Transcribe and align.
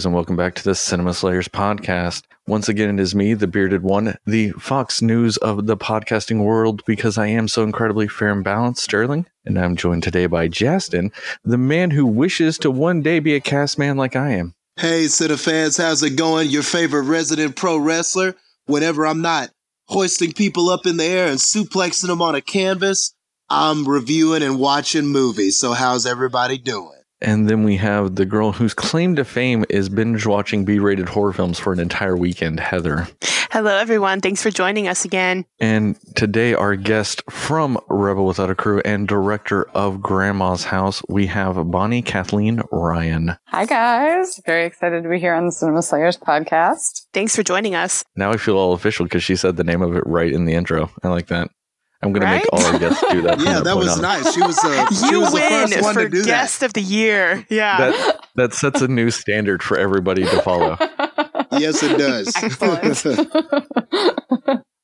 Guys, 0.00 0.06
and 0.06 0.14
welcome 0.14 0.36
back 0.36 0.54
to 0.54 0.64
the 0.64 0.74
Cinema 0.74 1.12
Slayers 1.12 1.46
podcast. 1.46 2.22
Once 2.46 2.70
again, 2.70 2.98
it 2.98 3.02
is 3.02 3.14
me, 3.14 3.34
the 3.34 3.46
bearded 3.46 3.82
one, 3.82 4.16
the 4.24 4.48
Fox 4.52 5.02
News 5.02 5.36
of 5.36 5.66
the 5.66 5.76
podcasting 5.76 6.42
world, 6.42 6.82
because 6.86 7.18
I 7.18 7.26
am 7.26 7.48
so 7.48 7.64
incredibly 7.64 8.08
fair 8.08 8.30
and 8.30 8.42
balanced, 8.42 8.82
Sterling. 8.82 9.26
And 9.44 9.58
I'm 9.58 9.76
joined 9.76 10.02
today 10.02 10.24
by 10.24 10.48
Justin, 10.48 11.12
the 11.44 11.58
man 11.58 11.90
who 11.90 12.06
wishes 12.06 12.56
to 12.60 12.70
one 12.70 13.02
day 13.02 13.18
be 13.18 13.34
a 13.34 13.40
cast 13.40 13.78
man 13.78 13.98
like 13.98 14.16
I 14.16 14.30
am. 14.30 14.54
Hey, 14.76 15.06
Cita 15.06 15.36
fans, 15.36 15.76
how's 15.76 16.02
it 16.02 16.16
going? 16.16 16.48
Your 16.48 16.62
favorite 16.62 17.02
resident 17.02 17.56
pro 17.56 17.76
wrestler. 17.76 18.36
Whenever 18.64 19.06
I'm 19.06 19.20
not 19.20 19.50
hoisting 19.88 20.32
people 20.32 20.70
up 20.70 20.86
in 20.86 20.96
the 20.96 21.04
air 21.04 21.26
and 21.26 21.38
suplexing 21.38 22.06
them 22.06 22.22
on 22.22 22.34
a 22.34 22.40
canvas, 22.40 23.14
I'm 23.50 23.86
reviewing 23.86 24.42
and 24.42 24.58
watching 24.58 25.08
movies. 25.08 25.58
So, 25.58 25.74
how's 25.74 26.06
everybody 26.06 26.56
doing? 26.56 26.99
And 27.22 27.48
then 27.48 27.64
we 27.64 27.76
have 27.76 28.14
the 28.16 28.24
girl 28.24 28.52
whose 28.52 28.74
claim 28.74 29.16
to 29.16 29.24
fame 29.24 29.64
is 29.68 29.88
binge 29.88 30.26
watching 30.26 30.64
B 30.64 30.78
rated 30.78 31.08
horror 31.08 31.32
films 31.32 31.58
for 31.58 31.72
an 31.72 31.80
entire 31.80 32.16
weekend, 32.16 32.60
Heather. 32.60 33.08
Hello, 33.50 33.76
everyone. 33.76 34.20
Thanks 34.20 34.42
for 34.42 34.50
joining 34.50 34.86
us 34.86 35.04
again. 35.04 35.44
And 35.58 35.98
today, 36.14 36.54
our 36.54 36.76
guest 36.76 37.22
from 37.28 37.78
Rebel 37.88 38.24
Without 38.24 38.48
a 38.48 38.54
Crew 38.54 38.80
and 38.84 39.08
director 39.08 39.64
of 39.70 40.00
Grandma's 40.00 40.64
House, 40.64 41.02
we 41.08 41.26
have 41.26 41.70
Bonnie 41.70 42.00
Kathleen 42.00 42.62
Ryan. 42.70 43.36
Hi, 43.48 43.66
guys. 43.66 44.40
Very 44.46 44.66
excited 44.66 45.02
to 45.02 45.08
be 45.08 45.18
here 45.18 45.34
on 45.34 45.46
the 45.46 45.52
Cinema 45.52 45.82
Slayers 45.82 46.16
podcast. 46.16 47.06
Thanks 47.12 47.34
for 47.34 47.42
joining 47.42 47.74
us. 47.74 48.04
Now 48.14 48.30
I 48.30 48.36
feel 48.36 48.56
all 48.56 48.72
official 48.72 49.04
because 49.04 49.24
she 49.24 49.34
said 49.34 49.56
the 49.56 49.64
name 49.64 49.82
of 49.82 49.96
it 49.96 50.04
right 50.06 50.30
in 50.30 50.44
the 50.44 50.54
intro. 50.54 50.90
I 51.02 51.08
like 51.08 51.26
that. 51.26 51.50
I'm 52.02 52.12
going 52.12 52.22
Right? 52.22 52.42
to 52.42 52.48
make 52.50 52.52
all 52.52 52.72
our 52.72 52.78
guests 52.78 53.04
do 53.10 53.22
that. 53.22 53.40
Yeah, 53.40 53.54
that 53.54 53.64
that 53.64 53.76
was 53.76 53.88
on. 53.96 54.02
nice. 54.02 54.32
She 54.34 54.40
was, 54.40 54.58
uh, 54.64 54.86
she 54.90 55.10
you 55.12 55.20
was 55.20 55.30
the 55.30 55.34
win 55.36 55.68
first 55.68 55.82
one 55.82 55.94
for 55.94 56.02
to 56.04 56.08
do 56.08 56.24
guest 56.24 56.62
of 56.62 56.72
the 56.72 56.80
year. 56.80 57.44
Yeah. 57.50 57.76
That, 57.90 58.26
that 58.36 58.54
sets 58.62 58.80
a 58.80 58.88
new 58.88 59.10
standard 59.10 59.62
for 59.62 59.76
everybody 59.78 60.22
to 60.22 60.42
follow. 60.42 60.76
Yes, 61.52 61.82
it 61.82 61.98
does. 61.98 62.34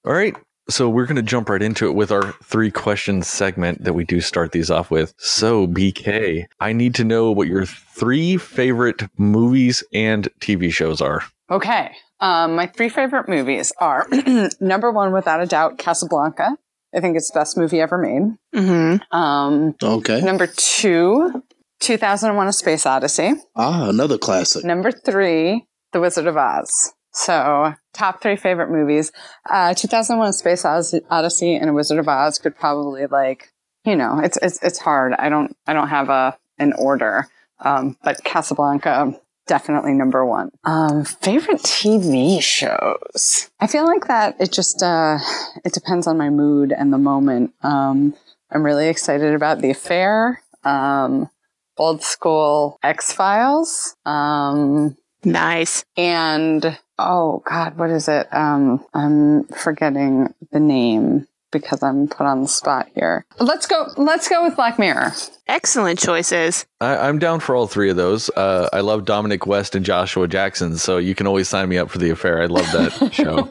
All 0.04 0.12
right. 0.12 0.36
So 0.68 0.88
we're 0.90 1.06
going 1.06 1.14
to 1.16 1.22
jump 1.22 1.48
right 1.48 1.62
into 1.62 1.86
it 1.86 1.94
with 1.94 2.10
our 2.10 2.32
three 2.42 2.72
questions 2.72 3.28
segment 3.28 3.84
that 3.84 3.92
we 3.92 4.04
do 4.04 4.20
start 4.20 4.50
these 4.50 4.68
off 4.70 4.90
with. 4.90 5.14
So, 5.16 5.68
BK, 5.68 6.46
I 6.58 6.72
need 6.72 6.94
to 6.96 7.04
know 7.04 7.30
what 7.30 7.46
your 7.46 7.64
three 7.66 8.36
favorite 8.36 9.02
movies 9.16 9.84
and 9.92 10.28
TV 10.40 10.72
shows 10.72 11.00
are. 11.00 11.22
okay. 11.50 11.92
Um, 12.18 12.56
my 12.56 12.66
three 12.66 12.88
favorite 12.88 13.28
movies 13.28 13.72
are 13.78 14.08
number 14.60 14.90
one, 14.90 15.12
without 15.12 15.42
a 15.42 15.46
doubt, 15.46 15.76
Casablanca. 15.78 16.56
I 16.94 17.00
think 17.00 17.16
it's 17.16 17.30
the 17.30 17.40
best 17.40 17.56
movie 17.56 17.80
ever 17.80 17.98
made. 17.98 18.36
hmm 18.54 18.96
Um, 19.16 19.74
okay. 19.82 20.20
number 20.20 20.46
two, 20.46 21.42
2001 21.80 22.48
A 22.48 22.52
Space 22.52 22.86
Odyssey. 22.86 23.32
Ah, 23.54 23.88
another 23.90 24.18
classic. 24.18 24.64
Number 24.64 24.90
three, 24.90 25.66
The 25.92 26.00
Wizard 26.00 26.26
of 26.26 26.36
Oz. 26.36 26.92
So, 27.12 27.74
top 27.94 28.20
three 28.22 28.36
favorite 28.36 28.70
movies. 28.70 29.10
Uh, 29.48 29.72
2001 29.74 30.28
A 30.28 30.32
Space 30.32 30.64
Odyssey 30.64 31.54
and 31.56 31.70
A 31.70 31.72
Wizard 31.72 31.98
of 31.98 32.08
Oz 32.08 32.38
could 32.38 32.56
probably 32.56 33.06
like, 33.06 33.52
you 33.84 33.96
know, 33.96 34.20
it's, 34.22 34.38
it's, 34.42 34.62
it's 34.62 34.78
hard. 34.78 35.14
I 35.18 35.28
don't, 35.28 35.56
I 35.66 35.72
don't 35.72 35.88
have 35.88 36.08
a, 36.08 36.36
an 36.58 36.72
order. 36.78 37.26
Um, 37.58 37.96
but 38.04 38.22
Casablanca, 38.24 39.18
definitely 39.46 39.92
number 39.94 40.24
one. 40.24 40.50
Um, 40.64 41.04
favorite 41.04 41.58
TV 41.62 42.42
shows. 42.42 43.50
I 43.60 43.66
feel 43.66 43.84
like 43.86 44.06
that 44.08 44.36
it 44.40 44.52
just, 44.52 44.82
uh, 44.82 45.18
it 45.64 45.72
depends 45.72 46.06
on 46.06 46.16
my 46.18 46.30
mood 46.30 46.72
and 46.72 46.92
the 46.92 46.98
moment. 46.98 47.52
Um, 47.62 48.14
I'm 48.50 48.64
really 48.64 48.88
excited 48.88 49.34
about 49.34 49.60
The 49.60 49.70
Affair. 49.70 50.42
Um, 50.64 51.30
old 51.78 52.02
school 52.02 52.78
X 52.82 53.12
Files. 53.12 53.96
Um, 54.04 54.96
Nice. 55.24 55.84
and 55.96 56.78
oh 56.98 57.42
god, 57.48 57.76
what 57.78 57.90
is 57.90 58.08
it? 58.08 58.26
Um, 58.32 58.84
I'm 58.94 59.44
forgetting 59.44 60.32
the 60.52 60.60
name 60.60 61.26
because 61.58 61.82
I'm 61.82 62.08
put 62.08 62.26
on 62.26 62.42
the 62.42 62.48
spot 62.48 62.88
here. 62.94 63.26
Let's 63.38 63.66
go. 63.66 63.88
Let's 63.96 64.28
go 64.28 64.44
with 64.44 64.56
Black 64.56 64.78
Mirror. 64.78 65.12
Excellent 65.48 65.98
choices. 65.98 66.66
I, 66.80 66.96
I'm 66.96 67.18
down 67.18 67.40
for 67.40 67.54
all 67.54 67.66
three 67.66 67.90
of 67.90 67.96
those. 67.96 68.30
Uh, 68.30 68.68
I 68.72 68.80
love 68.80 69.04
Dominic 69.04 69.46
West 69.46 69.74
and 69.74 69.84
Joshua 69.84 70.26
Jackson, 70.28 70.76
so 70.76 70.98
you 70.98 71.14
can 71.14 71.26
always 71.26 71.48
sign 71.48 71.68
me 71.68 71.78
up 71.78 71.90
for 71.90 71.98
the 71.98 72.10
affair. 72.10 72.42
I 72.42 72.46
love 72.46 72.66
that 72.72 73.12
show. 73.12 73.50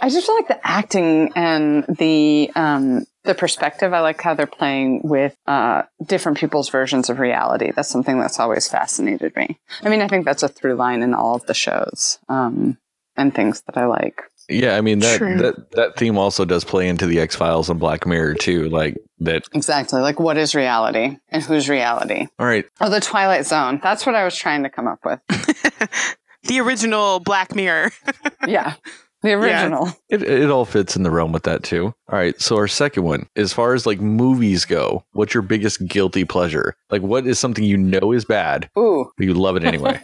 I 0.00 0.10
just 0.10 0.26
feel 0.26 0.34
like 0.34 0.48
the 0.48 0.66
acting 0.66 1.32
and 1.34 1.84
the 1.88 2.50
um, 2.54 3.04
the 3.24 3.34
perspective. 3.34 3.92
I 3.92 4.00
like 4.00 4.20
how 4.20 4.34
they're 4.34 4.46
playing 4.46 5.02
with 5.04 5.36
uh, 5.46 5.82
different 6.04 6.38
people's 6.38 6.68
versions 6.68 7.10
of 7.10 7.18
reality. 7.18 7.72
That's 7.74 7.88
something 7.88 8.18
that's 8.18 8.40
always 8.40 8.68
fascinated 8.68 9.36
me. 9.36 9.58
I 9.82 9.88
mean, 9.88 10.00
I 10.00 10.08
think 10.08 10.24
that's 10.24 10.42
a 10.42 10.48
through 10.48 10.74
line 10.74 11.02
in 11.02 11.14
all 11.14 11.36
of 11.36 11.46
the 11.46 11.54
shows 11.54 12.18
um, 12.28 12.78
and 13.16 13.34
things 13.34 13.62
that 13.62 13.76
I 13.76 13.86
like. 13.86 14.22
Yeah, 14.48 14.76
I 14.76 14.80
mean 14.80 15.00
that 15.00 15.18
True. 15.18 15.36
that 15.38 15.70
that 15.72 15.96
theme 15.96 16.16
also 16.16 16.44
does 16.44 16.64
play 16.64 16.88
into 16.88 17.06
the 17.06 17.20
X 17.20 17.36
Files 17.36 17.68
and 17.68 17.78
Black 17.78 18.06
Mirror 18.06 18.34
too. 18.34 18.68
Like 18.70 18.96
that. 19.20 19.42
Exactly. 19.52 20.00
Like, 20.00 20.18
what 20.18 20.36
is 20.38 20.54
reality 20.54 21.16
and 21.28 21.42
who's 21.42 21.68
reality? 21.68 22.26
All 22.38 22.46
right, 22.46 22.64
Oh, 22.80 22.88
the 22.88 23.00
Twilight 23.00 23.44
Zone. 23.46 23.80
That's 23.82 24.06
what 24.06 24.14
I 24.14 24.24
was 24.24 24.36
trying 24.36 24.62
to 24.62 24.70
come 24.70 24.86
up 24.88 25.00
with. 25.04 25.20
the 26.44 26.60
original 26.60 27.20
Black 27.20 27.54
Mirror. 27.54 27.90
Yeah. 28.46 28.74
The 29.20 29.32
original. 29.32 29.90
it 30.08 30.22
it 30.22 30.48
all 30.48 30.64
fits 30.64 30.94
in 30.94 31.02
the 31.02 31.10
realm 31.10 31.32
with 31.32 31.42
that 31.42 31.64
too. 31.64 31.86
All 32.08 32.18
right, 32.18 32.40
so 32.40 32.54
our 32.56 32.68
second 32.68 33.02
one, 33.02 33.26
as 33.34 33.52
far 33.52 33.74
as 33.74 33.84
like 33.84 34.00
movies 34.00 34.64
go, 34.64 35.04
what's 35.10 35.34
your 35.34 35.42
biggest 35.42 35.84
guilty 35.88 36.24
pleasure? 36.24 36.76
Like, 36.88 37.02
what 37.02 37.26
is 37.26 37.36
something 37.38 37.64
you 37.64 37.76
know 37.76 38.12
is 38.12 38.24
bad, 38.24 38.70
Ooh. 38.78 39.10
but 39.18 39.26
you 39.26 39.34
love 39.34 39.56
it 39.56 39.64
anyway? 39.64 40.00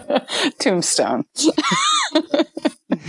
Tombstone. 0.60 1.24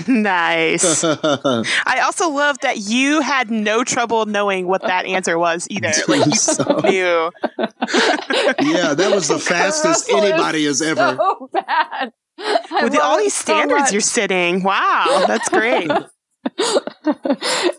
nice. 0.11 1.03
I 1.05 2.01
also 2.03 2.29
love 2.29 2.59
that 2.61 2.77
you 2.77 3.21
had 3.21 3.49
no 3.51 3.83
trouble 3.83 4.25
knowing 4.25 4.67
what 4.67 4.81
that 4.83 5.05
answer 5.05 5.38
was 5.39 5.67
either. 5.69 5.91
Like 6.07 6.25
you 6.25 6.31
So- 6.35 6.79
knew. 6.83 7.31
yeah, 7.57 8.93
that 8.93 9.11
was 9.13 9.27
the 9.27 9.39
fastest 9.39 10.09
Russell 10.11 10.25
anybody 10.25 10.66
has 10.66 10.81
ever. 10.81 11.16
So 11.17 11.49
bad. 11.51 12.11
I 12.38 12.79
With 12.83 12.97
all 12.99 13.17
these 13.17 13.33
standards 13.33 13.81
much. 13.83 13.91
you're 13.93 14.01
sitting. 14.01 14.61
Wow, 14.63 15.23
that's 15.27 15.47
great. 15.49 15.89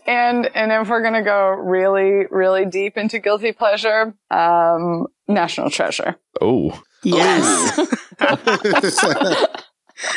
and 0.07 0.45
and 0.55 0.71
if 0.71 0.89
we're 0.89 1.01
gonna 1.03 1.23
go 1.23 1.49
really 1.49 2.25
really 2.29 2.65
deep 2.65 2.97
into 2.97 3.19
guilty 3.19 3.51
pleasure, 3.53 4.13
um, 4.31 5.07
National 5.27 5.69
Treasure. 5.69 6.15
oh, 6.41 6.81
yes. 7.03 7.79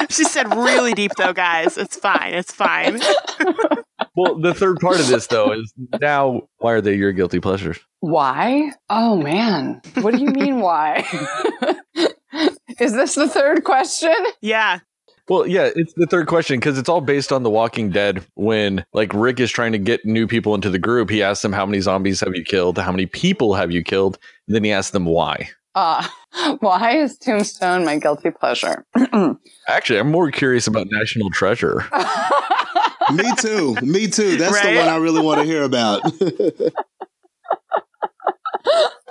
She 0.09 0.25
said 0.25 0.55
really 0.55 0.93
deep 0.93 1.13
though, 1.17 1.33
guys. 1.33 1.77
It's 1.79 1.97
fine. 1.97 2.35
It's 2.35 2.53
fine. 2.53 3.01
well, 4.17 4.39
the 4.39 4.55
third 4.55 4.79
part 4.81 5.01
of 5.01 5.09
this 5.09 5.27
though 5.27 5.53
is 5.53 5.73
now 6.01 6.43
why 6.59 6.73
are 6.73 6.81
they 6.81 6.95
your 6.95 7.13
guilty 7.13 7.41
pleasures? 7.41 7.79
Why? 8.01 8.73
Oh 8.89 9.17
man, 9.17 9.81
what 10.01 10.15
do 10.15 10.21
you 10.21 10.31
mean 10.31 10.61
why? 10.61 11.07
Is 12.79 12.93
this 12.95 13.15
the 13.15 13.29
third 13.29 13.65
question? 13.65 14.15
Yeah. 14.41 14.81
Well, 15.29 15.47
yeah, 15.47 15.71
it's 15.77 15.93
the 15.95 16.07
third 16.07 16.27
question 16.27 16.59
because 16.59 16.77
it's 16.77 16.89
all 16.89 17.01
based 17.01 17.31
on 17.31 17.45
The 17.45 17.51
Walking 17.51 17.91
Dead. 17.91 18.25
When 18.35 18.85
like 18.93 19.13
Rick 19.15 19.39
is 19.39 19.51
trying 19.51 19.73
to 19.73 19.79
get 19.79 20.05
new 20.05 20.27
people 20.27 20.55
into 20.55 20.71
the 20.71 20.79
group, 20.79 21.09
he 21.11 21.23
asks 21.23 21.43
them 21.43 21.53
how 21.53 21.67
many 21.67 21.81
zombies 21.81 22.21
have 22.21 22.35
you 22.35 22.43
killed, 22.43 22.79
how 22.79 22.91
many 22.91 23.07
people 23.07 23.55
have 23.55 23.71
you 23.71 23.85
killed, 23.85 24.19
and 24.49 24.57
then 24.57 24.65
he 24.65 24.73
asks 24.73 24.91
them 24.91 25.05
why. 25.05 25.51
Uh, 25.75 26.07
why 26.61 26.97
is 26.97 27.19
Tombstone 27.19 27.85
my 27.85 27.99
guilty 27.99 28.31
pleasure? 28.31 28.85
Actually, 29.69 29.99
I'm 29.99 30.11
more 30.11 30.31
curious 30.31 30.67
about 30.67 30.87
National 30.91 31.31
Treasure. 31.31 31.85
Me 33.13 33.25
too. 33.39 33.75
Me 33.83 34.07
too. 34.07 34.37
That's 34.37 34.53
Right? 34.53 34.73
the 34.75 34.79
one 34.79 34.89
I 34.89 34.97
really 34.97 35.21
want 35.21 35.41
to 35.41 35.45
hear 35.47 35.63
about. 35.65 36.03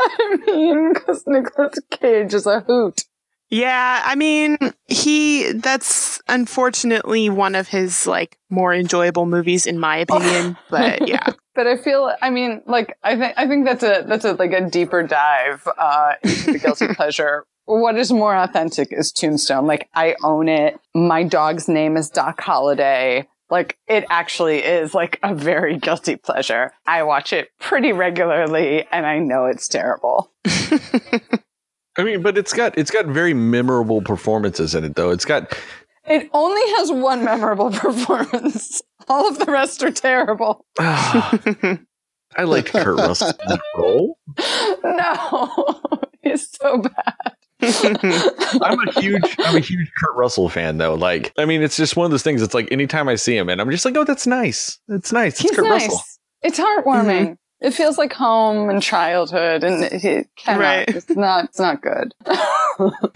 I 0.02 0.38
mean, 0.46 0.94
because 0.94 1.24
Nicolas 1.28 1.80
Cage 1.92 2.34
is 2.34 2.46
a 2.46 2.62
hoot. 2.62 3.02
Yeah, 3.50 4.02
I 4.06 4.16
mean, 4.16 4.58
he 4.88 5.52
that's 5.54 6.22
unfortunately 6.28 7.30
one 7.30 7.56
of 7.56 7.68
his 7.68 8.06
like 8.06 8.38
more 8.50 8.74
enjoyable 8.74 9.26
movies 9.26 9.66
in 9.66 9.80
my 9.80 9.98
opinion, 9.98 10.56
but 10.70 11.08
yeah. 11.08 11.32
But 11.56 11.68
I 11.68 11.78
feel, 11.78 12.14
I 12.22 12.30
mean, 12.30 12.62
like 12.66 12.98
I 13.04 13.18
think 13.18 13.34
I 13.38 13.48
think 13.48 13.66
that's 13.66 13.84
a 13.84 14.04
that's 14.08 14.26
a 14.26 14.34
like 14.34 14.54
a 14.54 14.70
deeper 14.70 15.04
dive 15.04 15.68
uh, 15.78 16.14
into 16.24 16.54
the 16.54 16.60
guilty 16.60 16.88
pleasure. 16.94 17.46
What 17.66 17.98
is 17.98 18.12
more 18.12 18.36
authentic 18.36 18.92
is 18.92 19.12
Tombstone. 19.12 19.68
Like 19.68 19.90
I 19.94 20.16
own 20.24 20.48
it. 20.48 20.80
My 20.96 21.24
dog's 21.24 21.68
name 21.68 21.98
is 21.98 22.10
Doc 22.10 22.42
Holliday. 22.42 23.28
Like 23.50 23.78
it 23.88 24.06
actually 24.10 24.60
is 24.60 24.94
like 24.94 25.20
a 25.24 25.34
very 25.34 25.78
guilty 25.78 26.16
pleasure. 26.16 26.72
I 26.86 27.04
watch 27.04 27.34
it 27.34 27.50
pretty 27.60 27.94
regularly, 27.94 28.86
and 28.92 29.06
I 29.06 29.20
know 29.20 29.46
it's 29.46 29.68
terrible. 29.68 30.32
I 32.00 32.04
mean, 32.04 32.22
but 32.22 32.38
it's 32.38 32.54
got 32.54 32.78
it's 32.78 32.92
got 32.92 33.08
very 33.08 33.34
memorable 33.34 34.02
performances 34.02 34.76
in 34.76 34.86
it, 34.86 34.96
though. 34.96 35.10
It's 35.10 35.26
got 35.26 35.58
It 36.10 36.30
only 36.34 36.62
has 36.78 36.92
one 36.92 37.24
memorable 37.24 37.72
performance. 37.74 38.82
All 39.08 39.28
of 39.28 39.40
the 39.40 39.52
rest 39.52 39.84
are 39.84 39.92
terrible. 39.92 40.66
I 40.80 42.44
liked 42.44 42.70
Kurt 42.70 42.98
Russell 42.98 43.30
in 43.30 43.50
that 43.50 43.62
role. 43.78 44.18
No, 44.84 45.82
it's 46.24 46.58
so 46.58 46.80
bad. 46.80 47.36
I'm 48.64 48.80
a 48.88 49.00
huge, 49.00 49.36
I'm 49.40 49.56
a 49.56 49.60
huge 49.60 49.92
Kurt 50.02 50.16
Russell 50.16 50.50
fan, 50.50 50.78
though. 50.78 50.96
Like, 50.96 51.34
I 51.38 51.46
mean, 51.46 51.62
it's 51.62 51.76
just 51.78 51.96
one 51.96 52.06
of 52.06 52.12
those 52.12 52.24
things. 52.24 52.42
It's 52.42 52.54
like 52.54 52.72
anytime 52.72 53.08
I 53.10 53.16
see 53.16 53.36
him, 53.36 53.50
and 53.50 53.60
I'm 53.62 53.70
just 53.70 53.86
like, 53.86 53.96
oh, 53.98 54.04
that's 54.04 54.26
nice. 54.28 54.80
It's 54.88 55.12
nice. 55.12 55.34
It's 55.34 55.42
He's 55.42 55.52
Kurt 55.52 55.66
nice. 55.66 55.84
Russell. 55.84 56.02
It's 56.42 56.60
heartwarming. 56.60 57.22
Mm-hmm. 57.22 57.34
It 57.62 57.72
feels 57.72 57.98
like 57.98 58.14
home 58.14 58.70
and 58.70 58.82
childhood, 58.82 59.64
and 59.64 59.84
it, 59.84 60.04
it 60.04 60.30
cannot. 60.38 60.60
Right. 60.62 60.90
It's 60.90 61.10
not. 61.10 61.46
It's 61.46 61.60
not 61.60 61.82
good. 61.82 62.14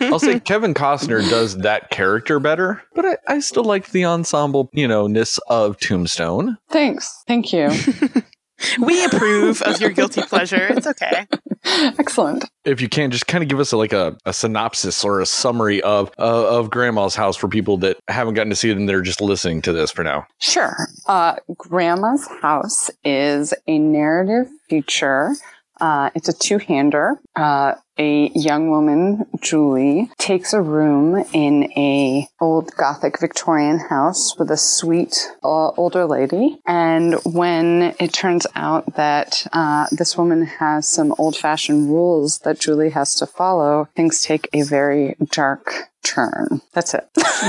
I'll 0.01 0.19
say 0.19 0.39
Kevin 0.41 0.73
Costner 0.73 1.27
does 1.29 1.57
that 1.57 1.89
character 1.91 2.39
better, 2.39 2.81
but 2.93 3.05
I, 3.05 3.17
I 3.27 3.39
still 3.39 3.63
like 3.63 3.91
the 3.91 4.03
ensemble, 4.03 4.69
you 4.73 4.87
know, 4.87 5.07
ness 5.07 5.39
of 5.47 5.79
Tombstone. 5.79 6.57
Thanks. 6.69 7.23
Thank 7.25 7.53
you. 7.53 7.71
we 8.79 9.03
approve 9.05 9.61
of 9.61 9.79
your 9.79 9.89
guilty 9.89 10.21
pleasure. 10.21 10.67
It's 10.69 10.87
okay. 10.87 11.27
Excellent. 11.65 12.45
If 12.65 12.81
you 12.81 12.89
can, 12.89 13.11
just 13.11 13.27
kind 13.27 13.43
of 13.43 13.49
give 13.49 13.59
us 13.59 13.71
a, 13.71 13.77
like 13.77 13.93
a, 13.93 14.17
a 14.25 14.33
synopsis 14.33 15.03
or 15.03 15.21
a 15.21 15.25
summary 15.25 15.81
of 15.81 16.11
uh, 16.19 16.57
of 16.57 16.69
Grandma's 16.69 17.15
House 17.15 17.35
for 17.35 17.47
people 17.47 17.77
that 17.77 17.97
haven't 18.07 18.33
gotten 18.33 18.49
to 18.49 18.55
see 18.55 18.69
it 18.69 18.77
and 18.77 18.87
they're 18.87 19.01
just 19.01 19.21
listening 19.21 19.61
to 19.63 19.73
this 19.73 19.91
for 19.91 20.03
now. 20.03 20.25
Sure. 20.39 20.75
Uh, 21.07 21.35
Grandma's 21.57 22.27
House 22.41 22.89
is 23.03 23.53
a 23.67 23.79
narrative 23.79 24.47
feature. 24.69 25.35
Uh, 25.81 26.09
it's 26.15 26.29
a 26.29 26.33
two-hander. 26.33 27.19
Uh, 27.35 27.73
a 27.97 28.29
young 28.35 28.69
woman, 28.69 29.25
Julie, 29.41 30.09
takes 30.17 30.53
a 30.53 30.61
room 30.61 31.23
in 31.33 31.71
a 31.77 32.27
old 32.39 32.71
Gothic 32.75 33.19
Victorian 33.19 33.79
house 33.79 34.37
with 34.37 34.49
a 34.51 34.57
sweet 34.57 35.31
uh, 35.43 35.69
older 35.71 36.05
lady. 36.05 36.59
And 36.65 37.15
when 37.25 37.95
it 37.99 38.13
turns 38.13 38.47
out 38.55 38.95
that 38.95 39.45
uh, 39.53 39.87
this 39.91 40.17
woman 40.17 40.45
has 40.45 40.87
some 40.87 41.13
old-fashioned 41.17 41.89
rules 41.89 42.39
that 42.39 42.59
Julie 42.59 42.91
has 42.91 43.15
to 43.15 43.27
follow, 43.27 43.89
things 43.95 44.21
take 44.21 44.49
a 44.53 44.63
very 44.63 45.15
dark 45.31 45.89
turn. 46.03 46.61
That's 46.73 46.93
it. 46.93 47.07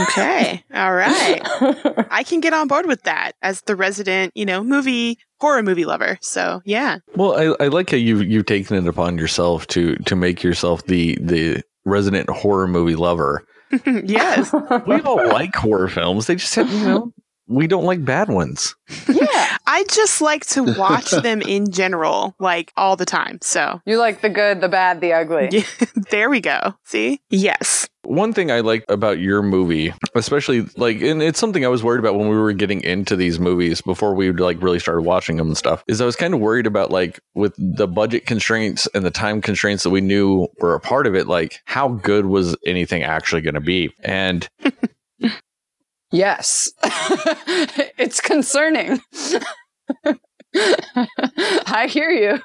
Okay. 0.09 0.65
All 0.75 0.95
right. 0.95 1.41
I 2.11 2.23
can 2.23 2.41
get 2.41 2.53
on 2.53 2.69
board 2.69 2.87
with 2.87 3.03
that 3.03 3.33
as 3.43 3.63
the 3.63 3.77
resident, 3.77 4.33
you 4.35 4.47
know, 4.47 4.63
movie 4.63 5.19
horror 5.45 5.63
movie 5.63 5.85
lover. 5.85 6.17
So 6.23 6.63
yeah. 6.65 6.99
Well, 7.17 7.37
I, 7.61 7.65
I 7.65 7.69
like 7.69 7.91
how 7.91 7.99
you 7.99 8.21
you've 8.21 8.47
taken 8.47 8.77
it 8.79 8.89
upon 8.89 9.19
yourself 9.19 9.67
to 9.69 9.97
to 9.97 10.17
make 10.17 10.43
yourself 10.43 10.85
the 10.87 11.19
the 11.21 11.63
resident 11.85 12.31
horror 12.31 12.67
movie 12.67 12.97
lover. 12.97 13.45
yes. 13.87 14.53
We 14.87 15.01
all 15.03 15.27
like 15.29 15.55
horror 15.55 15.89
films. 15.89 16.27
They 16.27 16.37
just 16.37 16.55
have 16.55 16.73
you 16.73 16.87
know 16.87 17.13
we 17.47 17.67
don't 17.67 17.85
like 17.85 18.03
bad 18.03 18.29
ones. 18.29 18.75
yeah. 19.07 19.57
I 19.67 19.85
just 19.91 20.23
like 20.23 20.47
to 20.47 20.63
watch 20.79 21.11
them 21.11 21.43
in 21.43 21.71
general, 21.71 22.35
like 22.39 22.73
all 22.77 22.97
the 22.97 23.05
time. 23.05 23.39
So 23.43 23.81
You 23.85 23.99
like 23.99 24.23
the 24.23 24.31
good, 24.31 24.63
the 24.63 24.69
bad, 24.69 25.03
the 25.03 25.13
ugly. 25.13 25.49
yeah, 25.53 25.65
there 26.11 26.31
we 26.31 26.41
go. 26.41 26.73
See? 26.85 27.21
Yes. 27.29 27.87
One 28.07 28.33
thing 28.33 28.51
I 28.51 28.61
like 28.61 28.85
about 28.89 29.19
your 29.19 29.43
movie, 29.43 29.93
especially 30.15 30.67
like, 30.77 31.01
and 31.01 31.23
it's 31.23 31.39
something 31.39 31.65
I 31.65 31.69
was 31.69 31.83
worried 31.83 32.01
about 32.01 32.17
when 32.17 32.29
we 32.29 32.37
were 32.37 32.53
getting 32.53 32.83
into 32.83 33.17
these 33.17 33.39
movies 33.39 33.81
before 33.81 34.15
we 34.15 34.31
like 34.33 34.61
really 34.63 34.79
started 34.79 35.03
watching 35.03 35.37
them 35.37 35.49
and 35.49 35.57
stuff, 35.57 35.83
is 35.89 36.01
I 36.01 36.07
was 36.07 36.17
kind 36.17 36.35
of 36.35 36.41
worried 36.41 36.67
about 36.67 36.91
like 36.91 37.21
with 37.35 37.55
the 37.59 37.87
budget 37.87 38.27
constraints 38.27 38.87
and 38.95 39.05
the 39.05 39.11
time 39.11 39.41
constraints 39.41 39.83
that 39.85 39.91
we 39.91 40.01
knew 40.01 40.49
were 40.61 40.75
a 40.75 40.81
part 40.81 41.07
of 41.07 41.15
it, 41.15 41.27
like 41.27 41.61
how 41.65 41.89
good 41.89 42.27
was 42.27 42.57
anything 42.67 43.03
actually 43.03 43.43
going 43.43 43.55
to 43.55 43.61
be? 43.61 43.93
And 44.03 44.49
Yes. 46.15 46.73
it's 47.99 48.21
concerning. 48.21 49.01
I 51.67 51.87
hear 51.89 52.11
you. 52.11 52.41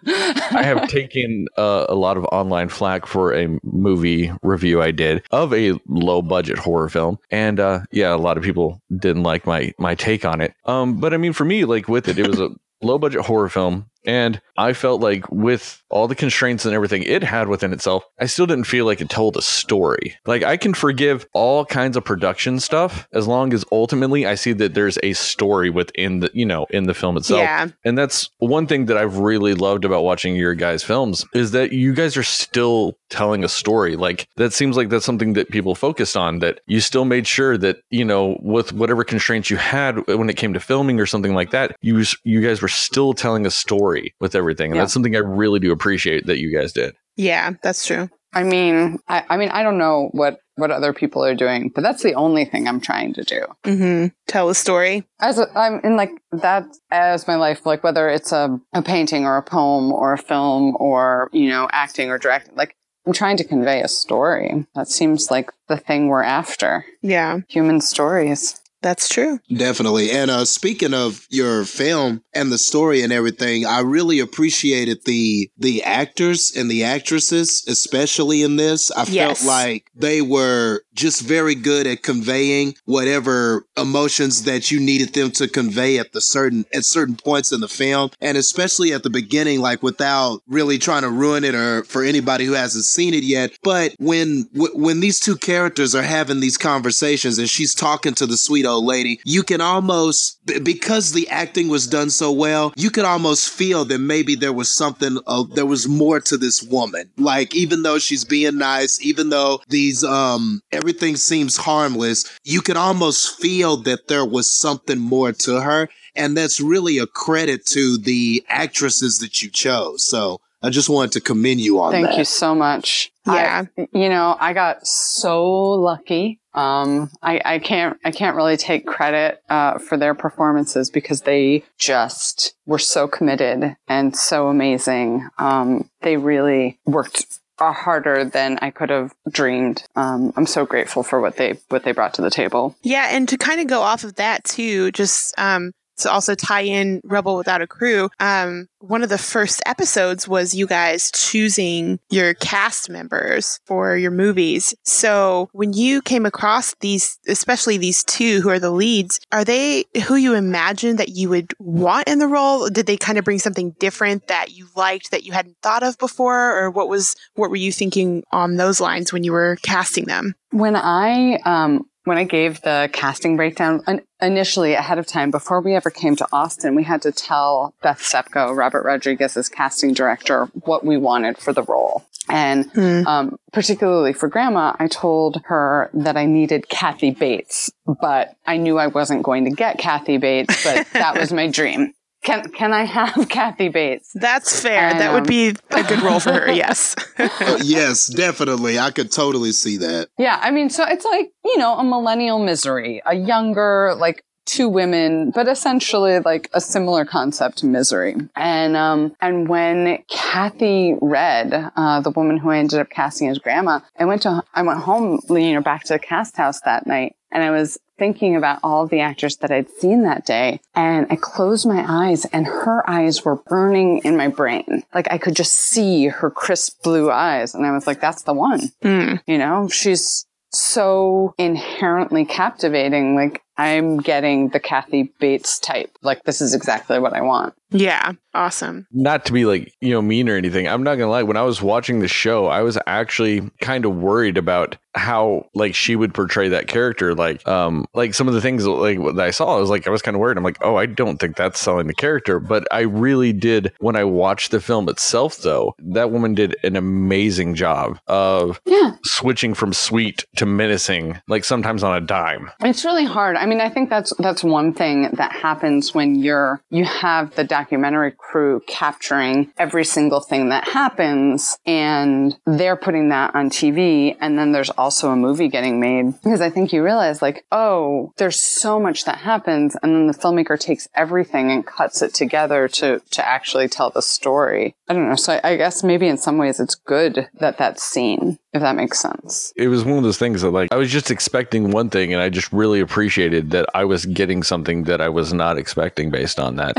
I 0.51 0.63
have 0.63 0.87
taken 0.89 1.47
uh, 1.57 1.85
a 1.87 1.95
lot 1.95 2.17
of 2.17 2.25
online 2.25 2.69
flack 2.69 3.05
for 3.05 3.33
a 3.33 3.59
movie 3.63 4.31
review 4.41 4.81
I 4.81 4.91
did 4.91 5.23
of 5.31 5.53
a 5.53 5.79
low 5.87 6.21
budget 6.21 6.57
horror 6.57 6.89
film, 6.89 7.19
and 7.29 7.59
uh, 7.59 7.81
yeah, 7.91 8.13
a 8.13 8.17
lot 8.17 8.37
of 8.37 8.43
people 8.43 8.81
didn't 8.95 9.23
like 9.23 9.45
my 9.45 9.73
my 9.77 9.95
take 9.95 10.25
on 10.25 10.41
it. 10.41 10.53
Um, 10.65 10.99
but 10.99 11.13
I 11.13 11.17
mean, 11.17 11.33
for 11.33 11.45
me, 11.45 11.65
like 11.65 11.87
with 11.87 12.07
it, 12.07 12.17
it 12.17 12.27
was 12.27 12.39
a 12.39 12.49
low 12.81 12.97
budget 12.97 13.21
horror 13.21 13.49
film. 13.49 13.89
And 14.09 14.41
I 14.57 14.73
felt 14.73 15.01
like 15.01 15.29
with 15.29 15.83
all 15.91 16.07
the 16.07 16.15
constraints 16.15 16.65
and 16.65 16.73
everything 16.73 17.03
it 17.03 17.21
had 17.21 17.47
within 17.47 17.71
itself, 17.71 18.03
I 18.19 18.25
still 18.25 18.47
didn't 18.47 18.63
feel 18.63 18.85
like 18.85 19.01
it 19.01 19.09
told 19.09 19.37
a 19.37 19.41
story. 19.43 20.15
Like 20.25 20.41
I 20.41 20.57
can 20.57 20.73
forgive 20.73 21.27
all 21.33 21.63
kinds 21.63 21.95
of 21.95 22.03
production 22.03 22.59
stuff 22.59 23.07
as 23.13 23.27
long 23.27 23.53
as 23.53 23.63
ultimately 23.71 24.25
I 24.25 24.33
see 24.33 24.51
that 24.53 24.73
there's 24.73 24.97
a 25.03 25.13
story 25.13 25.69
within 25.69 26.21
the, 26.21 26.31
you 26.33 26.45
know, 26.45 26.65
in 26.71 26.85
the 26.85 26.95
film 26.95 27.17
itself. 27.17 27.41
Yeah. 27.41 27.67
And 27.85 27.95
that's 27.95 28.31
one 28.39 28.65
thing 28.65 28.87
that 28.87 28.97
I've 28.97 29.17
really 29.19 29.53
loved 29.53 29.85
about 29.85 30.03
watching 30.03 30.35
your 30.35 30.55
guys' 30.55 30.83
films 30.83 31.23
is 31.35 31.51
that 31.51 31.71
you 31.71 31.93
guys 31.93 32.17
are 32.17 32.23
still 32.23 32.97
telling 33.11 33.43
a 33.43 33.47
story. 33.47 33.95
Like 33.95 34.27
that 34.37 34.53
seems 34.53 34.75
like 34.75 34.89
that's 34.89 35.05
something 35.05 35.33
that 35.33 35.49
people 35.49 35.75
focused 35.75 36.17
on 36.17 36.39
that 36.39 36.61
you 36.65 36.79
still 36.79 37.05
made 37.05 37.27
sure 37.27 37.59
that, 37.59 37.83
you 37.91 38.05
know, 38.05 38.39
with 38.41 38.73
whatever 38.73 39.03
constraints 39.03 39.51
you 39.51 39.57
had 39.57 40.07
when 40.07 40.31
it 40.31 40.35
came 40.35 40.53
to 40.53 40.59
filming 40.59 40.99
or 40.99 41.05
something 41.05 41.35
like 41.35 41.51
that, 41.51 41.75
you 41.81 42.03
you 42.23 42.41
guys 42.41 42.63
were 42.63 42.67
still 42.67 43.13
telling 43.13 43.45
a 43.45 43.51
story 43.51 43.98
with 44.19 44.35
everything. 44.35 44.71
And 44.71 44.75
Yeah. 44.75 44.83
that's 44.83 44.93
something 44.93 45.15
I 45.15 45.19
really 45.19 45.59
do 45.59 45.71
appreciate 45.71 46.25
that 46.27 46.39
you 46.39 46.51
guys 46.55 46.73
did. 46.73 46.95
Yeah, 47.15 47.51
that's 47.63 47.85
true. 47.85 48.09
I 48.33 48.43
mean, 48.43 48.99
I, 49.07 49.23
I 49.29 49.37
mean, 49.37 49.49
I 49.49 49.63
don't 49.63 49.77
know 49.79 50.09
what 50.11 50.39
what 50.55 50.71
other 50.71 50.91
people 50.93 51.23
are 51.23 51.33
doing, 51.35 51.71
but 51.73 51.81
that's 51.81 52.03
the 52.03 52.13
only 52.15 52.43
thing 52.43 52.67
I'm 52.67 52.81
trying 52.81 53.13
to 53.13 53.23
do. 53.23 53.45
hmm 53.65 54.07
Tell 54.27 54.49
a 54.49 54.55
story. 54.55 55.05
As 55.21 55.39
a, 55.39 55.47
I'm 55.57 55.79
in 55.85 55.95
like 55.95 56.11
that 56.33 56.65
as 56.91 57.27
my 57.27 57.35
life, 57.35 57.65
like 57.65 57.81
whether 57.83 58.09
it's 58.09 58.33
a, 58.33 58.59
a 58.73 58.81
painting 58.81 59.25
or 59.25 59.37
a 59.37 59.41
poem 59.41 59.91
or 59.93 60.11
a 60.13 60.17
film 60.17 60.75
or 60.79 61.29
you 61.31 61.49
know 61.49 61.67
acting 61.71 62.09
or 62.09 62.17
directing, 62.17 62.55
like 62.55 62.75
I'm 63.07 63.13
trying 63.13 63.37
to 63.37 63.43
convey 63.45 63.81
a 63.81 63.87
story. 63.87 64.65
That 64.75 64.89
seems 64.89 65.31
like 65.31 65.49
the 65.67 65.77
thing 65.77 66.07
we're 66.07 66.21
after. 66.23 66.85
Yeah, 67.01 67.39
Human 67.49 67.79
stories. 67.81 68.59
That's 68.81 69.09
true. 69.09 69.39
Definitely. 69.55 70.11
And 70.11 70.31
uh, 70.31 70.45
speaking 70.45 70.93
of 70.93 71.27
your 71.29 71.65
film 71.65 72.23
and 72.33 72.51
the 72.51 72.57
story 72.57 73.01
and 73.01 73.11
everything, 73.11 73.65
I 73.65 73.79
really 73.81 74.19
appreciated 74.19 75.03
the 75.05 75.49
the 75.57 75.83
actors 75.83 76.53
and 76.55 76.69
the 76.69 76.83
actresses, 76.83 77.63
especially 77.67 78.41
in 78.43 78.55
this. 78.55 78.91
I 78.91 79.05
Yes. 79.09 79.39
felt 79.41 79.47
like 79.47 79.91
they 79.95 80.21
were 80.21 80.81
just 80.99 81.21
very 81.21 81.55
good 81.55 81.87
at 81.87 82.03
conveying 82.03 82.75
whatever 82.85 83.65
emotions 83.77 84.43
that 84.43 84.69
you 84.69 84.79
needed 84.79 85.13
them 85.13 85.31
to 85.31 85.47
convey 85.47 85.97
at 85.97 86.11
the 86.11 86.19
certain 86.21 86.65
at 86.73 86.83
certain 86.83 87.15
points 87.15 87.51
in 87.51 87.61
the 87.61 87.67
film, 87.69 88.09
and 88.19 88.37
especially 88.37 88.91
at 88.91 89.03
the 89.03 89.09
beginning, 89.09 89.61
like 89.61 89.81
without 89.81 90.41
really 90.47 90.77
trying 90.77 91.03
to 91.03 91.09
ruin 91.09 91.43
it 91.43 91.55
or 91.55 91.83
for 91.85 92.03
anybody 92.03 92.45
who 92.45 92.53
hasn't 92.53 92.83
seen 92.83 93.13
it 93.13 93.23
yet. 93.23 93.51
But 93.63 93.95
when 93.97 94.43
w- 94.53 94.77
when 94.77 94.99
these 94.99 95.19
two 95.19 95.37
characters 95.37 95.95
are 95.95 96.03
having 96.03 96.41
these 96.41 96.57
conversations 96.57 97.39
and 97.39 97.49
she's 97.49 97.73
talking 97.73 98.13
to 98.15 98.25
the 98.25 98.37
sweet 98.37 98.65
old 98.65 98.83
lady, 98.83 99.19
you 99.23 99.43
can 99.43 99.61
almost 99.61 100.37
because 100.63 101.13
the 101.13 101.29
acting 101.29 101.69
was 101.69 101.87
done 101.87 102.09
so 102.09 102.31
well, 102.31 102.73
you 102.75 102.89
could 102.89 103.05
almost 103.05 103.49
feel 103.49 103.85
that 103.85 103.99
maybe 103.99 104.35
there 104.35 104.53
was 104.53 104.73
something 104.73 105.17
uh, 105.27 105.43
there 105.55 105.65
was 105.65 105.87
more 105.87 106.19
to 106.19 106.37
this 106.37 106.61
woman. 106.61 107.09
Like 107.17 107.55
even 107.55 107.83
though 107.83 107.99
she's 107.99 108.25
being 108.25 108.57
nice, 108.57 108.99
even 109.01 109.29
though 109.29 109.61
these 109.69 110.03
um 110.03 110.61
everything 110.89 111.15
seems 111.17 111.55
harmless, 111.55 112.25
you 112.43 112.61
could 112.61 112.75
almost 112.77 113.39
feel 113.39 113.77
that 113.77 114.07
there 114.07 114.25
was 114.25 114.51
something 114.51 114.97
more 114.97 115.31
to 115.31 115.61
her, 115.61 115.87
and 116.15 116.35
that's 116.35 116.59
really 116.59 116.97
a 116.97 117.05
credit 117.05 117.63
to 117.67 117.97
the 117.99 118.43
actresses 118.49 119.19
that 119.19 119.43
you 119.43 119.49
chose. 119.51 120.03
So 120.03 120.39
I 120.63 120.71
just 120.71 120.89
wanted 120.89 121.11
to 121.11 121.21
commend 121.21 121.61
you 121.61 121.79
on 121.79 121.91
Thank 121.91 122.05
that. 122.05 122.09
Thank 122.09 122.17
you 122.19 122.25
so 122.25 122.55
much. 122.55 123.11
Yeah. 123.27 123.65
I- 123.77 123.87
you 123.93 124.09
know, 124.09 124.35
I 124.39 124.53
got 124.53 124.85
so 124.87 125.45
lucky. 125.45 126.39
Um, 126.55 127.11
I, 127.21 127.39
I 127.45 127.59
can't, 127.59 127.97
I 128.03 128.09
can't 128.09 128.35
really 128.35 128.57
take 128.57 128.87
credit, 128.87 129.43
uh, 129.49 129.77
for 129.77 129.95
their 129.97 130.15
performances 130.15 130.89
because 130.89 131.21
they 131.21 131.63
just 131.77 132.55
were 132.65 132.79
so 132.79 133.07
committed 133.07 133.77
and 133.87 134.15
so 134.15 134.47
amazing. 134.47 135.29
Um, 135.37 135.87
they 136.01 136.17
really 136.17 136.79
worked 136.87 137.38
harder 137.59 138.25
than 138.25 138.59
I 138.61 138.71
could 138.71 138.89
have 138.89 139.13
dreamed. 139.29 139.83
Um, 139.95 140.33
I'm 140.35 140.45
so 140.45 140.65
grateful 140.65 141.03
for 141.03 141.19
what 141.19 141.37
they, 141.37 141.57
what 141.69 141.83
they 141.83 141.91
brought 141.91 142.13
to 142.15 142.21
the 142.21 142.29
table. 142.29 142.75
Yeah, 142.81 143.07
and 143.11 143.27
to 143.29 143.37
kind 143.37 143.61
of 143.61 143.67
go 143.67 143.81
off 143.81 144.03
of 144.03 144.15
that 144.15 144.43
too, 144.43 144.91
just 144.91 145.33
um 145.37 145.71
to 145.99 146.11
also 146.11 146.35
tie 146.35 146.61
in 146.61 147.01
Rebel 147.03 147.37
Without 147.37 147.61
a 147.61 147.67
Crew, 147.67 148.09
um, 148.19 148.67
one 148.79 149.03
of 149.03 149.09
the 149.09 149.17
first 149.17 149.61
episodes 149.65 150.27
was 150.27 150.55
you 150.55 150.65
guys 150.65 151.11
choosing 151.11 151.99
your 152.09 152.33
cast 152.33 152.89
members 152.89 153.59
for 153.65 153.97
your 153.97 154.11
movies. 154.11 154.73
So 154.83 155.49
when 155.51 155.73
you 155.73 156.01
came 156.01 156.25
across 156.25 156.75
these, 156.79 157.19
especially 157.27 157.77
these 157.77 158.03
two 158.03 158.41
who 158.41 158.49
are 158.49 158.59
the 158.59 158.71
leads, 158.71 159.19
are 159.31 159.43
they 159.43 159.85
who 160.05 160.15
you 160.15 160.33
imagined 160.33 160.97
that 160.99 161.09
you 161.09 161.29
would 161.29 161.53
want 161.59 162.07
in 162.07 162.19
the 162.19 162.27
role? 162.27 162.69
Did 162.69 162.85
they 162.85 162.97
kind 162.97 163.17
of 163.17 163.25
bring 163.25 163.39
something 163.39 163.71
different 163.79 164.27
that 164.27 164.51
you 164.51 164.67
liked 164.75 165.11
that 165.11 165.23
you 165.23 165.33
hadn't 165.33 165.57
thought 165.61 165.83
of 165.83 165.97
before? 165.97 166.57
Or 166.57 166.71
what 166.71 166.87
was 166.87 167.15
what 167.35 167.49
were 167.49 167.57
you 167.57 167.71
thinking 167.71 168.23
on 168.31 168.55
those 168.55 168.79
lines 168.79 169.11
when 169.11 169.23
you 169.23 169.33
were 169.33 169.57
casting 169.61 170.05
them? 170.05 170.35
When 170.51 170.75
I 170.75 171.35
um, 171.45 171.85
when 172.09 172.17
I 172.17 172.23
gave 172.23 172.61
the 172.61 172.89
casting 172.91 173.37
breakdown 173.37 173.83
in- 173.87 174.01
initially 174.19 174.73
ahead 174.73 174.97
of 174.97 175.05
time, 175.05 175.29
before 175.29 175.61
we 175.61 175.75
ever 175.75 175.91
came 175.91 176.15
to 176.15 176.27
Austin, 176.33 176.73
we 176.73 176.83
had 176.83 177.03
to 177.03 177.11
tell 177.11 177.75
Beth 177.83 177.99
Sepko, 178.01 178.55
Robert 178.57 178.83
Rodriguez's 178.83 179.47
casting 179.47 179.93
director, 179.93 180.45
what 180.53 180.83
we 180.83 180.97
wanted 180.97 181.37
for 181.37 181.53
the 181.53 181.61
role. 181.63 182.03
And 182.27 182.65
Mm. 182.73 183.05
um, 183.05 183.37
particularly 183.53 184.13
for 184.13 184.27
grandma, 184.27 184.75
I 184.79 184.87
told 184.87 185.41
her 185.45 185.89
that 185.93 186.17
I 186.17 186.25
needed 186.25 186.67
Kathy 186.69 187.11
Bates, 187.11 187.71
but 188.01 188.33
I 188.45 188.57
knew 188.57 188.77
I 188.79 188.87
wasn't 188.87 189.21
going 189.23 189.45
to 189.45 189.51
get 189.51 189.77
Kathy 189.77 190.17
Bates, 190.17 190.63
but 190.63 190.87
that 190.93 191.15
was 191.15 191.31
my 191.31 191.47
dream. 191.59 191.93
Can 192.23 192.49
can 192.51 192.73
I 192.73 192.83
have 192.83 193.29
Kathy 193.29 193.69
Bates? 193.69 194.11
That's 194.13 194.61
fair. 194.61 194.89
And, 194.89 194.99
that 194.99 195.13
would 195.13 195.21
um, 195.21 195.27
be 195.27 195.55
a 195.71 195.83
good 195.83 196.01
role 196.01 196.19
for 196.19 196.33
her. 196.33 196.51
Yes. 196.59 196.95
Uh, 197.17 197.59
yes, 197.63 198.07
definitely. 198.07 198.79
I 198.79 198.91
could 198.91 199.11
totally 199.11 199.51
see 199.51 199.77
that. 199.77 200.09
Yeah, 200.17 200.37
I 200.41 200.51
mean, 200.51 200.69
so 200.69 200.83
it's 200.85 201.05
like 201.05 201.31
you 201.45 201.57
know 201.57 201.77
a 201.77 201.83
millennial 201.83 202.39
misery, 202.39 203.01
a 203.05 203.15
younger 203.15 203.95
like 203.97 204.23
two 204.49 204.67
women, 204.67 205.31
but 205.31 205.47
essentially 205.47 206.19
like 206.19 206.49
a 206.53 206.59
similar 206.59 207.05
concept 207.05 207.59
to 207.59 207.67
misery. 207.67 208.15
And 208.35 208.75
um 208.75 209.15
and 209.21 209.47
when 209.47 210.03
Kathy 210.09 210.95
read, 211.01 211.71
uh, 211.75 212.01
the 212.01 212.09
woman 212.11 212.37
who 212.37 212.49
I 212.49 212.57
ended 212.57 212.79
up 212.79 212.89
casting 212.89 213.29
as 213.29 213.37
grandma, 213.37 213.79
I 213.97 214.05
went 214.05 214.23
to 214.23 214.43
I 214.53 214.63
went 214.63 214.79
home, 214.79 215.21
you 215.29 215.53
know, 215.53 215.61
back 215.61 215.83
to 215.85 215.93
the 215.93 215.99
cast 215.99 216.35
house 216.35 216.61
that 216.61 216.87
night, 216.87 217.15
and 217.31 217.43
I 217.43 217.51
was 217.51 217.77
thinking 217.99 218.35
about 218.35 218.59
all 218.63 218.83
of 218.83 218.89
the 218.89 219.01
actors 219.01 219.37
that 219.37 219.51
I'd 219.51 219.69
seen 219.69 220.03
that 220.03 220.25
day. 220.25 220.61
And 220.73 221.05
I 221.09 221.17
closed 221.17 221.67
my 221.67 221.85
eyes 221.87 222.25
and 222.25 222.47
her 222.47 222.89
eyes 222.89 223.23
were 223.23 223.35
burning 223.35 223.99
in 223.99 224.17
my 224.17 224.29
brain. 224.29 224.83
Like 224.93 225.11
I 225.11 225.17
could 225.17 225.35
just 225.35 225.55
see 225.55 226.07
her 226.07 226.31
crisp 226.31 226.81
blue 226.81 227.11
eyes. 227.11 227.53
And 227.53 227.65
I 227.65 227.71
was 227.71 227.85
like, 227.85 228.01
that's 228.01 228.23
the 228.23 228.33
one. 228.33 228.71
Mm. 228.83 229.21
You 229.27 229.37
know, 229.37 229.67
she's 229.67 230.25
so 230.51 231.35
inherently 231.37 232.25
captivating. 232.25 233.15
Like 233.15 233.43
I'm 233.59 233.97
getting 233.97 234.49
the 234.49 234.59
Kathy 234.59 235.11
Bates 235.19 235.59
type. 235.59 235.91
Like 236.01 236.23
this 236.23 236.41
is 236.41 236.53
exactly 236.53 236.97
what 236.99 237.13
I 237.13 237.21
want. 237.21 237.53
Yeah. 237.71 238.13
Awesome. 238.35 238.85
not 238.91 239.25
to 239.25 239.33
be 239.33 239.45
like 239.45 239.73
you 239.81 239.89
know 239.89 240.03
mean 240.03 240.29
or 240.29 240.35
anything 240.35 240.67
i'm 240.67 240.83
not 240.83 240.95
gonna 240.95 241.09
lie 241.09 241.23
when 241.23 241.35
i 241.35 241.41
was 241.41 241.63
watching 241.63 241.99
the 241.99 242.07
show 242.07 242.45
i 242.45 242.61
was 242.61 242.77
actually 242.85 243.41
kind 243.59 243.85
of 243.85 243.95
worried 243.95 244.37
about 244.37 244.77
how 244.93 245.47
like 245.55 245.73
she 245.73 245.95
would 245.95 246.13
portray 246.13 246.47
that 246.47 246.67
character 246.67 247.15
like 247.15 247.45
um 247.47 247.85
like 247.95 248.13
some 248.13 248.27
of 248.27 248.35
the 248.35 248.39
things 248.39 248.67
like 248.67 248.99
that 248.99 249.19
i 249.25 249.31
saw 249.31 249.57
i 249.57 249.59
was 249.59 249.71
like 249.71 249.87
i 249.87 249.89
was 249.89 250.03
kind 250.03 250.13
of 250.13 250.21
worried 250.21 250.37
i'm 250.37 250.43
like 250.43 250.59
oh 250.63 250.75
i 250.75 250.85
don't 250.85 251.17
think 251.17 251.35
that's 251.37 251.59
selling 251.59 251.87
the 251.87 251.93
character 251.93 252.39
but 252.39 252.67
i 252.71 252.81
really 252.81 253.33
did 253.33 253.73
when 253.79 253.95
i 253.95 254.03
watched 254.03 254.51
the 254.51 254.61
film 254.61 254.87
itself 254.87 255.37
though 255.37 255.73
that 255.79 256.11
woman 256.11 256.35
did 256.35 256.55
an 256.63 256.75
amazing 256.75 257.55
job 257.55 257.97
of 258.07 258.61
Yeah. 258.67 258.91
switching 259.03 259.55
from 259.55 259.73
sweet 259.73 260.23
to 260.35 260.45
menacing 260.45 261.19
like 261.27 261.43
sometimes 261.43 261.83
on 261.83 261.97
a 261.97 262.01
dime 262.01 262.51
It's 262.63 262.85
really 262.85 263.05
hard. 263.05 263.37
I 263.37 263.47
mean, 263.49 263.61
I 263.61 263.69
think 263.69 263.89
that's 263.89 264.13
that's 264.17 264.43
one 264.43 264.73
thing 264.73 265.09
that 265.13 265.31
happens 265.31 265.93
when 265.93 266.15
you're 266.15 266.61
you 266.69 266.85
have 266.85 267.35
the 267.35 267.43
documentary 267.43 268.11
crew 268.11 268.61
capturing 268.67 269.51
every 269.57 269.83
single 269.83 270.19
thing 270.19 270.49
that 270.49 270.67
happens 270.67 271.57
and 271.65 272.37
they're 272.45 272.75
putting 272.75 273.09
that 273.09 273.33
on 273.35 273.49
TV 273.49 274.15
and 274.21 274.37
then 274.37 274.51
there's 274.51 274.69
also 274.71 275.09
a 275.09 275.15
movie 275.15 275.47
getting 275.47 275.79
made 275.79 276.13
because 276.23 276.41
I 276.41 276.49
think 276.49 276.71
you 276.71 276.83
realize 276.83 277.21
like, 277.21 277.45
oh, 277.51 278.13
there's 278.17 278.39
so 278.39 278.79
much 278.79 279.05
that 279.05 279.17
happens 279.17 279.75
and 279.81 279.95
then 279.95 280.07
the 280.07 280.13
filmmaker 280.13 280.59
takes 280.59 280.87
everything 280.95 281.51
and 281.51 281.65
cuts 281.65 282.01
it 282.01 282.13
together 282.13 282.67
to 282.67 283.01
to 283.11 283.27
actually 283.27 283.67
tell 283.67 283.89
the 283.89 284.01
story. 284.01 284.75
I 284.87 284.93
don't 284.93 285.09
know. 285.09 285.15
So 285.15 285.33
I, 285.33 285.51
I 285.51 285.55
guess 285.57 285.83
maybe 285.83 286.07
in 286.07 286.17
some 286.17 286.37
ways 286.37 286.59
it's 286.59 286.75
good 286.75 287.29
that 287.39 287.57
that's 287.57 287.83
seen, 287.83 288.37
if 288.53 288.61
that 288.61 288.75
makes 288.75 288.99
sense. 288.99 289.53
it 289.55 289.67
was 289.67 289.83
one 289.83 289.97
of 289.97 290.03
those 290.03 290.17
things 290.17 290.41
that 290.41 290.51
like 290.51 290.71
I 290.71 290.75
was 290.75 290.91
just 290.91 291.11
expecting 291.11 291.71
one 291.71 291.89
thing 291.89 292.13
and 292.13 292.21
I 292.21 292.29
just 292.29 292.51
really 292.51 292.79
appreciated 292.79 293.38
that 293.41 293.65
I 293.73 293.85
was 293.85 294.05
getting 294.05 294.43
something 294.43 294.83
that 294.83 295.01
I 295.01 295.09
was 295.09 295.33
not 295.33 295.57
expecting 295.57 296.09
based 296.11 296.39
on 296.39 296.55
that. 296.57 296.73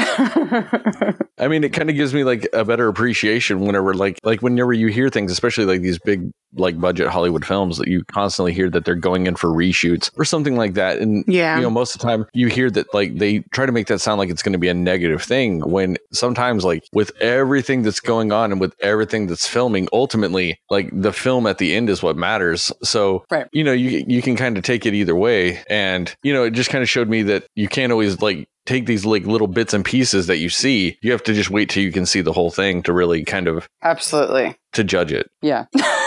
I 1.39 1.49
mean, 1.49 1.65
it 1.65 1.73
kind 1.73 1.89
of 1.91 1.97
gives 1.97 2.13
me 2.15 2.25
like 2.25 2.49
a 2.53 2.65
better 2.65 2.89
appreciation 2.89 3.61
whenever 3.61 3.95
like 3.95 4.19
like 4.23 4.43
whenever 4.43 4.73
you 4.73 4.89
hear 4.89 5.09
things, 5.09 5.33
especially 5.33 5.65
like 5.65 5.81
these 5.81 5.99
big 5.99 6.31
like 6.55 6.81
budget 6.81 7.07
Hollywood 7.09 7.47
films 7.47 7.79
that 7.79 7.87
you 7.87 8.03
constantly 8.07 8.53
hear 8.53 8.69
that 8.69 8.85
they're 8.85 8.97
going 8.97 9.29
in 9.29 9.37
for 9.37 9.49
reshoots 9.49 10.11
or 10.19 10.25
something 10.25 10.57
like 10.57 10.75
that. 10.75 10.99
And 10.99 11.25
Yeah. 11.29 11.57
you 11.57 11.63
know, 11.63 11.71
most 11.71 11.95
of 11.95 12.01
the 12.01 12.07
time 12.09 12.27
you 12.33 12.49
hear 12.49 12.69
that 12.73 12.93
like 12.93 13.19
they 13.19 13.39
try 13.53 13.67
to 13.67 13.73
make 13.73 13.87
that 13.87 14.01
sound 14.01 14.19
like 14.19 14.31
it's 14.31 14.43
going 14.43 14.55
to 14.55 14.59
be 14.59 14.67
a 14.69 14.75
negative 14.75 15.23
thing 15.23 15.61
when 15.61 15.97
sometimes 16.13 16.65
like 16.65 16.83
with 16.93 17.13
everything 17.21 17.83
that's 17.83 18.01
going 18.01 18.33
on 18.33 18.51
and 18.51 18.61
with 18.61 18.75
everything 18.81 19.29
that's 19.29 19.47
filming, 19.49 19.87
ultimately 19.93 20.59
like 20.71 20.91
the 20.93 21.13
film 21.13 21.47
at 21.47 21.59
the 21.59 21.73
end 21.75 21.89
is 21.89 22.03
what 22.03 22.17
matters. 22.17 22.73
So 22.83 23.25
Right. 23.31 23.47
you 23.53 23.63
know, 23.63 23.73
you 23.73 24.05
you 24.09 24.21
can 24.21 24.35
kind 24.35 24.59
of 24.59 24.65
take 24.65 24.85
it 24.87 24.93
either 24.95 25.15
way. 25.15 25.63
And, 25.71 26.13
you 26.25 26.33
know, 26.33 26.40
it 26.45 26.53
just 26.53 26.71
kind 26.71 26.83
of 26.83 26.89
showed 26.89 27.09
me 27.09 27.23
that 27.25 27.47
you 27.55 27.69
can't 27.69 27.93
always 27.93 28.21
like 28.21 28.49
take 28.67 28.87
these 28.87 29.05
like 29.05 29.25
little 29.25 29.47
bits 29.47 29.75
and 29.75 29.85
pieces 29.85 30.27
that 30.27 30.39
you 30.39 30.49
see. 30.49 30.99
You 31.03 31.13
have 31.13 31.23
to 31.25 31.35
just 31.35 31.51
wait 31.51 31.71
till 31.71 31.83
you 31.83 31.93
can 31.93 32.07
see 32.07 32.21
the 32.21 32.33
whole 32.33 32.51
thing 32.51 32.83
to 32.85 32.93
really 32.93 33.25
kind 33.25 33.49
of 33.49 33.69
Absolutely. 33.83 34.57
to 34.75 34.85
judge 34.85 35.13
it. 35.13 35.31
Yeah. 35.43 35.67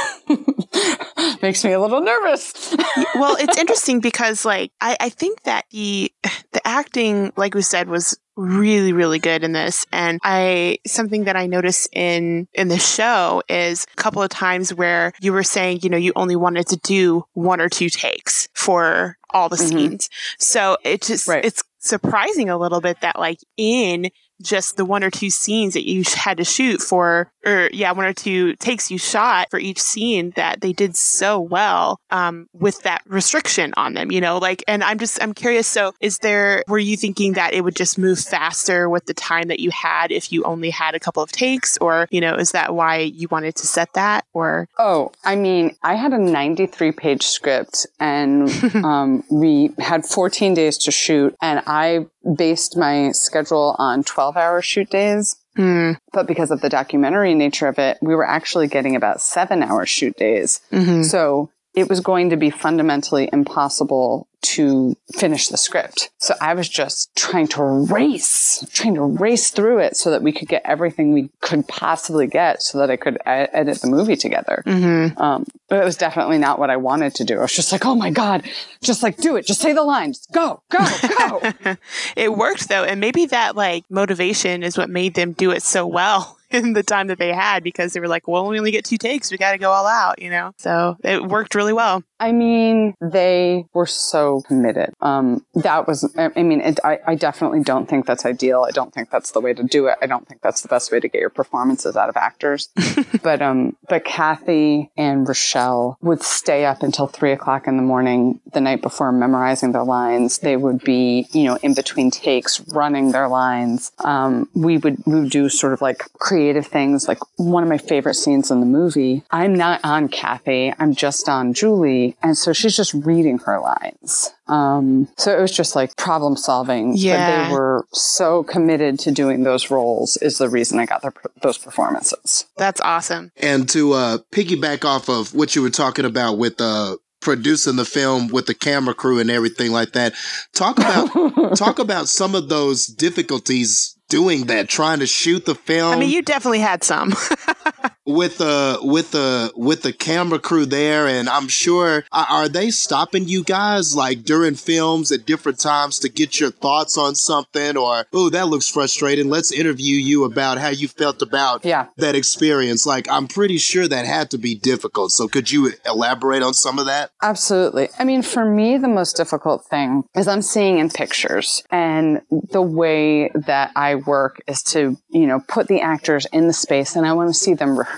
Makes 1.43 1.65
me 1.65 1.73
a 1.73 1.79
little 1.81 1.99
nervous. 1.99 2.73
well, 3.15 3.35
it's 3.37 3.57
interesting 3.57 3.99
because 3.99 4.45
like 4.45 4.71
I, 4.79 4.95
I 4.99 5.09
think 5.09 5.43
that 5.43 5.65
the 5.71 6.09
the 6.53 6.65
acting, 6.65 7.33
like 7.35 7.53
we 7.53 7.61
said, 7.61 7.89
was 7.89 8.17
really, 8.37 8.93
really 8.93 9.19
good 9.19 9.43
in 9.43 9.51
this. 9.51 9.85
And 9.91 10.19
I 10.23 10.77
something 10.87 11.25
that 11.25 11.35
I 11.35 11.47
noticed 11.47 11.89
in 11.91 12.47
in 12.53 12.69
the 12.69 12.79
show 12.79 13.43
is 13.49 13.85
a 13.91 13.95
couple 14.01 14.21
of 14.21 14.29
times 14.29 14.73
where 14.73 15.11
you 15.19 15.33
were 15.33 15.43
saying, 15.43 15.81
you 15.83 15.89
know, 15.89 15.97
you 15.97 16.13
only 16.15 16.37
wanted 16.37 16.65
to 16.69 16.77
do 16.77 17.25
one 17.33 17.59
or 17.59 17.67
two 17.67 17.89
takes 17.89 18.47
for 18.53 19.17
all 19.31 19.49
the 19.49 19.57
Mhm. 19.57 19.67
scenes. 19.69 20.09
So 20.39 20.77
it 20.85 21.01
just 21.01 21.27
Right. 21.27 21.43
it's 21.43 21.61
surprising 21.79 22.49
a 22.49 22.57
little 22.57 22.79
bit 22.79 23.01
that 23.01 23.19
like 23.19 23.39
in 23.57 24.09
just 24.41 24.77
the 24.77 24.85
one 24.85 25.03
or 25.03 25.09
two 25.09 25.29
scenes 25.29 25.73
that 25.73 25.87
you 25.87 26.03
had 26.15 26.37
to 26.37 26.43
shoot 26.43 26.81
for, 26.81 27.31
or 27.45 27.69
yeah, 27.73 27.91
one 27.91 28.05
or 28.05 28.13
two 28.13 28.55
takes 28.55 28.89
you 28.91 28.97
shot 28.97 29.47
for 29.49 29.59
each 29.59 29.81
scene 29.81 30.31
that 30.35 30.61
they 30.61 30.73
did 30.73 30.95
so 30.95 31.39
well 31.39 31.99
um, 32.09 32.47
with 32.53 32.81
that 32.83 33.01
restriction 33.05 33.73
on 33.77 33.93
them, 33.93 34.11
you 34.11 34.21
know, 34.21 34.37
like, 34.37 34.63
and 34.67 34.83
I'm 34.83 34.97
just, 34.97 35.21
I'm 35.21 35.33
curious. 35.33 35.67
So 35.67 35.93
is 35.99 36.19
there, 36.19 36.63
were 36.67 36.79
you 36.79 36.97
thinking 36.97 37.33
that 37.33 37.53
it 37.53 37.63
would 37.63 37.75
just 37.75 37.97
move 37.97 38.19
faster 38.19 38.89
with 38.89 39.05
the 39.05 39.13
time 39.13 39.47
that 39.47 39.59
you 39.59 39.71
had 39.71 40.11
if 40.11 40.31
you 40.31 40.43
only 40.43 40.69
had 40.69 40.95
a 40.95 40.99
couple 40.99 41.23
of 41.23 41.31
takes 41.31 41.77
or, 41.77 42.07
you 42.11 42.21
know, 42.21 42.35
is 42.35 42.51
that 42.51 42.73
why 42.75 42.97
you 42.99 43.27
wanted 43.29 43.55
to 43.55 43.67
set 43.67 43.93
that 43.93 44.25
or? 44.33 44.67
Oh, 44.77 45.11
I 45.23 45.35
mean, 45.35 45.75
I 45.83 45.95
had 45.95 46.13
a 46.13 46.17
93 46.17 46.91
page 46.91 47.23
script 47.23 47.87
and 47.99 48.49
um, 48.83 49.23
we 49.29 49.71
had 49.79 50.05
14 50.05 50.53
days 50.53 50.77
to 50.79 50.91
shoot, 50.91 51.35
and 51.41 51.61
I 51.65 52.05
based 52.35 52.77
my 52.77 53.11
schedule 53.11 53.75
on 53.77 54.03
12 54.03 54.32
hour 54.37 54.61
shoot 54.61 54.89
days. 54.89 55.35
Hmm. 55.55 55.93
But 56.11 56.27
because 56.27 56.51
of 56.51 56.61
the 56.61 56.69
documentary 56.69 57.35
nature 57.35 57.67
of 57.67 57.77
it, 57.77 57.97
we 58.01 58.15
were 58.15 58.27
actually 58.27 58.67
getting 58.67 58.95
about 58.95 59.21
seven 59.21 59.61
hour 59.61 59.85
shoot 59.85 60.15
days. 60.17 60.61
Mhm. 60.71 61.05
So 61.05 61.49
it 61.73 61.89
was 61.89 61.99
going 62.01 62.29
to 62.29 62.37
be 62.37 62.49
fundamentally 62.49 63.29
impossible 63.33 64.27
to 64.41 64.95
finish 65.13 65.47
the 65.47 65.57
script. 65.57 66.11
So 66.17 66.35
I 66.41 66.53
was 66.53 66.67
just 66.67 67.15
trying 67.15 67.47
to 67.49 67.63
race, 67.63 68.63
trying 68.73 68.95
to 68.95 69.03
race 69.03 69.51
through 69.51 69.79
it 69.79 69.95
so 69.95 70.11
that 70.11 70.21
we 70.21 70.33
could 70.33 70.49
get 70.49 70.61
everything 70.65 71.13
we 71.13 71.29
could 71.39 71.65
possibly 71.67 72.27
get 72.27 72.61
so 72.61 72.77
that 72.79 72.91
I 72.91 72.97
could 72.97 73.15
e- 73.15 73.19
edit 73.25 73.79
the 73.81 73.87
movie 73.87 74.17
together. 74.17 74.61
Mhm. 74.65 75.17
Um, 75.19 75.45
but 75.69 75.79
it 75.79 75.85
was 75.85 75.95
definitely 75.95 76.39
not 76.39 76.59
what 76.59 76.69
I 76.69 76.75
wanted 76.77 77.15
to 77.15 77.23
do. 77.23 77.39
I 77.39 77.43
was 77.43 77.53
just 77.53 77.71
like, 77.71 77.85
oh 77.85 77.95
my 77.95 78.09
God, 78.11 78.43
just 78.81 79.01
like 79.01 79.15
do 79.17 79.37
it. 79.37 79.47
Just 79.47 79.61
say 79.61 79.71
the 79.71 79.81
lines. 79.83 80.27
Go, 80.33 80.61
go, 80.69 80.85
go. 81.17 81.75
it 82.17 82.35
worked 82.35 82.67
though. 82.67 82.83
And 82.83 82.99
maybe 82.99 83.25
that 83.27 83.55
like 83.55 83.85
motivation 83.89 84.61
is 84.61 84.77
what 84.77 84.89
made 84.89 85.15
them 85.15 85.31
do 85.31 85.51
it 85.51 85.63
so 85.63 85.87
well 85.87 86.37
in 86.53 86.73
the 86.73 86.83
time 86.83 87.07
that 87.07 87.17
they 87.17 87.33
had 87.33 87.63
because 87.63 87.93
they 87.93 87.99
were 87.99 88.07
like, 88.07 88.27
well, 88.27 88.47
we 88.47 88.57
only 88.57 88.71
get 88.71 88.85
two 88.85 88.97
takes. 88.97 89.31
We 89.31 89.37
got 89.37 89.51
to 89.51 89.57
go 89.57 89.71
all 89.71 89.85
out, 89.85 90.21
you 90.21 90.29
know? 90.29 90.51
So 90.57 90.97
it 91.03 91.23
worked 91.23 91.55
really 91.55 91.73
well. 91.73 92.03
I 92.23 92.31
mean, 92.31 92.95
they 93.01 93.65
were 93.73 93.85
so 93.85 94.43
committed. 94.47 94.93
Um, 95.01 95.45
that 95.55 95.89
was, 95.89 96.09
I 96.17 96.41
mean, 96.41 96.61
it, 96.61 96.79
I, 96.81 96.99
I 97.05 97.15
definitely 97.15 97.63
don't 97.63 97.89
think 97.89 98.05
that's 98.05 98.25
ideal. 98.25 98.65
I 98.65 98.71
don't 98.71 98.93
think 98.93 99.09
that's 99.09 99.31
the 99.31 99.41
way 99.41 99.53
to 99.53 99.61
do 99.61 99.87
it. 99.87 99.97
I 100.01 100.05
don't 100.05 100.25
think 100.25 100.41
that's 100.41 100.61
the 100.61 100.69
best 100.69 100.89
way 100.89 101.01
to 101.01 101.09
get 101.09 101.19
your 101.19 101.29
performances 101.29 101.97
out 101.97 102.07
of 102.07 102.15
actors. 102.15 102.69
but, 103.23 103.41
um, 103.41 103.75
but 103.89 104.05
Kathy 104.05 104.89
and 104.95 105.27
Rochelle 105.27 105.97
would 105.99 106.23
stay 106.23 106.63
up 106.63 106.81
until 106.81 107.07
three 107.07 107.33
o'clock 107.33 107.67
in 107.67 107.75
the 107.75 107.83
morning 107.83 108.39
the 108.53 108.61
night 108.61 108.81
before 108.81 109.11
memorizing 109.11 109.73
their 109.73 109.83
lines. 109.83 110.37
They 110.37 110.55
would 110.55 110.81
be, 110.81 111.27
you 111.33 111.43
know, 111.43 111.57
in 111.61 111.73
between 111.73 112.09
takes 112.09 112.61
running 112.69 113.11
their 113.11 113.27
lines. 113.27 113.91
Um, 113.99 114.47
we 114.53 114.77
would, 114.77 115.05
we 115.05 115.19
would 115.19 115.29
do 115.29 115.49
sort 115.49 115.73
of 115.73 115.81
like 115.81 116.05
creative 116.19 116.67
things. 116.67 117.05
Like 117.05 117.19
one 117.35 117.63
of 117.63 117.69
my 117.69 117.77
favorite 117.77 118.13
scenes 118.13 118.49
in 118.49 118.61
the 118.61 118.65
movie, 118.65 119.23
I'm 119.29 119.55
not 119.55 119.81
on 119.83 120.07
Kathy. 120.07 120.73
I'm 120.79 120.95
just 120.95 121.27
on 121.27 121.53
Julie. 121.53 122.12
And 122.21 122.37
so 122.37 122.53
she's 122.53 122.75
just 122.75 122.93
reading 122.93 123.39
her 123.39 123.59
lines. 123.59 124.33
Um, 124.47 125.07
so 125.17 125.35
it 125.35 125.41
was 125.41 125.51
just 125.51 125.75
like 125.75 125.95
problem 125.97 126.35
solving. 126.35 126.95
Yeah. 126.95 127.15
But 127.15 127.47
they 127.47 127.53
were 127.53 127.85
so 127.93 128.43
committed 128.43 128.99
to 128.99 129.11
doing 129.11 129.43
those 129.43 129.71
roles 129.71 130.17
is 130.17 130.37
the 130.37 130.49
reason 130.49 130.79
I 130.79 130.85
got 130.85 131.01
their, 131.01 131.13
those 131.41 131.57
performances. 131.57 132.45
That's 132.57 132.81
awesome. 132.81 133.31
And 133.37 133.67
to 133.69 133.93
uh, 133.93 134.17
piggyback 134.31 134.85
off 134.85 135.09
of 135.09 135.33
what 135.33 135.55
you 135.55 135.61
were 135.61 135.69
talking 135.69 136.05
about 136.05 136.37
with 136.37 136.59
uh, 136.59 136.97
producing 137.21 137.77
the 137.77 137.85
film 137.85 138.27
with 138.27 138.45
the 138.45 138.53
camera 138.53 138.93
crew 138.93 139.19
and 139.19 139.31
everything 139.31 139.71
like 139.71 139.93
that, 139.93 140.13
talk 140.53 140.77
about 140.77 141.55
talk 141.55 141.79
about 141.79 142.07
some 142.07 142.35
of 142.35 142.49
those 142.49 142.85
difficulties 142.85 143.97
doing 144.09 144.45
that, 144.45 144.69
trying 144.69 144.99
to 144.99 145.07
shoot 145.07 145.45
the 145.45 145.55
film. 145.55 145.91
I 145.91 145.99
mean, 145.99 146.11
you 146.11 146.21
definitely 146.21 146.59
had 146.59 146.83
some. 146.83 147.13
with 148.05 148.37
the 148.37 148.79
with 148.81 149.11
the 149.11 149.51
with 149.55 149.81
the 149.83 149.93
camera 149.93 150.39
crew 150.39 150.65
there, 150.65 151.07
and 151.07 151.29
I'm 151.29 151.47
sure 151.47 152.03
are, 152.11 152.27
are 152.29 152.49
they 152.49 152.69
stopping 152.69 153.27
you 153.27 153.43
guys 153.43 153.95
like 153.95 154.23
during 154.23 154.55
films 154.55 155.11
at 155.11 155.25
different 155.25 155.59
times 155.59 155.99
to 155.99 156.09
get 156.09 156.39
your 156.39 156.51
thoughts 156.51 156.97
on 156.97 157.15
something, 157.15 157.77
or 157.77 158.05
oh 158.13 158.29
that 158.29 158.47
looks 158.47 158.67
frustrating. 158.67 159.29
Let's 159.29 159.51
interview 159.51 159.95
you 159.95 160.25
about 160.25 160.57
how 160.57 160.69
you 160.69 160.87
felt 160.87 161.21
about 161.21 161.63
Yeah. 161.63 161.87
that 161.97 162.15
experience. 162.15 162.85
Like 162.85 163.09
I'm 163.09 163.27
pretty 163.27 163.57
sure 163.57 163.87
that 163.87 164.05
had 164.05 164.29
to 164.31 164.37
be 164.37 164.55
difficult. 164.55 165.11
So 165.11 165.27
could 165.27 165.51
you 165.51 165.71
elaborate 165.85 166.43
on 166.43 166.53
some 166.53 166.79
of 166.79 166.85
that? 166.87 167.11
Absolutely. 167.21 167.87
I 167.97 168.03
mean, 168.03 168.21
for 168.21 168.43
me, 168.43 168.77
the 168.77 168.87
most 168.89 169.15
difficult 169.15 169.65
thing 169.65 170.03
is 170.15 170.27
I'm 170.27 170.41
seeing 170.41 170.77
in 170.79 170.89
pictures 170.89 171.63
and 171.71 172.21
the 172.51 172.61
way 172.61 173.29
that 173.33 173.71
I 173.75 173.95
work 173.95 174.41
is 174.47 174.61
to, 174.63 174.97
you 175.09 175.25
know, 175.27 175.41
put 175.47 175.67
the 175.67 175.81
actors 175.81 176.25
in 176.33 176.47
the 176.47 176.53
space 176.53 176.95
and 176.95 177.05
I 177.05 177.13
want 177.13 177.29
to 177.29 177.33
see 177.33 177.53
them 177.53 177.77
rehearse. 177.77 177.92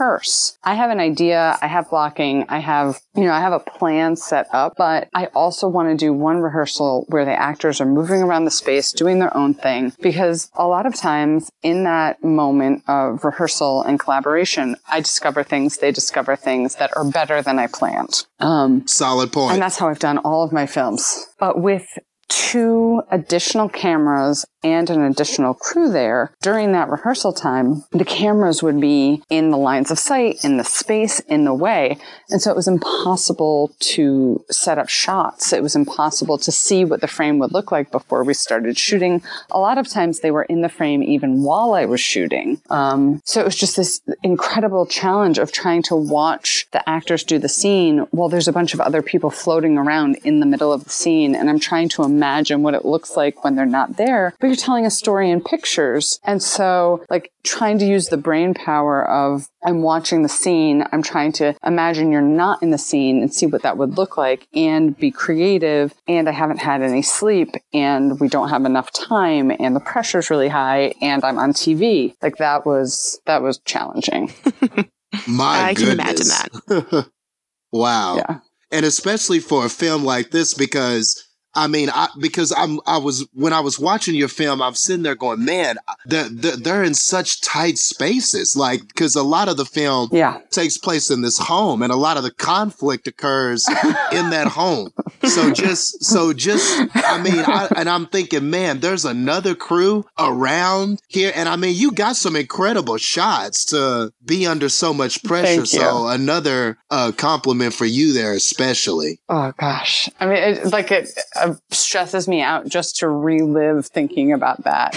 I 0.64 0.76
have 0.76 0.92
an 0.92 1.00
idea. 1.00 1.58
I 1.62 1.68
have 1.68 1.90
blocking. 1.90 2.46
I 2.50 2.60
have, 2.60 3.00
you 3.16 3.24
know, 3.24 3.32
I 3.32 3.40
have 3.40 3.54
a 3.54 3.60
plan 3.60 4.16
set 4.16 4.48
up, 4.54 4.74
but 4.78 5.08
I 5.14 5.28
also 5.28 5.68
want 5.68 5.90
to 5.90 5.96
do 5.96 6.12
one 6.14 6.40
rehearsal 6.42 7.06
where 7.10 7.26
the 7.26 7.32
actors 7.34 7.80
are 7.82 7.86
moving 7.86 8.22
around 8.22 8.46
the 8.46 8.52
space, 8.52 8.92
doing 8.92 9.20
their 9.20 9.36
own 9.36 9.54
thing, 9.54 9.94
because 10.02 10.50
a 10.56 10.68
lot 10.68 10.86
of 10.86 10.96
times 10.96 11.50
in 11.64 11.84
that 11.86 12.24
moment 12.24 12.84
of 12.88 13.24
rehearsal 13.24 13.84
and 13.84 14.00
collaboration, 14.00 14.76
I 14.90 15.00
discover 15.00 15.44
things, 15.44 15.78
they 15.78 15.92
discover 15.92 16.36
things 16.36 16.76
that 16.76 16.96
are 16.96 17.10
better 17.10 17.42
than 17.42 17.60
I 17.60 17.68
planned. 17.68 18.26
Um, 18.40 18.86
Solid 18.88 19.32
point. 19.32 19.54
and 19.54 19.62
that's 19.62 19.78
how 19.78 19.88
I've 19.88 20.00
done 20.00 20.18
all 20.20 20.44
of 20.44 20.52
my 20.52 20.66
films. 20.66 21.26
But 21.40 21.60
with 21.60 21.88
two 22.28 23.02
additional 23.12 23.70
cameras 23.70 24.46
and 24.66 24.90
an 24.90 25.04
additional 25.04 25.54
crew 25.54 25.92
there 25.92 26.34
during 26.42 26.72
that 26.72 26.90
rehearsal 26.90 27.32
time, 27.32 27.84
the 27.92 28.04
cameras 28.04 28.64
would 28.64 28.82
be 28.82 29.22
in 29.30 29.52
the 29.52 29.58
lines 29.58 29.92
of 29.92 30.00
sight, 30.00 30.44
in 30.44 30.58
the 30.58 30.64
space, 30.64 31.20
in 31.22 31.46
the 31.46 31.54
way. 31.54 31.98
And 32.32 32.42
so 32.42 32.50
it 32.50 32.56
was 32.56 32.68
impossible 32.68 33.76
to 33.80 34.44
set 34.50 34.80
up 34.80 34.90
shots. 34.90 35.54
It 35.54 35.62
was 35.62 35.76
impossible 35.76 36.40
to 36.40 36.52
see 36.52 36.84
what 36.84 37.02
the 37.02 37.08
frame 37.08 37.38
would 37.40 37.52
look 37.52 37.72
like 37.72 37.92
before 37.92 38.24
we 38.24 38.34
started 38.34 38.76
shooting. 38.76 39.22
A 39.52 39.60
lot 39.60 39.78
of 39.78 39.88
times 39.88 40.22
they 40.22 40.32
were 40.32 40.44
in 40.44 40.62
the 40.62 40.70
frame 40.70 41.04
even 41.04 41.44
while 41.44 41.74
I 41.74 41.86
was 41.86 42.02
shooting. 42.02 42.60
Um, 42.72 43.22
so 43.24 43.42
it 43.42 43.46
was 43.46 43.56
just 43.56 43.76
this 43.76 44.02
incredible 44.24 44.88
challenge 44.88 45.38
of 45.38 45.52
trying 45.52 45.84
to 45.84 45.96
watch 45.96 46.68
the 46.72 46.88
actors 46.90 47.24
do 47.24 47.38
the 47.38 47.50
scene 47.50 48.00
while 48.10 48.30
there's 48.30 48.48
a 48.48 48.54
bunch 48.54 48.74
of 48.74 48.82
other 48.82 49.04
people 49.04 49.30
floating 49.30 49.78
around 49.78 50.18
in 50.24 50.40
the 50.40 50.48
middle 50.48 50.74
of 50.74 50.86
the 50.86 50.90
scene. 50.90 51.36
And 51.36 51.52
I'm 51.52 51.60
trying 51.60 51.90
to 51.90 52.04
imagine 52.16 52.64
what 52.64 52.74
it 52.74 52.86
looks 52.86 53.18
like 53.18 53.44
when 53.44 53.56
they're 53.56 53.66
not 53.66 53.98
there, 53.98 54.34
but 54.40 54.48
you're 54.48 54.56
telling 54.56 54.86
a 54.86 54.90
story 54.92 55.30
in 55.30 55.42
pictures. 55.42 56.20
And 56.24 56.42
so 56.42 57.04
like 57.10 57.32
trying 57.44 57.78
to 57.80 57.86
use 57.86 58.08
the 58.08 58.18
brain 58.18 58.54
power 58.54 59.08
of 59.08 59.48
I'm 59.64 59.82
watching 59.82 60.24
the 60.24 60.30
scene. 60.30 60.86
I'm 60.92 61.04
trying 61.04 61.32
to 61.34 61.56
imagine 61.66 62.12
you're 62.12 62.22
not 62.22 62.64
in 62.64 62.72
the 62.72 62.78
scene 62.78 63.22
and 63.22 63.34
see 63.34 63.46
what 63.46 63.64
that 63.64 63.78
would 63.78 63.98
look 63.98 64.18
like 64.18 64.48
and 64.54 64.98
be 64.98 65.12
creative. 65.12 65.94
And 66.08 66.30
I 66.30 66.32
haven't 66.32 66.60
had 66.60 66.82
any 66.82 67.02
sleep 67.02 67.56
and 67.74 68.20
we 68.20 68.30
don't 68.30 68.50
have 68.50 68.66
enough 68.66 68.92
time 68.94 69.52
and 69.60 69.76
the 69.76 69.80
pressure's 69.80 70.30
really 70.30 70.50
high 70.50 70.94
and 71.02 71.24
I'm 71.24 71.38
on 71.38 71.54
TV. 71.54 72.16
Like 72.22 72.38
that 72.38 72.66
was, 72.66 73.20
that 73.26 73.42
was 73.42 73.60
challenging. 73.60 74.34
My 75.28 75.70
I 75.70 75.74
can 75.74 75.90
imagine 75.90 76.28
that. 76.28 77.10
wow. 77.72 78.18
Yeah. 78.18 78.40
and 78.72 78.86
especially 78.86 79.40
for 79.40 79.66
a 79.66 79.70
film 79.70 80.04
like 80.04 80.32
this 80.32 80.54
because 80.54 81.25
I 81.56 81.68
mean, 81.68 81.90
I, 81.90 82.10
because 82.20 82.52
I'm, 82.56 82.80
I 82.86 82.98
was 82.98 83.28
when 83.34 83.54
I 83.54 83.62
was 83.62 83.80
watching 83.80 84.16
your 84.16 84.28
film, 84.28 84.62
I'm 84.62 84.76
sitting 84.76 85.04
there 85.04 85.16
going, 85.16 85.44
man, 85.46 85.78
they're, 86.06 86.30
they're, 86.30 86.56
they're 86.58 86.84
in 86.84 86.94
such 86.94 87.42
tight 87.42 87.78
spaces. 87.78 88.56
Like, 88.56 88.88
because 88.88 89.16
a 89.16 89.24
lot 89.24 89.48
of 89.50 89.58
the 89.58 89.66
film 89.66 90.10
Yeah. 90.12 90.40
takes 90.52 90.78
place 90.78 91.10
in 91.10 91.22
this 91.22 91.38
home, 91.38 91.82
and 91.82 91.92
a 91.92 91.96
lot 91.96 92.18
of 92.18 92.24
the 92.24 92.32
conflict 92.32 93.08
occurs 93.08 93.68
in 94.12 94.30
that 94.32 94.48
home. 94.48 94.92
So 95.24 95.52
just, 95.52 96.04
so 96.04 96.34
just, 96.34 96.66
I 96.96 97.22
mean, 97.22 97.40
I, 97.46 97.68
and 97.78 97.90
I'm 97.90 98.06
thinking, 98.08 98.50
man, 98.50 98.80
there's 98.82 99.06
another 99.06 99.56
crew 99.56 100.06
around 100.20 101.02
here, 101.08 101.32
and 101.36 101.48
I 101.50 101.56
mean, 101.56 101.76
you 101.76 101.92
got 101.92 102.16
some 102.16 102.36
incredible 102.36 102.98
shots 102.98 103.66
to 103.66 104.12
be 104.24 104.46
under 104.46 104.70
so 104.70 104.94
much 104.94 105.24
pressure. 105.24 105.66
So 105.66 106.08
another 106.08 106.78
uh, 106.92 107.12
compliment 107.16 107.74
for 107.74 107.86
you 107.86 108.14
there, 108.14 108.34
especially. 108.34 109.20
Oh 109.30 109.54
gosh. 109.58 110.10
I 110.20 110.26
mean, 110.26 110.38
it, 110.38 110.66
like 110.72 110.92
it 110.92 111.10
uh, 111.52 111.56
stresses 111.72 112.28
me 112.28 112.42
out 112.42 112.68
just 112.68 112.98
to 112.98 113.10
relive 113.10 113.86
thinking 113.88 114.34
about 114.34 114.64
that. 114.64 114.96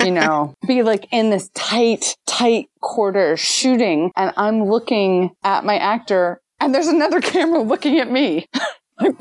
you 0.00 0.10
know, 0.10 0.54
be 0.66 0.82
like 0.82 1.06
in 1.10 1.30
this 1.30 1.48
tight, 1.54 2.16
tight 2.26 2.68
quarter 2.80 3.36
shooting 3.36 4.10
and 4.16 4.32
I'm 4.36 4.64
looking 4.64 5.30
at 5.42 5.64
my 5.64 5.76
actor 5.76 6.40
and 6.60 6.74
there's 6.74 6.88
another 6.88 7.20
camera 7.20 7.62
looking 7.62 7.98
at 7.98 8.10
me. 8.10 8.46
like, 9.00 9.14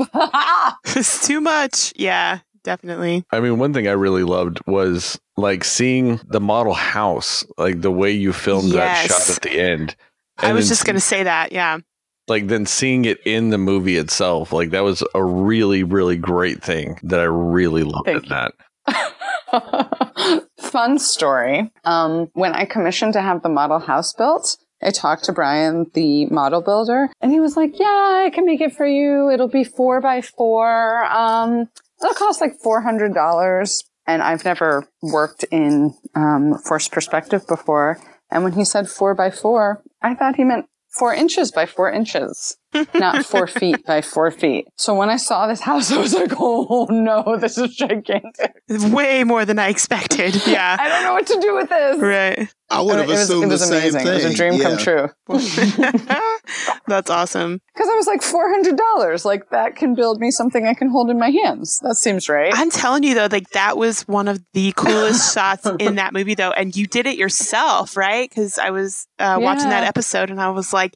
it's 0.85 1.27
too 1.27 1.41
much. 1.41 1.93
Yeah, 1.95 2.39
definitely. 2.63 3.25
I 3.31 3.39
mean, 3.39 3.57
one 3.57 3.73
thing 3.73 3.87
I 3.87 3.93
really 3.93 4.23
loved 4.23 4.59
was 4.67 5.19
like 5.37 5.63
seeing 5.63 6.19
the 6.27 6.39
model 6.39 6.73
house, 6.73 7.43
like 7.57 7.81
the 7.81 7.91
way 7.91 8.11
you 8.11 8.31
filmed 8.31 8.73
that 8.73 9.09
shot 9.09 9.29
at 9.29 9.41
the 9.41 9.59
end. 9.59 9.95
I 10.37 10.53
was 10.53 10.67
just 10.67 10.85
going 10.85 10.95
to 10.95 11.01
say 11.01 11.23
that. 11.23 11.51
Yeah. 11.51 11.79
Like 12.27 12.47
then 12.47 12.65
seeing 12.65 13.05
it 13.05 13.19
in 13.25 13.49
the 13.49 13.57
movie 13.57 13.97
itself, 13.97 14.51
like 14.51 14.71
that 14.71 14.83
was 14.83 15.03
a 15.13 15.23
really, 15.23 15.83
really 15.83 16.17
great 16.17 16.63
thing 16.63 16.99
that 17.03 17.19
I 17.19 17.23
really 17.23 17.83
loved 17.83 18.05
Thank 18.05 18.27
that. 18.29 18.53
Fun 20.59 20.99
story. 20.99 21.71
Um, 21.83 22.29
when 22.33 22.53
I 22.53 22.65
commissioned 22.65 23.13
to 23.13 23.21
have 23.21 23.41
the 23.41 23.49
model 23.49 23.79
house 23.79 24.13
built, 24.13 24.57
I 24.81 24.91
talked 24.91 25.25
to 25.25 25.33
Brian, 25.33 25.85
the 25.93 26.25
model 26.27 26.61
builder, 26.61 27.09
and 27.21 27.31
he 27.31 27.39
was 27.39 27.55
like, 27.55 27.77
"Yeah, 27.79 28.23
I 28.25 28.31
can 28.33 28.45
make 28.45 28.61
it 28.61 28.73
for 28.73 28.85
you. 28.85 29.29
It'll 29.29 29.47
be 29.47 29.63
four 29.63 30.01
by 30.01 30.21
four. 30.21 31.05
Um, 31.05 31.67
it'll 32.01 32.15
cost 32.15 32.41
like 32.41 32.53
four 32.63 32.81
hundred 32.81 33.13
dollars." 33.13 33.83
And 34.07 34.23
I've 34.23 34.43
never 34.43 34.87
worked 35.03 35.45
in 35.51 35.93
um, 36.15 36.57
forced 36.57 36.91
perspective 36.91 37.45
before. 37.47 37.99
And 38.31 38.43
when 38.43 38.53
he 38.53 38.65
said 38.65 38.89
four 38.89 39.13
by 39.13 39.29
four, 39.29 39.83
I 40.01 40.15
thought 40.15 40.37
he 40.37 40.43
meant 40.43 40.65
four 40.91 41.13
inches 41.13 41.51
by 41.51 41.65
four 41.65 41.91
inches, 41.91 42.57
not 42.93 43.25
four 43.25 43.47
feet 43.47 43.85
by 43.85 44.01
four 44.01 44.31
feet. 44.31 44.67
So 44.77 44.93
when 44.95 45.09
I 45.09 45.17
saw 45.17 45.47
this 45.47 45.61
house, 45.61 45.91
I 45.91 45.97
was 45.99 46.13
like, 46.13 46.31
"Oh 46.39 46.87
no, 46.89 47.37
this 47.37 47.57
is 47.57 47.75
gigantic." 47.75 48.53
Way 48.69 49.23
more 49.23 49.45
than 49.45 49.59
I 49.59 49.67
expected. 49.69 50.45
Yeah. 50.47 50.77
I 50.79 50.89
don't 50.89 51.03
know 51.03 51.13
what 51.13 51.27
to 51.27 51.39
do 51.41 51.55
with 51.55 51.69
this. 51.69 51.99
right. 51.99 52.53
I 52.69 52.81
would 52.81 52.95
have 52.95 53.05
it 53.09 53.11
was, 53.11 53.19
assumed 53.29 53.43
it 53.43 53.47
was 53.47 53.59
the 53.59 53.65
same 53.67 53.79
amazing. 53.95 53.99
thing. 53.99 54.07
It 54.07 54.13
was 54.13 54.25
a 54.25 54.33
dream 54.33 54.53
Yeah. 54.53 54.63
come 54.63 54.77
true. 54.77 55.09
That's 56.87 57.09
awesome. 57.09 57.59
Because 57.73 57.89
I 57.89 57.95
was 57.95 58.07
like, 58.07 58.21
$400. 58.21 59.25
Like, 59.25 59.49
that 59.49 59.75
can 59.75 59.93
build 59.93 60.21
me 60.21 60.31
something 60.31 60.65
I 60.65 60.73
can 60.73 60.89
hold 60.89 61.09
in 61.09 61.19
my 61.19 61.29
hands. 61.31 61.79
That 61.83 61.95
seems 61.95 62.29
right. 62.29 62.51
I'm 62.55 62.69
telling 62.69 63.03
you 63.03 63.13
though, 63.15 63.27
like 63.29 63.49
that 63.49 63.77
was 63.77 64.07
one 64.07 64.29
of 64.29 64.39
the 64.53 64.71
coolest 64.77 65.33
shots 65.33 65.67
in 65.79 65.95
that 65.95 66.13
movie 66.13 66.33
though, 66.35 66.51
and 66.51 66.73
you 66.75 66.87
did 66.87 67.07
it 67.07 67.17
yourself, 67.17 67.97
right? 67.97 68.29
Because 68.29 68.57
I 68.57 68.69
was 68.71 69.05
uh, 69.19 69.37
watching 69.41 69.69
that 69.69 69.83
episode 69.83 70.29
and 70.29 70.39
I 70.41 70.49
was 70.51 70.71
like, 70.71 70.93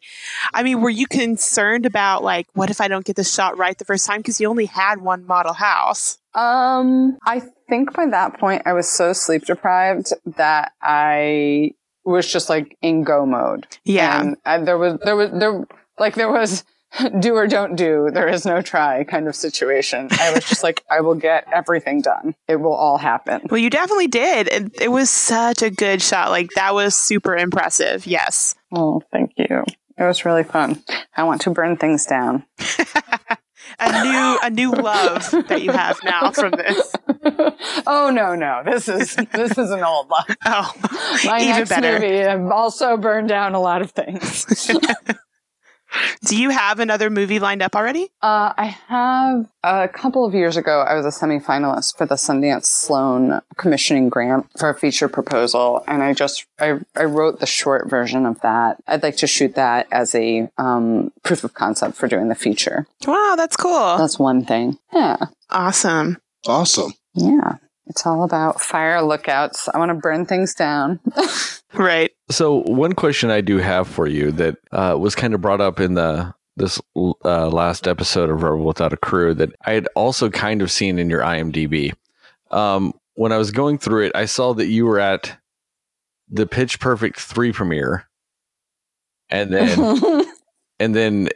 I 0.53 0.63
mean, 0.63 0.79
were 0.79 0.89
you 0.89 1.07
concerned 1.07 1.64
about 1.73 2.23
like, 2.23 2.47
what 2.53 2.69
if 2.69 2.79
I 2.79 2.87
don't 2.87 3.05
get 3.05 3.15
the 3.15 3.23
shot 3.23 3.57
right 3.57 3.77
the 3.77 3.85
first 3.85 4.05
time? 4.05 4.19
Because 4.19 4.39
you 4.39 4.47
only 4.47 4.65
had 4.65 5.01
one 5.01 5.25
model 5.25 5.53
house. 5.53 6.17
Um, 6.33 7.17
I 7.25 7.41
think 7.69 7.93
by 7.93 8.07
that 8.07 8.39
point, 8.39 8.63
I 8.65 8.73
was 8.73 8.87
so 8.87 9.13
sleep 9.13 9.45
deprived 9.45 10.13
that 10.37 10.73
I 10.81 11.71
was 12.03 12.31
just 12.31 12.49
like 12.49 12.77
in 12.81 13.03
go 13.03 13.25
mode. 13.25 13.67
Yeah. 13.83 14.21
And 14.21 14.37
I, 14.45 14.59
there 14.59 14.77
was, 14.77 14.99
there 15.03 15.15
was, 15.15 15.31
there, 15.31 15.65
like, 15.97 16.15
there 16.15 16.31
was 16.31 16.63
do 17.19 17.35
or 17.35 17.47
don't 17.47 17.75
do. 17.75 18.09
There 18.13 18.27
is 18.27 18.45
no 18.45 18.61
try 18.61 19.03
kind 19.03 19.27
of 19.27 19.35
situation. 19.35 20.07
I 20.11 20.33
was 20.33 20.45
just 20.45 20.63
like, 20.63 20.83
I 20.89 21.01
will 21.01 21.15
get 21.15 21.47
everything 21.53 22.01
done. 22.01 22.35
It 22.47 22.57
will 22.57 22.73
all 22.73 22.97
happen. 22.97 23.41
well, 23.49 23.57
you 23.57 23.69
definitely 23.69 24.07
did. 24.07 24.47
It, 24.47 24.81
it 24.81 24.91
was 24.91 25.09
such 25.09 25.61
a 25.61 25.69
good 25.69 26.01
shot. 26.01 26.29
Like 26.29 26.49
that 26.55 26.73
was 26.73 26.95
super 26.95 27.35
impressive. 27.35 28.05
Yes. 28.07 28.55
Oh, 28.73 29.01
thank 29.11 29.31
you. 29.37 29.63
It 29.97 30.03
was 30.03 30.25
really 30.25 30.43
fun. 30.43 30.83
I 31.15 31.23
want 31.23 31.41
to 31.41 31.51
burn 31.51 31.77
things 31.77 32.05
down. 32.05 32.45
a 33.79 34.03
new 34.03 34.39
a 34.43 34.49
new 34.49 34.71
love 34.71 35.31
that 35.47 35.61
you 35.61 35.71
have 35.71 35.97
now 36.03 36.31
from 36.31 36.51
this. 36.51 36.93
oh 37.87 38.09
no, 38.13 38.35
no. 38.35 38.61
This 38.65 38.87
is 38.87 39.15
this 39.31 39.57
is 39.57 39.71
an 39.71 39.83
old 39.83 40.09
love. 40.09 40.25
Oh, 40.45 40.73
My 41.25 41.39
even 41.39 41.49
next 41.51 41.69
better. 41.69 41.93
movie 41.93 42.23
I've 42.23 42.51
also 42.51 42.97
burned 42.97 43.29
down 43.29 43.55
a 43.55 43.59
lot 43.59 43.81
of 43.81 43.91
things. 43.91 44.45
Do 46.25 46.37
you 46.37 46.49
have 46.49 46.79
another 46.79 47.09
movie 47.09 47.39
lined 47.39 47.61
up 47.61 47.75
already? 47.75 48.09
Uh, 48.21 48.53
I 48.57 48.65
have 48.87 49.47
a 49.63 49.87
couple 49.87 50.25
of 50.25 50.33
years 50.33 50.57
ago. 50.57 50.81
I 50.81 50.95
was 50.95 51.05
a 51.05 51.09
semifinalist 51.25 51.97
for 51.97 52.05
the 52.05 52.15
Sundance 52.15 52.65
Sloan 52.65 53.41
commissioning 53.57 54.09
grant 54.09 54.47
for 54.57 54.69
a 54.69 54.75
feature 54.77 55.07
proposal, 55.09 55.83
and 55.87 56.01
I 56.03 56.13
just 56.13 56.45
I, 56.59 56.79
I 56.95 57.03
wrote 57.03 57.39
the 57.39 57.45
short 57.45 57.89
version 57.89 58.25
of 58.25 58.39
that. 58.41 58.77
I'd 58.87 59.03
like 59.03 59.17
to 59.17 59.27
shoot 59.27 59.55
that 59.55 59.87
as 59.91 60.15
a 60.15 60.49
um, 60.57 61.11
proof 61.23 61.43
of 61.43 61.53
concept 61.53 61.95
for 61.95 62.07
doing 62.07 62.27
the 62.29 62.35
feature. 62.35 62.87
Wow, 63.07 63.35
that's 63.37 63.55
cool. 63.57 63.97
That's 63.97 64.17
one 64.19 64.43
thing. 64.45 64.77
Yeah, 64.93 65.17
Awesome. 65.49 66.17
Awesome. 66.47 66.93
yeah. 67.13 67.55
It's 67.87 68.05
all 68.05 68.23
about 68.23 68.61
fire 68.61 69.01
lookouts. 69.01 69.69
I 69.73 69.77
want 69.77 69.89
to 69.89 69.95
burn 69.95 70.25
things 70.25 70.53
down. 70.53 70.99
Right. 71.77 72.11
So 72.29 72.61
one 72.63 72.93
question 72.93 73.29
I 73.29 73.41
do 73.41 73.57
have 73.57 73.87
for 73.87 74.07
you 74.07 74.31
that 74.33 74.57
uh, 74.71 74.95
was 74.97 75.15
kind 75.15 75.33
of 75.33 75.41
brought 75.41 75.61
up 75.61 75.79
in 75.79 75.95
the 75.95 76.33
this 76.57 76.81
uh, 76.95 77.49
last 77.49 77.85
episode 77.85 78.29
of 78.29 78.41
Rebel 78.41 78.63
Without 78.63 78.93
a 78.93 78.97
Crew 78.97 79.33
that 79.33 79.49
I 79.65 79.73
had 79.73 79.89
also 79.93 80.29
kind 80.29 80.61
of 80.61 80.71
seen 80.71 80.99
in 80.99 81.09
your 81.09 81.21
IMDb. 81.21 81.91
Um, 82.49 82.93
when 83.15 83.33
I 83.33 83.37
was 83.37 83.51
going 83.51 83.77
through 83.77 84.05
it, 84.05 84.13
I 84.15 84.23
saw 84.25 84.53
that 84.53 84.67
you 84.67 84.85
were 84.85 84.99
at 84.99 85.37
the 86.29 86.47
Pitch 86.47 86.79
Perfect 86.79 87.19
three 87.19 87.51
premiere, 87.51 88.07
and 89.29 89.51
then 89.51 90.25
and 90.79 90.95
then 90.95 91.29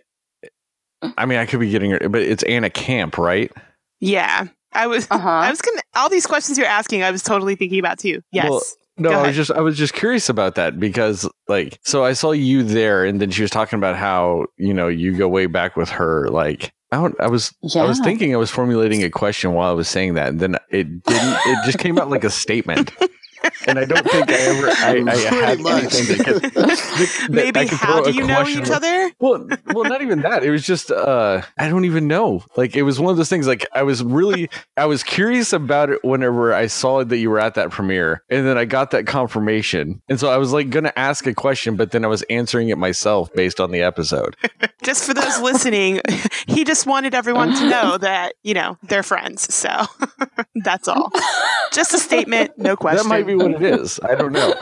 I 1.17 1.25
mean 1.25 1.39
I 1.39 1.45
could 1.45 1.59
be 1.59 1.69
getting 1.69 1.91
it, 1.91 2.09
but 2.11 2.21
it's 2.21 2.43
Anna 2.43 2.69
Camp, 2.69 3.17
right? 3.17 3.51
Yeah. 3.99 4.47
I 4.73 4.87
was 4.87 5.07
uh-huh. 5.11 5.29
I 5.29 5.49
was 5.49 5.61
gonna 5.61 5.81
all 5.95 6.09
these 6.09 6.25
questions 6.25 6.57
you're 6.57 6.67
asking, 6.67 7.03
I 7.03 7.11
was 7.11 7.23
totally 7.23 7.55
thinking 7.55 7.79
about 7.79 7.99
too. 7.99 8.21
Yes. 8.31 8.49
Well, 8.49 8.61
No, 8.97 9.11
I 9.11 9.27
was 9.27 9.35
just 9.35 9.51
I 9.51 9.61
was 9.61 9.77
just 9.77 9.93
curious 9.93 10.29
about 10.29 10.55
that 10.55 10.79
because 10.79 11.27
like 11.47 11.79
so 11.83 12.03
I 12.03 12.13
saw 12.13 12.31
you 12.31 12.63
there 12.63 13.05
and 13.05 13.21
then 13.21 13.31
she 13.31 13.41
was 13.41 13.51
talking 13.51 13.77
about 13.77 13.95
how, 13.95 14.45
you 14.57 14.73
know, 14.73 14.87
you 14.87 15.17
go 15.17 15.27
way 15.27 15.45
back 15.45 15.75
with 15.75 15.89
her 15.89 16.27
like 16.29 16.73
I, 16.91 16.97
don't, 16.97 17.15
I 17.19 17.27
was 17.27 17.53
I 17.75 17.83
was 17.83 17.99
thinking 17.99 18.33
I 18.33 18.37
was 18.37 18.49
formulating 18.49 19.03
a 19.03 19.09
question 19.09 19.53
while 19.53 19.69
I 19.69 19.73
was 19.73 19.87
saying 19.87 20.15
that 20.15 20.29
and 20.29 20.39
then 20.39 20.55
it 20.69 21.03
didn't 21.03 21.37
it 21.45 21.65
just 21.65 21.77
came 21.79 21.99
out 21.99 22.09
like 22.09 22.23
a 22.23 22.29
statement. 22.29 22.91
And 23.67 23.79
I 23.79 23.85
don't 23.85 24.09
think 24.09 24.29
I 24.29 24.33
ever 24.33 24.67
I, 24.69 24.89
I 24.89 24.93
Pretty 25.01 25.21
had 25.35 25.59
much. 25.59 25.83
anything 25.83 26.17
that 26.17 26.25
could 26.25 26.41
that 26.43 27.27
Maybe 27.29 27.59
I 27.59 27.65
how 27.67 28.01
do 28.01 28.11
you 28.11 28.25
know 28.25 28.45
each 28.47 28.59
with- 28.61 28.71
other? 28.71 29.11
well, 29.19 29.47
well, 29.67 29.83
not 29.89 30.01
even 30.01 30.21
that. 30.21 30.43
It 30.43 30.49
was 30.51 30.63
just 30.65 30.91
uh 30.91 31.41
I 31.57 31.69
don't 31.69 31.85
even 31.85 32.07
know. 32.07 32.43
Like 32.57 32.75
it 32.75 32.83
was 32.83 32.99
one 32.99 33.11
of 33.11 33.17
those 33.17 33.29
things. 33.29 33.47
Like 33.47 33.65
I 33.73 33.83
was 33.83 34.03
really 34.03 34.49
I 34.77 34.85
was 34.85 35.03
curious 35.03 35.53
about 35.53 35.89
it 35.89 36.03
whenever 36.03 36.53
I 36.53 36.67
saw 36.67 37.03
that 37.03 37.17
you 37.17 37.29
were 37.29 37.39
at 37.39 37.55
that 37.55 37.69
premiere, 37.71 38.23
and 38.29 38.45
then 38.45 38.57
I 38.57 38.65
got 38.65 38.91
that 38.91 39.05
confirmation, 39.07 40.01
and 40.09 40.19
so 40.19 40.29
I 40.29 40.37
was 40.37 40.51
like 40.53 40.69
gonna 40.69 40.93
ask 40.95 41.25
a 41.27 41.33
question, 41.33 41.75
but 41.75 41.91
then 41.91 42.03
I 42.03 42.07
was 42.07 42.23
answering 42.23 42.69
it 42.69 42.77
myself 42.77 43.31
based 43.33 43.59
on 43.59 43.71
the 43.71 43.81
episode. 43.81 44.35
Just 44.81 45.03
for 45.05 45.13
those 45.13 45.39
listening, 45.41 45.99
he 46.47 46.63
just 46.63 46.87
wanted 46.87 47.13
everyone 47.13 47.53
to 47.53 47.69
know 47.69 47.97
that, 47.97 48.33
you 48.43 48.53
know, 48.53 48.77
they're 48.83 49.03
friends. 49.03 49.53
So 49.53 49.69
that's 50.63 50.87
all. 50.87 51.11
Just 51.73 51.93
a 51.93 51.99
statement, 51.99 52.51
no 52.57 52.77
question. 52.77 52.99
That 53.37 53.47
be 53.47 53.53
what 53.53 53.61
it 53.61 53.79
is. 53.79 53.99
I 54.03 54.15
don't 54.15 54.31
know. 54.31 54.53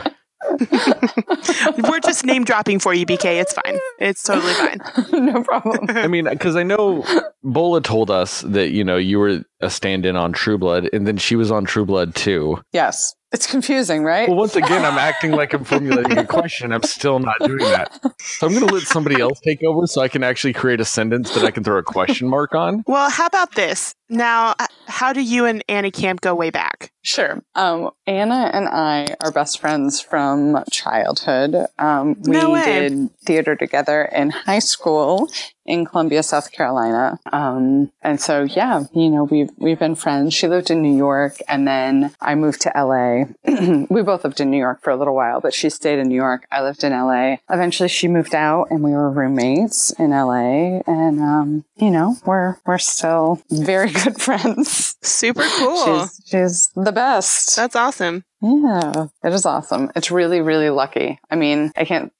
We're 1.88 2.00
just 2.00 2.24
name 2.24 2.44
dropping 2.44 2.78
for 2.78 2.94
you, 2.94 3.04
BK. 3.04 3.40
It's 3.40 3.52
fine. 3.52 3.78
It's 3.98 4.22
totally 4.22 4.52
fine. 4.54 4.80
no 5.12 5.42
problem. 5.42 5.86
I 5.90 6.06
mean, 6.06 6.24
because 6.24 6.56
I 6.56 6.62
know 6.62 7.04
Bola 7.42 7.80
told 7.80 8.10
us 8.10 8.42
that 8.42 8.70
you 8.70 8.84
know 8.84 8.96
you 8.96 9.18
were 9.18 9.44
a 9.60 9.70
stand-in 9.70 10.16
on 10.16 10.32
True 10.32 10.56
Blood, 10.56 10.88
and 10.92 11.06
then 11.06 11.16
she 11.16 11.36
was 11.36 11.50
on 11.50 11.64
True 11.64 11.84
Blood 11.84 12.14
too. 12.14 12.60
Yes. 12.72 13.14
It's 13.30 13.46
confusing, 13.46 14.04
right? 14.04 14.26
Well, 14.26 14.38
once 14.38 14.56
again, 14.56 14.86
I'm 14.86 14.96
acting 14.96 15.32
like 15.32 15.52
I'm 15.52 15.62
formulating 15.62 16.16
a 16.16 16.26
question. 16.26 16.72
I'm 16.72 16.82
still 16.82 17.18
not 17.18 17.38
doing 17.40 17.58
that. 17.58 17.92
So 18.20 18.46
I'm 18.46 18.54
going 18.54 18.66
to 18.66 18.72
let 18.72 18.84
somebody 18.84 19.20
else 19.20 19.38
take 19.40 19.62
over 19.62 19.86
so 19.86 20.00
I 20.00 20.08
can 20.08 20.24
actually 20.24 20.54
create 20.54 20.80
a 20.80 20.84
sentence 20.86 21.34
that 21.34 21.44
I 21.44 21.50
can 21.50 21.62
throw 21.62 21.76
a 21.76 21.82
question 21.82 22.26
mark 22.26 22.54
on. 22.54 22.84
Well, 22.86 23.10
how 23.10 23.26
about 23.26 23.54
this? 23.54 23.94
Now, 24.08 24.54
how 24.86 25.12
do 25.12 25.20
you 25.20 25.44
and 25.44 25.62
Annie 25.68 25.90
Camp 25.90 26.20
go 26.20 26.34
way 26.34 26.50
back? 26.50 26.92
Sure. 27.02 27.42
Um, 27.54 27.90
Anna 28.06 28.50
and 28.52 28.68
I 28.68 29.14
are 29.20 29.30
best 29.30 29.60
friends 29.60 30.00
from 30.00 30.62
childhood. 30.70 31.54
Um, 31.78 32.16
we 32.22 32.32
No 32.32 32.54
did 32.62 33.10
theater 33.24 33.56
together 33.56 34.02
in 34.02 34.30
high 34.30 34.58
school 34.58 35.30
in 35.64 35.84
Columbia, 35.84 36.22
South 36.22 36.50
Carolina. 36.50 37.18
Um, 37.30 37.92
and 38.02 38.20
so, 38.20 38.42
yeah, 38.42 38.84
you 38.94 39.10
know, 39.10 39.24
we've, 39.24 39.50
we've 39.58 39.78
been 39.78 39.94
friends. 39.94 40.34
She 40.34 40.48
lived 40.48 40.70
in 40.70 40.82
New 40.82 40.96
York 40.96 41.38
and 41.46 41.68
then 41.68 42.14
I 42.20 42.34
moved 42.34 42.62
to 42.62 42.72
LA. 42.74 43.24
we 43.90 44.02
both 44.02 44.24
lived 44.24 44.40
in 44.40 44.50
New 44.50 44.58
York 44.58 44.82
for 44.82 44.90
a 44.90 44.96
little 44.96 45.14
while, 45.14 45.40
but 45.40 45.54
she 45.54 45.70
stayed 45.70 45.98
in 45.98 46.08
New 46.08 46.14
York. 46.14 46.46
I 46.50 46.62
lived 46.62 46.84
in 46.84 46.92
LA. 46.92 47.36
Eventually 47.50 47.88
she 47.88 48.08
moved 48.08 48.34
out 48.34 48.68
and 48.70 48.82
we 48.82 48.90
were 48.90 49.10
roommates 49.10 49.90
in 49.92 50.10
LA. 50.10 50.80
And, 50.86 51.20
um, 51.20 51.64
you 51.76 51.90
know, 51.90 52.16
we're, 52.24 52.56
we're 52.66 52.78
still 52.78 53.42
very 53.50 53.92
good 54.04 54.20
friends. 54.20 54.96
Super 55.02 55.44
cool. 55.58 56.06
She's, 56.06 56.22
she's 56.26 56.70
the 56.74 56.92
best. 56.92 57.56
That's 57.56 57.76
awesome. 57.76 58.24
Yeah, 58.40 59.06
it 59.24 59.32
is 59.32 59.44
awesome. 59.46 59.90
It's 59.96 60.10
really, 60.10 60.40
really 60.40 60.70
lucky. 60.70 61.18
I 61.30 61.34
mean, 61.36 61.72
I 61.76 61.84
can't, 61.84 62.12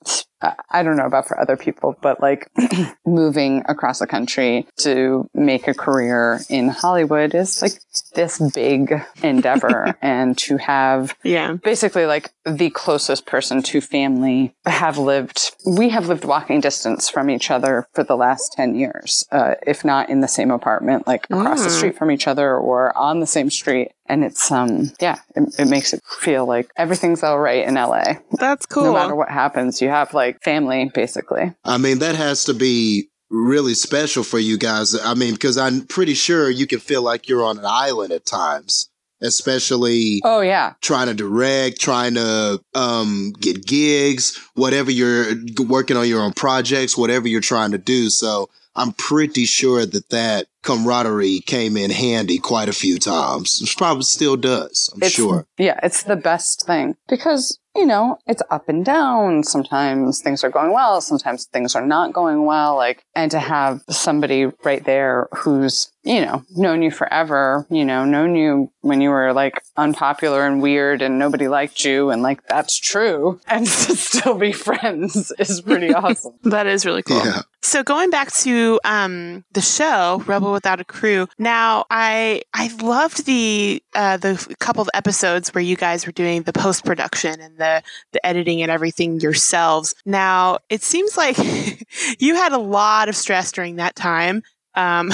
I- 0.70 0.82
don't 0.82 0.96
know 0.96 1.06
about 1.06 1.26
for 1.28 1.38
other 1.40 1.56
people, 1.56 1.96
but 2.00 2.20
like 2.20 2.50
moving 3.06 3.62
across 3.68 3.98
the 3.98 4.06
country 4.06 4.66
to 4.78 5.28
make 5.34 5.66
a 5.68 5.74
career 5.74 6.40
in 6.48 6.68
Hollywood 6.68 7.34
is 7.34 7.60
like 7.62 7.72
this 8.14 8.38
big 8.54 8.94
endeavor. 9.22 9.96
and 10.02 10.36
to 10.38 10.56
have 10.58 11.14
Yeah. 11.24 11.54
basically 11.54 12.06
like 12.06 12.30
the 12.44 12.70
closest 12.70 13.26
person 13.26 13.62
to 13.64 13.80
family 13.80 14.54
have 14.64 14.96
lived 14.98 15.52
we 15.66 15.88
have 15.90 16.08
lived 16.08 16.24
walking 16.24 16.60
distance 16.60 17.08
from 17.10 17.28
each 17.30 17.50
other 17.50 17.86
for 17.94 18.04
the 18.04 18.16
last 18.16 18.52
10 18.54 18.74
years 18.74 19.24
uh, 19.32 19.54
if 19.66 19.84
not 19.84 20.08
in 20.08 20.20
the 20.20 20.28
same 20.28 20.50
apartment 20.50 21.06
like 21.06 21.24
across 21.30 21.62
the 21.62 21.68
Mm. 21.68 21.76
street 21.76 21.98
from 21.98 22.10
each 22.10 22.26
other 22.26 22.56
or 22.56 22.96
on 22.96 23.20
the 23.20 23.26
same 23.26 23.50
street 23.50 23.90
and 24.08 24.24
it's 24.24 24.50
um 24.50 24.90
yeah 25.00 25.18
it, 25.36 25.54
it 25.58 25.68
makes 25.68 25.92
it 25.92 26.02
feel 26.20 26.46
like 26.46 26.70
everything's 26.76 27.22
all 27.22 27.38
right 27.38 27.66
in 27.66 27.74
la 27.74 28.02
That's 28.32 28.66
cool. 28.66 28.84
no 28.84 28.92
matter 28.94 29.14
what 29.14 29.30
happens 29.30 29.80
you 29.80 29.88
have 29.88 30.14
like 30.14 30.42
family 30.42 30.90
basically 30.94 31.54
I 31.64 31.78
mean, 31.78 31.98
that 32.00 32.16
has 32.16 32.44
to 32.44 32.54
be 32.54 33.08
really 33.30 33.74
special 33.74 34.22
for 34.24 34.38
you 34.38 34.56
guys. 34.56 34.98
I 34.98 35.14
mean, 35.14 35.34
because 35.34 35.58
I'm 35.58 35.86
pretty 35.86 36.14
sure 36.14 36.48
you 36.48 36.66
can 36.66 36.78
feel 36.80 37.02
like 37.02 37.28
you're 37.28 37.44
on 37.44 37.58
an 37.58 37.66
island 37.66 38.10
at 38.12 38.24
times, 38.24 38.88
especially 39.20 40.20
oh 40.24 40.40
yeah 40.40 40.74
trying 40.80 41.06
to 41.08 41.14
direct, 41.14 41.80
trying 41.80 42.14
to 42.14 42.60
um, 42.74 43.32
get 43.38 43.66
gigs, 43.66 44.38
whatever 44.54 44.90
you're 44.90 45.34
working 45.66 45.96
on 45.96 46.08
your 46.08 46.22
own 46.22 46.32
projects, 46.32 46.96
whatever 46.96 47.28
you're 47.28 47.40
trying 47.40 47.72
to 47.72 47.78
do. 47.78 48.10
So 48.10 48.48
I'm 48.74 48.92
pretty 48.92 49.44
sure 49.44 49.86
that 49.86 50.08
that 50.10 50.46
camaraderie 50.62 51.40
came 51.40 51.76
in 51.76 51.90
handy 51.90 52.38
quite 52.38 52.68
a 52.68 52.72
few 52.72 52.98
times. 52.98 53.60
It 53.62 53.76
probably 53.76 54.02
still 54.02 54.36
does. 54.36 54.90
I'm 54.94 55.02
it's, 55.02 55.12
sure. 55.12 55.46
Yeah, 55.58 55.78
it's 55.82 56.02
the 56.02 56.16
best 56.16 56.66
thing 56.66 56.96
because, 57.08 57.58
you 57.76 57.86
know, 57.86 58.18
it's 58.26 58.42
up 58.50 58.68
and 58.68 58.84
down. 58.84 59.42
Sometimes 59.42 60.20
things 60.20 60.42
are 60.44 60.50
going 60.50 60.72
well, 60.72 61.00
sometimes 61.00 61.46
things 61.46 61.74
are 61.74 61.86
not 61.86 62.12
going 62.12 62.44
well. 62.44 62.76
Like, 62.76 63.04
and 63.14 63.30
to 63.30 63.38
have 63.38 63.82
somebody 63.88 64.46
right 64.64 64.84
there 64.84 65.28
who's, 65.36 65.92
you 66.02 66.20
know, 66.20 66.44
known 66.50 66.82
you 66.82 66.90
forever, 66.90 67.66
you 67.70 67.84
know, 67.84 68.04
known 68.04 68.34
you 68.34 68.72
when 68.80 69.00
you 69.00 69.10
were 69.10 69.32
like 69.32 69.60
unpopular 69.76 70.46
and 70.46 70.62
weird 70.62 71.02
and 71.02 71.18
nobody 71.18 71.48
liked 71.48 71.84
you 71.84 72.10
and 72.10 72.22
like 72.22 72.46
that's 72.48 72.78
true 72.78 73.40
and 73.46 73.66
to 73.66 73.96
still 73.96 74.38
be 74.38 74.52
friends 74.52 75.32
is 75.38 75.60
pretty 75.60 75.92
awesome. 75.92 76.34
that 76.44 76.66
is 76.66 76.84
really 76.84 77.02
cool. 77.02 77.24
Yeah. 77.24 77.42
So 77.60 77.82
going 77.82 78.10
back 78.10 78.32
to 78.32 78.80
um, 78.84 79.44
the 79.52 79.60
show 79.60 80.22
Rebel 80.26 80.52
Without 80.52 80.80
a 80.80 80.84
Crew. 80.84 81.28
Now, 81.38 81.84
I 81.90 82.42
I 82.54 82.68
loved 82.80 83.26
the 83.26 83.82
uh, 83.98 84.16
the 84.16 84.54
couple 84.60 84.80
of 84.80 84.88
episodes 84.94 85.52
where 85.52 85.62
you 85.62 85.74
guys 85.74 86.06
were 86.06 86.12
doing 86.12 86.44
the 86.44 86.52
post 86.52 86.84
production 86.84 87.40
and 87.40 87.58
the 87.58 87.82
the 88.12 88.24
editing 88.24 88.62
and 88.62 88.70
everything 88.70 89.18
yourselves. 89.18 89.92
Now, 90.06 90.60
it 90.70 90.84
seems 90.84 91.16
like 91.16 91.36
you 92.20 92.36
had 92.36 92.52
a 92.52 92.58
lot 92.58 93.08
of 93.08 93.16
stress 93.16 93.50
during 93.50 93.76
that 93.76 93.96
time. 93.96 94.44
Um, 94.76 95.10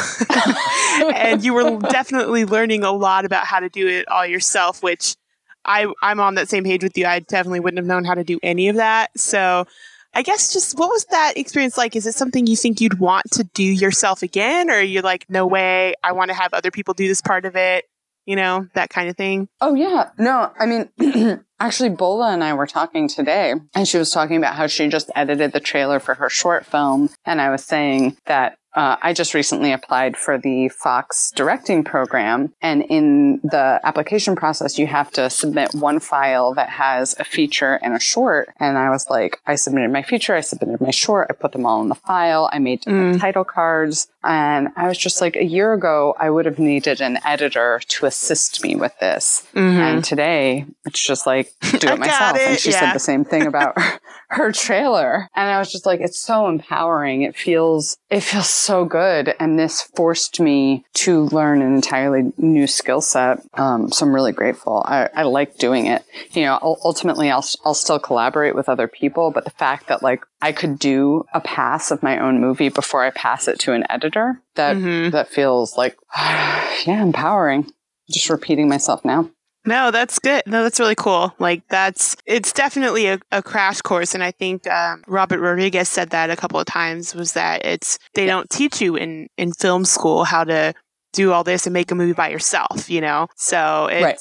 and 1.14 1.42
you 1.42 1.54
were 1.54 1.78
definitely 1.78 2.44
learning 2.44 2.84
a 2.84 2.92
lot 2.92 3.24
about 3.24 3.46
how 3.46 3.60
to 3.60 3.70
do 3.70 3.88
it 3.88 4.06
all 4.08 4.26
yourself, 4.26 4.82
which 4.82 5.16
I, 5.64 5.90
I'm 6.02 6.20
on 6.20 6.34
that 6.34 6.50
same 6.50 6.64
page 6.64 6.82
with 6.82 6.98
you. 6.98 7.06
I 7.06 7.20
definitely 7.20 7.60
wouldn't 7.60 7.78
have 7.78 7.86
known 7.86 8.04
how 8.04 8.12
to 8.12 8.24
do 8.24 8.38
any 8.42 8.68
of 8.68 8.76
that. 8.76 9.18
So 9.18 9.66
I 10.12 10.20
guess 10.20 10.52
just 10.52 10.78
what 10.78 10.90
was 10.90 11.06
that 11.06 11.38
experience 11.38 11.78
like? 11.78 11.96
Is 11.96 12.06
it 12.06 12.14
something 12.14 12.46
you 12.46 12.56
think 12.56 12.82
you'd 12.82 12.98
want 12.98 13.30
to 13.32 13.44
do 13.54 13.64
yourself 13.64 14.22
again? 14.22 14.68
Or 14.68 14.80
you're 14.80 15.02
like, 15.02 15.24
no 15.30 15.46
way, 15.46 15.94
I 16.02 16.12
want 16.12 16.28
to 16.28 16.34
have 16.34 16.52
other 16.52 16.70
people 16.70 16.92
do 16.92 17.08
this 17.08 17.22
part 17.22 17.46
of 17.46 17.56
it, 17.56 17.86
you 18.26 18.36
know, 18.36 18.66
that 18.74 18.90
kind 18.90 19.08
of 19.08 19.16
thing? 19.16 19.48
Oh 19.60 19.74
yeah. 19.74 20.10
No, 20.18 20.52
I 20.58 20.66
mean 20.66 21.40
actually 21.60 21.90
Bola 21.90 22.32
and 22.32 22.42
I 22.42 22.54
were 22.54 22.66
talking 22.66 23.08
today 23.08 23.54
and 23.74 23.88
she 23.88 23.98
was 23.98 24.10
talking 24.10 24.36
about 24.36 24.54
how 24.54 24.66
she 24.66 24.88
just 24.88 25.10
edited 25.14 25.52
the 25.52 25.60
trailer 25.60 26.00
for 26.00 26.14
her 26.14 26.28
short 26.28 26.66
film 26.66 27.10
and 27.24 27.40
I 27.40 27.50
was 27.50 27.64
saying 27.64 28.16
that 28.26 28.58
uh, 28.74 28.96
I 29.02 29.12
just 29.12 29.34
recently 29.34 29.72
applied 29.72 30.16
for 30.16 30.38
the 30.38 30.68
Fox 30.68 31.32
directing 31.34 31.84
program. 31.84 32.52
And 32.60 32.82
in 32.82 33.40
the 33.42 33.80
application 33.84 34.36
process, 34.36 34.78
you 34.78 34.86
have 34.86 35.10
to 35.12 35.30
submit 35.30 35.74
one 35.74 36.00
file 36.00 36.54
that 36.54 36.68
has 36.70 37.14
a 37.18 37.24
feature 37.24 37.78
and 37.82 37.94
a 37.94 38.00
short. 38.00 38.50
And 38.58 38.76
I 38.78 38.90
was 38.90 39.08
like, 39.08 39.40
I 39.46 39.54
submitted 39.54 39.90
my 39.92 40.02
feature, 40.02 40.34
I 40.34 40.40
submitted 40.40 40.80
my 40.80 40.90
short, 40.90 41.28
I 41.30 41.34
put 41.34 41.52
them 41.52 41.66
all 41.66 41.82
in 41.82 41.88
the 41.88 41.94
file, 41.94 42.48
I 42.52 42.58
made 42.58 42.82
Mm. 42.84 43.18
title 43.20 43.44
cards. 43.44 44.08
And 44.22 44.68
I 44.76 44.88
was 44.88 44.98
just 44.98 45.20
like, 45.20 45.36
a 45.36 45.44
year 45.44 45.72
ago, 45.72 46.14
I 46.18 46.28
would 46.30 46.44
have 46.46 46.58
needed 46.58 47.00
an 47.00 47.18
editor 47.24 47.80
to 47.88 48.06
assist 48.06 48.62
me 48.62 48.74
with 48.74 48.92
this. 48.98 49.46
Mm-hmm. 49.54 49.80
And 49.80 50.04
today, 50.04 50.66
it's 50.86 51.02
just 51.02 51.26
like, 51.26 51.52
do 51.78 51.88
it 51.88 51.98
myself. 51.98 52.36
it, 52.36 52.42
And 52.48 52.58
she 52.58 52.70
yeah. 52.70 52.80
said 52.80 52.92
the 52.94 52.98
same 53.00 53.24
thing 53.24 53.46
about 53.46 53.76
her, 54.34 54.52
trailer 54.52 55.28
and 55.34 55.50
I 55.50 55.58
was 55.58 55.72
just 55.72 55.86
like, 55.86 56.00
it's 56.00 56.18
so 56.18 56.48
empowering. 56.48 57.22
It 57.22 57.36
feels, 57.36 57.96
it 58.10 58.20
feels 58.20 58.50
so 58.50 58.84
good. 58.84 59.34
And 59.40 59.58
this 59.58 59.82
forced 59.82 60.40
me 60.40 60.84
to 60.94 61.24
learn 61.26 61.62
an 61.62 61.74
entirely 61.74 62.32
new 62.36 62.66
skill 62.66 63.00
set. 63.00 63.40
Um, 63.54 63.90
so 63.90 64.06
I'm 64.06 64.14
really 64.14 64.32
grateful. 64.32 64.82
I, 64.86 65.08
I 65.14 65.22
like 65.24 65.58
doing 65.58 65.86
it. 65.86 66.04
You 66.32 66.42
know, 66.42 66.58
ultimately 66.62 67.30
I'll, 67.30 67.44
I'll 67.64 67.74
still 67.74 67.98
collaborate 67.98 68.54
with 68.54 68.68
other 68.68 68.88
people, 68.88 69.30
but 69.30 69.44
the 69.44 69.50
fact 69.50 69.88
that 69.88 70.02
like 70.02 70.24
I 70.40 70.52
could 70.52 70.78
do 70.78 71.24
a 71.32 71.40
pass 71.40 71.90
of 71.90 72.02
my 72.02 72.18
own 72.18 72.40
movie 72.40 72.68
before 72.68 73.04
I 73.04 73.10
pass 73.10 73.48
it 73.48 73.58
to 73.60 73.72
an 73.72 73.84
editor, 73.90 74.40
that, 74.54 74.76
mm-hmm. 74.76 75.10
that 75.10 75.28
feels 75.28 75.76
like, 75.76 75.96
yeah, 76.16 77.02
empowering. 77.02 77.70
Just 78.10 78.28
repeating 78.28 78.68
myself 78.68 79.04
now. 79.04 79.30
No, 79.66 79.90
that's 79.90 80.18
good. 80.18 80.42
No, 80.46 80.62
that's 80.62 80.78
really 80.78 80.94
cool. 80.94 81.34
Like 81.38 81.66
that's 81.68 82.16
it's 82.26 82.52
definitely 82.52 83.06
a, 83.06 83.18
a 83.32 83.42
crash 83.42 83.80
course, 83.80 84.14
and 84.14 84.22
I 84.22 84.30
think 84.30 84.66
um, 84.66 85.02
Robert 85.06 85.40
Rodriguez 85.40 85.88
said 85.88 86.10
that 86.10 86.30
a 86.30 86.36
couple 86.36 86.60
of 86.60 86.66
times. 86.66 87.14
Was 87.14 87.32
that 87.32 87.64
it's 87.64 87.98
they 88.14 88.26
don't 88.26 88.50
teach 88.50 88.80
you 88.80 88.96
in 88.96 89.28
in 89.38 89.52
film 89.52 89.84
school 89.84 90.24
how 90.24 90.44
to 90.44 90.74
do 91.12 91.32
all 91.32 91.44
this 91.44 91.66
and 91.66 91.72
make 91.72 91.90
a 91.90 91.94
movie 91.94 92.12
by 92.12 92.28
yourself, 92.28 92.90
you 92.90 93.00
know. 93.00 93.28
So 93.36 93.86
it's. 93.90 94.02
Right. 94.02 94.18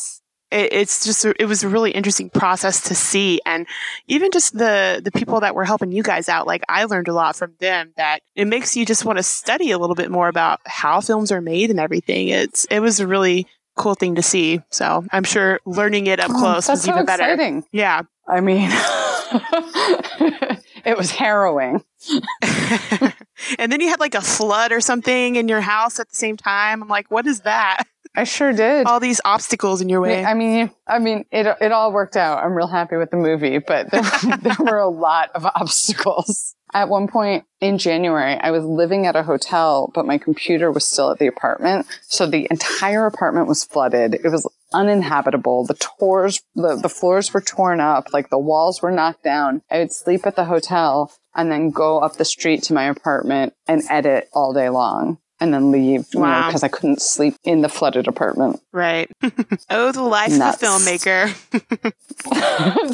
it's 0.71 1.03
just 1.03 1.25
it 1.25 1.45
was 1.45 1.63
a 1.63 1.67
really 1.67 1.89
interesting 1.91 2.29
process 2.29 2.79
to 2.79 2.93
see 2.93 3.41
and 3.43 3.65
even 4.08 4.29
just 4.29 4.56
the 4.56 5.01
the 5.03 5.12
people 5.12 5.39
that 5.39 5.56
were 5.56 5.65
helping 5.65 5.91
you 5.91 6.03
guys 6.03 6.29
out 6.29 6.45
like 6.45 6.62
i 6.69 6.84
learned 6.86 7.08
a 7.08 7.13
lot 7.13 7.36
from 7.36 7.56
them 7.60 7.91
that 7.97 8.19
it 8.36 8.45
makes 8.45 8.77
you 8.77 8.86
just 8.86 9.03
want 9.03 9.17
to 9.17 9.23
study 9.23 9.71
a 9.71 9.79
little 9.79 9.95
bit 9.95 10.12
more 10.12 10.27
about 10.27 10.60
how 10.67 11.01
films 11.01 11.32
are 11.32 11.41
made 11.41 11.71
and 11.71 11.79
everything 11.79 12.27
it's 12.27 12.65
it 12.65 12.82
was 12.82 12.99
a 12.99 13.08
really 13.08 13.47
cool 13.75 13.95
thing 13.95 14.15
to 14.15 14.21
see. 14.21 14.62
So 14.71 15.05
I'm 15.12 15.23
sure 15.23 15.59
learning 15.65 16.07
it 16.07 16.19
up 16.19 16.31
oh, 16.31 16.39
close 16.39 16.67
was 16.67 16.88
even 16.88 17.05
better. 17.05 17.23
Exciting. 17.23 17.63
Yeah. 17.71 18.03
I 18.27 18.39
mean, 18.39 18.69
it 20.86 20.97
was 20.97 21.12
harrowing. 21.12 21.83
and 23.59 23.71
then 23.71 23.81
you 23.81 23.89
had 23.89 23.99
like 23.99 24.15
a 24.15 24.21
flood 24.21 24.71
or 24.71 24.79
something 24.79 25.36
in 25.36 25.47
your 25.47 25.62
house 25.62 25.99
at 25.99 26.09
the 26.09 26.15
same 26.15 26.38
time. 26.38 26.81
I'm 26.81 26.89
like, 26.89 27.12
what 27.12 27.27
is 27.27 27.41
that? 27.41 27.83
I 28.15 28.25
sure 28.25 28.53
did. 28.53 28.86
All 28.86 28.99
these 28.99 29.19
obstacles 29.25 29.81
in 29.81 29.89
your 29.89 29.99
way. 29.99 30.23
I 30.23 30.36
mean, 30.36 30.69
I 30.88 30.99
mean, 30.99 31.25
it 31.31 31.47
it 31.59 31.71
all 31.71 31.91
worked 31.91 32.15
out. 32.15 32.43
I'm 32.43 32.53
real 32.53 32.67
happy 32.67 32.95
with 32.95 33.09
the 33.09 33.17
movie, 33.17 33.57
but 33.57 33.89
there, 33.89 34.01
there 34.41 34.55
were 34.59 34.77
a 34.77 34.88
lot 34.88 35.31
of 35.33 35.45
obstacles. 35.45 36.55
At 36.73 36.89
one 36.89 37.07
point 37.07 37.45
in 37.62 37.77
January, 37.77 38.36
I 38.36 38.51
was 38.51 38.63
living 38.63 39.05
at 39.05 39.15
a 39.15 39.23
hotel, 39.23 39.91
but 39.93 40.05
my 40.05 40.17
computer 40.17 40.71
was 40.71 40.86
still 40.86 41.12
at 41.12 41.19
the 41.19 41.27
apartment. 41.27 41.86
So 42.01 42.25
the 42.25 42.47
entire 42.49 43.05
apartment 43.05 43.47
was 43.47 43.63
flooded. 43.63 44.15
It 44.15 44.29
was 44.29 44.49
uninhabitable. 44.73 45.65
The 45.65 45.75
tours, 45.75 46.41
the, 46.55 46.75
the 46.75 46.89
floors 46.89 47.33
were 47.33 47.41
torn 47.41 47.79
up, 47.79 48.12
like 48.12 48.29
the 48.29 48.39
walls 48.39 48.81
were 48.81 48.91
knocked 48.91 49.23
down. 49.23 49.62
I 49.69 49.79
would 49.79 49.93
sleep 49.93 50.25
at 50.25 50.36
the 50.36 50.45
hotel 50.45 51.12
and 51.36 51.51
then 51.51 51.71
go 51.71 51.99
up 51.99 52.17
the 52.17 52.25
street 52.25 52.63
to 52.63 52.73
my 52.73 52.86
apartment 52.86 53.53
and 53.67 53.83
edit 53.89 54.29
all 54.33 54.53
day 54.53 54.69
long 54.69 55.19
and 55.39 55.53
then 55.53 55.71
leave 55.71 56.07
wow. 56.13 56.47
because 56.47 56.63
I 56.63 56.69
couldn't 56.69 57.01
sleep 57.01 57.36
in 57.43 57.62
the 57.62 57.69
flooded 57.69 58.07
apartment. 58.07 58.62
Right. 58.71 59.12
oh, 59.69 59.91
the 59.91 60.01
life 60.01 60.31
Nuts. 60.31 60.63
of 60.63 60.63
a 60.63 60.67
filmmaker. 60.71 61.29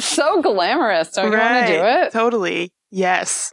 so 0.00 0.42
glamorous. 0.42 1.12
Don't 1.12 1.30
right. 1.30 1.32
you 1.32 1.54
want 1.54 1.66
to 1.66 1.72
do 1.72 1.80
it? 2.06 2.12
Totally. 2.12 2.72
Yes. 2.90 3.52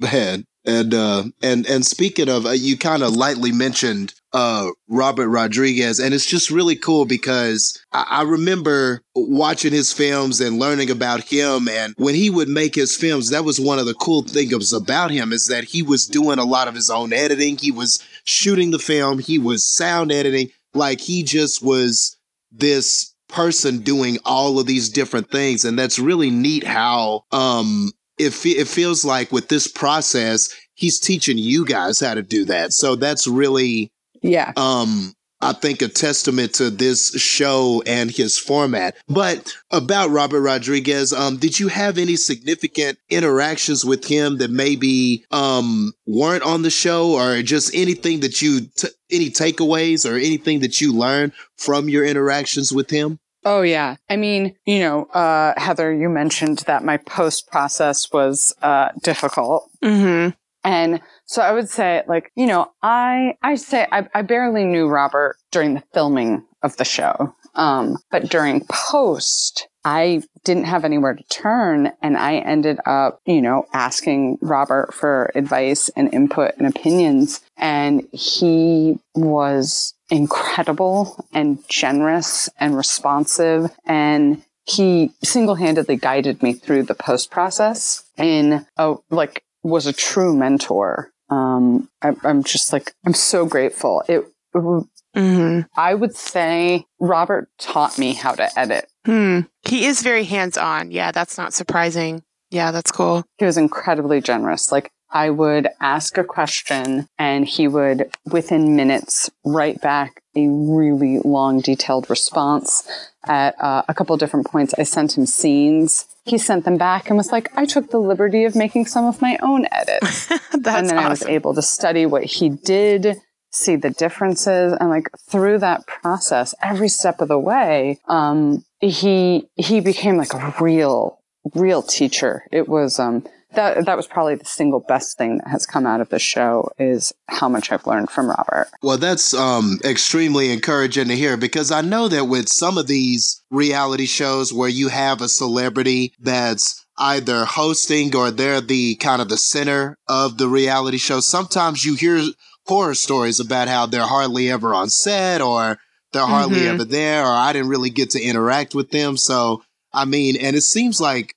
Man, 0.00 0.44
and 0.66 0.92
uh, 0.92 1.24
and 1.42 1.66
and 1.66 1.86
speaking 1.86 2.28
of, 2.28 2.44
uh, 2.44 2.50
you 2.50 2.76
kind 2.76 3.02
of 3.02 3.16
lightly 3.16 3.50
mentioned 3.50 4.12
uh, 4.32 4.68
Robert 4.88 5.28
Rodriguez, 5.28 5.98
and 5.98 6.12
it's 6.12 6.26
just 6.26 6.50
really 6.50 6.76
cool 6.76 7.06
because 7.06 7.82
I-, 7.92 8.06
I 8.10 8.22
remember 8.22 9.02
watching 9.14 9.72
his 9.72 9.94
films 9.94 10.40
and 10.40 10.58
learning 10.58 10.90
about 10.90 11.22
him. 11.22 11.68
And 11.68 11.94
when 11.96 12.14
he 12.14 12.28
would 12.28 12.48
make 12.48 12.74
his 12.74 12.94
films, 12.94 13.30
that 13.30 13.44
was 13.44 13.58
one 13.58 13.78
of 13.78 13.86
the 13.86 13.94
cool 13.94 14.22
things 14.22 14.72
about 14.74 15.10
him 15.10 15.32
is 15.32 15.46
that 15.46 15.64
he 15.64 15.82
was 15.82 16.06
doing 16.06 16.38
a 16.38 16.44
lot 16.44 16.68
of 16.68 16.74
his 16.74 16.90
own 16.90 17.14
editing. 17.14 17.56
He 17.56 17.70
was 17.70 18.02
shooting 18.24 18.70
the 18.70 18.78
film. 18.78 19.18
He 19.18 19.38
was 19.38 19.64
sound 19.64 20.12
editing. 20.12 20.50
Like 20.74 21.00
he 21.00 21.22
just 21.22 21.62
was 21.62 22.18
this 22.52 23.14
person 23.28 23.78
doing 23.78 24.18
all 24.24 24.58
of 24.58 24.66
these 24.66 24.88
different 24.88 25.30
things 25.32 25.64
and 25.64 25.76
that's 25.76 25.98
really 25.98 26.30
neat 26.30 26.62
how 26.62 27.24
um 27.32 27.90
it, 28.18 28.34
it 28.44 28.68
feels 28.68 29.04
like 29.04 29.32
with 29.32 29.48
this 29.48 29.68
process, 29.68 30.54
he's 30.74 30.98
teaching 31.00 31.38
you 31.38 31.64
guys 31.64 32.00
how 32.00 32.14
to 32.14 32.22
do 32.22 32.44
that. 32.46 32.72
So 32.72 32.96
that's 32.96 33.26
really, 33.26 33.90
yeah. 34.22 34.52
Um, 34.56 35.12
I 35.42 35.52
think 35.52 35.82
a 35.82 35.88
testament 35.88 36.54
to 36.54 36.70
this 36.70 37.10
show 37.20 37.82
and 37.86 38.10
his 38.10 38.38
format. 38.38 38.96
But 39.06 39.52
about 39.70 40.08
Robert 40.08 40.40
Rodriguez, 40.40 41.12
um, 41.12 41.36
did 41.36 41.60
you 41.60 41.68
have 41.68 41.98
any 41.98 42.16
significant 42.16 42.98
interactions 43.10 43.84
with 43.84 44.06
him 44.06 44.38
that 44.38 44.50
maybe 44.50 45.26
um 45.30 45.92
weren't 46.06 46.42
on 46.42 46.62
the 46.62 46.70
show, 46.70 47.12
or 47.12 47.42
just 47.42 47.74
anything 47.74 48.20
that 48.20 48.40
you 48.40 48.62
t- 48.76 48.88
any 49.10 49.28
takeaways 49.28 50.10
or 50.10 50.16
anything 50.16 50.60
that 50.60 50.80
you 50.80 50.94
learned 50.94 51.32
from 51.58 51.90
your 51.90 52.04
interactions 52.04 52.72
with 52.72 52.88
him? 52.88 53.18
Oh 53.46 53.62
yeah. 53.62 53.94
I 54.10 54.16
mean, 54.16 54.56
you 54.66 54.80
know, 54.80 55.04
uh, 55.04 55.54
Heather, 55.56 55.94
you 55.94 56.08
mentioned 56.08 56.64
that 56.66 56.82
my 56.82 56.96
post 56.96 57.46
process 57.46 58.12
was 58.12 58.52
uh, 58.60 58.88
difficult. 59.04 59.70
Mm-hmm. 59.84 60.30
And 60.64 61.00
so 61.26 61.42
I 61.42 61.52
would 61.52 61.68
say, 61.68 62.02
like, 62.08 62.32
you 62.34 62.46
know, 62.46 62.72
I 62.82 63.36
I 63.44 63.54
say 63.54 63.86
I, 63.92 64.08
I 64.12 64.22
barely 64.22 64.64
knew 64.64 64.88
Robert 64.88 65.36
during 65.52 65.74
the 65.74 65.84
filming 65.94 66.44
of 66.64 66.76
the 66.76 66.84
show, 66.84 67.36
um, 67.54 67.98
but 68.10 68.28
during 68.28 68.66
post, 68.68 69.68
I 69.84 70.22
didn't 70.42 70.64
have 70.64 70.84
anywhere 70.84 71.14
to 71.14 71.22
turn, 71.28 71.92
and 72.02 72.16
I 72.16 72.38
ended 72.38 72.80
up, 72.84 73.20
you 73.26 73.40
know, 73.40 73.66
asking 73.72 74.38
Robert 74.42 74.92
for 74.92 75.30
advice 75.36 75.88
and 75.90 76.12
input 76.12 76.56
and 76.58 76.66
opinions, 76.66 77.42
and 77.56 78.02
he 78.10 78.98
was 79.14 79.94
incredible 80.10 81.26
and 81.32 81.58
generous 81.68 82.48
and 82.58 82.76
responsive. 82.76 83.70
And 83.84 84.42
he 84.64 85.12
single-handedly 85.22 85.96
guided 85.96 86.42
me 86.42 86.52
through 86.52 86.84
the 86.84 86.94
post 86.94 87.30
process 87.30 88.04
in 88.16 88.66
a 88.76 88.94
like 89.10 89.42
was 89.62 89.86
a 89.86 89.92
true 89.92 90.36
mentor. 90.36 91.10
Um 91.30 91.88
I, 92.02 92.14
am 92.24 92.42
just 92.42 92.72
like 92.72 92.92
i'm 93.06 93.14
so 93.14 93.46
grateful. 93.46 94.02
It, 94.08 94.24
mm-hmm. 94.54 95.60
i 95.76 95.94
would 95.94 96.14
say 96.14 96.86
robert 97.00 97.48
taught 97.58 97.98
me 97.98 98.12
how 98.12 98.32
to 98.32 98.58
edit. 98.58 98.88
Hmm. 99.04 99.40
he 99.62 99.86
is 99.86 100.02
very 100.02 100.24
hands-on. 100.24 100.90
Yeah 100.90 101.12
that's 101.12 101.38
not 101.38 101.54
surprising. 101.54 102.22
Yeah 102.50 102.72
that's 102.72 102.90
cool. 102.92 103.24
He 103.38 103.44
was 103.44 103.56
incredibly 103.56 104.20
generous. 104.20 104.72
Like 104.72 104.90
I 105.10 105.30
would 105.30 105.68
ask 105.80 106.18
a 106.18 106.24
question 106.24 107.08
and 107.18 107.46
he 107.46 107.68
would, 107.68 108.10
within 108.30 108.76
minutes, 108.76 109.30
write 109.44 109.80
back 109.80 110.22
a 110.34 110.48
really 110.48 111.18
long, 111.20 111.60
detailed 111.60 112.10
response. 112.10 112.88
At 113.26 113.60
uh, 113.60 113.82
a 113.88 113.94
couple 113.94 114.16
different 114.16 114.46
points, 114.46 114.74
I 114.78 114.84
sent 114.84 115.16
him 115.16 115.26
scenes. 115.26 116.06
He 116.24 116.38
sent 116.38 116.64
them 116.64 116.76
back 116.76 117.08
and 117.08 117.16
was 117.16 117.32
like, 117.32 117.50
I 117.56 117.64
took 117.64 117.90
the 117.90 117.98
liberty 117.98 118.44
of 118.44 118.54
making 118.54 118.86
some 118.86 119.04
of 119.04 119.22
my 119.22 119.38
own 119.42 119.66
edits. 119.72 120.30
and 120.52 120.64
then 120.64 120.84
awesome. 120.84 120.98
I 120.98 121.08
was 121.08 121.22
able 121.24 121.54
to 121.54 121.62
study 121.62 122.06
what 122.06 122.24
he 122.24 122.48
did, 122.48 123.20
see 123.50 123.76
the 123.76 123.90
differences, 123.90 124.76
and 124.78 124.90
like 124.90 125.08
through 125.28 125.58
that 125.58 125.86
process, 125.86 126.54
every 126.62 126.88
step 126.88 127.20
of 127.20 127.28
the 127.28 127.38
way, 127.38 127.98
um, 128.06 128.64
he 128.80 129.48
he 129.56 129.80
became 129.80 130.16
like 130.16 130.34
a 130.34 130.54
real, 130.60 131.20
real 131.54 131.82
teacher. 131.82 132.44
It 132.52 132.68
was 132.68 132.98
um 132.98 133.24
that 133.56 133.84
that 133.84 133.96
was 133.96 134.06
probably 134.06 134.36
the 134.36 134.44
single 134.44 134.80
best 134.80 135.18
thing 135.18 135.38
that 135.38 135.48
has 135.48 135.66
come 135.66 135.86
out 135.86 136.00
of 136.00 136.08
the 136.08 136.18
show 136.18 136.70
is 136.78 137.12
how 137.28 137.48
much 137.48 137.72
I've 137.72 137.86
learned 137.86 138.10
from 138.10 138.28
Robert. 138.28 138.68
Well, 138.82 138.98
that's 138.98 139.34
um, 139.34 139.78
extremely 139.84 140.52
encouraging 140.52 141.08
to 141.08 141.16
hear 141.16 141.36
because 141.36 141.70
I 141.70 141.80
know 141.80 142.08
that 142.08 142.26
with 142.26 142.48
some 142.48 142.78
of 142.78 142.86
these 142.86 143.42
reality 143.50 144.06
shows 144.06 144.52
where 144.52 144.68
you 144.68 144.88
have 144.88 145.20
a 145.20 145.28
celebrity 145.28 146.12
that's 146.20 146.86
either 146.98 147.44
hosting 147.44 148.14
or 148.14 148.30
they're 148.30 148.60
the 148.60 148.94
kind 148.96 149.20
of 149.20 149.28
the 149.28 149.36
center 149.36 149.98
of 150.08 150.38
the 150.38 150.48
reality 150.48 150.98
show, 150.98 151.20
sometimes 151.20 151.84
you 151.84 151.94
hear 151.96 152.22
horror 152.66 152.94
stories 152.94 153.40
about 153.40 153.68
how 153.68 153.86
they're 153.86 154.02
hardly 154.02 154.50
ever 154.50 154.74
on 154.74 154.88
set 154.88 155.40
or 155.40 155.78
they're 156.12 156.26
hardly 156.26 156.60
mm-hmm. 156.60 156.74
ever 156.74 156.84
there 156.84 157.22
or 157.22 157.32
I 157.32 157.52
didn't 157.52 157.68
really 157.68 157.90
get 157.90 158.10
to 158.10 158.22
interact 158.22 158.74
with 158.74 158.90
them. 158.90 159.16
So 159.16 159.62
I 159.96 160.04
mean, 160.04 160.36
and 160.36 160.54
it 160.54 160.62
seems 160.62 161.00
like 161.00 161.34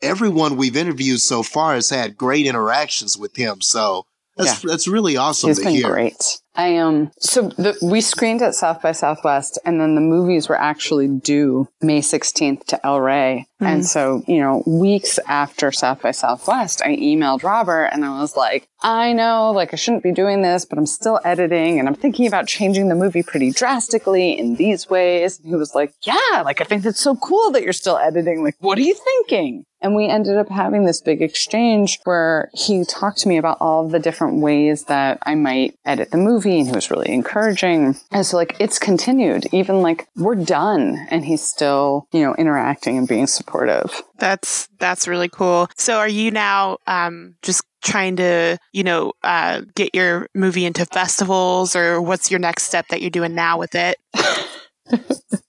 everyone 0.00 0.56
we've 0.56 0.76
interviewed 0.76 1.20
so 1.20 1.42
far 1.42 1.74
has 1.74 1.90
had 1.90 2.16
great 2.16 2.46
interactions 2.46 3.18
with 3.18 3.36
him. 3.36 3.60
So 3.60 4.06
that's 4.34 4.64
yeah. 4.64 4.70
that's 4.70 4.88
really 4.88 5.18
awesome 5.18 5.50
He's 5.50 5.58
to 5.58 5.64
been 5.64 5.74
hear. 5.74 5.90
Great. 5.90 6.38
I 6.58 6.76
um 6.78 7.12
so 7.20 7.42
the, 7.50 7.78
we 7.80 8.00
screened 8.00 8.42
at 8.42 8.54
South 8.54 8.82
by 8.82 8.90
Southwest, 8.90 9.60
and 9.64 9.80
then 9.80 9.94
the 9.94 10.00
movies 10.00 10.48
were 10.48 10.60
actually 10.60 11.06
due 11.06 11.68
May 11.80 12.00
sixteenth 12.00 12.66
to 12.66 12.84
El 12.84 13.00
Rey, 13.00 13.46
mm-hmm. 13.62 13.64
and 13.64 13.86
so 13.86 14.24
you 14.26 14.40
know 14.40 14.64
weeks 14.66 15.20
after 15.28 15.70
South 15.70 16.02
by 16.02 16.10
Southwest, 16.10 16.82
I 16.84 16.96
emailed 16.96 17.44
Robert 17.44 17.84
and 17.92 18.04
I 18.04 18.20
was 18.20 18.36
like, 18.36 18.68
I 18.82 19.12
know 19.12 19.52
like 19.52 19.72
I 19.72 19.76
shouldn't 19.76 20.02
be 20.02 20.10
doing 20.10 20.42
this, 20.42 20.64
but 20.64 20.78
I'm 20.78 20.86
still 20.86 21.20
editing, 21.24 21.78
and 21.78 21.86
I'm 21.86 21.94
thinking 21.94 22.26
about 22.26 22.48
changing 22.48 22.88
the 22.88 22.96
movie 22.96 23.22
pretty 23.22 23.52
drastically 23.52 24.36
in 24.36 24.56
these 24.56 24.90
ways. 24.90 25.38
And 25.38 25.48
he 25.48 25.54
was 25.54 25.76
like, 25.76 25.94
Yeah, 26.02 26.42
like 26.44 26.60
I 26.60 26.64
think 26.64 26.84
it's 26.84 27.00
so 27.00 27.14
cool 27.14 27.52
that 27.52 27.62
you're 27.62 27.72
still 27.72 27.98
editing. 27.98 28.42
Like, 28.42 28.56
what 28.58 28.78
are 28.78 28.82
you 28.82 28.94
thinking? 28.94 29.64
And 29.80 29.94
we 29.94 30.06
ended 30.06 30.36
up 30.36 30.48
having 30.48 30.84
this 30.84 31.00
big 31.00 31.22
exchange 31.22 32.00
where 32.04 32.50
he 32.54 32.84
talked 32.84 33.18
to 33.18 33.28
me 33.28 33.36
about 33.36 33.58
all 33.60 33.84
of 33.84 33.92
the 33.92 33.98
different 33.98 34.40
ways 34.40 34.84
that 34.84 35.18
I 35.22 35.34
might 35.34 35.78
edit 35.84 36.10
the 36.10 36.18
movie. 36.18 36.58
And 36.58 36.68
he 36.68 36.74
was 36.74 36.90
really 36.90 37.12
encouraging. 37.12 37.96
And 38.10 38.26
so, 38.26 38.36
like, 38.36 38.56
it's 38.58 38.78
continued, 38.78 39.46
even 39.52 39.82
like 39.82 40.08
we're 40.16 40.34
done. 40.34 41.06
And 41.10 41.24
he's 41.24 41.42
still, 41.42 42.08
you 42.12 42.22
know, 42.22 42.34
interacting 42.34 42.98
and 42.98 43.08
being 43.08 43.26
supportive. 43.26 44.02
That's 44.18 44.68
that's 44.78 45.06
really 45.06 45.28
cool. 45.28 45.68
So 45.76 45.98
are 45.98 46.08
you 46.08 46.30
now 46.30 46.78
um, 46.86 47.36
just 47.42 47.62
trying 47.82 48.16
to, 48.16 48.58
you 48.72 48.82
know, 48.82 49.12
uh, 49.22 49.62
get 49.74 49.94
your 49.94 50.28
movie 50.34 50.64
into 50.64 50.84
festivals, 50.86 51.76
or 51.76 52.02
what's 52.02 52.30
your 52.30 52.40
next 52.40 52.64
step 52.64 52.88
that 52.88 53.00
you're 53.00 53.10
doing 53.10 53.34
now 53.34 53.58
with 53.58 53.74
it? 53.74 53.96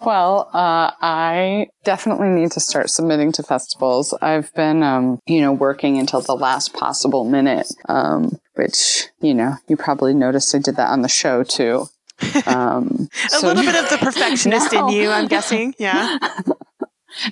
well, 0.00 0.50
uh, 0.52 0.92
I 1.00 1.68
definitely 1.84 2.28
need 2.28 2.52
to 2.52 2.60
start 2.60 2.90
submitting 2.90 3.32
to 3.32 3.42
festivals. 3.42 4.14
I've 4.20 4.52
been, 4.54 4.82
um, 4.82 5.20
you 5.26 5.40
know, 5.40 5.52
working 5.52 5.98
until 5.98 6.20
the 6.20 6.34
last 6.34 6.72
possible 6.72 7.24
minute, 7.24 7.72
um, 7.88 8.38
which, 8.54 9.08
you 9.20 9.34
know, 9.34 9.54
you 9.68 9.76
probably 9.76 10.14
noticed 10.14 10.54
I 10.54 10.58
did 10.58 10.76
that 10.76 10.90
on 10.90 11.02
the 11.02 11.08
show 11.08 11.42
too. 11.42 11.86
Um, 12.46 13.08
a 13.26 13.30
so 13.30 13.46
little 13.46 13.62
bit 13.62 13.76
of 13.76 13.88
the 13.90 13.96
perfectionist 14.04 14.72
in 14.72 14.88
you, 14.88 15.10
I'm 15.10 15.28
guessing. 15.28 15.74
Yeah. 15.78 16.18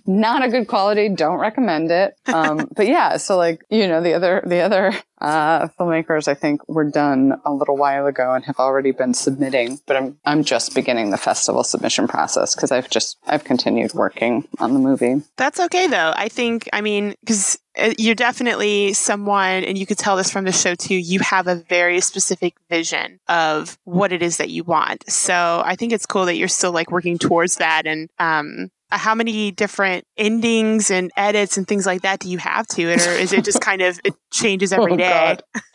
not 0.07 0.45
a 0.45 0.49
good 0.49 0.69
quality. 0.69 1.09
Don't 1.09 1.39
recommend 1.39 1.91
it. 1.91 2.17
Um, 2.27 2.69
but 2.77 2.87
yeah, 2.87 3.17
so 3.17 3.37
like, 3.37 3.65
you 3.71 3.89
know, 3.89 4.03
the 4.03 4.15
other, 4.15 4.43
the 4.45 4.61
other, 4.61 4.93
uh, 5.19 5.69
filmmakers 5.69 6.29
I 6.29 6.35
think 6.35 6.67
were 6.69 6.85
done 6.85 7.41
a 7.45 7.53
little 7.53 7.77
while 7.77 8.07
ago 8.07 8.35
and 8.35 8.45
have 8.45 8.59
already 8.59 8.91
been 8.91 9.15
submitting, 9.15 9.81
but 9.87 9.97
I'm, 9.97 10.19
I'm 10.25 10.45
just 10.45 10.75
beginning 10.75 11.11
the 11.11 11.17
festival 11.17 11.65
submission 11.65 12.07
process 12.07 12.55
because 12.55 12.71
I've 12.71 12.91
just, 12.91 13.17
I've 13.27 13.45
continued 13.45 13.95
working 13.95 14.47
on 14.59 14.75
the 14.75 14.79
movie. 14.79 15.23
That's 15.37 15.59
okay 15.61 15.87
though. 15.87 16.13
I 16.15 16.29
think, 16.29 16.69
I 16.73 16.83
mean, 16.83 17.15
because 17.21 17.59
uh, 17.79 17.95
you're 17.99 18.15
definitely 18.15 18.93
someone, 18.93 19.65
and 19.65 19.77
you 19.79 19.87
could 19.87 19.99
tell 19.99 20.17
this 20.17 20.31
from 20.31 20.45
the 20.45 20.53
show 20.53 20.75
too, 20.75 20.95
you 20.95 21.21
have 21.21 21.47
a 21.47 21.57
very 21.57 22.01
specific 22.01 22.55
vision 22.71 23.21
of 23.29 23.79
what 23.85 24.13
it 24.13 24.23
is 24.23 24.39
that 24.39 24.51
you 24.51 24.65
want. 24.65 25.11
So 25.11 25.63
I 25.65 25.77
think 25.77 25.93
it's 25.93 26.07
cool 26.07 26.27
that 26.27 26.37
you're 26.37 26.49
still 26.49 26.73
like 26.73 26.91
working 26.91 27.19
towards 27.19 27.57
that. 27.57 27.87
And, 27.87 28.09
um, 28.19 28.71
how 28.91 29.15
many 29.15 29.51
different 29.51 30.05
endings 30.17 30.91
and 30.91 31.11
edits 31.17 31.57
and 31.57 31.67
things 31.67 31.87
like 31.87 32.03
that 32.03 32.21
do 32.21 32.29
you 32.29 32.39
have 32.39 32.67
to 32.69 32.83
it 32.83 33.07
or 33.07 33.11
is 33.11 33.33
it 33.33 33.45
just 33.45 33.61
kind 33.63 33.83
of 33.83 34.01
it 34.05 34.15
changes 34.33 34.73
every 34.73 34.93
oh, 34.93 34.97
day? 34.97 35.37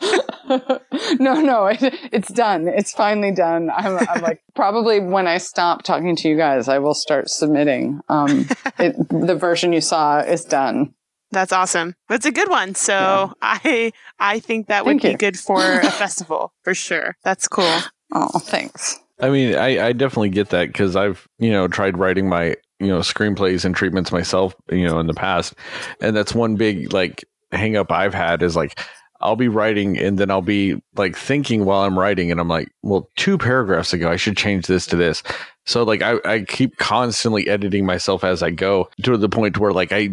no 1.18 1.40
no 1.40 1.66
it, 1.66 1.78
it's 2.12 2.32
done. 2.32 2.68
It's 2.68 2.92
finally 2.92 3.32
done. 3.32 3.70
I'm, 3.70 3.98
I'm, 4.08 4.22
like 4.22 4.42
probably 4.54 5.00
when 5.00 5.26
i 5.26 5.38
stop 5.38 5.82
talking 5.82 6.16
to 6.16 6.28
you 6.28 6.36
guys 6.36 6.68
i 6.68 6.78
will 6.78 6.94
start 6.94 7.28
submitting. 7.28 8.00
Um 8.08 8.48
it, 8.78 8.96
the 9.08 9.36
version 9.36 9.72
you 9.72 9.80
saw 9.80 10.20
is 10.20 10.44
done. 10.44 10.94
That's 11.30 11.52
awesome. 11.52 11.94
That's 12.08 12.26
a 12.26 12.32
good 12.32 12.48
one. 12.48 12.74
So 12.74 12.92
yeah. 12.92 13.32
i 13.64 13.92
i 14.18 14.38
think 14.38 14.68
that 14.68 14.84
would 14.84 14.92
Thank 14.92 15.02
be 15.02 15.10
you. 15.10 15.16
good 15.18 15.38
for 15.38 15.80
a 15.80 15.90
festival 15.90 16.52
for 16.62 16.74
sure. 16.74 17.16
That's 17.24 17.48
cool. 17.48 17.80
Oh 18.14 18.38
thanks. 18.38 18.98
I 19.22 19.30
mean, 19.30 19.54
I, 19.54 19.86
I 19.86 19.92
definitely 19.92 20.30
get 20.30 20.50
that 20.50 20.66
because 20.66 20.96
I've, 20.96 21.28
you 21.38 21.50
know, 21.50 21.68
tried 21.68 21.96
writing 21.96 22.28
my 22.28 22.56
you 22.82 22.88
know 22.88 23.00
screenplays 23.00 23.64
and 23.64 23.74
treatments 23.74 24.12
myself 24.12 24.54
you 24.70 24.86
know 24.86 24.98
in 24.98 25.06
the 25.06 25.14
past 25.14 25.54
and 26.00 26.16
that's 26.16 26.34
one 26.34 26.56
big 26.56 26.92
like 26.92 27.24
hang 27.52 27.76
up 27.76 27.90
i've 27.92 28.14
had 28.14 28.42
is 28.42 28.56
like 28.56 28.78
I'll 29.22 29.36
be 29.36 29.48
writing 29.48 29.96
and 29.98 30.18
then 30.18 30.30
I'll 30.30 30.42
be 30.42 30.82
like 30.96 31.16
thinking 31.16 31.64
while 31.64 31.82
I'm 31.82 31.98
writing 31.98 32.30
and 32.30 32.40
I'm 32.40 32.48
like, 32.48 32.70
well, 32.82 33.08
two 33.16 33.38
paragraphs 33.38 33.92
ago, 33.92 34.10
I 34.10 34.16
should 34.16 34.36
change 34.36 34.66
this 34.66 34.86
to 34.88 34.96
this. 34.96 35.22
So 35.64 35.84
like 35.84 36.02
I, 36.02 36.16
I 36.24 36.40
keep 36.40 36.76
constantly 36.76 37.48
editing 37.48 37.86
myself 37.86 38.24
as 38.24 38.42
I 38.42 38.50
go 38.50 38.90
to 39.04 39.16
the 39.16 39.28
point 39.28 39.58
where 39.58 39.72
like 39.72 39.92
I 39.92 40.10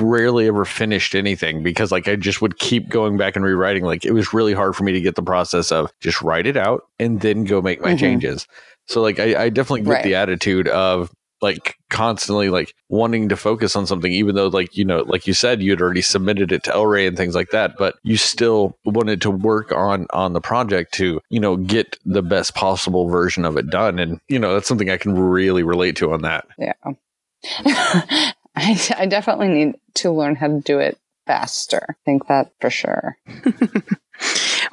rarely 0.00 0.46
ever 0.46 0.64
finished 0.64 1.16
anything 1.16 1.64
because 1.64 1.90
like 1.90 2.06
I 2.06 2.14
just 2.14 2.40
would 2.40 2.58
keep 2.58 2.88
going 2.88 3.16
back 3.16 3.34
and 3.34 3.44
rewriting. 3.44 3.84
Like 3.84 4.04
it 4.04 4.12
was 4.12 4.32
really 4.32 4.54
hard 4.54 4.76
for 4.76 4.84
me 4.84 4.92
to 4.92 5.00
get 5.00 5.16
the 5.16 5.22
process 5.22 5.72
of 5.72 5.92
just 6.00 6.22
write 6.22 6.46
it 6.46 6.56
out 6.56 6.84
and 7.00 7.20
then 7.20 7.44
go 7.44 7.60
make 7.60 7.80
my 7.80 7.88
mm-hmm. 7.88 7.98
changes. 7.98 8.46
So 8.86 9.02
like 9.02 9.18
I, 9.18 9.44
I 9.44 9.48
definitely 9.48 9.82
get 9.82 9.90
right. 9.90 10.04
the 10.04 10.14
attitude 10.14 10.68
of 10.68 11.12
like 11.42 11.76
constantly 11.90 12.48
like 12.48 12.74
wanting 12.88 13.28
to 13.28 13.36
focus 13.36 13.74
on 13.76 13.86
something, 13.86 14.12
even 14.12 14.34
though 14.34 14.46
like, 14.46 14.76
you 14.76 14.84
know, 14.84 15.00
like 15.00 15.26
you 15.26 15.34
said, 15.34 15.60
you 15.60 15.70
had 15.70 15.82
already 15.82 16.00
submitted 16.00 16.52
it 16.52 16.62
to 16.64 16.72
El 16.72 16.86
Rey 16.86 17.06
and 17.06 17.16
things 17.16 17.34
like 17.34 17.50
that, 17.50 17.76
but 17.76 17.96
you 18.04 18.16
still 18.16 18.78
wanted 18.84 19.20
to 19.22 19.30
work 19.30 19.72
on, 19.72 20.06
on 20.10 20.32
the 20.32 20.40
project 20.40 20.94
to, 20.94 21.20
you 21.28 21.40
know, 21.40 21.56
get 21.56 21.98
the 22.06 22.22
best 22.22 22.54
possible 22.54 23.08
version 23.08 23.44
of 23.44 23.56
it 23.56 23.68
done. 23.68 23.98
And, 23.98 24.20
you 24.28 24.38
know, 24.38 24.54
that's 24.54 24.68
something 24.68 24.88
I 24.88 24.96
can 24.96 25.18
really 25.18 25.64
relate 25.64 25.96
to 25.96 26.12
on 26.12 26.22
that. 26.22 26.46
Yeah. 26.56 26.72
I, 28.54 28.78
I 28.96 29.06
definitely 29.06 29.48
need 29.48 29.74
to 29.94 30.12
learn 30.12 30.36
how 30.36 30.46
to 30.46 30.60
do 30.60 30.78
it 30.78 30.98
faster. 31.26 31.84
I 31.90 31.94
think 32.04 32.28
that 32.28 32.52
for 32.60 32.70
sure. 32.70 33.16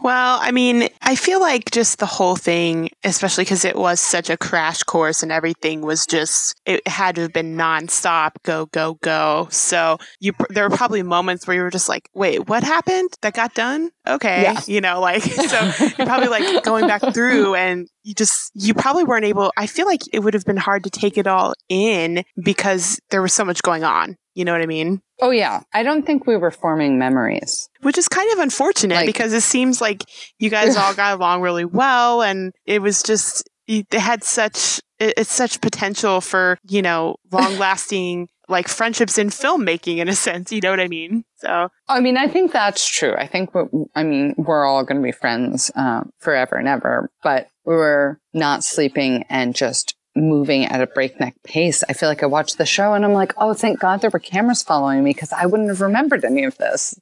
Well, 0.02 0.40
I 0.42 0.52
mean, 0.52 0.90
I 1.02 1.16
feel 1.16 1.40
like 1.42 1.72
just 1.72 2.00
the 2.00 2.06
whole 2.06 2.36
thing, 2.36 2.90
especially 3.04 3.44
because 3.44 3.66
it 3.66 3.76
was 3.76 4.00
such 4.00 4.30
a 4.30 4.38
crash 4.38 4.84
course 4.84 5.24
and 5.24 5.32
everything 5.32 5.82
was 5.82 6.06
just, 6.06 6.60
it 6.66 6.88
had 6.88 7.16
to 7.16 7.22
have 7.22 7.34
been 7.34 7.56
nonstop, 7.58 8.32
go, 8.44 8.68
go, 8.68 8.96
go. 9.02 9.48
So 9.52 9.98
you, 10.20 10.34
there 10.50 10.68
were 10.68 10.76
probably 10.76 11.04
moments 11.04 11.46
where 11.46 11.56
you 11.56 11.64
were 11.64 11.70
just 11.70 11.90
like, 11.90 12.10
wait, 12.14 12.48
what 12.48 12.64
happened? 12.64 13.10
That 13.22 13.34
got 13.34 13.54
done? 13.54 13.92
Okay. 14.08 14.44
Yeah. 14.44 14.60
You 14.68 14.82
know, 14.82 15.02
like, 15.02 15.22
so 15.24 15.72
you're 15.98 16.08
probably 16.08 16.30
like 16.30 16.64
going 16.64 16.88
back 16.88 17.14
through 17.14 17.56
and 17.56 17.88
you 18.04 18.14
just, 18.14 18.52
you 18.54 18.74
probably 18.74 19.04
weren't 19.04 19.26
able, 19.26 19.52
I 19.58 19.68
feel 19.68 19.86
like 19.86 20.02
it 20.14 20.20
would 20.20 20.34
have 20.34 20.46
been 20.46 20.58
hard 20.58 20.86
to 20.86 20.90
take 20.90 21.18
it 21.18 21.28
all 21.28 21.54
in 21.68 22.24
because 22.42 23.00
there 23.10 23.22
was 23.22 23.34
so 23.34 23.44
much 23.44 23.62
going 23.62 23.84
on. 23.84 24.18
You 24.36 24.46
know 24.46 24.52
what 24.52 24.62
I 24.62 24.68
mean? 24.68 25.02
Oh, 25.22 25.32
yeah. 25.32 25.62
I 25.74 25.84
don't 25.84 26.06
think 26.06 26.26
we 26.26 26.38
were 26.38 26.52
forming 26.52 26.98
memories. 26.98 27.70
Which 27.82 27.98
is 27.98 28.08
kind 28.08 28.32
of 28.34 28.39
unfortunate 28.39 28.96
like, 28.96 29.06
because 29.06 29.34
it 29.34 29.42
seems 29.42 29.82
like 29.82 30.04
you 30.38 30.50
guys 30.50 30.78
all 30.78 30.94
got 30.96 31.18
along 31.18 31.42
really 31.42 31.65
well 31.65 32.22
and 32.22 32.54
it 32.65 32.82
was 32.82 33.04
just, 33.04 33.50
it 33.68 33.92
had 33.94 34.24
such, 34.24 34.80
it's 35.00 35.32
such 35.32 35.62
potential 35.62 36.22
for, 36.22 36.58
you 36.68 36.82
know, 36.82 37.15
long 37.32 37.58
lasting 37.58 38.30
like 38.48 38.68
friendships 38.68 39.18
in 39.18 39.30
filmmaking 39.30 39.98
in 39.98 40.10
a 40.10 40.15
sense. 40.15 40.52
You 40.52 40.62
know 40.62 40.72
what 40.72 40.80
I 40.80 40.88
mean? 40.88 41.24
So, 41.36 41.70
I 41.88 42.00
mean, 42.00 42.18
I 42.18 42.28
think 42.28 42.52
that's 42.52 42.88
true. 42.88 43.13
I 43.13 43.28
think, 43.28 43.52
I 43.96 44.04
mean, 44.04 44.34
we're 44.38 44.65
all 44.65 44.84
going 44.84 44.98
to 44.98 45.04
be 45.04 45.12
friends 45.12 45.72
um, 45.76 46.12
forever 46.20 46.56
and 46.56 46.68
ever, 46.68 47.12
but 47.24 47.48
we 47.65 47.76
were 47.76 48.20
not 48.34 48.63
sleeping 48.63 49.26
and 49.30 49.56
just 49.56 49.96
moving 50.20 50.66
at 50.66 50.82
a 50.82 50.88
breakneck 50.88 51.36
pace. 51.44 51.84
I 51.90 51.94
feel 51.94 52.10
like 52.10 52.24
I 52.24 52.28
watched 52.28 52.58
the 52.58 52.66
show 52.66 52.94
and 52.94 53.06
I'm 53.06 53.14
like, 53.14 53.34
oh, 53.38 53.54
thank 53.54 53.80
God 53.80 54.02
there 54.02 54.10
were 54.10 54.20
cameras 54.20 54.64
following 54.64 55.04
me 55.04 55.12
because 55.12 55.32
I 55.32 55.46
wouldn't 55.46 55.70
have 55.70 55.82
remembered 55.82 56.26
any 56.26 56.44
of 56.44 56.58
this. 56.58 57.00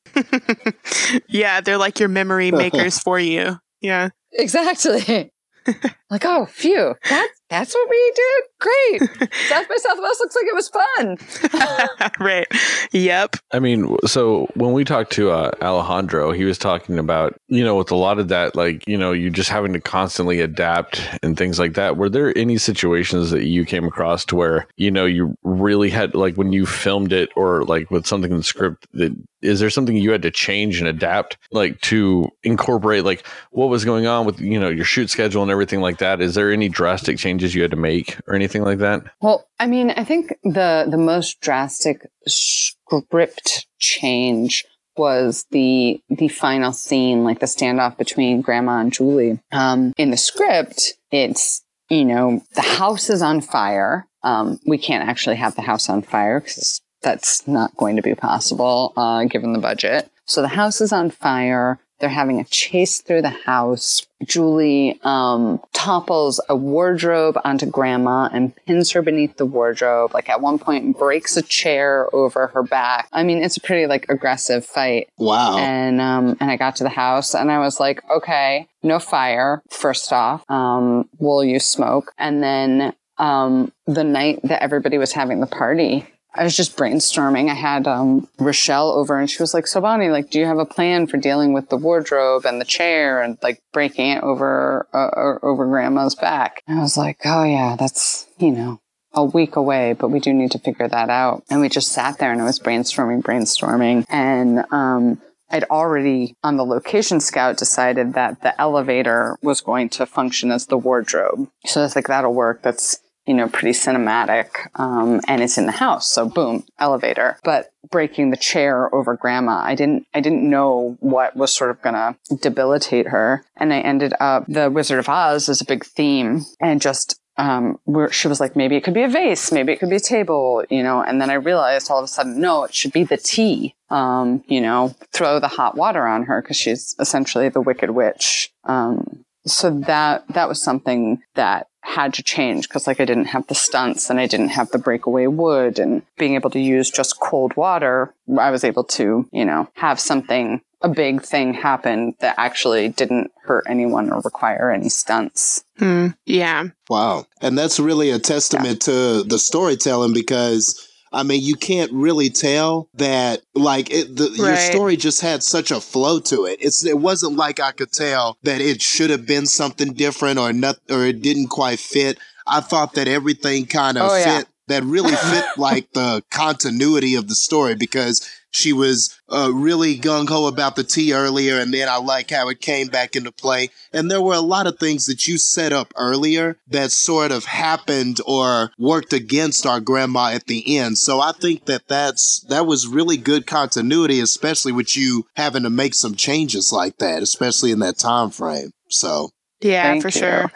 yeah, 1.27 1.61
they're 1.61 1.77
like 1.77 1.99
your 1.99 2.09
memory 2.09 2.49
uh-huh. 2.49 2.57
makers 2.57 2.99
for 2.99 3.19
you. 3.19 3.59
Yeah. 3.81 4.09
Exactly. 4.33 5.31
like, 6.09 6.25
oh, 6.25 6.45
phew, 6.45 6.95
that, 7.09 7.29
that's 7.49 7.73
what 7.73 7.89
we 7.89 8.13
did? 8.15 8.43
Great. 8.59 9.31
South 9.47 9.69
by 9.69 9.75
Southwest 9.77 10.19
looks 10.19 10.35
like 10.35 10.45
it 10.47 10.55
was 10.55 10.69
fun. 10.69 12.09
right. 12.19 12.47
Yep. 12.91 13.37
I 13.53 13.59
mean, 13.59 13.95
so 14.05 14.47
when 14.55 14.73
we 14.73 14.83
talked 14.83 15.11
to 15.13 15.31
uh, 15.31 15.51
Alejandro, 15.61 16.31
he 16.31 16.43
was 16.43 16.57
talking 16.57 16.99
about, 16.99 17.39
you 17.47 17.63
know, 17.63 17.75
with 17.75 17.91
a 17.91 17.95
lot 17.95 18.19
of 18.19 18.27
that, 18.27 18.55
like, 18.55 18.85
you 18.87 18.97
know, 18.97 19.11
you 19.11 19.29
just 19.29 19.49
having 19.49 19.73
to 19.73 19.79
constantly 19.79 20.41
adapt 20.41 21.01
and 21.23 21.37
things 21.37 21.57
like 21.57 21.75
that. 21.75 21.95
Were 21.95 22.09
there 22.09 22.37
any 22.37 22.57
situations 22.57 23.31
that 23.31 23.45
you 23.45 23.65
came 23.65 23.85
across 23.85 24.25
to 24.25 24.35
where, 24.35 24.67
you 24.75 24.91
know, 24.91 25.05
you 25.05 25.37
really 25.43 25.89
had, 25.89 26.15
like, 26.15 26.35
when 26.35 26.51
you 26.51 26.65
filmed 26.65 27.13
it 27.13 27.29
or 27.35 27.63
like 27.63 27.89
with 27.91 28.05
something 28.05 28.31
in 28.31 28.37
the 28.37 28.43
script 28.43 28.87
that 28.93 29.15
is 29.47 29.59
there 29.59 29.69
something 29.69 29.95
you 29.95 30.11
had 30.11 30.21
to 30.21 30.31
change 30.31 30.79
and 30.79 30.87
adapt 30.87 31.37
like 31.51 31.79
to 31.81 32.29
incorporate 32.43 33.03
like 33.03 33.25
what 33.51 33.69
was 33.69 33.85
going 33.85 34.05
on 34.05 34.25
with 34.25 34.39
you 34.39 34.59
know 34.59 34.69
your 34.69 34.85
shoot 34.85 35.09
schedule 35.09 35.41
and 35.41 35.51
everything 35.51 35.81
like 35.81 35.99
that? 35.99 36.21
Is 36.21 36.35
there 36.35 36.51
any 36.51 36.69
drastic 36.69 37.17
changes 37.17 37.55
you 37.55 37.61
had 37.61 37.71
to 37.71 37.77
make 37.77 38.17
or 38.27 38.35
anything 38.35 38.63
like 38.63 38.79
that? 38.79 39.03
Well 39.21 39.47
i 39.59 39.65
mean 39.65 39.91
i 39.91 40.03
think 40.03 40.33
the 40.43 40.85
the 40.89 40.97
most 40.97 41.39
drastic 41.41 42.07
script 42.27 43.67
change 43.79 44.65
was 44.97 45.45
the 45.51 46.01
the 46.09 46.27
final 46.27 46.73
scene 46.73 47.23
like 47.23 47.39
the 47.39 47.45
standoff 47.45 47.97
between 47.97 48.41
grandma 48.41 48.79
and 48.79 48.93
julie. 48.93 49.39
Um 49.51 49.93
in 49.97 50.11
the 50.11 50.17
script 50.17 50.93
it's 51.11 51.63
you 51.89 52.05
know 52.05 52.41
the 52.55 52.61
house 52.61 53.09
is 53.09 53.21
on 53.21 53.41
fire. 53.41 54.07
Um 54.23 54.59
we 54.65 54.77
can't 54.77 55.07
actually 55.07 55.37
have 55.37 55.55
the 55.55 55.61
house 55.61 55.89
on 55.89 56.01
fire 56.01 56.39
because 56.39 56.81
that's 57.01 57.47
not 57.47 57.75
going 57.77 57.95
to 57.95 58.01
be 58.01 58.15
possible 58.15 58.93
uh, 58.97 59.23
given 59.25 59.53
the 59.53 59.59
budget. 59.59 60.09
So 60.25 60.41
the 60.41 60.49
house 60.49 60.81
is 60.81 60.91
on 60.91 61.09
fire. 61.09 61.79
They're 61.99 62.09
having 62.09 62.39
a 62.39 62.43
chase 62.43 63.01
through 63.01 63.23
the 63.23 63.29
house. 63.29 64.05
Julie 64.23 64.99
um, 65.03 65.59
topples 65.73 66.39
a 66.47 66.55
wardrobe 66.55 67.39
onto 67.43 67.65
Grandma 67.65 68.29
and 68.31 68.55
pins 68.67 68.91
her 68.91 69.01
beneath 69.01 69.37
the 69.37 69.47
wardrobe. 69.47 70.13
Like 70.13 70.29
at 70.29 70.41
one 70.41 70.59
point, 70.59 70.97
breaks 70.97 71.37
a 71.37 71.41
chair 71.41 72.13
over 72.13 72.47
her 72.47 72.61
back. 72.61 73.07
I 73.11 73.23
mean, 73.23 73.43
it's 73.43 73.57
a 73.57 73.61
pretty 73.61 73.87
like 73.87 74.05
aggressive 74.09 74.63
fight. 74.63 75.09
Wow. 75.17 75.57
And 75.57 75.99
um, 75.99 76.37
and 76.39 76.51
I 76.51 76.57
got 76.57 76.75
to 76.77 76.83
the 76.83 76.89
house 76.89 77.33
and 77.33 77.51
I 77.51 77.59
was 77.59 77.79
like, 77.79 78.03
okay, 78.09 78.67
no 78.83 78.99
fire. 78.99 79.63
First 79.69 80.13
off, 80.13 80.43
um, 80.49 81.09
we'll 81.17 81.43
use 81.43 81.65
smoke. 81.65 82.11
And 82.19 82.43
then 82.43 82.93
um, 83.17 83.71
the 83.87 84.03
night 84.03 84.39
that 84.43 84.61
everybody 84.61 84.99
was 84.99 85.13
having 85.13 85.39
the 85.39 85.47
party, 85.47 86.05
I 86.37 86.43
was 86.43 86.55
just 86.55 86.77
brainstorming. 86.77 87.49
I 87.49 87.53
had 87.53 87.87
um, 87.87 88.27
Rochelle 88.39 88.91
over 88.91 89.19
and 89.19 89.29
she 89.29 89.41
was 89.41 89.53
like, 89.53 89.67
So, 89.67 89.81
Bonnie, 89.81 90.09
like, 90.09 90.29
do 90.29 90.39
you 90.39 90.45
have 90.45 90.59
a 90.59 90.65
plan 90.65 91.07
for 91.07 91.17
dealing 91.17 91.53
with 91.53 91.69
the 91.69 91.77
wardrobe 91.77 92.45
and 92.45 92.61
the 92.61 92.65
chair 92.65 93.21
and 93.21 93.37
like 93.41 93.61
breaking 93.73 94.11
it 94.11 94.23
over, 94.23 94.87
uh, 94.93 95.45
over 95.45 95.65
grandma's 95.65 96.15
back? 96.15 96.61
And 96.67 96.79
I 96.79 96.81
was 96.81 96.97
like, 96.97 97.19
Oh, 97.25 97.43
yeah, 97.43 97.75
that's, 97.77 98.27
you 98.37 98.51
know, 98.51 98.79
a 99.13 99.23
week 99.23 99.55
away, 99.55 99.93
but 99.93 100.09
we 100.09 100.19
do 100.19 100.33
need 100.33 100.51
to 100.51 100.59
figure 100.59 100.87
that 100.87 101.09
out. 101.09 101.43
And 101.49 101.61
we 101.61 101.69
just 101.69 101.91
sat 101.91 102.19
there 102.19 102.31
and 102.31 102.41
I 102.41 102.45
was 102.45 102.59
brainstorming, 102.59 103.23
brainstorming. 103.23 104.05
And, 104.09 104.65
um, 104.71 105.21
I'd 105.49 105.63
already 105.65 106.35
on 106.43 106.57
the 106.57 106.65
location 106.65 107.21
scout 107.21 107.57
decided 107.57 108.13
that 108.13 108.41
the 108.41 108.59
elevator 108.59 109.37
was 109.41 109.61
going 109.61 109.87
to 109.89 110.05
function 110.05 110.51
as 110.51 110.65
the 110.65 110.77
wardrobe. 110.77 111.49
So 111.65 111.79
I 111.79 111.83
was 111.83 111.95
like, 111.95 112.07
that'll 112.07 112.33
work. 112.33 112.61
That's, 112.63 112.99
you 113.27 113.33
know, 113.33 113.47
pretty 113.47 113.77
cinematic. 113.77 114.49
Um, 114.75 115.21
and 115.27 115.43
it's 115.43 115.57
in 115.57 115.65
the 115.65 115.71
house. 115.73 116.09
So 116.09 116.27
boom, 116.27 116.65
elevator. 116.79 117.37
But 117.43 117.71
breaking 117.91 118.31
the 118.31 118.37
chair 118.37 118.93
over 118.95 119.15
grandma, 119.15 119.61
I 119.63 119.75
didn't, 119.75 120.07
I 120.13 120.21
didn't 120.21 120.49
know 120.49 120.97
what 121.01 121.35
was 121.35 121.53
sort 121.53 121.69
of 121.69 121.81
gonna 121.81 122.17
debilitate 122.41 123.07
her. 123.07 123.45
And 123.57 123.73
I 123.73 123.79
ended 123.79 124.13
up, 124.19 124.45
the 124.47 124.71
Wizard 124.71 124.99
of 124.99 125.09
Oz 125.09 125.49
is 125.49 125.61
a 125.61 125.65
big 125.65 125.85
theme 125.85 126.45
and 126.59 126.81
just 126.81 127.19
um, 127.37 127.79
where 127.83 128.11
she 128.11 128.27
was 128.27 128.39
like, 128.39 128.55
maybe 128.55 128.75
it 128.75 128.83
could 128.83 128.95
be 128.95 129.03
a 129.03 129.09
vase, 129.09 129.51
maybe 129.51 129.71
it 129.71 129.79
could 129.79 129.91
be 129.91 129.97
a 129.97 129.99
table, 129.99 130.63
you 130.69 130.81
know, 130.81 131.03
and 131.03 131.21
then 131.21 131.29
I 131.29 131.35
realized 131.35 131.91
all 131.91 131.99
of 131.99 132.05
a 132.05 132.07
sudden, 132.07 132.39
no, 132.39 132.63
it 132.63 132.73
should 132.73 132.91
be 132.91 133.03
the 133.03 133.17
tea. 133.17 133.75
Um, 133.89 134.43
you 134.47 134.59
know, 134.59 134.95
throw 135.13 135.39
the 135.39 135.47
hot 135.47 135.77
water 135.77 136.05
on 136.05 136.23
her 136.23 136.41
because 136.41 136.57
she's 136.57 136.95
essentially 136.99 137.47
the 137.49 137.61
wicked 137.61 137.91
witch. 137.91 138.51
Um, 138.63 139.23
so 139.45 139.69
that, 139.81 140.27
that 140.29 140.49
was 140.49 140.61
something 140.61 141.21
that 141.35 141.67
had 141.97 142.13
to 142.13 142.21
change 142.21 142.69
because 142.69 142.85
like 142.85 142.99
I 142.99 143.05
didn't 143.05 143.25
have 143.25 143.47
the 143.47 143.55
stunts 143.55 144.11
and 144.11 144.19
I 144.19 144.27
didn't 144.27 144.49
have 144.49 144.69
the 144.69 144.77
breakaway 144.77 145.25
wood 145.25 145.79
and 145.79 146.03
being 146.19 146.35
able 146.35 146.51
to 146.51 146.59
use 146.59 146.91
just 146.91 147.19
cold 147.19 147.57
water, 147.57 148.13
I 148.39 148.51
was 148.51 148.63
able 148.63 148.83
to, 148.83 149.27
you 149.31 149.45
know, 149.45 149.67
have 149.73 149.99
something 149.99 150.61
a 150.83 150.89
big 150.89 151.23
thing 151.23 151.55
happen 151.55 152.13
that 152.19 152.35
actually 152.37 152.89
didn't 152.89 153.31
hurt 153.41 153.65
anyone 153.67 154.11
or 154.11 154.21
require 154.21 154.69
any 154.69 154.89
stunts. 154.89 155.63
Hmm. 155.79 156.09
Yeah. 156.27 156.65
Wow. 156.87 157.25
And 157.41 157.57
that's 157.57 157.79
really 157.79 158.11
a 158.11 158.19
testament 158.19 158.85
yeah. 158.87 158.93
to 158.93 159.23
the 159.23 159.39
storytelling 159.39 160.13
because 160.13 160.86
I 161.11 161.23
mean, 161.23 161.41
you 161.41 161.55
can't 161.55 161.91
really 161.91 162.29
tell 162.29 162.89
that 162.95 163.41
like 163.53 163.91
it, 163.91 164.15
the, 164.15 164.29
right. 164.29 164.37
your 164.37 164.55
story 164.57 164.97
just 164.97 165.21
had 165.21 165.43
such 165.43 165.71
a 165.71 165.79
flow 165.79 166.19
to 166.21 166.45
it. 166.45 166.59
It's 166.61 166.85
it 166.85 166.99
wasn't 166.99 167.37
like 167.37 167.59
I 167.59 167.71
could 167.71 167.91
tell 167.91 168.37
that 168.43 168.61
it 168.61 168.81
should 168.81 169.09
have 169.09 169.25
been 169.25 169.45
something 169.45 169.93
different 169.93 170.39
or 170.39 170.53
not 170.53 170.77
or 170.89 171.05
it 171.05 171.21
didn't 171.21 171.47
quite 171.47 171.79
fit. 171.79 172.17
I 172.45 172.61
thought 172.61 172.93
that 172.93 173.07
everything 173.07 173.65
kind 173.65 173.97
of 173.97 174.09
oh, 174.11 174.15
fit 174.15 174.25
yeah. 174.25 174.43
that 174.67 174.83
really 174.83 175.15
fit 175.15 175.45
like 175.57 175.91
the 175.93 176.23
continuity 176.29 177.15
of 177.15 177.27
the 177.27 177.35
story 177.35 177.75
because 177.75 178.27
she 178.51 178.73
was 178.73 179.17
uh, 179.29 179.51
really 179.53 179.97
gung 179.97 180.27
ho 180.29 180.47
about 180.47 180.75
the 180.75 180.83
tea 180.83 181.13
earlier, 181.13 181.59
and 181.59 181.73
then 181.73 181.89
I 181.89 181.97
like 181.97 182.31
how 182.31 182.49
it 182.49 182.61
came 182.61 182.87
back 182.87 183.15
into 183.15 183.31
play. 183.31 183.69
And 183.91 184.09
there 184.09 184.21
were 184.21 184.33
a 184.33 184.39
lot 184.39 184.67
of 184.67 184.79
things 184.79 185.05
that 185.05 185.27
you 185.27 185.37
set 185.37 185.73
up 185.73 185.93
earlier 185.95 186.57
that 186.67 186.91
sort 186.91 187.31
of 187.31 187.45
happened 187.45 188.19
or 188.25 188.71
worked 188.77 189.13
against 189.13 189.65
our 189.65 189.79
grandma 189.79 190.31
at 190.31 190.47
the 190.47 190.77
end. 190.77 190.97
So 190.97 191.19
I 191.19 191.33
think 191.33 191.65
that 191.65 191.87
that's 191.87 192.45
that 192.49 192.65
was 192.65 192.87
really 192.87 193.17
good 193.17 193.45
continuity, 193.45 194.19
especially 194.19 194.71
with 194.71 194.95
you 194.95 195.25
having 195.35 195.63
to 195.63 195.69
make 195.69 195.93
some 195.93 196.15
changes 196.15 196.71
like 196.71 196.97
that, 196.97 197.21
especially 197.21 197.71
in 197.71 197.79
that 197.79 197.97
time 197.97 198.29
frame. 198.29 198.71
So 198.89 199.29
yeah, 199.61 199.83
Thank 199.83 200.03
for 200.03 200.07
you. 200.09 200.19
sure. 200.19 200.51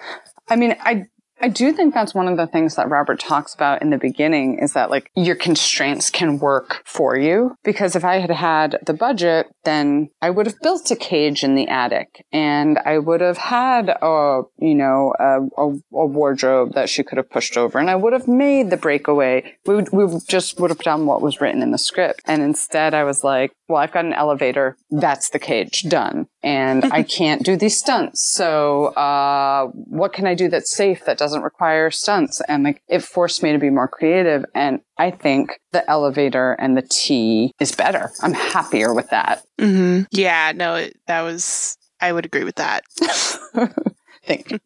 I 0.49 0.55
mean, 0.57 0.75
I 0.81 1.05
I 1.41 1.47
do 1.47 1.73
think 1.73 1.93
that's 1.93 2.13
one 2.13 2.27
of 2.27 2.37
the 2.37 2.47
things 2.47 2.75
that 2.75 2.89
Robert 2.89 3.19
talks 3.19 3.53
about 3.53 3.81
in 3.81 3.89
the 3.89 3.97
beginning 3.97 4.59
is 4.59 4.73
that 4.73 4.91
like 4.91 5.09
your 5.15 5.35
constraints 5.35 6.09
can 6.09 6.37
work 6.37 6.83
for 6.85 7.17
you. 7.17 7.55
Because 7.63 7.95
if 7.95 8.05
I 8.05 8.17
had 8.17 8.29
had 8.29 8.77
the 8.85 8.93
budget, 8.93 9.47
then 9.63 10.09
I 10.21 10.29
would 10.29 10.45
have 10.45 10.59
built 10.61 10.91
a 10.91 10.95
cage 10.95 11.43
in 11.43 11.55
the 11.55 11.67
attic 11.67 12.25
and 12.31 12.77
I 12.85 12.99
would 12.99 13.21
have 13.21 13.37
had 13.37 13.89
a, 13.89 14.43
you 14.59 14.75
know, 14.75 15.13
a, 15.19 15.41
a, 15.57 15.73
a 15.93 16.05
wardrobe 16.05 16.73
that 16.73 16.89
she 16.89 17.03
could 17.03 17.17
have 17.17 17.29
pushed 17.29 17.57
over 17.57 17.79
and 17.79 17.89
I 17.89 17.95
would 17.95 18.13
have 18.13 18.27
made 18.27 18.69
the 18.69 18.77
breakaway. 18.77 19.55
We 19.65 19.75
would, 19.75 19.91
we 19.91 20.05
just 20.27 20.59
would 20.59 20.69
have 20.69 20.79
done 20.79 21.05
what 21.07 21.21
was 21.21 21.41
written 21.41 21.63
in 21.63 21.71
the 21.71 21.77
script. 21.77 22.21
And 22.25 22.43
instead 22.43 22.93
I 22.93 23.03
was 23.03 23.23
like, 23.23 23.51
well, 23.71 23.81
I've 23.81 23.91
got 23.91 24.05
an 24.05 24.13
elevator. 24.13 24.77
That's 24.91 25.29
the 25.29 25.39
cage 25.39 25.83
done. 25.83 26.27
And 26.43 26.85
I 26.85 27.03
can't 27.17 27.43
do 27.43 27.55
these 27.55 27.79
stunts. 27.79 28.21
So, 28.21 28.87
uh, 28.87 29.67
what 29.73 30.13
can 30.13 30.27
I 30.27 30.35
do 30.35 30.49
that's 30.49 30.75
safe 30.75 31.05
that 31.05 31.17
doesn't 31.17 31.41
require 31.41 31.89
stunts? 31.89 32.41
And 32.47 32.63
like, 32.63 32.83
it 32.87 33.03
forced 33.03 33.41
me 33.41 33.51
to 33.53 33.57
be 33.57 33.69
more 33.69 33.87
creative. 33.87 34.45
And 34.53 34.81
I 34.97 35.11
think 35.11 35.59
the 35.71 35.89
elevator 35.89 36.53
and 36.53 36.75
the 36.77 36.81
tea 36.81 37.53
is 37.59 37.71
better. 37.71 38.11
I'm 38.21 38.33
happier 38.33 38.93
with 38.93 39.09
that. 39.09 39.43
Mm-hmm. 39.59 40.03
Yeah, 40.11 40.51
no, 40.53 40.87
that 41.07 41.21
was, 41.21 41.77
I 41.99 42.11
would 42.11 42.25
agree 42.25 42.43
with 42.43 42.55
that. 42.55 42.83
Thank 44.25 44.51
you. 44.51 44.59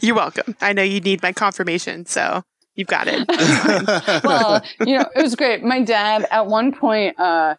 You're 0.00 0.16
welcome. 0.16 0.56
I 0.60 0.72
know 0.72 0.82
you 0.82 1.00
need 1.00 1.22
my 1.22 1.32
confirmation. 1.32 2.06
So 2.06 2.42
you've 2.74 2.88
got 2.88 3.06
it. 3.08 3.26
well, 4.24 4.62
you 4.80 4.98
know, 4.98 5.06
it 5.14 5.22
was 5.22 5.34
great. 5.34 5.62
My 5.62 5.82
dad, 5.82 6.26
at 6.30 6.46
one 6.46 6.72
point, 6.72 7.18
uh, 7.18 7.54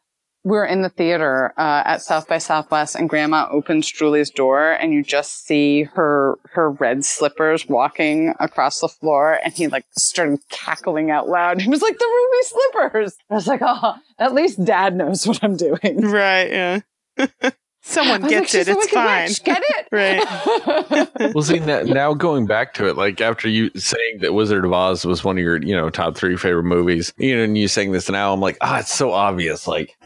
we 0.47 0.55
were 0.55 0.65
in 0.65 0.81
the 0.81 0.89
theater 0.89 1.53
uh, 1.57 1.83
at 1.83 2.01
South 2.01 2.25
by 2.25 2.37
Southwest, 2.37 2.95
and 2.95 3.09
Grandma 3.09 3.49
opens 3.51 3.91
Julie's 3.91 4.29
door, 4.29 4.71
and 4.71 4.93
you 4.93 5.03
just 5.03 5.45
see 5.45 5.83
her 5.83 6.39
her 6.53 6.71
red 6.71 7.03
slippers 7.03 7.67
walking 7.67 8.33
across 8.39 8.79
the 8.79 8.87
floor, 8.87 9.39
and 9.43 9.53
he 9.53 9.67
like 9.67 9.85
started 9.97 10.39
cackling 10.49 11.11
out 11.11 11.27
loud. 11.27 11.61
He 11.67 11.69
was 11.69 11.81
like, 11.81 11.99
"The 11.99 12.05
ruby 12.05 12.43
slippers!" 12.43 13.17
I 13.29 13.33
was 13.33 13.47
like, 13.47 13.59
"Oh, 13.61 13.95
at 14.19 14.33
least 14.33 14.63
Dad 14.63 14.95
knows 14.95 15.27
what 15.27 15.43
I'm 15.43 15.57
doing." 15.57 15.99
Right? 16.01 16.49
Yeah. 16.49 16.79
Someone 17.87 18.21
gets 18.23 18.53
like, 18.53 18.67
it. 18.67 18.69
It's 18.69 18.89
fine. 18.89 19.29
Get 19.45 19.63
it? 19.65 19.87
right. 21.19 21.33
well, 21.33 21.41
see, 21.41 21.59
now, 21.59 21.83
now, 21.83 22.13
going 22.13 22.45
back 22.45 22.73
to 22.73 22.87
it, 22.87 22.97
like 22.97 23.21
after 23.21 23.47
you 23.47 23.71
saying 23.77 24.19
that 24.19 24.33
Wizard 24.33 24.65
of 24.65 24.73
Oz 24.73 25.05
was 25.05 25.23
one 25.23 25.37
of 25.37 25.43
your, 25.43 25.55
you 25.63 25.73
know, 25.73 25.89
top 25.89 26.17
three 26.17 26.35
favorite 26.35 26.63
movies, 26.63 27.13
you 27.17 27.33
know, 27.37 27.43
and 27.43 27.57
you 27.57 27.69
saying 27.69 27.93
this 27.93 28.09
now, 28.09 28.33
I'm 28.33 28.41
like, 28.41 28.57
ah, 28.59 28.75
oh, 28.75 28.79
it's 28.79 28.93
so 28.93 29.13
obvious. 29.13 29.67
Like, 29.67 29.95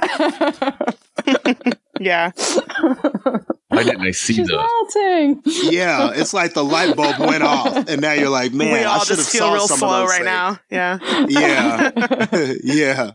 yeah. 2.00 2.32
Why 3.70 3.84
didn't 3.84 4.02
I 4.02 4.12
see 4.12 4.36
She's 4.36 4.48
those? 4.48 4.60
Melting. 4.94 5.42
Yeah, 5.72 6.12
it's 6.14 6.36
like 6.36 6.54
the 6.54 6.64
light 6.64 6.96
bulb 6.96 7.18
went 7.18 7.42
off, 7.42 7.90
and 7.90 8.00
now 8.00 8.14
you're 8.14 8.30
like, 8.30 8.54
man, 8.54 8.74
we 8.74 8.84
all 8.84 9.00
I 9.00 9.04
should 9.04 9.18
just 9.18 9.34
have 9.34 9.42
feel 9.42 9.48
saw 9.48 9.54
real 9.54 9.68
slow 9.68 10.06
right 10.06 10.12
things. 10.18 10.26
now. 10.26 10.60
Yeah. 10.70 11.00
Yeah, 11.28 12.54
yeah. 12.64 13.12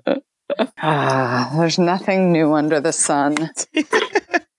Ah, 0.78 1.54
there's 1.56 1.78
nothing 1.78 2.32
new 2.32 2.52
under 2.52 2.80
the 2.80 2.92
sun. 2.92 3.36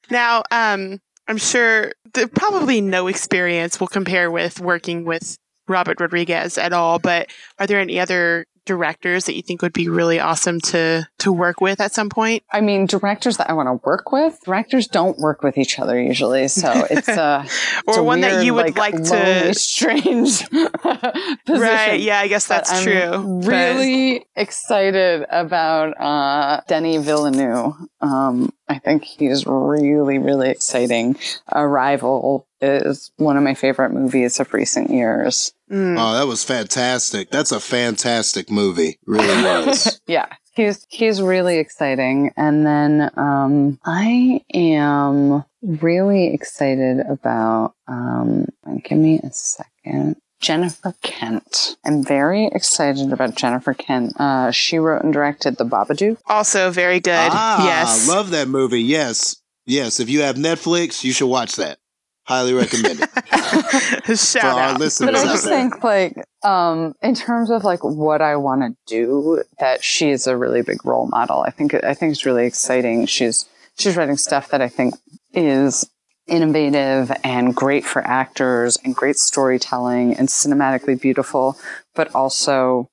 Now, 0.10 0.44
um, 0.52 1.00
I'm 1.28 1.38
sure 1.38 1.92
probably 2.34 2.82
no 2.82 3.08
experience 3.08 3.80
will 3.80 3.88
compare 3.88 4.32
with 4.32 4.60
working 4.60 5.06
with 5.06 5.38
Robert 5.68 6.00
Rodriguez 6.00 6.58
at 6.58 6.74
all, 6.74 7.00
but 7.00 7.30
are 7.60 7.68
there 7.68 7.80
any 7.80 8.00
other 8.00 8.46
directors 8.66 9.26
that 9.26 9.36
you 9.36 9.42
think 9.42 9.62
would 9.62 9.74
be 9.74 9.90
really 9.90 10.20
awesome 10.20 10.60
to 10.60 11.08
to 11.20 11.32
work 11.32 11.62
with 11.62 11.82
at 11.82 11.94
some 11.94 12.10
point? 12.10 12.44
I 12.52 12.62
mean, 12.62 12.86
directors 12.86 13.38
that 13.38 13.50
I 13.50 13.54
want 13.54 13.68
to 13.68 13.88
work 13.88 14.12
with. 14.12 14.40
Directors 14.46 14.88
don't 14.88 15.18
work 15.18 15.44
with 15.44 15.58
each 15.58 15.80
other 15.80 16.00
usually, 16.00 16.48
so 16.48 16.72
it's 16.90 17.10
uh, 17.10 17.44
or 17.88 17.94
it's 17.94 17.98
one 18.00 18.22
weird, 18.22 18.34
that 18.34 18.46
you 18.46 18.54
would 18.54 18.78
like, 18.78 18.94
like 18.94 19.04
to 19.06 19.54
strange 19.54 20.44
Right? 21.48 22.00
Yeah, 22.00 22.20
I 22.20 22.28
guess 22.28 22.48
that's 22.48 22.72
I'm 22.72 22.84
true. 22.84 23.42
Really 23.48 24.26
excited 24.36 25.26
about 25.30 26.00
uh, 26.00 26.62
Denis 26.68 27.04
Villeneuve. 27.04 27.74
Um, 28.02 28.54
I 28.68 28.80
think 28.80 29.04
he's 29.04 29.46
really, 29.46 30.20
really 30.20 30.50
exciting. 30.50 31.18
Arrival 31.52 32.48
is 32.62 33.12
one 33.18 33.38
of 33.38 33.44
my 33.44 33.54
favorite 33.54 33.92
movies 33.92 34.40
of 34.40 34.54
recent 34.54 34.90
years. 34.90 35.54
Mm. 35.72 35.98
Oh, 36.00 36.18
that 36.18 36.28
was 36.28 36.44
fantastic. 36.44 37.30
That's 37.30 37.52
a 37.52 37.60
fantastic 37.60 38.50
movie. 38.50 39.00
Really 39.06 39.44
was. 39.44 40.02
yeah. 40.08 40.28
He's 40.58 40.88
he's 40.90 41.22
really 41.22 41.60
exciting. 41.60 42.34
And 42.36 42.66
then 42.66 43.12
um 43.16 43.80
I 43.86 44.44
am 44.54 45.46
really 45.62 46.34
excited 46.34 47.00
about 47.08 47.76
um 47.88 48.48
give 48.84 48.98
me 48.98 49.20
a 49.24 49.32
second. 49.32 50.16
Jennifer 50.40 50.96
Kent. 51.04 51.78
I'm 51.86 52.04
very 52.04 52.48
excited 52.48 53.12
about 53.12 53.36
Jennifer 53.36 53.74
Kent. 53.74 54.14
Uh, 54.20 54.52
she 54.52 54.78
wrote 54.78 55.04
and 55.04 55.12
directed 55.12 55.58
The 55.58 55.66
Babadook. 55.66 56.18
Also 56.28 56.70
very 56.70 57.00
good. 57.00 57.14
Ah, 57.32 57.64
yes. 57.66 58.08
love 58.08 58.30
that 58.32 58.48
movie. 58.48 58.82
Yes. 58.82 59.42
Yes. 59.66 60.00
If 60.00 60.10
you 60.10 60.22
have 60.22 60.36
Netflix, 60.36 61.04
you 61.04 61.12
should 61.12 61.28
watch 61.28 61.56
that. 61.56 61.80
Highly 62.28 62.54
recommend 62.54 63.00
it. 63.02 63.10
Shout 64.18 64.42
For 64.42 64.48
out. 64.48 64.80
But 64.80 65.16
I 65.16 65.24
just 65.24 65.46
think 65.46 65.82
like 65.82 66.14
um, 66.44 66.94
in 67.02 67.16
terms 67.16 67.50
of 67.50 67.64
like 67.64 67.84
what 67.84 68.22
I 68.22 68.36
want 68.36 68.64
to 68.64 68.76
do, 68.86 69.44
that 69.60 69.82
she 69.82 70.10
is 70.10 70.28
a 70.28 70.36
really 70.36 70.62
big 70.62 70.86
role 70.86 71.08
model. 71.08 71.44
I 71.48 71.52
think 71.52 71.74
I 71.74 71.94
think 71.94 72.12
it's 72.12 72.26
really 72.26 72.46
exciting. 72.46 73.06
She's 73.06 73.48
she's 73.78 73.96
writing 73.96 74.18
stuff 74.18 74.50
that 74.50 74.62
I 74.62 74.68
think 74.68 74.96
is 75.34 75.90
innovative 76.28 77.14
and 77.24 77.56
great 77.56 77.86
for 77.86 78.06
actors 78.06 78.78
and 78.84 78.94
great 78.94 79.16
storytelling 79.16 80.14
and 80.18 80.28
cinematically 80.28 81.00
beautiful, 81.00 81.58
but 81.96 82.14
also 82.14 82.90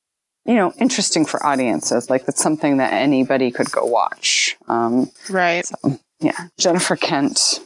you 0.46 0.54
know, 0.54 0.72
interesting 0.78 1.24
for 1.24 1.44
audiences. 1.44 2.10
Like 2.10 2.28
it's 2.28 2.42
something 2.42 2.76
that 2.76 2.92
anybody 2.92 3.50
could 3.50 3.70
go 3.72 3.84
watch. 3.84 4.56
Um, 4.68 5.10
Right. 5.30 5.66
so, 5.66 5.98
yeah, 6.20 6.48
Jennifer 6.58 6.96
Kent. 6.96 7.60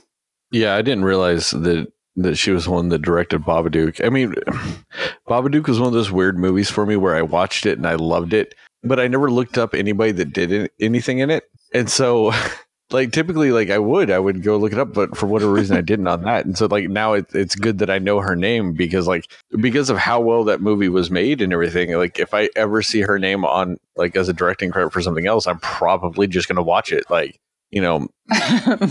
Yeah, 0.50 0.74
I 0.74 0.82
didn't 0.82 1.04
realize 1.04 1.50
that 1.50 1.92
that 2.16 2.36
she 2.36 2.50
was 2.50 2.68
one 2.68 2.88
that 2.88 3.02
directed 3.02 3.42
Babadook. 3.42 4.04
I 4.04 4.08
mean, 4.08 4.34
Babadook 5.28 5.68
was 5.68 5.78
one 5.78 5.88
of 5.88 5.94
those 5.94 6.10
weird 6.10 6.36
movies 6.36 6.68
for 6.70 6.84
me 6.84 6.96
where 6.96 7.14
I 7.14 7.22
watched 7.22 7.64
it 7.64 7.78
and 7.78 7.86
I 7.86 7.94
loved 7.94 8.32
it, 8.32 8.54
but 8.82 8.98
I 8.98 9.06
never 9.06 9.30
looked 9.30 9.56
up 9.56 9.72
anybody 9.74 10.12
that 10.12 10.32
did 10.32 10.70
anything 10.80 11.20
in 11.20 11.30
it. 11.30 11.44
And 11.72 11.88
so, 11.88 12.32
like 12.90 13.12
typically, 13.12 13.52
like 13.52 13.70
I 13.70 13.78
would, 13.78 14.10
I 14.10 14.18
would 14.18 14.42
go 14.42 14.56
look 14.56 14.72
it 14.72 14.78
up, 14.78 14.92
but 14.94 15.16
for 15.16 15.26
whatever 15.26 15.52
reason, 15.52 15.76
I 15.76 15.82
didn't 15.82 16.08
on 16.08 16.22
that. 16.22 16.44
And 16.44 16.58
so, 16.58 16.66
like 16.66 16.88
now, 16.88 17.12
it, 17.12 17.26
it's 17.34 17.54
good 17.54 17.78
that 17.78 17.90
I 17.90 17.98
know 17.98 18.18
her 18.20 18.34
name 18.34 18.72
because, 18.72 19.06
like, 19.06 19.30
because 19.60 19.90
of 19.90 19.98
how 19.98 20.18
well 20.20 20.44
that 20.44 20.60
movie 20.60 20.88
was 20.88 21.10
made 21.10 21.40
and 21.40 21.52
everything. 21.52 21.92
Like, 21.92 22.18
if 22.18 22.34
I 22.34 22.48
ever 22.56 22.82
see 22.82 23.02
her 23.02 23.18
name 23.18 23.44
on 23.44 23.76
like 23.96 24.16
as 24.16 24.28
a 24.28 24.32
directing 24.32 24.70
credit 24.70 24.92
for 24.92 25.02
something 25.02 25.26
else, 25.26 25.46
I'm 25.46 25.60
probably 25.60 26.26
just 26.26 26.48
gonna 26.48 26.62
watch 26.62 26.90
it. 26.90 27.04
Like, 27.10 27.38
you 27.70 27.80
know, 27.82 28.08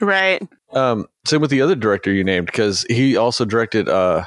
Right. 0.00 0.46
Um, 0.72 1.06
same 1.26 1.40
with 1.40 1.50
the 1.50 1.62
other 1.62 1.74
director 1.74 2.12
you 2.12 2.24
named 2.24 2.46
because 2.46 2.82
he 2.88 3.16
also 3.16 3.44
directed 3.44 3.88
uh, 3.88 4.24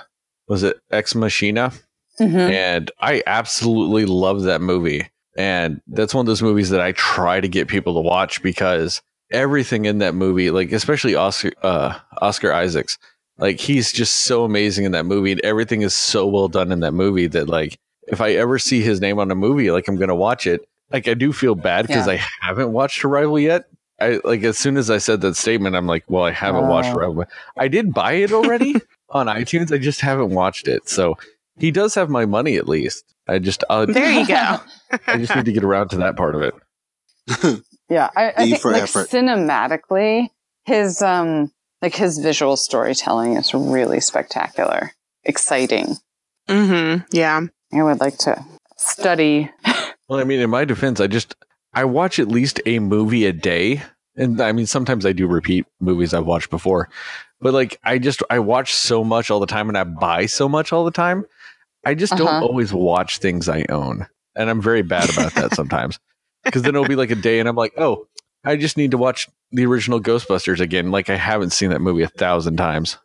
was 0.47 0.63
it 0.63 0.79
Ex 0.91 1.15
Machina, 1.15 1.71
Mhm. 2.19 2.51
and 2.51 2.91
I 2.99 3.23
absolutely 3.27 4.05
love 4.05 4.43
that 4.43 4.61
movie. 4.61 5.07
And 5.37 5.81
that's 5.87 6.13
one 6.13 6.23
of 6.23 6.27
those 6.27 6.41
movies 6.41 6.69
that 6.71 6.81
I 6.81 6.91
try 6.91 7.39
to 7.39 7.47
get 7.47 7.67
people 7.69 7.93
to 7.93 8.01
watch 8.01 8.41
because 8.43 9.01
everything 9.31 9.85
in 9.85 9.99
that 9.99 10.13
movie, 10.13 10.51
like 10.51 10.71
especially 10.73 11.15
Oscar 11.15 11.51
uh, 11.63 11.97
Oscar 12.21 12.51
Isaacs, 12.51 12.97
like 13.37 13.59
he's 13.59 13.91
just 13.93 14.13
so 14.25 14.43
amazing 14.43 14.83
in 14.85 14.91
that 14.91 15.05
movie, 15.05 15.31
and 15.31 15.41
everything 15.41 15.83
is 15.83 15.93
so 15.93 16.27
well 16.27 16.47
done 16.49 16.71
in 16.71 16.81
that 16.81 16.91
movie 16.93 17.27
that 17.27 17.47
like 17.47 17.77
if 18.07 18.19
I 18.19 18.31
ever 18.33 18.59
see 18.59 18.81
his 18.81 18.99
name 18.99 19.19
on 19.19 19.31
a 19.31 19.35
movie, 19.35 19.71
like 19.71 19.87
I'm 19.87 19.95
gonna 19.95 20.15
watch 20.15 20.45
it. 20.47 20.67
Like 20.91 21.07
I 21.07 21.13
do 21.13 21.31
feel 21.31 21.55
bad 21.55 21.87
because 21.87 22.07
Yeah. 22.07 22.13
I 22.13 22.45
haven't 22.45 22.73
watched 22.73 23.05
Arrival 23.05 23.39
yet. 23.39 23.65
I 24.01 24.19
like 24.23 24.43
as 24.43 24.57
soon 24.57 24.77
as 24.77 24.89
I 24.89 24.97
said 24.97 25.21
that 25.21 25.35
statement, 25.35 25.75
I'm 25.75 25.87
like, 25.87 26.03
well, 26.07 26.23
I 26.23 26.31
haven't 26.31 26.67
watched 26.67 26.89
Oh. 26.93 26.97
Arrival. 26.97 27.25
I 27.57 27.67
did 27.67 27.93
buy 27.93 28.13
it 28.13 28.31
already 28.31 28.75
on 29.09 29.27
iTunes. 29.27 29.71
I 29.73 29.77
just 29.77 30.01
haven't 30.01 30.31
watched 30.31 30.67
it. 30.67 30.89
So 30.89 31.17
he 31.57 31.71
does 31.71 31.95
have 31.95 32.09
my 32.09 32.25
money 32.25 32.55
at 32.57 32.67
least. 32.67 33.05
I 33.27 33.39
just 33.39 33.63
uh, 33.69 33.85
There 33.85 34.11
you 34.11 34.25
go. 34.27 34.57
I 35.07 35.17
just 35.17 35.35
need 35.35 35.45
to 35.45 35.51
get 35.53 35.63
around 35.63 35.89
to 35.89 35.97
that 35.97 36.15
part 36.17 36.35
of 36.35 36.41
it. 36.41 36.53
Yeah, 37.89 38.09
I 38.15 38.31
think 38.31 38.61
for 38.61 38.71
like 38.71 38.83
effort. 38.83 39.09
cinematically, 39.09 40.29
his 40.63 41.01
um 41.01 41.51
like 41.81 41.93
his 41.93 42.19
visual 42.19 42.55
storytelling 42.55 43.33
is 43.35 43.53
really 43.53 43.99
spectacular, 43.99 44.91
exciting. 45.25 45.97
Mm-hmm. 46.47 47.03
Yeah. 47.11 47.41
I 47.73 47.83
would 47.83 47.99
like 47.99 48.17
to 48.19 48.43
study. 48.77 49.49
Well, 50.07 50.19
I 50.19 50.25
mean, 50.25 50.41
in 50.41 50.49
my 50.49 50.65
defense, 50.65 50.99
I 50.99 51.07
just 51.07 51.35
I 51.73 51.85
watch 51.85 52.19
at 52.19 52.27
least 52.27 52.59
a 52.65 52.79
movie 52.79 53.25
a 53.25 53.33
day, 53.33 53.81
and 54.15 54.39
I 54.41 54.51
mean 54.51 54.65
sometimes 54.65 55.05
I 55.05 55.13
do 55.13 55.27
repeat 55.27 55.65
movies 55.79 56.13
I've 56.13 56.25
watched 56.25 56.49
before, 56.49 56.89
but 57.39 57.53
like 57.53 57.79
I 57.83 57.97
just 57.97 58.21
I 58.29 58.39
watch 58.39 58.73
so 58.73 59.03
much 59.03 59.31
all 59.31 59.39
the 59.39 59.45
time, 59.47 59.69
and 59.69 59.77
I 59.77 59.83
buy 59.83 60.25
so 60.25 60.49
much 60.49 60.73
all 60.73 60.83
the 60.85 60.91
time. 60.91 61.25
I 61.85 61.95
just 61.95 62.15
don't 62.15 62.27
Uh-huh. 62.27 62.45
always 62.45 62.73
watch 62.73 63.17
things 63.19 63.47
I 63.49 63.65
own, 63.69 64.05
and 64.35 64.49
I'm 64.49 64.61
very 64.61 64.81
bad 64.83 65.09
about 65.09 65.33
that 65.35 65.55
sometimes. 65.55 65.99
Because 66.43 66.63
then 66.63 66.75
it'll 66.75 66.87
be 66.87 66.95
like 66.95 67.11
a 67.11 67.15
day, 67.15 67.39
and 67.39 67.47
I'm 67.47 67.55
like, 67.55 67.73
oh, 67.77 68.07
I 68.43 68.55
just 68.55 68.75
need 68.77 68.91
to 68.91 68.97
watch 68.97 69.29
the 69.51 69.65
original 69.65 69.99
Ghostbusters 70.01 70.59
again. 70.59 70.89
Like 70.91 71.09
I 71.09 71.15
haven't 71.15 71.51
seen 71.51 71.69
that 71.69 71.81
movie 71.81 72.01
a 72.03 72.07
thousand 72.07 72.57
times. 72.57 72.97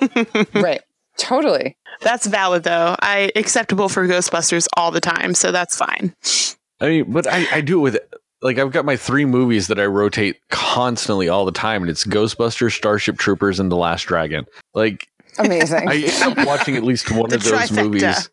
right. 0.54 0.80
Totally. 1.16 1.76
That's 2.02 2.26
valid 2.26 2.64
though. 2.64 2.96
I 3.00 3.30
acceptable 3.36 3.88
for 3.88 4.06
Ghostbusters 4.08 4.66
all 4.76 4.90
the 4.90 5.00
time, 5.00 5.34
so 5.34 5.52
that's 5.52 5.76
fine. 5.76 6.14
I 6.80 6.88
mean, 6.88 7.12
but 7.12 7.26
I, 7.26 7.46
I 7.52 7.60
do 7.60 7.78
it 7.78 7.82
with 7.82 7.98
like 8.42 8.58
I've 8.58 8.72
got 8.72 8.84
my 8.84 8.96
three 8.96 9.24
movies 9.24 9.68
that 9.68 9.78
I 9.78 9.86
rotate 9.86 10.36
constantly 10.50 11.28
all 11.28 11.44
the 11.44 11.52
time, 11.52 11.82
and 11.82 11.90
it's 11.90 12.04
Ghostbusters, 12.04 12.72
Starship 12.72 13.18
Troopers, 13.18 13.58
and 13.60 13.70
The 13.72 13.76
Last 13.76 14.02
Dragon. 14.02 14.44
Like 14.74 15.08
Amazing. 15.38 15.88
I 15.88 15.96
end 15.96 16.38
up 16.38 16.46
watching 16.46 16.76
at 16.76 16.84
least 16.84 17.10
one 17.10 17.32
of 17.32 17.42
those 17.42 17.52
trifecta. 17.70 17.82
movies. 17.84 18.30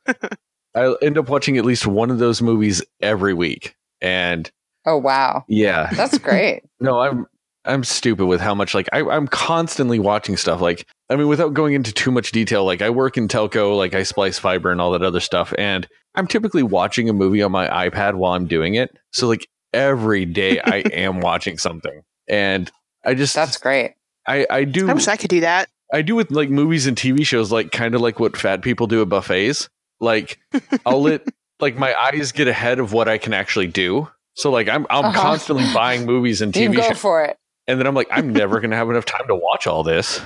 I 0.76 0.96
end 1.02 1.18
up 1.18 1.30
watching 1.30 1.58
at 1.58 1.66
least 1.66 1.88
one 1.88 2.12
of 2.12 2.20
those 2.20 2.42
movies 2.42 2.84
every 3.02 3.34
week, 3.34 3.76
and 4.02 4.50
oh 4.86 4.98
wow. 4.98 5.46
yeah, 5.48 5.90
That's 5.94 6.18
great. 6.20 6.64
no, 6.80 7.00
I'm 7.00 7.26
I'm 7.66 7.84
stupid 7.84 8.26
with 8.26 8.42
how 8.42 8.56
much 8.56 8.74
like 8.74 8.90
I, 8.92 9.02
I'm 9.02 9.28
constantly 9.28 10.00
watching 10.00 10.38
stuff. 10.38 10.62
Like 10.62 10.88
I 11.10 11.16
mean, 11.16 11.28
without 11.28 11.54
going 11.54 11.74
into 11.74 11.92
too 11.92 12.12
much 12.12 12.32
detail, 12.32 12.66
like 12.66 12.82
I 12.82 12.90
work 12.90 13.18
in 13.18 13.28
telco, 13.28 13.78
like 13.78 13.94
I 13.94 14.04
splice 14.04 14.40
fiber 14.40 14.72
and 14.72 14.80
all 14.82 14.92
that 14.92 15.04
other 15.04 15.20
stuff, 15.20 15.54
and 15.58 15.88
I'm 16.16 16.28
typically 16.28 16.64
watching 16.64 17.10
a 17.10 17.14
movie 17.14 17.42
on 17.42 17.52
my 17.52 17.68
iPad 17.90 18.16
while 18.16 18.34
I'm 18.34 18.48
doing 18.48 18.76
it. 18.76 18.98
So 19.12 19.28
like 19.28 19.48
every 19.74 20.26
day 20.26 20.60
I 20.60 20.78
am 20.92 21.20
watching 21.20 21.58
something, 21.58 22.02
and 22.28 22.72
I 23.06 23.14
just 23.14 23.36
That's 23.36 23.58
great. 23.58 23.94
I 24.28 24.46
I 24.50 24.64
do 24.64 24.90
I 24.90 24.94
wish 24.94 25.08
I 25.08 25.18
could 25.18 25.30
do 25.30 25.42
that. 25.42 25.70
I 25.94 26.02
do 26.02 26.16
with 26.16 26.32
like 26.32 26.50
movies 26.50 26.88
and 26.88 26.96
TV 26.98 27.26
shows, 27.26 27.52
like 27.52 27.72
kind 27.72 27.94
of 27.96 28.02
like 28.02 28.20
what 28.20 28.38
fat 28.38 28.62
people 28.62 28.88
do 28.88 29.02
at 29.02 29.10
buffets. 29.10 29.70
Like 30.00 30.40
I'll 30.86 31.02
let 31.02 31.28
like 31.60 31.76
my 31.78 31.94
eyes 31.94 32.32
get 32.32 32.48
ahead 32.48 32.80
of 32.80 32.94
what 32.94 33.08
I 33.08 33.18
can 33.18 33.34
actually 33.34 33.68
do. 33.68 34.08
So 34.36 34.50
like 34.52 34.68
I'm 34.70 34.88
I'm 34.90 35.06
Uh-huh. 35.06 35.22
constantly 35.22 35.66
buying 35.74 36.06
movies 36.06 36.42
and 36.42 36.56
You 36.56 36.70
TV 36.70 36.76
go 36.78 36.82
shows, 36.90 36.98
for 36.98 37.24
it. 37.26 37.38
And 37.72 37.80
then 37.80 37.88
I'm 37.88 37.96
like 37.96 38.08
I'm 38.12 38.32
never 38.34 38.60
gonna 38.60 38.76
have 38.76 38.90
enough 38.90 39.06
time 39.06 39.28
to 39.28 39.36
watch 39.36 39.66
all 39.68 39.84
this. 39.84 40.22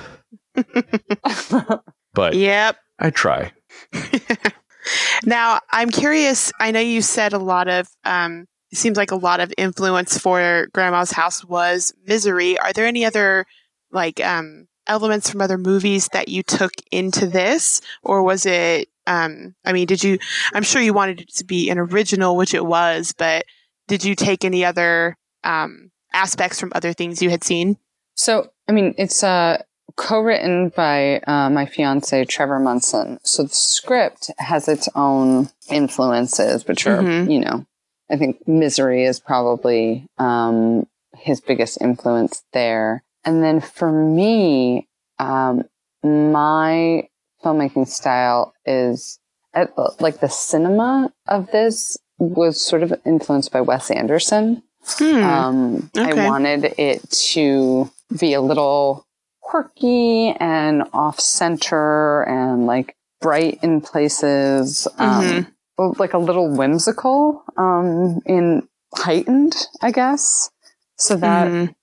But 2.14 2.34
Yep. 2.34 2.76
I 2.98 3.10
try. 3.10 3.52
now, 5.24 5.60
I'm 5.70 5.90
curious. 5.90 6.50
I 6.58 6.70
know 6.70 6.80
you 6.80 7.02
said 7.02 7.34
a 7.34 7.38
lot 7.38 7.68
of, 7.68 7.88
um, 8.04 8.46
it 8.72 8.78
seems 8.78 8.96
like 8.96 9.10
a 9.10 9.16
lot 9.16 9.40
of 9.40 9.52
influence 9.58 10.16
for 10.18 10.68
Grandma's 10.72 11.12
House 11.12 11.44
was 11.44 11.92
Misery. 12.06 12.58
Are 12.58 12.72
there 12.72 12.86
any 12.86 13.04
other, 13.04 13.44
like, 13.92 14.24
um, 14.24 14.66
elements 14.86 15.28
from 15.28 15.42
other 15.42 15.58
movies 15.58 16.08
that 16.14 16.28
you 16.28 16.42
took 16.42 16.72
into 16.90 17.26
this? 17.26 17.82
Or 18.02 18.22
was 18.22 18.46
it, 18.46 18.88
um, 19.06 19.54
I 19.66 19.72
mean, 19.74 19.86
did 19.86 20.02
you, 20.02 20.18
I'm 20.54 20.62
sure 20.62 20.80
you 20.80 20.94
wanted 20.94 21.20
it 21.20 21.34
to 21.34 21.44
be 21.44 21.68
an 21.68 21.78
original, 21.78 22.34
which 22.34 22.54
it 22.54 22.64
was, 22.64 23.12
but 23.16 23.44
did 23.88 24.04
you 24.04 24.14
take 24.14 24.42
any 24.44 24.64
other, 24.64 25.16
um, 25.44 25.85
aspects 26.16 26.58
from 26.58 26.72
other 26.74 26.92
things 26.92 27.22
you 27.22 27.30
had 27.30 27.44
seen? 27.44 27.76
So, 28.14 28.50
I 28.68 28.72
mean, 28.72 28.94
it's 28.98 29.22
uh, 29.22 29.62
co-written 29.96 30.70
by 30.70 31.18
uh, 31.20 31.50
my 31.50 31.66
fiance 31.66 32.24
Trevor 32.24 32.58
Munson. 32.58 33.18
So 33.24 33.44
the 33.44 33.54
script 33.54 34.30
has 34.38 34.68
its 34.68 34.88
own 34.94 35.50
influences, 35.70 36.66
which 36.66 36.86
are, 36.86 36.98
Mhm. 37.02 37.30
you 37.32 37.40
know, 37.40 37.66
I 38.10 38.16
think 38.16 38.46
Misery 38.48 39.04
is 39.04 39.20
probably 39.20 40.06
um, 40.18 40.86
his 41.16 41.40
biggest 41.40 41.80
influence 41.80 42.42
there. 42.52 43.02
And 43.24 43.42
then 43.42 43.60
for 43.60 43.90
me, 43.92 44.88
um, 45.18 45.64
my 46.02 47.08
filmmaking 47.44 47.88
style 47.88 48.54
is 48.64 49.18
uh, 49.54 49.66
like 50.00 50.20
the 50.20 50.28
cinema 50.28 51.12
of 51.26 51.50
this 51.50 51.96
was 52.18 52.60
sort 52.60 52.82
of 52.82 52.92
influenced 53.04 53.50
by 53.52 53.60
Wes 53.60 53.90
Anderson. 53.90 54.62
Hmm. 54.86 55.24
Um, 55.24 55.90
I 55.96 56.14
wanted 56.14 56.74
it 56.78 57.08
to 57.32 57.90
be 58.18 58.34
a 58.34 58.40
little 58.40 59.04
quirky 59.40 60.30
and 60.38 60.84
off 60.92 61.20
center 61.20 62.22
and 62.22 62.66
like 62.66 62.94
bright 63.20 63.58
in 63.62 63.80
places, 63.80 64.86
um, 64.98 65.46
like 65.78 66.14
a 66.14 66.18
little 66.18 66.48
whimsical, 66.54 67.44
um, 67.56 68.20
in 68.26 68.66
heightened, 68.94 69.54
I 69.82 69.90
guess. 69.90 70.50
So 70.96 71.16
that, 71.16 71.48
Mhm. 71.48 71.74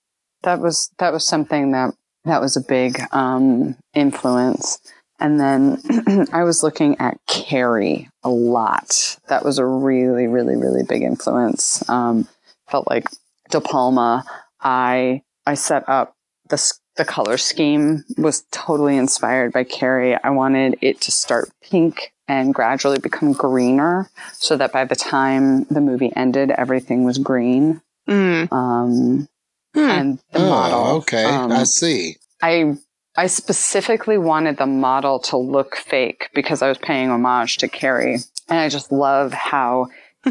that 0.42 0.60
was, 0.60 0.90
that 0.98 1.12
was 1.12 1.26
something 1.26 1.72
that, 1.72 1.94
that 2.24 2.40
was 2.40 2.56
a 2.56 2.60
big, 2.60 3.00
um, 3.12 3.76
influence. 3.94 4.78
And 5.20 5.38
then 5.40 6.26
I 6.32 6.42
was 6.44 6.62
looking 6.62 6.98
at 6.98 7.18
Carrie 7.28 8.08
a 8.22 8.30
lot. 8.30 9.18
That 9.28 9.44
was 9.44 9.58
a 9.58 9.66
really, 9.66 10.26
really, 10.26 10.56
really 10.56 10.82
big 10.82 11.02
influence. 11.02 11.88
Um, 11.88 12.28
felt 12.74 12.90
like 12.90 13.06
De 13.50 13.60
Palma. 13.60 14.24
I 14.60 15.22
I 15.46 15.54
set 15.54 15.88
up 15.88 16.16
the 16.48 16.58
the 16.96 17.04
color 17.04 17.36
scheme 17.36 18.02
was 18.18 18.44
totally 18.50 18.96
inspired 18.96 19.52
by 19.52 19.62
Carrie. 19.62 20.16
I 20.22 20.30
wanted 20.30 20.78
it 20.80 21.00
to 21.02 21.12
start 21.12 21.50
pink 21.62 22.12
and 22.26 22.52
gradually 22.54 22.98
become 22.98 23.32
greener, 23.32 24.10
so 24.32 24.56
that 24.56 24.72
by 24.72 24.84
the 24.86 24.96
time 24.96 25.64
the 25.64 25.80
movie 25.80 26.12
ended, 26.16 26.50
everything 26.50 27.04
was 27.04 27.18
green. 27.18 27.80
Mm. 28.08 28.50
Um, 28.52 29.28
Hmm. 29.74 29.90
and 29.90 30.18
the 30.32 30.38
Oh, 30.38 30.48
model. 30.50 30.86
okay. 30.98 31.24
um, 31.24 31.50
I 31.52 31.64
see. 31.64 32.16
I 32.42 32.76
I 33.16 33.26
specifically 33.28 34.18
wanted 34.18 34.56
the 34.56 34.66
model 34.66 35.18
to 35.30 35.36
look 35.36 35.76
fake 35.76 36.28
because 36.34 36.60
I 36.62 36.68
was 36.68 36.78
paying 36.78 37.10
homage 37.10 37.58
to 37.58 37.68
Carrie, 37.68 38.18
and 38.48 38.58
I 38.58 38.68
just 38.68 38.90
love 38.92 39.32
how 39.32 39.86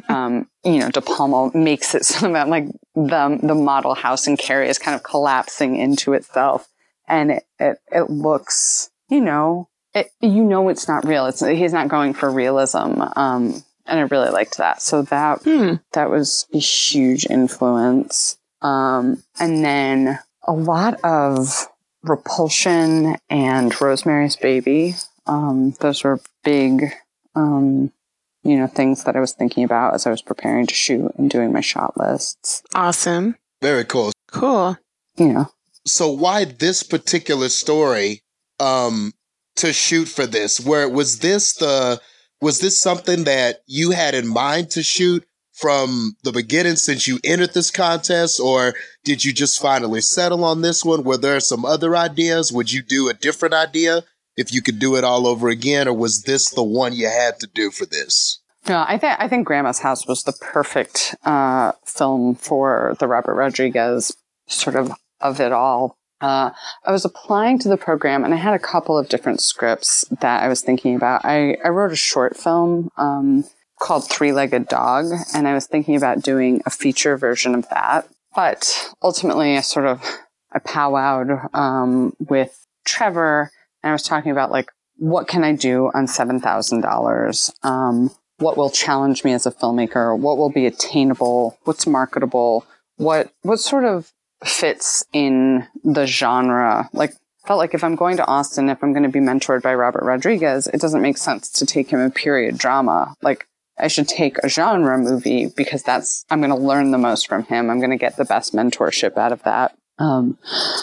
um, 0.09 0.47
you 0.63 0.79
know 0.79 0.89
De 0.89 1.01
Palma 1.01 1.51
makes 1.57 1.95
it 1.95 2.05
so 2.05 2.31
that 2.33 2.47
like 2.49 2.67
the 2.95 3.39
the 3.41 3.55
model 3.55 3.95
house 3.95 4.27
in 4.27 4.37
Carrie 4.37 4.69
is 4.69 4.79
kind 4.79 4.95
of 4.95 5.03
collapsing 5.03 5.75
into 5.75 6.13
itself, 6.13 6.67
and 7.07 7.31
it 7.31 7.43
it, 7.59 7.77
it 7.91 8.09
looks 8.09 8.89
you 9.09 9.21
know 9.21 9.67
it, 9.93 10.11
you 10.21 10.43
know 10.43 10.69
it's 10.69 10.87
not 10.87 11.05
real. 11.05 11.25
It's 11.27 11.39
he's 11.45 11.73
not 11.73 11.87
going 11.87 12.13
for 12.13 12.29
realism. 12.31 13.01
Um, 13.15 13.63
and 13.85 13.99
I 13.99 14.03
really 14.03 14.29
liked 14.31 14.57
that. 14.57 14.81
So 14.81 15.01
that 15.03 15.43
Hmm. 15.43 15.75
that 15.91 16.09
was 16.09 16.47
a 16.53 16.57
huge 16.57 17.25
influence. 17.29 18.37
Um, 18.61 19.21
and 19.39 19.63
then 19.63 20.19
a 20.47 20.53
lot 20.53 20.99
of 21.03 21.67
Repulsion 22.01 23.17
and 23.29 23.79
Rosemary's 23.81 24.35
Baby. 24.37 24.95
Um, 25.27 25.71
those 25.79 26.03
were 26.03 26.19
big, 26.43 26.93
um, 27.35 27.91
you 28.43 28.57
know, 28.57 28.67
things 28.67 29.03
that 29.05 29.15
I 29.15 29.19
was 29.19 29.33
thinking 29.33 29.63
about 29.63 29.93
as 29.93 30.05
I 30.05 30.11
was 30.11 30.21
preparing 30.21 30.67
to 30.67 30.73
shoot 30.73 31.11
and 31.17 31.29
doing 31.29 31.51
my 31.51 31.61
shot 31.61 31.97
lists. 31.97 32.61
Awesome. 32.75 33.35
Very 33.61 33.85
cool. 33.85 34.11
Cool. 34.31 34.77
You 35.17 35.31
know, 35.31 35.49
So 35.85 36.11
why 36.11 36.45
this 36.45 36.83
particular 36.83 37.49
story 37.49 38.21
um 38.59 39.13
to 39.57 39.71
shoot 39.73 40.05
for 40.07 40.25
this? 40.25 40.59
Where 40.59 40.89
was 40.89 41.19
this 41.19 41.53
the 41.55 42.01
was 42.41 42.59
this 42.59 42.77
something 42.77 43.23
that 43.23 43.59
you 43.67 43.91
had 43.91 44.15
in 44.15 44.27
mind 44.27 44.71
to 44.71 44.83
shoot 44.83 45.23
from 45.53 46.17
the 46.23 46.31
beginning 46.31 46.75
since 46.75 47.07
you 47.07 47.19
entered 47.23 47.53
this 47.53 47.69
contest 47.69 48.39
or 48.39 48.73
did 49.03 49.23
you 49.23 49.31
just 49.31 49.61
finally 49.61 50.01
settle 50.01 50.43
on 50.43 50.61
this 50.61 50.83
one? 50.83 51.03
Were 51.03 51.17
there 51.17 51.39
some 51.39 51.63
other 51.63 51.95
ideas? 51.95 52.51
Would 52.51 52.71
you 52.71 52.81
do 52.81 53.07
a 53.07 53.13
different 53.13 53.53
idea 53.53 54.03
if 54.35 54.53
you 54.53 54.61
could 54.61 54.79
do 54.79 54.95
it 54.95 55.03
all 55.03 55.27
over 55.27 55.49
again 55.49 55.87
or 55.87 55.93
was 55.93 56.23
this 56.23 56.49
the 56.49 56.63
one 56.63 56.93
you 56.93 57.07
had 57.07 57.39
to 57.39 57.47
do 57.47 57.71
for 57.71 57.85
this? 57.85 58.39
No, 58.67 58.85
I 58.87 58.97
think 58.97 59.15
I 59.19 59.27
think 59.27 59.45
Grandma's 59.45 59.79
House 59.79 60.07
was 60.07 60.23
the 60.23 60.33
perfect 60.33 61.15
uh, 61.25 61.73
film 61.85 62.35
for 62.35 62.95
the 62.99 63.07
Robert 63.07 63.35
Rodriguez 63.35 64.15
sort 64.47 64.75
of 64.75 64.91
of 65.19 65.39
it 65.39 65.51
all. 65.51 65.97
Uh, 66.21 66.51
I 66.85 66.91
was 66.93 67.03
applying 67.03 67.59
to 67.59 67.67
the 67.67 67.75
program, 67.75 68.23
and 68.23 68.33
I 68.33 68.37
had 68.37 68.53
a 68.53 68.59
couple 68.59 68.97
of 68.97 69.09
different 69.09 69.41
scripts 69.41 70.05
that 70.21 70.41
I 70.41 70.47
was 70.47 70.61
thinking 70.61 70.95
about. 70.95 71.25
I, 71.25 71.57
I 71.65 71.67
wrote 71.67 71.91
a 71.91 71.97
short 71.97 72.37
film 72.37 72.89
um, 72.95 73.43
called 73.81 74.09
Three 74.09 74.31
Legged 74.31 74.69
Dog, 74.69 75.07
and 75.35 75.49
I 75.49 75.53
was 75.53 75.67
thinking 75.67 75.97
about 75.97 76.21
doing 76.21 76.61
a 76.65 76.69
feature 76.69 77.17
version 77.17 77.53
of 77.55 77.67
that. 77.69 78.07
But 78.33 78.93
ultimately, 79.01 79.57
I 79.57 79.61
sort 79.61 79.85
of 79.85 80.01
I 80.53 80.59
powwowed 80.59 81.53
um, 81.53 82.13
with 82.19 82.65
Trevor, 82.85 83.51
and 83.83 83.89
I 83.89 83.93
was 83.93 84.03
talking 84.03 84.31
about 84.31 84.51
like 84.51 84.71
what 84.97 85.27
can 85.27 85.43
I 85.43 85.53
do 85.53 85.91
on 85.93 86.07
seven 86.07 86.39
thousand 86.39 86.81
dollars. 86.81 87.51
Um, 87.63 88.11
what 88.37 88.57
will 88.57 88.69
challenge 88.69 89.23
me 89.23 89.33
as 89.33 89.45
a 89.45 89.51
filmmaker? 89.51 90.17
What 90.17 90.37
will 90.37 90.49
be 90.49 90.65
attainable? 90.65 91.57
What's 91.63 91.87
marketable? 91.87 92.65
What 92.97 93.31
what 93.41 93.59
sort 93.59 93.85
of 93.85 94.11
fits 94.43 95.05
in 95.13 95.67
the 95.83 96.05
genre? 96.05 96.89
Like 96.93 97.13
felt 97.45 97.59
like 97.59 97.73
if 97.73 97.83
I'm 97.83 97.95
going 97.95 98.17
to 98.17 98.25
Austin, 98.25 98.69
if 98.69 98.83
I'm 98.83 98.93
going 98.93 99.03
to 99.03 99.09
be 99.09 99.19
mentored 99.19 99.61
by 99.61 99.75
Robert 99.75 100.03
Rodriguez, 100.03 100.67
it 100.67 100.79
doesn't 100.79 101.01
make 101.01 101.17
sense 101.17 101.49
to 101.49 101.65
take 101.65 101.89
him 101.89 101.99
a 101.99 102.09
period 102.09 102.57
drama. 102.57 103.15
Like 103.21 103.47
I 103.77 103.87
should 103.87 104.07
take 104.07 104.37
a 104.39 104.49
genre 104.49 104.97
movie 104.97 105.47
because 105.47 105.83
that's 105.83 106.25
I'm 106.29 106.39
going 106.39 106.51
to 106.51 106.55
learn 106.55 106.91
the 106.91 106.97
most 106.97 107.27
from 107.27 107.43
him. 107.43 107.69
I'm 107.69 107.79
going 107.79 107.91
to 107.91 107.97
get 107.97 108.17
the 108.17 108.25
best 108.25 108.53
mentorship 108.53 109.17
out 109.17 109.31
of 109.31 109.43
that. 109.43 109.75
Um, 109.99 110.37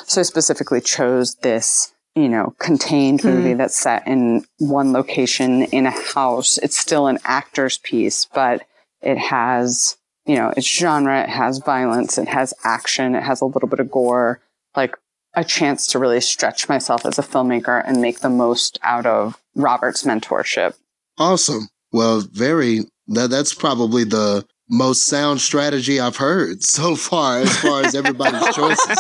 so 0.07 0.21
I 0.21 0.25
specifically 0.25 0.81
chose 0.81 1.35
this 1.37 1.93
you 2.15 2.29
know, 2.29 2.55
contained 2.59 3.25
movie 3.25 3.53
hmm. 3.53 3.59
that's 3.59 3.79
set 3.79 4.07
in 4.07 4.45
one 4.59 4.93
location 4.93 5.63
in 5.65 5.87
a 5.87 5.91
house. 5.91 6.59
It's 6.59 6.77
still 6.77 7.07
an 7.07 7.19
actor's 7.25 7.79
piece, 7.79 8.27
but 8.27 8.63
it 9.01 9.19
has, 9.19 9.97
you 10.27 10.35
know, 10.35 10.53
it's 10.57 10.67
genre, 10.67 11.23
it 11.23 11.29
has 11.29 11.59
violence, 11.59 12.19
it 12.19 12.29
has 12.29 12.53
action, 12.65 13.15
it 13.15 13.23
has 13.23 13.41
a 13.41 13.47
little 13.47 13.69
bit 13.69 13.81
of 13.81 13.91
gore, 13.91 14.41
like 14.77 14.97
a 15.35 15.45
chance 15.45 15.87
to 15.89 15.99
really 15.99 16.21
stretch 16.21 16.69
myself 16.69 17.07
as 17.07 17.19
a 17.19 17.23
filmmaker 17.23 17.83
and 17.87 18.03
make 18.03 18.21
the 18.21 18.31
most 18.31 18.79
out 18.83 19.07
of 19.07 19.41
Robert's 19.55 20.03
mentorship. 20.03 20.75
Awesome. 21.19 21.69
Well, 21.93 22.21
very 22.33 22.81
that 23.09 23.31
that's 23.31 23.55
probably 23.55 24.05
the 24.05 24.45
most 24.69 25.07
sound 25.07 25.41
strategy 25.41 26.01
I've 26.01 26.17
heard 26.17 26.63
so 26.63 26.97
far 26.97 27.41
as 27.41 27.57
far 27.59 27.85
as 27.85 27.95
everybody's 27.95 28.43
choices. 28.55 28.99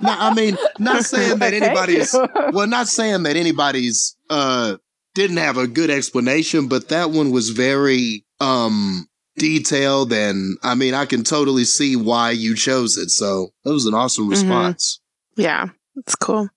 No, 0.00 0.14
I 0.16 0.34
mean, 0.34 0.56
not 0.78 1.04
saying 1.04 1.38
that 1.38 1.52
anybody's 1.54 2.14
well, 2.52 2.66
not 2.66 2.88
saying 2.88 3.22
that 3.24 3.36
anybody's 3.36 4.16
uh 4.30 4.76
didn't 5.14 5.38
have 5.38 5.56
a 5.56 5.66
good 5.66 5.90
explanation, 5.90 6.68
but 6.68 6.88
that 6.88 7.10
one 7.10 7.30
was 7.30 7.50
very 7.50 8.24
um 8.40 9.06
detailed 9.38 10.12
and 10.12 10.56
I 10.62 10.74
mean 10.74 10.94
I 10.94 11.04
can 11.06 11.22
totally 11.24 11.64
see 11.64 11.96
why 11.96 12.30
you 12.30 12.54
chose 12.54 12.96
it. 12.96 13.10
So 13.10 13.50
that 13.64 13.72
was 13.72 13.86
an 13.86 13.94
awesome 13.94 14.26
Mhm. 14.26 14.30
response. 14.30 15.00
Yeah. 15.36 15.66
It's 15.96 16.14
cool. 16.14 16.48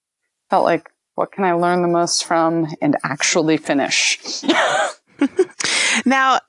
Felt 0.49 0.65
like, 0.65 0.89
what 1.15 1.31
can 1.31 1.43
I 1.45 1.53
learn 1.53 1.81
the 1.81 1.87
most 1.87 2.25
from 2.25 2.67
and 2.81 2.95
actually 3.03 3.57
finish? 3.57 4.19
Now, 6.05 6.39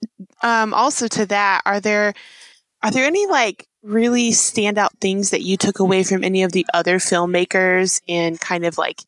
um, 0.43 0.72
also 0.74 1.09
to 1.09 1.26
that, 1.26 1.62
are 1.66 1.80
there 1.80 2.14
are 2.82 2.91
there 2.91 3.05
any 3.05 3.26
like 3.26 3.66
really 3.83 4.31
standout 4.31 4.91
things 5.01 5.31
that 5.31 5.43
you 5.43 5.57
took 5.57 5.78
away 5.78 6.03
from 6.03 6.22
any 6.22 6.43
of 6.43 6.53
the 6.53 6.66
other 6.74 6.99
filmmakers 6.99 8.01
and 8.09 8.41
kind 8.41 8.64
of 8.64 8.78
like 8.78 9.01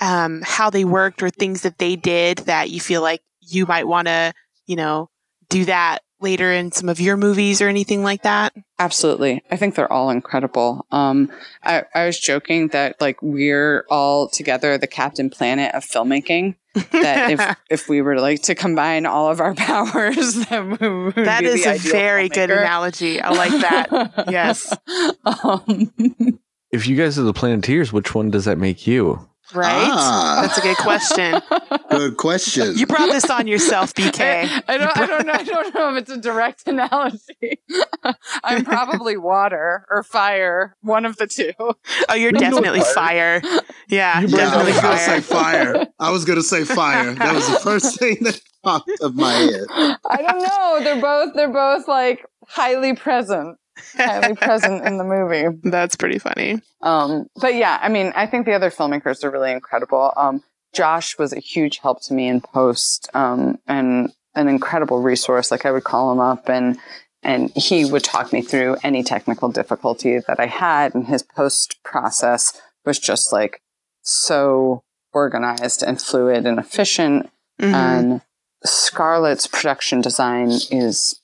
um, 0.00 0.42
how 0.44 0.70
they 0.70 0.84
worked 0.84 1.22
or 1.22 1.30
things 1.30 1.62
that 1.62 1.78
they 1.78 1.96
did 1.96 2.38
that 2.38 2.70
you 2.70 2.80
feel 2.80 3.02
like 3.02 3.20
you 3.40 3.66
might 3.66 3.86
want 3.86 4.06
to, 4.06 4.32
you 4.66 4.76
know, 4.76 5.08
do 5.48 5.64
that 5.64 6.00
later 6.22 6.52
in 6.52 6.72
some 6.72 6.88
of 6.88 7.00
your 7.00 7.16
movies 7.16 7.60
or 7.60 7.68
anything 7.68 8.02
like 8.02 8.22
that? 8.22 8.52
Absolutely. 8.78 9.42
I 9.50 9.56
think 9.56 9.74
they're 9.74 9.92
all 9.92 10.10
incredible. 10.10 10.86
Um, 10.90 11.30
I, 11.62 11.84
I 11.94 12.06
was 12.06 12.18
joking 12.18 12.68
that 12.68 13.00
like 13.00 13.20
we're 13.22 13.84
all 13.90 14.28
together 14.28 14.76
the 14.78 14.86
Captain 14.86 15.30
Planet 15.30 15.74
of 15.74 15.84
filmmaking. 15.84 16.56
That 16.92 17.30
if 17.30 17.56
if 17.70 17.88
we 17.88 18.00
were 18.00 18.18
like 18.18 18.42
to 18.42 18.54
combine 18.54 19.04
all 19.06 19.30
of 19.30 19.40
our 19.40 19.54
powers, 19.56 20.34
that 20.46 20.64
we 20.80 20.88
would 20.88 21.14
that 21.14 21.40
be 21.40 21.46
is 21.46 21.64
the 21.64 21.70
a 21.70 21.74
ideal 21.74 21.92
very 21.92 22.28
good 22.28 22.50
analogy. 22.50 23.20
I 23.20 23.30
like 23.30 23.52
that. 23.60 24.26
Yes. 24.30 24.74
um, 25.24 25.92
If 26.70 26.86
you 26.86 26.96
guys 26.96 27.18
are 27.18 27.22
the 27.22 27.34
Planeteers, 27.34 27.92
which 27.92 28.14
one 28.14 28.30
does 28.30 28.46
that 28.46 28.56
make 28.56 28.86
you? 28.86 29.28
Right? 29.54 29.88
Ah. 29.90 30.40
That's 30.42 30.58
a 30.58 30.60
good 30.62 30.76
question. 30.78 31.40
Good 31.90 32.16
question. 32.16 32.74
You 32.76 32.86
brought 32.86 33.10
this 33.12 33.28
on 33.28 33.46
yourself, 33.46 33.92
BK. 33.94 34.20
I, 34.20 34.62
I 34.66 34.78
don't. 34.78 34.96
I 34.96 35.06
don't 35.06 35.26
know. 35.26 35.32
I 35.34 35.42
don't 35.44 35.74
know 35.74 35.94
if 35.94 36.02
it's 36.02 36.10
a 36.10 36.16
direct 36.16 36.66
analogy. 36.66 37.60
I'm 38.42 38.64
probably 38.64 39.16
water 39.18 39.86
or 39.90 40.02
fire, 40.02 40.76
one 40.80 41.04
of 41.04 41.16
the 41.18 41.26
two. 41.26 41.52
Oh, 41.58 42.14
you're 42.14 42.32
No, 42.32 42.38
definitely 42.40 42.80
fire. 42.80 43.40
fire. 43.42 43.60
Yeah, 43.88 44.20
You 44.20 44.28
Yeah, 44.28 44.36
I 44.36 44.36
definitely 44.36 44.72
was 44.72 44.80
gonna 44.80 44.96
fire. 44.96 44.98
say 44.98 45.20
fire. 45.20 45.86
I 45.98 46.10
was 46.10 46.24
gonna 46.24 46.42
say 46.42 46.64
fire. 46.64 47.12
That 47.14 47.34
was 47.34 47.46
the 47.50 47.58
first 47.60 47.98
thing 47.98 48.16
that 48.22 48.40
popped 48.64 48.90
of 49.02 49.14
my 49.14 49.32
head. 49.32 49.66
I 50.08 50.22
don't 50.22 50.42
know. 50.42 50.80
They're 50.82 51.00
both. 51.00 51.34
They're 51.34 51.52
both 51.52 51.86
like 51.88 52.24
highly 52.48 52.94
present, 52.94 53.58
highly 53.96 54.34
present 54.36 54.84
in 54.86 54.98
the 54.98 55.04
movie. 55.04 55.46
That's 55.62 55.96
pretty 55.96 56.18
funny. 56.18 56.60
Um, 56.82 57.26
but 57.40 57.54
yeah, 57.54 57.78
I 57.80 57.88
mean, 57.88 58.12
I 58.14 58.26
think 58.26 58.46
the 58.46 58.54
other 58.54 58.70
filmmakers 58.70 59.24
are 59.24 59.30
really 59.30 59.52
incredible. 59.52 60.12
Um, 60.16 60.42
Josh 60.72 61.18
was 61.18 61.32
a 61.32 61.40
huge 61.40 61.78
help 61.78 62.02
to 62.04 62.14
me 62.14 62.28
in 62.28 62.40
post, 62.40 63.08
um, 63.14 63.58
and 63.66 64.12
an 64.34 64.48
incredible 64.48 65.00
resource. 65.02 65.50
Like 65.50 65.66
I 65.66 65.70
would 65.70 65.84
call 65.84 66.12
him 66.12 66.20
up 66.20 66.48
and, 66.48 66.78
and 67.22 67.50
he 67.50 67.84
would 67.84 68.02
talk 68.02 68.32
me 68.32 68.40
through 68.42 68.76
any 68.82 69.02
technical 69.02 69.50
difficulty 69.50 70.18
that 70.26 70.40
I 70.40 70.46
had. 70.46 70.94
And 70.94 71.06
his 71.06 71.22
post 71.22 71.76
process 71.84 72.58
was 72.86 72.98
just 72.98 73.32
like 73.32 73.60
so 74.00 74.82
organized 75.12 75.82
and 75.82 76.00
fluid 76.00 76.46
and 76.46 76.58
efficient. 76.58 77.28
Mhm. 77.60 77.74
And 77.74 78.20
Scarlett's 78.64 79.46
production 79.46 80.00
design 80.00 80.50
is 80.70 81.20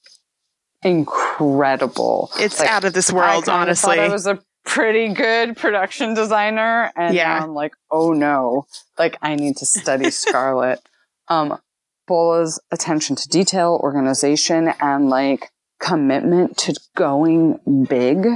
incredible. 0.82 2.30
it's 2.38 2.60
like, 2.60 2.70
out 2.70 2.84
of 2.84 2.92
this 2.92 3.12
world, 3.12 3.44
kinda 3.44 3.58
honestly. 3.60 3.98
I 3.98 4.08
was 4.08 4.26
a 4.26 4.38
pretty 4.64 5.08
good 5.08 5.56
production 5.56 6.14
designer, 6.14 6.92
and 6.96 7.14
Yeah. 7.14 7.40
I'm 7.42 7.54
like, 7.54 7.72
oh 7.90 8.12
no, 8.12 8.66
like 8.98 9.16
I 9.22 9.34
need 9.34 9.56
to 9.58 9.66
study 9.66 10.10
Scarlet. 10.10 10.80
um, 11.28 11.58
Bola's 12.06 12.58
attention 12.70 13.16
to 13.16 13.28
detail, 13.28 13.78
organization, 13.82 14.72
and 14.80 15.10
like 15.10 15.50
commitment 15.80 16.56
to 16.58 16.74
going 16.96 17.60
big 17.88 18.26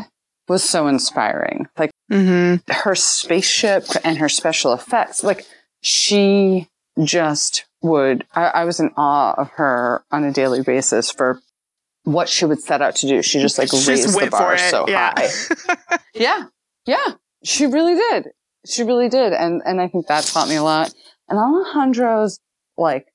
was 0.46 0.62
so 0.62 0.86
inspiring. 0.88 1.68
Like 1.78 1.90
mm-hmm. 2.10 2.70
her 2.70 2.94
spaceship 2.94 3.84
and 4.04 4.18
her 4.18 4.28
special 4.28 4.74
effects, 4.74 5.24
like 5.24 5.46
she 5.80 6.68
just 7.02 7.64
would. 7.80 8.26
I, 8.34 8.44
I 8.44 8.64
was 8.64 8.78
in 8.78 8.90
awe 8.96 9.32
of 9.38 9.50
her 9.52 10.04
on 10.10 10.24
a 10.24 10.32
daily 10.32 10.62
basis 10.62 11.10
for 11.10 11.40
what 12.04 12.28
she 12.28 12.44
would 12.44 12.60
set 12.60 12.82
out 12.82 12.96
to 12.96 13.06
do. 13.06 13.22
She 13.22 13.40
just 13.40 13.58
like 13.58 13.70
Just 13.70 13.88
raised 13.88 14.18
the 14.18 14.28
bar 14.30 14.58
so 14.58 14.86
yeah. 14.88 15.12
high. 15.16 15.98
Yeah. 16.14 16.44
Yeah. 16.86 17.12
She 17.44 17.66
really 17.66 17.94
did. 17.94 18.28
She 18.66 18.82
really 18.82 19.08
did. 19.08 19.32
And 19.32 19.62
and 19.64 19.80
I 19.80 19.88
think 19.88 20.06
that 20.08 20.24
taught 20.24 20.48
me 20.48 20.56
a 20.56 20.62
lot. 20.62 20.92
And 21.28 21.38
Alejandro's 21.38 22.38
like 22.76 23.06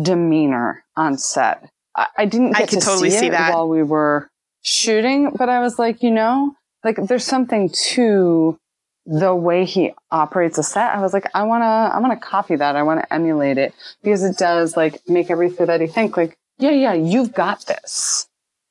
demeanor 0.00 0.84
on 0.96 1.18
set. 1.18 1.68
I, 1.96 2.06
I 2.18 2.24
didn't 2.26 2.56
I 2.56 2.60
get 2.60 2.70
could 2.70 2.80
to 2.80 2.86
totally 2.86 3.10
see, 3.10 3.18
see 3.18 3.26
it 3.26 3.30
that. 3.32 3.52
while 3.52 3.68
we 3.68 3.82
were 3.82 4.30
shooting, 4.62 5.30
but 5.36 5.48
I 5.48 5.60
was 5.60 5.78
like, 5.78 6.02
you 6.02 6.10
know, 6.10 6.54
like 6.82 6.96
there's 6.96 7.24
something 7.24 7.70
to 7.92 8.58
the 9.06 9.34
way 9.34 9.64
he 9.64 9.92
operates 10.10 10.56
a 10.58 10.62
set. 10.62 10.94
I 10.94 11.00
was 11.00 11.12
like, 11.12 11.26
I 11.34 11.42
wanna 11.42 11.90
I 11.92 11.98
wanna 11.98 12.18
copy 12.18 12.56
that. 12.56 12.76
I 12.76 12.82
wanna 12.82 13.06
emulate 13.10 13.58
it 13.58 13.74
because 14.02 14.22
it 14.22 14.38
does 14.38 14.76
like 14.76 15.00
make 15.08 15.30
everything 15.30 15.66
that 15.66 15.80
he 15.80 15.86
think 15.86 16.16
like 16.16 16.36
yeah, 16.58 16.70
yeah, 16.70 16.94
you've 16.94 17.34
got 17.34 17.66
this. 17.66 18.28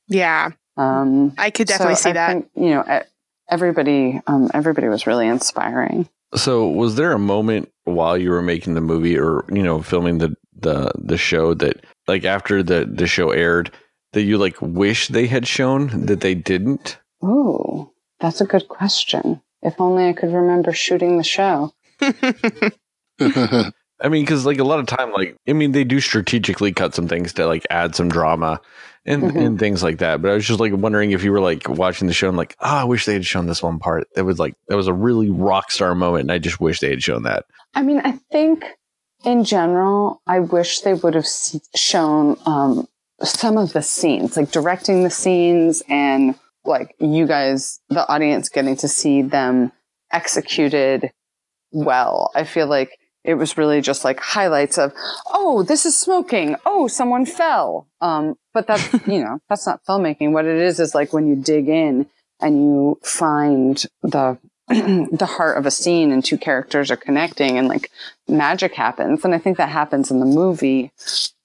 Yeah, 0.07 0.51
Um, 0.77 1.33
I 1.37 1.49
could 1.49 1.67
definitely 1.67 1.95
so 1.95 2.01
see 2.03 2.09
I 2.09 2.13
that. 2.13 2.27
think, 2.31 2.49
you 2.55 2.69
know, 2.71 3.01
everybody, 3.49 4.21
um, 4.27 4.49
everybody 4.53 4.87
was 4.87 5.07
really 5.07 5.27
inspiring. 5.27 6.07
So, 6.35 6.67
was 6.67 6.95
there 6.95 7.11
a 7.13 7.19
moment 7.19 7.71
while 7.83 8.17
you 8.17 8.31
were 8.31 8.41
making 8.41 8.73
the 8.73 8.81
movie, 8.81 9.17
or 9.19 9.45
you 9.51 9.61
know, 9.61 9.81
filming 9.81 10.17
the 10.17 10.35
the 10.59 10.91
the 10.95 11.17
show 11.17 11.53
that, 11.55 11.85
like, 12.07 12.23
after 12.25 12.63
the 12.63 12.85
the 12.91 13.05
show 13.05 13.29
aired, 13.31 13.71
that 14.13 14.23
you 14.23 14.37
like 14.39 14.59
wish 14.61 15.09
they 15.09 15.27
had 15.27 15.45
shown 15.47 16.05
that 16.07 16.21
they 16.21 16.33
didn't? 16.33 16.97
Ooh, 17.23 17.91
that's 18.19 18.41
a 18.41 18.45
good 18.45 18.67
question. 18.67 19.41
If 19.61 19.79
only 19.79 20.07
I 20.09 20.13
could 20.13 20.33
remember 20.33 20.73
shooting 20.73 21.17
the 21.17 21.23
show. 21.23 21.71
I 23.21 24.09
mean, 24.09 24.23
because 24.23 24.45
like 24.45 24.59
a 24.59 24.63
lot 24.63 24.79
of 24.79 24.87
time, 24.87 25.11
like 25.11 25.37
I 25.47 25.53
mean, 25.53 25.71
they 25.71 25.83
do 25.83 25.99
strategically 25.99 26.71
cut 26.73 26.95
some 26.95 27.07
things 27.07 27.31
to 27.33 27.45
like 27.45 27.65
add 27.69 27.95
some 27.95 28.09
drama 28.09 28.59
and 29.05 29.23
Mhm. 29.23 29.45
and 29.45 29.59
things 29.59 29.83
like 29.83 29.97
that. 29.99 30.21
But 30.21 30.31
I 30.31 30.33
was 30.35 30.45
just 30.45 30.59
like 30.59 30.73
wondering 30.73 31.11
if 31.11 31.23
you 31.23 31.31
were 31.31 31.41
like 31.41 31.67
watching 31.67 32.07
the 32.07 32.13
show 32.13 32.27
and 32.29 32.37
like, 32.37 32.55
oh, 32.61 32.67
I 32.67 32.83
wish 32.85 33.05
they 33.05 33.13
had 33.13 33.25
shown 33.25 33.47
this 33.47 33.61
one 33.63 33.79
part. 33.79 34.07
That 34.15 34.25
was 34.25 34.39
like 34.39 34.55
that 34.67 34.75
was 34.77 34.87
a 34.87 34.93
really 34.93 35.29
rock 35.29 35.71
star 35.71 35.93
moment, 35.95 36.21
and 36.23 36.31
I 36.31 36.37
just 36.39 36.59
wish 36.59 36.79
they 36.79 36.89
had 36.89 37.03
shown 37.03 37.23
that. 37.23 37.45
I 37.75 37.81
mean, 37.83 38.01
I 38.03 38.13
think 38.31 38.63
in 39.25 39.43
general, 39.43 40.21
I 40.27 40.39
wish 40.39 40.81
they 40.81 40.93
would 40.93 41.15
have 41.15 41.27
shown 41.75 42.37
um, 42.45 42.87
some 43.21 43.57
of 43.57 43.73
the 43.73 43.81
scenes, 43.81 44.35
like 44.37 44.51
directing 44.51 45.03
the 45.03 45.09
scenes 45.09 45.81
and 45.89 46.35
like 46.65 46.95
you 46.99 47.25
guys, 47.27 47.79
the 47.89 48.07
audience, 48.09 48.47
getting 48.49 48.75
to 48.77 48.87
see 48.87 49.21
them 49.21 49.71
executed 50.11 51.11
well. 51.71 52.31
I 52.35 52.43
feel 52.43 52.67
like 52.67 52.91
it 53.23 53.35
was 53.35 53.57
really 53.57 53.81
just 53.81 54.03
like 54.03 54.19
highlights 54.19 54.77
of, 54.77 54.93
oh, 55.31 55.63
this 55.63 55.85
is 55.85 55.97
smoking. 55.99 56.55
Oh, 56.65 56.87
someone 56.87 57.25
fell. 57.25 57.87
Um, 58.01 58.35
but 58.53 58.67
that's, 58.67 58.91
you 59.07 59.23
know, 59.23 59.39
that's 59.49 59.65
not 59.67 59.83
filmmaking. 59.85 60.31
What 60.31 60.45
it 60.45 60.57
is 60.57 60.79
is 60.79 60.93
like 60.95 61.13
when 61.13 61.27
you 61.27 61.35
dig 61.35 61.67
in 61.69 62.07
and 62.39 62.55
you 62.63 62.99
find 63.03 63.83
the 64.01 64.37
the 64.69 65.25
heart 65.29 65.57
of 65.57 65.65
a 65.65 65.71
scene 65.71 66.11
and 66.13 66.23
two 66.23 66.37
characters 66.37 66.89
are 66.89 66.95
connecting 66.95 67.57
and 67.57 67.67
like 67.67 67.91
magic 68.29 68.73
happens. 68.73 69.25
And 69.25 69.35
I 69.35 69.37
think 69.37 69.57
that 69.57 69.67
happens 69.69 70.09
in 70.09 70.21
the 70.21 70.25
movie. 70.25 70.91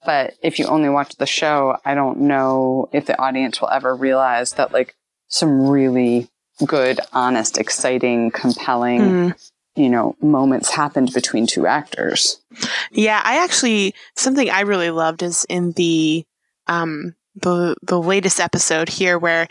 But 0.05 0.35
if 0.41 0.57
you 0.57 0.65
only 0.67 0.87
watch 0.87 1.15
the 1.17 1.25
show, 1.25 1.77
I 1.83 1.95
don't 1.95 2.21
know 2.21 2.87
if 2.93 3.05
the 3.07 3.19
audience 3.21 3.59
will 3.59 3.69
ever 3.69 3.93
realize 3.93 4.53
that 4.53 4.71
like 4.71 4.95
some 5.27 5.67
really 5.67 6.29
good, 6.65 7.01
honest, 7.11 7.57
exciting, 7.57 8.31
compelling, 8.31 9.01
Mm. 9.01 9.49
you 9.75 9.89
know, 9.89 10.15
moments 10.21 10.71
happened 10.71 11.13
between 11.13 11.45
two 11.45 11.67
actors. 11.67 12.41
Yeah, 12.91 13.21
I 13.23 13.43
actually 13.43 13.93
something 14.15 14.49
I 14.49 14.61
really 14.61 14.91
loved 14.91 15.23
is 15.23 15.45
in 15.49 15.73
the 15.73 16.23
um 16.69 17.15
the 17.35 17.75
the 17.83 18.01
latest 18.01 18.39
episode 18.39 18.87
here 18.89 19.19
where 19.19 19.47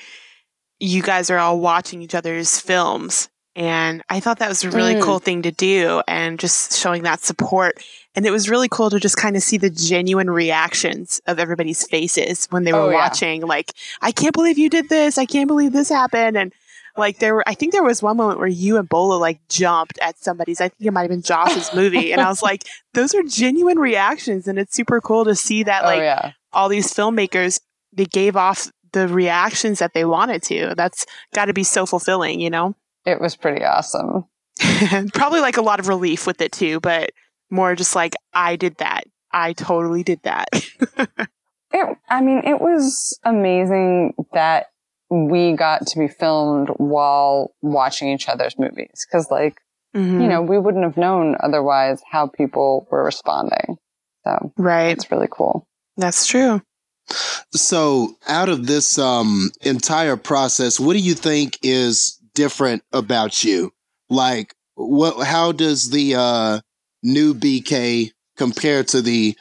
you 0.80 1.02
guys 1.02 1.30
are 1.30 1.38
all 1.38 1.58
watching 1.60 2.02
each 2.02 2.14
other's 2.14 2.58
films 2.60 3.28
and 3.56 4.02
I 4.08 4.20
thought 4.20 4.38
that 4.38 4.48
was 4.48 4.62
a 4.62 4.70
really 4.70 4.94
Mm. 4.94 5.02
cool 5.02 5.18
thing 5.18 5.42
to 5.42 5.50
do 5.50 6.00
and 6.06 6.38
just 6.38 6.78
showing 6.78 7.02
that 7.02 7.20
support 7.20 7.82
and 8.14 8.24
it 8.26 8.30
was 8.30 8.48
really 8.48 8.68
cool 8.68 8.90
to 8.90 9.00
just 9.00 9.16
kind 9.16 9.36
of 9.36 9.42
see 9.42 9.58
the 9.58 9.70
genuine 9.70 10.30
reactions 10.30 11.20
of 11.26 11.38
everybody's 11.38 11.84
faces 11.86 12.46
when 12.50 12.64
they 12.64 12.72
were 12.72 12.80
Oh, 12.80 12.90
yeah. 12.90 12.96
watching 12.96 13.42
like 13.42 13.72
I 14.00 14.12
can't 14.12 14.34
believe 14.34 14.58
you 14.58 14.70
did 14.70 14.88
this 14.88 15.18
I 15.18 15.24
can't 15.26 15.48
believe 15.48 15.72
this 15.72 15.88
happened 15.88 16.36
and 16.36 16.52
like 16.96 17.18
there 17.20 17.34
were 17.34 17.44
I 17.48 17.54
think 17.54 17.72
there 17.72 17.82
was 17.84 18.02
one 18.02 18.16
moment 18.16 18.38
where 18.38 18.48
you 18.48 18.76
and 18.76 18.88
Bola 18.88 19.16
like 19.18 19.40
jumped 19.48 19.98
at 20.00 20.18
somebody's 20.18 20.60
I 20.60 20.68
think 20.68 20.86
it 20.86 20.92
might 20.92 21.02
have 21.02 21.10
been 21.10 21.22
Josh's 21.22 21.72
movie 21.74 22.12
and 22.12 22.20
I 22.20 22.28
was 22.28 22.42
like 22.50 22.64
those 22.94 23.14
are 23.14 23.22
genuine 23.24 23.78
reactions 23.78 24.46
and 24.46 24.58
it's 24.58 24.74
super 24.74 25.00
cool 25.00 25.24
to 25.24 25.34
see 25.34 25.64
that 25.64 25.82
like 25.84 26.00
oh 26.00 26.02
yeah. 26.02 26.32
All 26.52 26.68
these 26.68 26.92
filmmakers 26.92 27.60
they 27.92 28.04
gave 28.04 28.36
off 28.36 28.70
the 28.92 29.08
reactions 29.08 29.78
that 29.80 29.92
they 29.94 30.04
wanted 30.04 30.42
to 30.42 30.74
that's 30.76 31.04
got 31.34 31.46
to 31.46 31.52
be 31.52 31.64
so 31.64 31.84
fulfilling 31.86 32.40
you 32.40 32.50
know 32.50 32.74
It 33.04 33.20
was 33.20 33.36
pretty 33.36 33.64
awesome. 33.64 34.24
probably 35.14 35.40
like 35.40 35.56
a 35.56 35.62
lot 35.62 35.78
of 35.80 35.88
relief 35.88 36.26
with 36.26 36.40
it 36.40 36.52
too 36.52 36.80
but 36.80 37.10
more 37.50 37.74
just 37.74 37.94
like 37.94 38.14
i 38.32 38.56
did 38.56 38.76
that 38.78 39.04
i 39.32 39.52
totally 39.52 40.02
did 40.02 40.20
that 40.24 40.48
It, 41.70 41.98
I 42.08 42.22
mean, 42.22 42.38
it 42.46 42.62
was 42.62 43.18
amazing 43.24 44.14
that 44.32 44.68
we 45.10 45.52
got 45.52 45.86
to 45.88 45.98
be 45.98 46.08
filmed 46.08 46.68
while 46.78 47.52
watching 47.60 48.08
each 48.08 48.26
other's 48.26 48.58
movies. 48.58 49.06
Cause 49.12 49.30
like, 49.30 49.58
Mhm. 49.94 50.22
you 50.22 50.28
know, 50.28 50.40
we 50.40 50.58
wouldn't 50.58 50.84
have 50.84 50.96
known 50.96 51.36
otherwise 51.40 52.00
how 52.10 52.26
people 52.26 52.88
were 52.90 53.04
responding. 53.04 53.76
So 54.24 54.50
right 54.56 54.88
it's 54.96 55.10
really 55.10 55.28
cool. 55.30 55.67
That's 55.98 56.26
true 56.26 56.62
So, 57.52 58.16
out 58.26 58.48
of 58.48 58.66
this 58.66 58.98
um, 58.98 59.50
entire 59.62 60.16
process, 60.16 60.78
what 60.78 60.92
do 60.92 60.98
you 60.98 61.14
think 61.14 61.58
is 61.62 62.20
different 62.34 62.82
about 62.92 63.44
you? 63.44 63.72
Like, 64.10 64.54
what? 64.74 65.26
How 65.26 65.52
does 65.52 65.90
the 65.90 66.14
uh, 66.16 66.60
new 67.02 67.34
BK 67.34 68.10
compare 68.36 68.84
to 68.84 69.00
the 69.02 69.36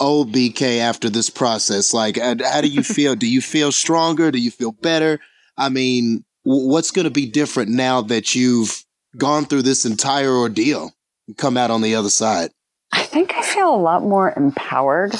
old 0.00 0.32
BK 0.32 0.78
after 0.78 1.10
this 1.10 1.30
process? 1.30 1.92
Like, 1.92 2.16
how 2.18 2.60
do 2.62 2.68
you 2.68 2.82
feel? 2.96 3.14
do 3.14 3.26
you 3.28 3.42
feel 3.42 3.72
stronger? 3.72 4.30
Do 4.30 4.40
you 4.40 4.50
feel 4.50 4.72
better? 4.72 5.20
I 5.58 5.68
mean, 5.68 6.24
what's 6.44 6.90
going 6.90 7.04
to 7.04 7.10
be 7.10 7.26
different 7.26 7.70
now 7.70 8.00
that 8.02 8.34
you've 8.34 8.84
gone 9.16 9.44
through 9.44 9.62
this 9.62 9.84
entire 9.84 10.32
ordeal 10.32 10.90
and 11.28 11.36
come 11.36 11.56
out 11.56 11.70
on 11.70 11.82
the 11.82 11.94
other 11.94 12.10
side? 12.10 12.50
I 12.92 13.02
think 13.02 13.34
I 13.34 13.42
feel 13.42 13.74
a 13.74 13.76
lot 13.76 14.02
more 14.02 14.32
empowered 14.36 15.14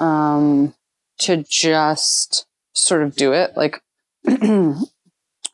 um, 0.00 0.74
to 1.18 1.44
just 1.48 2.46
sort 2.72 3.02
of 3.02 3.14
do 3.14 3.32
it. 3.32 3.56
Like 3.56 3.82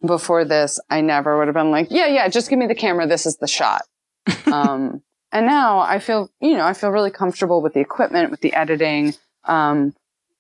before 0.05 0.45
this, 0.45 0.81
I 0.89 1.01
never 1.01 1.37
would 1.37 1.49
have 1.49 1.55
been 1.55 1.71
like, 1.71 1.89
yeah, 1.91 2.07
yeah, 2.07 2.29
just 2.29 2.49
give 2.49 2.59
me 2.59 2.67
the 2.67 2.75
camera. 2.75 3.07
This 3.07 3.27
is 3.27 3.37
the 3.37 3.49
shot. 3.49 3.83
um, 4.47 5.03
and 5.33 5.47
now 5.47 5.81
I 5.81 5.99
feel, 5.99 6.31
you 6.41 6.57
know, 6.57 6.65
I 6.65 6.73
feel 6.73 6.91
really 6.91 7.11
comfortable 7.11 7.61
with 7.61 7.75
the 7.75 7.81
equipment, 7.81 8.31
with 8.31 8.41
the 8.41 8.55
editing. 8.55 9.15
Um, 9.45 9.95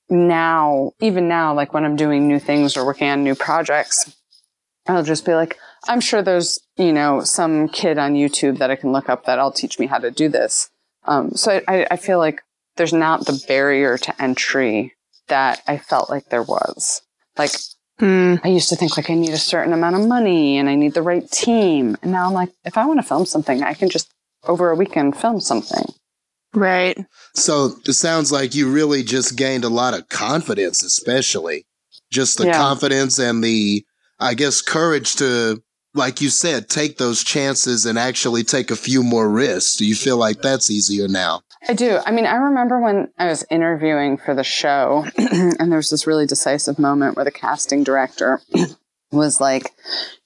now, 0.09 0.93
even 1.01 1.29
now, 1.29 1.53
like 1.55 1.75
when 1.75 1.85
I'm 1.85 1.97
doing 1.97 2.29
new 2.29 2.39
things 2.39 2.77
or 2.77 2.87
working 2.87 3.09
on 3.09 3.25
new 3.25 3.35
projects, 3.35 4.17
I'll 4.87 5.03
just 5.03 5.27
be 5.27 5.35
like, 5.35 5.59
I'm 5.89 6.01
sure 6.01 6.23
there's, 6.23 6.61
you 6.77 6.93
know, 6.93 7.23
some 7.23 7.69
kid 7.69 7.99
on 7.99 8.15
YouTube 8.15 8.59
that 8.59 8.71
I 8.71 8.77
can 8.77 8.93
look 8.93 9.09
up 9.09 9.25
that'll 9.25 9.53
teach 9.53 9.79
me 9.79 9.87
how 9.87 9.99
to 9.99 10.11
do 10.11 10.29
this. 10.29 10.71
Um, 11.05 11.33
so 11.33 11.53
I, 11.53 11.63
I, 11.69 11.87
I 11.93 11.97
feel 11.97 12.19
like 12.19 12.43
there's 12.77 12.93
not 12.93 13.27
the 13.27 13.43
barrier 13.49 13.99
to 13.99 14.22
entry 14.22 14.93
that 15.29 15.62
I 15.66 15.79
felt 15.79 16.11
like 16.11 16.29
there 16.29 16.43
was. 16.43 17.03
Like 17.37 17.53
Hmm. 17.99 18.35
I 18.45 18.49
used 18.49 18.68
to 18.68 18.77
think 18.77 18.97
like 18.97 19.09
I 19.09 19.14
need 19.14 19.33
a 19.33 19.39
certain 19.39 19.72
amount 19.72 19.97
of 19.97 20.07
money 20.07 20.59
and 20.59 20.68
I 20.68 20.74
need 20.74 20.93
the 20.93 21.03
right 21.03 21.29
team. 21.31 21.97
And 22.03 22.12
now 22.12 22.27
I'm 22.27 22.35
like, 22.35 22.51
if 22.64 22.77
I 22.77 22.85
want 22.85 23.01
to 23.01 23.07
film 23.07 23.24
something, 23.24 23.62
I 23.62 23.72
can 23.72 23.89
just 23.89 24.12
over 24.45 24.70
a 24.70 24.77
weekend 24.77 25.16
film 25.16 25.41
something. 25.41 25.87
right 26.55 26.99
So 27.35 27.77
it 27.87 27.95
sounds 27.95 28.31
like 28.31 28.55
you 28.55 28.70
really 28.70 29.03
just 29.03 29.37
gained 29.37 29.64
a 29.64 29.70
lot 29.70 29.95
of 29.95 30.09
confidence, 30.11 30.83
especially 30.85 31.66
just 32.11 32.37
the 32.37 32.47
Yeah. 32.47 32.59
confidence 32.59 33.18
and 33.18 33.43
the, 33.43 33.85
I 34.20 34.35
guess, 34.35 34.61
courage 34.61 35.14
to, 35.16 35.62
like 35.95 36.20
you 36.20 36.29
said, 36.29 36.68
take 36.68 36.99
those 36.99 37.24
chances 37.24 37.87
and 37.87 37.99
actually 37.99 38.45
take 38.45 38.70
a 38.70 38.77
few 38.77 39.03
more 39.03 39.29
risks. 39.29 39.77
Do 39.77 39.87
you 39.87 39.95
feel 39.95 40.18
like 40.18 40.43
that's 40.43 40.70
easier 40.70 41.09
now? 41.09 41.41
I 41.69 41.75
do. 41.75 41.99
I 42.05 42.11
mean, 42.12 42.27
I 42.27 42.37
remember 42.37 42.81
when 42.81 43.09
I 43.19 43.27
was 43.27 43.45
interviewing 43.51 44.19
for 44.19 44.35
the 44.35 44.45
show, 44.45 45.07
and 45.17 45.71
there 45.71 45.79
was 45.79 45.91
this 45.91 46.07
really 46.07 46.27
decisive 46.27 46.79
moment 46.79 47.17
where 47.17 47.25
the 47.25 47.31
casting 47.31 47.83
director 47.83 48.41
was 49.11 49.41
like, 49.41 49.73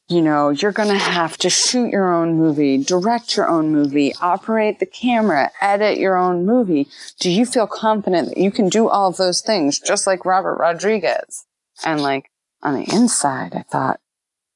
you 0.09 0.21
know, 0.21 0.51
you're 0.51 0.73
going 0.73 0.89
to 0.89 0.99
have 0.99 1.39
to 1.39 1.49
shoot 1.49 1.91
your 1.91 2.13
own 2.13 2.37
movie, 2.37 2.79
direct 2.79 3.37
your 3.37 3.49
own 3.49 3.71
movie, 3.71 4.13
operate 4.21 4.81
the 4.81 4.87
camera, 4.87 5.51
edit 5.61 5.99
your 5.99 6.17
own 6.17 6.45
movie. 6.45 6.89
Do 7.21 7.31
you 7.31 7.47
feel 7.47 7.69
confident 7.69 8.29
that 8.29 8.39
you 8.39 8.51
can 8.51 8.69
do 8.69 8.89
all 8.89 9.09
of 9.09 9.17
those 9.17 9.41
things 9.41 9.79
just 9.79 10.07
like 10.07 10.25
Robert 10.25 10.57
Rodriguez? 10.57 11.47
And 11.85 12.03
like 12.03 12.31
on 12.63 12.75
the 12.75 12.93
inside, 12.93 13.55
I 13.55 13.63
thought, 13.63 14.01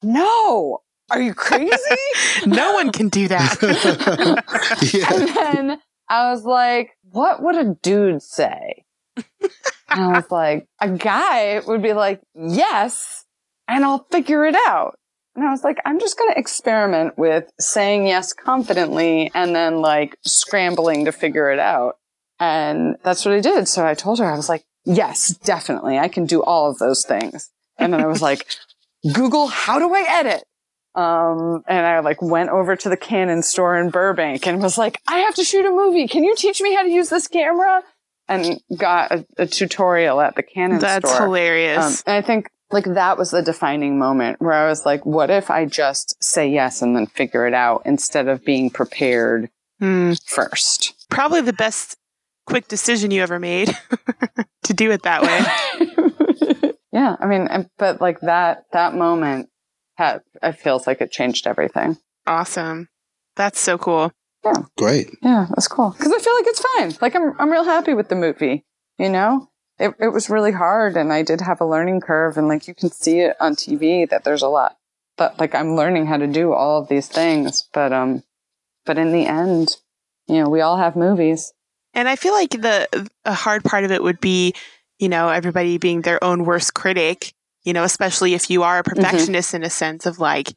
no, 0.02 0.82
are 1.10 1.22
you 1.22 1.34
crazy? 1.34 1.76
no 2.46 2.72
one 2.72 2.90
can 2.90 3.08
do 3.08 3.28
that 3.28 3.56
yeah. 4.92 5.08
And 5.14 5.28
then 5.28 5.80
I 6.08 6.30
was 6.30 6.44
like, 6.44 6.90
what 7.10 7.42
would 7.42 7.56
a 7.56 7.76
dude 7.82 8.22
say? 8.22 8.84
and 9.16 9.24
I 9.88 10.08
was 10.16 10.30
like, 10.30 10.66
a 10.80 10.90
guy 10.90 11.60
would 11.66 11.82
be 11.82 11.92
like, 11.92 12.20
yes, 12.34 13.24
and 13.68 13.84
I'll 13.84 14.06
figure 14.10 14.44
it 14.44 14.56
out. 14.66 14.98
And 15.36 15.44
I 15.44 15.50
was 15.50 15.64
like, 15.64 15.78
I'm 15.84 15.98
just 15.98 16.16
going 16.16 16.32
to 16.32 16.38
experiment 16.38 17.18
with 17.18 17.50
saying 17.58 18.06
yes 18.06 18.32
confidently 18.32 19.30
and 19.34 19.54
then 19.54 19.80
like 19.80 20.16
scrambling 20.24 21.06
to 21.06 21.12
figure 21.12 21.50
it 21.50 21.58
out. 21.58 21.96
And 22.38 22.96
that's 23.02 23.24
what 23.24 23.34
I 23.34 23.40
did. 23.40 23.66
So 23.66 23.86
I 23.86 23.94
told 23.94 24.18
her, 24.20 24.26
I 24.26 24.36
was 24.36 24.48
like, 24.48 24.64
yes, 24.84 25.28
definitely. 25.28 25.98
I 25.98 26.08
can 26.08 26.26
do 26.26 26.42
all 26.42 26.70
of 26.70 26.78
those 26.78 27.04
things. 27.04 27.50
And 27.78 27.92
then 27.92 28.00
I 28.00 28.06
was 28.06 28.22
like, 28.22 28.46
Google, 29.12 29.48
how 29.48 29.78
do 29.78 29.92
I 29.92 30.04
edit? 30.06 30.44
Um, 30.94 31.64
and 31.66 31.86
I 31.86 31.98
like 32.00 32.22
went 32.22 32.50
over 32.50 32.76
to 32.76 32.88
the 32.88 32.96
Canon 32.96 33.42
store 33.42 33.76
in 33.76 33.90
Burbank 33.90 34.46
and 34.46 34.62
was 34.62 34.78
like, 34.78 35.00
I 35.08 35.18
have 35.20 35.34
to 35.36 35.44
shoot 35.44 35.66
a 35.66 35.70
movie. 35.70 36.06
Can 36.06 36.22
you 36.24 36.36
teach 36.36 36.60
me 36.60 36.74
how 36.74 36.82
to 36.82 36.90
use 36.90 37.08
this 37.08 37.26
camera? 37.28 37.82
and 38.26 38.58
got 38.78 39.12
a, 39.12 39.26
a 39.36 39.46
tutorial 39.46 40.18
at 40.18 40.34
the 40.34 40.42
Canon 40.42 40.78
That's 40.78 41.06
store. 41.10 41.22
Um, 41.24 41.28
hilarious. 41.28 42.02
and 42.06 42.16
I 42.16 42.22
think 42.22 42.48
like 42.70 42.84
that 42.86 43.18
was 43.18 43.30
the 43.32 43.42
defining 43.42 43.98
moment 43.98 44.40
where 44.40 44.54
I 44.54 44.66
was 44.66 44.86
like, 44.86 45.04
what 45.04 45.28
if 45.28 45.50
I 45.50 45.66
just 45.66 46.16
say 46.24 46.48
yes 46.48 46.80
and 46.80 46.96
then 46.96 47.04
figure 47.06 47.46
it 47.46 47.52
out 47.52 47.82
instead 47.84 48.28
of 48.28 48.42
being 48.42 48.70
prepared 48.70 49.50
Hmm. 49.78 50.12
first? 50.24 50.94
Probably 51.10 51.42
the 51.42 51.52
best 51.52 51.98
quick 52.46 52.66
decision 52.68 53.10
you 53.10 53.20
ever 53.22 53.38
made 53.38 53.76
to 54.64 54.72
do 54.72 54.90
it 54.90 55.02
that 55.02 55.20
way. 55.22 56.72
yeah, 56.92 57.16
I 57.20 57.26
mean, 57.26 57.68
but 57.76 58.00
like 58.00 58.20
that 58.20 58.64
that 58.72 58.94
moment 58.94 59.50
had 59.94 60.20
it 60.42 60.52
feels 60.52 60.86
like 60.86 61.00
it 61.00 61.10
changed 61.10 61.46
everything. 61.46 61.98
Awesome. 62.26 62.88
That's 63.36 63.60
so 63.60 63.78
cool. 63.78 64.12
Yeah. 64.44 64.62
Great. 64.76 65.10
Yeah, 65.22 65.46
that's 65.50 65.68
cool 65.68 65.90
because 65.90 66.12
I 66.12 66.18
feel 66.18 66.34
like 66.34 66.46
it's 66.46 66.64
fine. 66.76 66.94
Like 67.00 67.16
I'm 67.16 67.34
I'm 67.40 67.50
real 67.50 67.64
happy 67.64 67.94
with 67.94 68.08
the 68.08 68.14
movie. 68.14 68.64
You 68.98 69.08
know, 69.08 69.48
it 69.78 69.94
it 69.98 70.08
was 70.08 70.30
really 70.30 70.52
hard, 70.52 70.96
and 70.96 71.12
I 71.12 71.22
did 71.22 71.40
have 71.40 71.60
a 71.60 71.66
learning 71.66 72.00
curve, 72.00 72.36
and 72.36 72.48
like 72.48 72.68
you 72.68 72.74
can 72.74 72.90
see 72.90 73.20
it 73.20 73.36
on 73.40 73.54
TV 73.54 74.08
that 74.08 74.24
there's 74.24 74.42
a 74.42 74.48
lot. 74.48 74.76
But 75.16 75.38
like 75.38 75.54
I'm 75.54 75.76
learning 75.76 76.06
how 76.06 76.16
to 76.16 76.26
do 76.26 76.52
all 76.52 76.80
of 76.80 76.88
these 76.88 77.08
things, 77.08 77.68
but 77.72 77.92
um, 77.92 78.22
but 78.84 78.98
in 78.98 79.12
the 79.12 79.26
end, 79.26 79.76
you 80.26 80.42
know, 80.42 80.48
we 80.48 80.60
all 80.60 80.76
have 80.76 80.96
movies. 80.96 81.52
And 81.94 82.08
I 82.08 82.16
feel 82.16 82.32
like 82.32 82.50
the 82.50 83.08
a 83.24 83.34
hard 83.34 83.64
part 83.64 83.84
of 83.84 83.92
it 83.92 84.02
would 84.02 84.20
be, 84.20 84.54
you 84.98 85.08
know, 85.08 85.28
everybody 85.28 85.78
being 85.78 86.02
their 86.02 86.22
own 86.22 86.44
worst 86.44 86.74
critic, 86.74 87.32
you 87.64 87.72
know, 87.72 87.84
especially 87.84 88.34
if 88.34 88.50
you 88.50 88.62
are 88.62 88.78
a 88.78 88.82
mm-hmm. 88.82 89.00
perfectionist 89.00 89.54
in 89.54 89.62
a 89.62 89.70
sense 89.70 90.06
of 90.06 90.18
like 90.18 90.54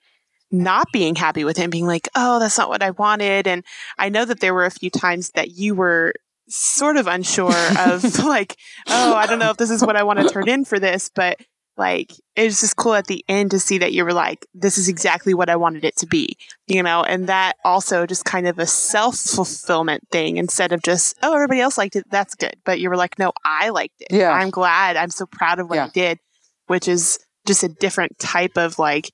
not 0.51 0.87
being 0.93 1.15
happy 1.15 1.43
with 1.43 1.57
him, 1.57 1.69
being 1.69 1.87
like, 1.87 2.07
oh, 2.15 2.39
that's 2.39 2.57
not 2.57 2.69
what 2.69 2.83
I 2.83 2.91
wanted. 2.91 3.47
And 3.47 3.63
I 3.97 4.09
know 4.09 4.25
that 4.25 4.39
there 4.39 4.53
were 4.53 4.65
a 4.65 4.71
few 4.71 4.89
times 4.89 5.31
that 5.31 5.51
you 5.51 5.75
were 5.75 6.13
sort 6.47 6.97
of 6.97 7.07
unsure 7.07 7.53
of 7.79 8.19
like, 8.23 8.55
oh, 8.87 9.15
I 9.15 9.25
don't 9.25 9.39
know 9.39 9.51
if 9.51 9.57
this 9.57 9.69
is 9.69 9.83
what 9.83 9.95
I 9.95 10.03
want 10.03 10.19
to 10.19 10.29
turn 10.29 10.47
in 10.47 10.63
for 10.65 10.79
this, 10.79 11.09
but 11.13 11.39
like 11.77 12.11
it 12.35 12.45
was 12.45 12.59
just 12.59 12.75
cool 12.75 12.95
at 12.95 13.05
the 13.05 13.23
end 13.27 13.51
to 13.51 13.59
see 13.59 13.77
that 13.77 13.93
you 13.93 14.03
were 14.03 14.13
like, 14.13 14.47
this 14.53 14.77
is 14.77 14.89
exactly 14.89 15.33
what 15.33 15.49
I 15.49 15.55
wanted 15.55 15.85
it 15.85 15.95
to 15.97 16.07
be, 16.07 16.35
you 16.65 16.81
know, 16.81 17.03
and 17.03 17.27
that 17.27 17.55
also 17.63 18.07
just 18.07 18.25
kind 18.25 18.47
of 18.47 18.57
a 18.57 18.65
self 18.65 19.15
fulfillment 19.17 20.03
thing 20.11 20.37
instead 20.37 20.71
of 20.71 20.81
just, 20.81 21.15
oh, 21.21 21.35
everybody 21.35 21.61
else 21.61 21.77
liked 21.77 21.95
it. 21.95 22.05
That's 22.09 22.33
good. 22.33 22.55
But 22.65 22.79
you 22.79 22.89
were 22.89 22.97
like, 22.97 23.19
no, 23.19 23.31
I 23.45 23.69
liked 23.69 24.01
it. 24.01 24.07
Yeah. 24.11 24.31
I'm 24.31 24.49
glad. 24.49 24.97
I'm 24.97 25.11
so 25.11 25.27
proud 25.27 25.59
of 25.59 25.69
what 25.69 25.77
I 25.79 25.89
did, 25.89 26.19
which 26.67 26.87
is 26.87 27.19
just 27.45 27.63
a 27.63 27.67
different 27.67 28.19
type 28.19 28.57
of 28.57 28.77
like 28.77 29.11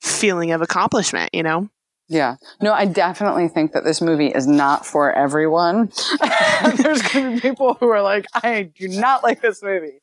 feeling 0.00 0.52
of 0.52 0.62
accomplishment, 0.62 1.30
you 1.32 1.42
know? 1.42 1.68
Yeah. 2.08 2.36
No, 2.62 2.72
I 2.72 2.86
definitely 2.86 3.48
think 3.48 3.72
that 3.72 3.84
this 3.84 4.00
movie 4.00 4.28
is 4.28 4.46
not 4.46 4.86
for 4.86 5.12
everyone. 5.12 5.90
There's 6.76 7.02
going 7.02 7.30
to 7.30 7.34
be 7.34 7.40
people 7.40 7.74
who 7.74 7.88
are 7.88 8.02
like, 8.02 8.26
I 8.34 8.70
do 8.78 8.88
not 8.88 9.24
like 9.24 9.42
this 9.42 9.62
movie. 9.62 10.00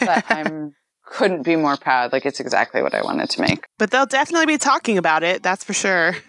But 0.00 0.24
I'm 0.30 0.74
couldn't 1.10 1.42
be 1.42 1.56
more 1.56 1.76
proud. 1.76 2.12
Like 2.12 2.24
it's 2.24 2.40
exactly 2.40 2.82
what 2.82 2.94
I 2.94 3.02
wanted 3.02 3.28
to 3.30 3.40
make. 3.40 3.66
But 3.78 3.90
they'll 3.90 4.06
definitely 4.06 4.46
be 4.46 4.58
talking 4.58 4.96
about 4.96 5.22
it. 5.22 5.42
That's 5.42 5.64
for 5.64 5.74
sure. 5.74 6.14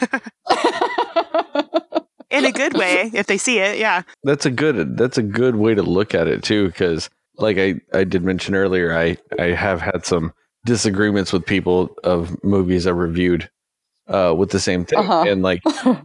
In 2.32 2.46
a 2.46 2.52
good 2.52 2.74
way, 2.74 3.12
if 3.14 3.28
they 3.28 3.38
see 3.38 3.60
it. 3.60 3.78
Yeah. 3.78 4.02
That's 4.24 4.46
a 4.46 4.52
good 4.52 4.98
that's 4.98 5.18
a 5.18 5.24
good 5.24 5.58
way 5.58 5.76
to 5.76 5.84
look 5.84 6.16
at 6.16 6.28
it 6.28 6.44
too 6.44 6.68
because 6.68 7.10
like 7.42 7.58
I 7.58 7.76
I 7.94 8.04
did 8.04 8.24
mention 8.24 8.56
earlier 8.56 8.96
I 8.98 9.18
I 9.39 9.48
have 9.48 9.82
had 9.82 10.06
some 10.06 10.34
disagreements 10.66 11.34
with 11.34 11.46
people 11.46 11.96
of 12.04 12.42
movies 12.44 12.86
I 12.88 12.92
reviewed 12.92 13.50
uh 14.08 14.34
with 14.38 14.52
the 14.52 14.60
same 14.60 14.86
thing 14.86 15.00
Uh-huh. 15.00 15.26
and 15.28 15.42
like 15.42 15.62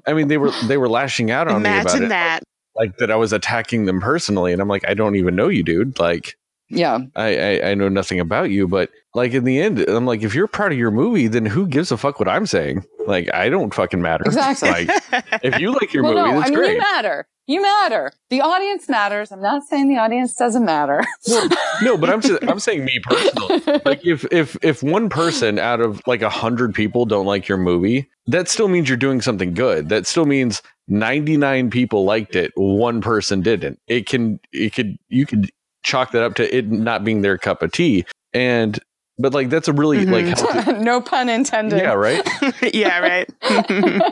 I 0.06 0.12
mean 0.14 0.28
they 0.28 0.38
were 0.38 0.50
they 0.66 0.76
were 0.78 0.88
lashing 0.88 1.30
out 1.30 1.48
on 1.48 1.62
me 1.62 1.68
about 1.68 1.82
Imagine 1.86 2.04
it 2.04 2.08
that. 2.08 2.40
like 2.74 2.96
that 2.98 3.10
I 3.10 3.16
was 3.16 3.32
attacking 3.32 3.84
them 3.84 4.00
personally 4.00 4.52
and 4.52 4.62
I'm 4.62 4.68
like 4.68 4.88
I 4.88 4.94
don't 4.94 5.16
even 5.16 5.36
know 5.36 5.48
you 5.48 5.62
dude 5.62 5.98
like 5.98 6.36
yeah. 6.68 6.98
I, 7.14 7.36
I 7.60 7.70
I 7.70 7.74
know 7.74 7.88
nothing 7.88 8.18
about 8.18 8.50
you 8.50 8.66
but 8.66 8.90
like 9.14 9.32
in 9.34 9.44
the 9.44 9.60
end 9.60 9.78
I'm 9.80 10.04
like 10.06 10.22
if 10.22 10.34
you're 10.34 10.48
proud 10.48 10.72
of 10.72 10.78
your 10.78 10.90
movie 10.90 11.26
then 11.28 11.46
who 11.46 11.66
gives 11.66 11.92
a 11.92 11.96
fuck 11.96 12.18
what 12.18 12.28
I'm 12.28 12.46
saying 12.46 12.84
like 13.06 13.32
I 13.34 13.48
don't 13.48 13.72
fucking 13.74 14.02
matter 14.02 14.24
Exactly. 14.26 14.70
like 14.70 14.90
if 15.44 15.58
you 15.60 15.72
like 15.72 15.92
your 15.92 16.02
well, 16.02 16.14
movie 16.14 16.28
no, 16.30 16.34
that's 16.38 16.46
I 16.48 16.50
mean, 16.50 16.58
great 16.58 16.72
you 16.74 16.78
matter. 16.78 17.28
You 17.46 17.62
matter. 17.62 18.12
The 18.28 18.40
audience 18.40 18.88
matters. 18.88 19.30
I'm 19.30 19.40
not 19.40 19.62
saying 19.62 19.88
the 19.88 19.98
audience 19.98 20.34
doesn't 20.34 20.64
matter. 20.64 21.04
no 21.82 21.96
but 21.96 22.10
I'm 22.10 22.20
just, 22.20 22.42
I'm 22.48 22.58
saying 22.58 22.84
me 22.84 23.00
personally 23.02 23.80
like 23.84 24.04
if 24.04 24.24
if 24.32 24.56
if 24.62 24.82
one 24.82 25.08
person 25.08 25.58
out 25.58 25.80
of 25.80 26.00
like 26.06 26.22
a 26.22 26.30
hundred 26.30 26.74
people 26.74 27.04
don't 27.04 27.26
like 27.26 27.48
your 27.48 27.58
movie 27.58 28.08
that 28.26 28.48
still 28.48 28.68
means 28.68 28.88
you're 28.88 28.96
doing 28.96 29.20
something 29.20 29.54
good 29.54 29.88
that 29.90 30.06
still 30.06 30.24
means 30.26 30.62
99 30.88 31.70
people 31.70 32.04
liked 32.04 32.34
it 32.34 32.52
one 32.56 33.00
person 33.00 33.42
didn't 33.42 33.78
it 33.86 34.06
can 34.06 34.40
it 34.52 34.72
could 34.72 34.96
you 35.08 35.26
could 35.26 35.50
chalk 35.82 36.12
that 36.12 36.22
up 36.22 36.34
to 36.34 36.56
it 36.56 36.68
not 36.70 37.04
being 37.04 37.22
their 37.22 37.38
cup 37.38 37.62
of 37.62 37.70
tea 37.72 38.04
and 38.32 38.80
but 39.18 39.32
like 39.34 39.48
that's 39.50 39.68
a 39.68 39.72
really 39.72 40.04
Mhm. 40.04 40.66
like 40.66 40.78
no 40.80 41.00
pun 41.00 41.28
intended. 41.28 41.78
yeah 41.80 41.92
right 41.94 42.22
yeah, 42.74 42.98
right. 42.98 43.28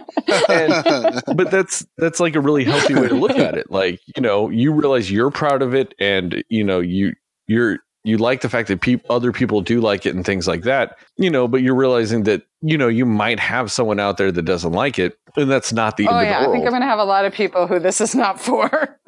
but 1.37 1.51
that's 1.51 1.87
that's 1.99 2.21
like 2.21 2.35
a 2.37 2.41
really 2.41 2.65
healthy 2.65 2.95
way 2.95 3.09
to 3.09 3.15
look 3.15 3.33
at 3.39 3.57
it 3.57 3.71
like 3.71 4.01
you 4.17 4.23
know 4.23 4.49
you 4.51 4.73
realize 4.73 5.11
you're 5.11 5.31
proud 5.31 5.63
of 5.63 5.75
it 5.75 5.95
and 5.99 6.43
you 6.49 6.65
know 6.65 6.81
you 6.81 7.13
you're 7.47 7.79
you 8.07 8.19
like 8.19 8.43
the 8.43 8.49
fact 8.49 8.69
that 8.69 8.81
peop 8.81 9.01
other 9.09 9.33
people 9.33 9.61
do 9.61 9.81
like 9.81 10.05
it 10.07 10.15
and 10.15 10.25
things 10.27 10.47
like 10.47 10.63
that 10.63 10.97
you 11.17 11.31
know 11.31 11.49
but 11.49 11.63
you're 11.63 11.75
realizing 11.75 12.25
that 12.25 12.43
you 12.63 12.77
know 12.79 12.89
you 12.89 13.07
might 13.07 13.41
have 13.41 13.71
someone 13.73 13.99
out 14.01 14.17
there 14.17 14.31
that 14.33 14.43
doesn't 14.43 14.73
like 14.73 14.99
it 14.99 15.17
and 15.37 15.51
that's 15.51 15.73
not 15.73 15.97
the 15.97 16.07
Oh 16.09 16.17
end 16.19 16.29
yeah, 16.29 16.45
of 16.45 16.49
I 16.49 16.53
think 16.53 16.65
I'm 16.65 16.71
going 16.71 16.83
to 16.83 16.87
have 16.87 16.99
a 16.99 17.05
lot 17.05 17.25
of 17.25 17.33
people 17.33 17.67
who 17.67 17.79
this 17.81 18.01
is 18.01 18.15
not 18.15 18.41
for. 18.41 18.99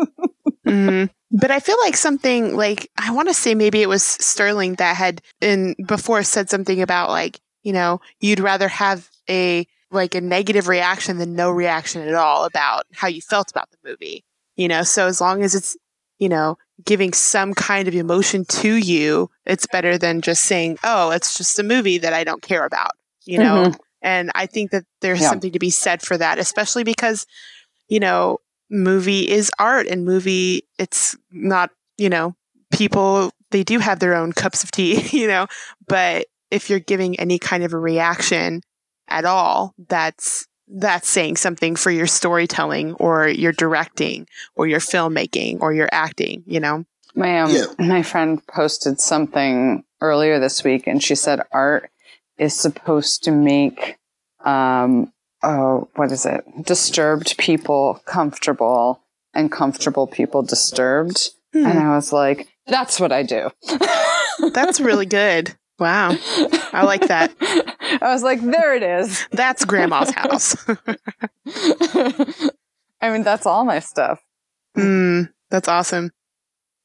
Mhm. 0.66 1.09
But 1.31 1.51
I 1.51 1.61
feel 1.61 1.77
like 1.83 1.97
something 1.97 2.57
like 2.57 2.91
I 2.97 3.11
want 3.12 3.29
to 3.29 3.35
say 3.35 3.55
maybe 3.55 3.83
it 3.83 3.89
was 3.89 4.03
Sterling 4.03 4.74
that 4.77 4.97
had 4.97 5.22
in 5.41 5.74
before 5.87 6.22
said 6.22 6.49
something 6.49 6.81
about 6.81 7.11
like 7.11 7.41
you 7.62 7.72
know 7.72 8.01
you'd 8.20 8.41
rather 8.41 8.68
have 8.68 9.11
a 9.29 9.66
like 9.91 10.14
a 10.14 10.20
negative 10.20 10.68
reaction 10.68 11.18
than 11.18 11.35
no 11.35 11.51
reaction 11.51 12.03
at 12.07 12.14
all 12.14 12.45
about 12.45 12.85
how 12.93 13.09
you 13.09 13.20
felt 13.20 13.51
about 13.51 13.70
the 13.70 13.79
movie. 13.89 14.24
You 14.57 14.68
know, 14.68 14.83
so 14.83 15.07
as 15.07 15.20
long 15.20 15.43
as 15.43 15.55
it's 15.55 15.77
you 16.18 16.29
know 16.29 16.59
giving 16.85 17.12
some 17.12 17.55
kind 17.55 17.89
of 17.89 17.95
emotion 17.95 18.45
to 18.45 18.77
you, 18.77 19.31
it's 19.45 19.66
better 19.66 19.99
than 19.99 20.20
just 20.20 20.45
saying, 20.45 20.79
"Oh, 20.85 21.11
it's 21.11 21.37
just 21.37 21.59
a 21.59 21.62
movie 21.64 21.99
that 21.99 22.12
I 22.12 22.22
don't 22.24 22.43
care 22.43 22.64
about." 22.64 22.93
You 23.24 23.39
know, 23.39 23.64
mm-hmm. 23.64 23.77
and 24.03 24.31
I 24.37 24.47
think 24.47 24.70
that 24.70 24.85
there's 25.01 25.20
Yeah. 25.20 25.31
something 25.31 25.53
to 25.53 25.59
be 25.59 25.70
said 25.70 26.03
for 26.03 26.16
that, 26.16 26.39
especially 26.39 26.85
because 26.85 27.27
you 27.89 27.99
know 27.99 28.39
movie 28.71 29.29
is 29.29 29.51
art 29.59 29.87
and 29.87 30.05
movie 30.05 30.62
it's 30.79 31.17
not 31.31 31.71
you 31.99 32.09
know 32.09 32.35
people 32.73 33.31
they 33.51 33.62
do 33.62 33.79
have 33.79 34.01
their 34.01 34.14
own 34.14 34.33
cups 34.33 34.64
of 34.64 34.71
tea 34.71 35.01
you 35.17 35.27
know 35.27 35.47
but 35.87 36.27
if 36.51 36.69
you're 36.71 36.79
giving 36.79 37.19
any 37.19 37.39
kind 37.39 37.64
of 37.64 37.73
a 37.73 37.79
reaction 37.79 38.61
at 39.09 39.25
all 39.25 39.75
that's 39.89 40.47
that's 40.69 41.09
saying 41.09 41.37
something 41.37 41.77
for 41.77 41.93
your 41.93 42.09
storytelling 42.09 42.93
or 42.95 43.29
your 43.29 43.53
directing 43.53 44.27
or 44.57 44.67
your 44.67 44.81
filmmaking 44.81 45.61
or 45.61 45.73
your 45.73 45.89
acting 45.93 46.43
you 46.47 46.59
know 46.59 46.85
My 47.14 47.41
um, 47.41 47.53
Yeah. 47.53 47.67
my 47.79 48.03
friend 48.03 48.45
posted 48.49 49.01
something 49.01 49.85
earlier 50.01 50.39
this 50.41 50.62
week, 50.64 50.87
and 50.87 51.03
she 51.03 51.14
said 51.14 51.41
art 51.53 51.91
is 52.37 52.53
supposed 52.55 53.25
to 53.25 53.31
make 53.31 53.97
um 54.45 55.12
oh 55.47 55.88
what 55.94 56.11
is 56.12 56.26
it 56.26 56.44
disturbed 56.64 57.36
people 57.38 58.01
comfortable 58.05 59.03
and 59.34 59.51
comfortable 59.53 60.07
people 60.07 60.42
disturbed. 60.42 61.30
Hmm, 61.53 61.66
And 61.66 61.78
I 61.78 61.94
was 61.94 62.12
like, 62.12 62.49
that's 62.66 62.99
what 62.99 63.12
I 63.12 63.22
do. 63.22 63.51
that's 64.53 64.80
really 64.80 65.07
good 65.22 65.55
wow 65.78 66.16
I 66.72 66.82
like 66.84 67.07
that. 67.09 67.32
I 67.40 68.12
was 68.12 68.22
like, 68.22 68.40
there 68.42 68.74
it 68.74 68.82
is. 68.82 69.26
that's 69.32 69.64
grandma's 69.64 70.11
house 70.11 70.57
I 73.01 73.11
mean, 73.12 73.22
that's 73.22 73.47
all 73.47 73.64
my 73.64 73.78
stuff. 73.78 74.20
mm, 74.76 75.30
that's 75.51 75.68
awesome 75.68 76.11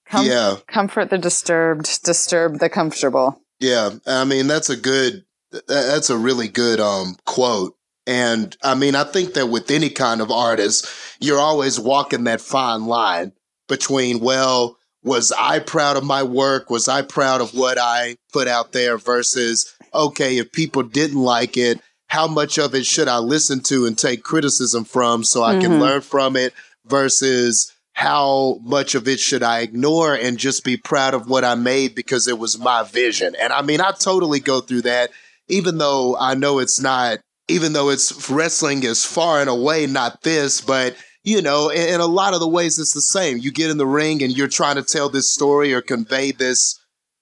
Com- 0.10 0.26
yeah. 0.26 0.58
Comfort 0.68 1.10
the 1.10 1.18
disturbed, 1.18 2.04
disturb 2.04 2.60
the 2.60 2.68
comfortable. 2.68 3.40
Yeah, 3.62 3.92
I 4.06 4.26
mean 4.26 4.48
that's 4.48 4.70
a 4.70 4.76
good 4.76 5.24
that's 5.70 6.10
a 6.10 6.18
really 6.18 6.50
good 6.50 6.82
um 6.82 7.16
quote. 7.26 7.76
And 8.08 8.56
I 8.64 8.76
mean 8.76 8.96
I 8.96 9.04
think 9.04 9.34
that 9.34 9.48
with 9.48 9.70
any 9.72 9.90
kind 9.90 10.22
of 10.22 10.32
artist, 10.32 10.88
you're 11.20 11.40
always 11.40 11.80
walking 11.80 12.24
that 12.26 12.42
fine 12.42 12.86
line 12.86 13.34
between 13.68 14.20
well, 14.20 14.78
was 15.04 15.32
I 15.38 15.60
proud 15.60 15.98
of 15.98 16.04
my 16.04 16.24
work? 16.24 16.70
Was 16.70 16.88
I 16.88 17.02
proud 17.02 17.42
of 17.42 17.54
what 17.54 17.78
I 17.80 18.18
put 18.34 18.48
out 18.48 18.72
there 18.72 18.98
versus 18.98 19.74
okay, 19.94 20.38
if 20.38 20.52
people 20.52 20.84
didn't 20.84 21.22
like 21.22 21.58
it, 21.58 21.80
how 22.08 22.28
much 22.28 22.58
of 22.58 22.74
it 22.76 22.86
should 22.86 23.08
I 23.08 23.18
listen 23.20 23.62
to 23.64 23.86
and 23.86 23.98
take 23.98 24.24
criticism 24.24 24.84
from 24.84 25.24
so 25.24 25.44
I 25.44 25.60
can 25.60 25.74
Mhm. 25.74 25.80
learn 25.80 26.02
from 26.02 26.36
it 26.36 26.54
versus 26.86 27.72
how 27.94 28.60
much 28.64 28.96
of 28.96 29.08
it 29.08 29.20
should 29.20 29.44
I 29.44 29.60
ignore 29.60 30.16
and 30.16 30.38
just 30.38 30.64
be 30.64 30.78
proud 30.78 31.14
of 31.14 31.30
what 31.30 31.44
I 31.44 31.56
made 31.56 31.94
because 31.94 32.28
it 32.28 32.40
was 32.40 32.58
my 32.58 32.84
vision. 32.84 33.36
And 33.36 33.52
I 33.54 33.62
mean, 33.62 33.82
I 33.82 33.92
totally 33.92 34.40
go 34.40 34.62
through 34.62 34.84
that, 34.84 35.12
even 35.48 35.78
though 35.78 36.16
I 36.18 36.34
know 36.34 36.60
it's 36.60 36.80
not, 36.80 37.20
even 37.52 37.74
though 37.74 37.90
it's 37.90 38.30
wrestling 38.30 38.84
is 38.84 39.06
far 39.06 39.42
and 39.42 39.50
away 39.50 39.86
not 39.86 40.24
this, 40.24 40.62
but 40.62 40.96
you 41.24 41.42
know, 41.42 41.70
in, 41.70 41.96
in 41.96 42.02
a 42.02 42.06
lot 42.06 42.34
of 42.34 42.40
the 42.40 42.48
ways 42.48 42.80
it's 42.80 42.94
the 42.94 43.02
same. 43.02 43.38
You 43.38 43.52
get 43.52 43.70
in 43.70 43.78
the 43.78 43.86
ring 43.86 44.24
and 44.24 44.36
you're 44.36 44.48
trying 44.48 44.76
to 44.76 44.84
tell 44.84 45.10
this 45.10 45.32
story 45.32 45.74
or 45.74 45.82
convey 45.82 46.32
this 46.32 46.80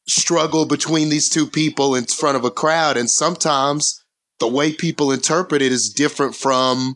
struggle 0.08 0.66
between 0.66 1.10
these 1.10 1.30
two 1.30 1.46
people 1.46 1.96
in 1.96 2.06
front 2.06 2.38
of 2.38 2.46
a 2.46 2.52
crowd. 2.52 2.98
And 2.98 3.10
sometimes 3.10 4.04
the 4.40 4.48
way 4.48 4.74
people 4.74 5.12
interpret 5.12 5.62
it 5.62 5.72
is 5.72 5.94
different 5.94 6.36
from 6.36 6.96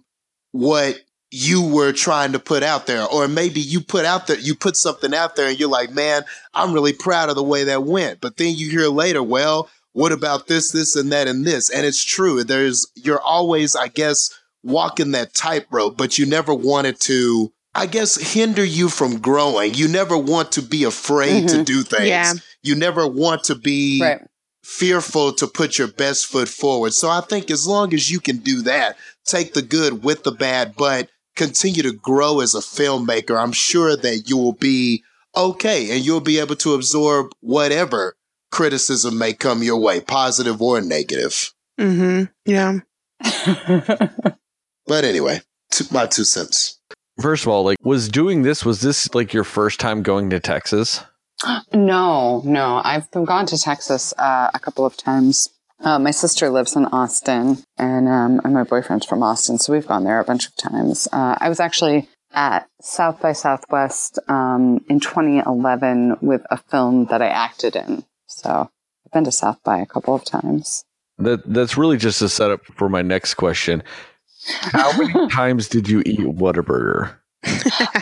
what 0.51 0.99
you 1.29 1.63
were 1.63 1.91
trying 1.91 2.31
to 2.31 2.39
put 2.39 2.63
out 2.63 2.85
there. 2.85 3.05
Or 3.05 3.27
maybe 3.27 3.59
you 3.59 3.81
put 3.81 4.05
out 4.05 4.27
there, 4.27 4.39
you 4.39 4.55
put 4.55 4.77
something 4.77 5.13
out 5.13 5.35
there 5.35 5.49
and 5.49 5.59
you're 5.59 5.69
like, 5.69 5.91
man, 5.91 6.23
I'm 6.53 6.73
really 6.73 6.93
proud 6.93 7.29
of 7.29 7.35
the 7.35 7.43
way 7.43 7.65
that 7.65 7.83
went. 7.83 8.21
But 8.21 8.37
then 8.37 8.55
you 8.55 8.69
hear 8.69 8.87
later, 8.87 9.21
well, 9.21 9.69
what 9.93 10.11
about 10.11 10.47
this, 10.47 10.71
this, 10.71 10.95
and 10.95 11.11
that, 11.11 11.27
and 11.27 11.45
this? 11.45 11.69
And 11.69 11.85
it's 11.85 12.03
true. 12.03 12.43
There's, 12.43 12.85
you're 12.95 13.21
always, 13.21 13.75
I 13.75 13.87
guess, 13.87 14.29
walking 14.63 15.11
that 15.11 15.33
tightrope, 15.33 15.97
but 15.97 16.17
you 16.17 16.25
never 16.25 16.53
wanted 16.53 16.99
to, 17.01 17.53
I 17.75 17.85
guess, 17.85 18.15
hinder 18.33 18.65
you 18.65 18.89
from 18.89 19.19
growing. 19.19 19.73
You 19.73 19.87
never 19.87 20.17
want 20.17 20.51
to 20.53 20.61
be 20.61 20.83
afraid 20.83 21.45
mm-hmm. 21.45 21.57
to 21.57 21.63
do 21.63 21.83
things. 21.83 22.07
Yeah. 22.07 22.33
You 22.61 22.75
never 22.75 23.07
want 23.07 23.45
to 23.45 23.55
be 23.55 23.99
right. 24.01 24.21
fearful 24.63 25.33
to 25.33 25.47
put 25.47 25.77
your 25.77 25.87
best 25.87 26.25
foot 26.25 26.49
forward. 26.49 26.93
So 26.93 27.09
I 27.09 27.21
think 27.21 27.51
as 27.51 27.67
long 27.67 27.93
as 27.93 28.09
you 28.09 28.19
can 28.19 28.37
do 28.37 28.61
that, 28.63 28.97
take 29.25 29.53
the 29.53 29.61
good 29.61 30.03
with 30.03 30.23
the 30.23 30.31
bad, 30.31 30.75
but 30.75 31.09
continue 31.35 31.83
to 31.83 31.93
grow 31.93 32.39
as 32.39 32.55
a 32.55 32.59
filmmaker, 32.59 33.41
I'm 33.41 33.51
sure 33.51 33.95
that 33.95 34.29
you 34.29 34.37
will 34.37 34.53
be 34.53 35.03
okay 35.35 35.91
and 35.91 36.05
you'll 36.05 36.21
be 36.21 36.39
able 36.39 36.55
to 36.57 36.73
absorb 36.73 37.31
whatever 37.41 38.15
criticism 38.53 39.17
may 39.17 39.33
come 39.33 39.63
your 39.63 39.79
way, 39.79 39.99
positive 39.99 40.61
or 40.61 40.79
negative. 40.79 41.51
Mm-hmm. 41.79 42.25
Yeah. 42.45 42.79
but 44.87 45.03
anyway, 45.03 45.41
my 45.91 46.05
two 46.05 46.23
cents. 46.23 46.79
First 47.19 47.43
of 47.43 47.49
all, 47.49 47.63
like, 47.63 47.77
was 47.81 48.09
doing 48.09 48.43
this, 48.43 48.63
was 48.63 48.81
this 48.81 49.13
like 49.15 49.33
your 49.33 49.43
first 49.43 49.79
time 49.79 50.03
going 50.03 50.29
to 50.29 50.39
Texas? 50.39 51.03
No, 51.73 52.41
no. 52.45 52.79
I've 52.85 53.09
gone 53.11 53.47
to 53.47 53.57
Texas 53.57 54.13
uh, 54.17 54.49
a 54.53 54.59
couple 54.59 54.85
of 54.85 54.95
times 54.95 55.49
uh, 55.83 55.99
my 55.99 56.11
sister 56.11 56.49
lives 56.49 56.75
in 56.75 56.85
Austin, 56.85 57.57
and, 57.77 58.07
um, 58.07 58.39
and 58.43 58.53
my 58.53 58.63
boyfriend's 58.63 59.05
from 59.05 59.21
Austin, 59.21 59.57
so 59.57 59.73
we've 59.73 59.87
gone 59.87 60.05
there 60.05 60.19
a 60.19 60.23
bunch 60.23 60.47
of 60.47 60.55
times. 60.55 61.09
Uh, 61.11 61.35
I 61.37 61.49
was 61.49 61.59
actually 61.59 62.07
at 62.31 62.67
South 62.81 63.19
by 63.19 63.33
Southwest 63.33 64.17
um, 64.29 64.79
in 64.87 65.01
2011 65.01 66.17
with 66.21 66.41
a 66.49 66.57
film 66.57 67.05
that 67.05 67.21
I 67.21 67.27
acted 67.27 67.75
in. 67.75 68.05
So 68.37 68.69
I've 69.05 69.11
been 69.11 69.23
to 69.25 69.31
South 69.31 69.59
by 69.63 69.79
a 69.79 69.85
couple 69.85 70.15
of 70.15 70.25
times. 70.25 70.85
That 71.17 71.41
that's 71.45 71.77
really 71.77 71.97
just 71.97 72.21
a 72.21 72.29
setup 72.29 72.65
for 72.65 72.89
my 72.89 73.01
next 73.01 73.35
question. 73.35 73.83
How 74.45 74.97
many 74.97 75.27
times 75.31 75.67
did 75.67 75.87
you 75.87 76.01
eat 76.05 76.19
Whataburger? 76.19 77.15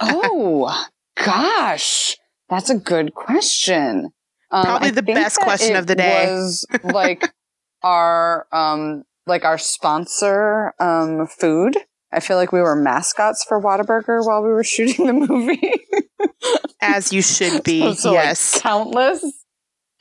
oh 0.02 0.86
gosh, 1.18 2.16
that's 2.50 2.70
a 2.70 2.78
good 2.78 3.14
question. 3.14 4.12
Um, 4.52 4.66
Probably 4.66 4.90
I 4.90 4.92
the 4.92 5.04
best 5.04 5.40
question 5.40 5.76
of 5.76 5.88
the 5.88 5.96
day. 5.96 6.26
Was 6.32 6.66
like 6.84 7.32
our 7.84 8.48
um 8.52 9.04
like 9.28 9.44
our 9.46 9.58
sponsor 9.58 10.74
um 10.80 11.28
food. 11.28 11.78
I 12.14 12.20
feel 12.20 12.38
like 12.38 12.52
we 12.52 12.60
were 12.60 12.76
mascots 12.76 13.46
for 13.48 13.62
Whataburger 13.62 14.26
while 14.26 14.44
we 14.44 14.50
were 14.50 14.66
shooting 14.66 15.08
the 15.08 15.14
movie. 15.14 15.72
As 16.82 17.14
you 17.14 17.22
should 17.22 17.64
be. 17.64 17.94
so, 17.96 18.12
yes. 18.12 18.56
Like, 18.56 18.64
countless. 18.64 19.41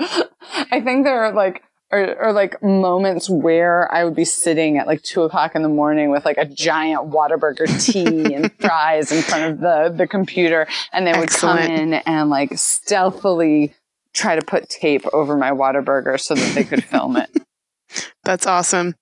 I 0.72 0.80
think 0.80 1.05
there 1.05 1.24
are 1.24 1.32
like 1.32 1.62
or, 1.90 2.16
or 2.22 2.32
like 2.32 2.62
moments 2.62 3.28
where 3.28 3.92
I 3.92 4.05
would 4.05 4.14
be 4.14 4.24
sitting 4.24 4.78
at 4.78 4.86
like 4.86 5.03
two 5.03 5.22
o'clock 5.22 5.55
in 5.55 5.62
the 5.62 5.68
morning 5.68 6.11
with 6.11 6.24
like 6.24 6.38
a 6.38 6.44
giant 6.44 7.11
Whataburger 7.11 7.66
tea 7.84 8.34
and 8.34 8.53
fries 8.61 9.11
in 9.11 9.22
front 9.22 9.53
of 9.53 9.61
the, 9.61 9.94
the 9.96 10.07
computer. 10.07 10.68
And 10.92 11.07
they 11.07 11.12
would 11.12 11.24
Excellent. 11.24 11.61
come 11.61 11.70
in 11.70 11.94
and 11.94 12.30
like 12.30 12.57
stealthily 12.57 13.74
try 14.12 14.36
to 14.36 14.44
put 14.44 14.68
tape 14.68 15.05
over 15.12 15.36
my 15.36 15.51
Whataburger 15.51 16.20
so 16.20 16.34
that 16.34 16.55
they 16.55 16.64
could 16.64 16.84
film 16.84 17.16
it. 17.16 17.30
That's 18.24 18.46
awesome. 18.46 18.94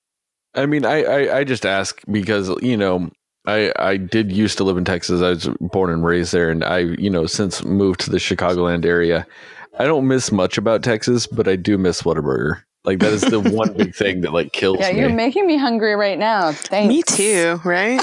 I 0.55 0.65
mean, 0.67 0.87
I, 0.87 1.03
I, 1.03 1.39
I 1.39 1.45
just 1.45 1.67
ask 1.67 2.01
because, 2.11 2.51
you 2.63 2.77
know, 2.77 3.11
I, 3.47 3.73
I 3.79 3.97
did 3.99 4.33
used 4.33 4.59
to 4.59 4.65
live 4.65 4.79
in 4.79 4.85
Texas. 4.85 5.21
I 5.21 5.31
was 5.31 5.49
born 5.61 5.91
and 5.91 6.05
raised 6.05 6.33
there. 6.33 6.51
And 6.51 6.65
I, 6.65 6.79
you 6.79 7.11
know, 7.11 7.27
since 7.27 7.65
moved 7.65 8.01
to 8.01 8.11
the 8.11 8.17
Chicagoland 8.17 8.87
area, 8.87 9.27
I 9.79 9.85
don't 9.85 10.09
miss 10.09 10.33
much 10.33 10.59
about 10.59 10.83
Texas, 10.83 11.27
but 11.27 11.47
I 11.47 11.55
do 11.55 11.79
miss 11.79 12.03
Whataburger. 12.03 12.63
Like 12.85 12.99
that 12.99 13.13
is 13.13 13.23
the 13.23 13.41
one 13.55 13.75
big 13.75 13.95
thing 13.95 14.23
that 14.23 14.33
like 14.33 14.53
kills 14.53 14.79
yeah, 14.81 14.93
me. 14.93 15.01
you're 15.01 15.11
making 15.11 15.47
me 15.47 15.57
hungry 15.57 15.95
right 15.95 16.19
now. 16.19 16.53
Thanks. 16.53 16.89
Me 16.89 17.03
too, 17.03 17.61
right? 17.65 18.01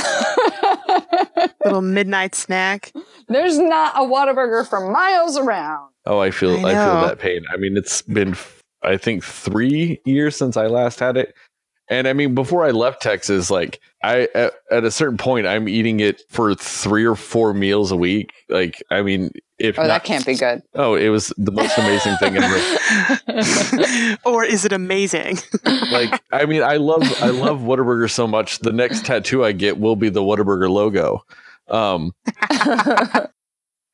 Little 1.65 1.81
midnight 1.81 2.35
snack. 2.35 2.93
There's 3.27 3.57
not 3.57 3.93
a 3.95 4.07
Whataburger 4.07 4.67
for 4.67 4.89
miles 4.91 5.37
around. 5.37 5.89
Oh, 6.05 6.19
I 6.19 6.31
feel 6.31 6.65
I, 6.65 6.69
I 6.69 6.73
feel 6.73 7.07
that 7.07 7.19
pain. 7.19 7.43
I 7.51 7.57
mean, 7.57 7.75
it's 7.75 8.01
been 8.03 8.37
I 8.83 8.97
think 8.97 9.23
three 9.23 9.99
years 10.05 10.35
since 10.35 10.55
I 10.55 10.67
last 10.67 10.99
had 10.99 11.17
it. 11.17 11.33
And 11.87 12.07
I 12.07 12.13
mean, 12.13 12.33
before 12.33 12.65
I 12.65 12.71
left 12.71 13.01
Texas, 13.01 13.51
like 13.51 13.79
I 14.03 14.27
at, 14.33 14.53
at, 14.71 14.83
a 14.83 14.91
certain 14.91 15.17
point, 15.17 15.45
I'm 15.45 15.67
eating 15.67 15.99
it 15.99 16.21
for 16.29 16.55
three 16.55 17.05
or 17.05 17.15
four 17.15 17.53
meals 17.53 17.91
a 17.91 17.95
week. 17.95 18.33
Like, 18.49 18.81
I 18.89 19.01
mean, 19.01 19.31
if 19.57 19.79
oh, 19.79 19.83
not, 19.83 19.87
that 19.87 20.03
can't 20.03 20.25
be 20.25 20.35
good. 20.35 20.61
Oh, 20.73 20.95
it 20.95 21.09
was 21.09 21.33
the 21.37 21.51
most 21.51 21.77
amazing 21.77 22.15
thing 22.17 22.35
ever. 22.37 24.17
or 24.25 24.43
is 24.43 24.65
it 24.65 24.73
amazing? 24.73 25.37
like, 25.91 26.21
I 26.31 26.45
mean, 26.45 26.61
I 26.61 26.77
love 26.77 27.03
I 27.21 27.29
love 27.29 27.61
Whataburger 27.61 28.09
so 28.09 28.27
much. 28.27 28.59
The 28.59 28.73
next 28.73 29.05
tattoo 29.05 29.45
I 29.45 29.53
get 29.53 29.79
will 29.79 29.95
be 29.95 30.09
the 30.09 30.21
Whataburger 30.21 30.69
logo. 30.69 31.23
Um, 31.67 32.13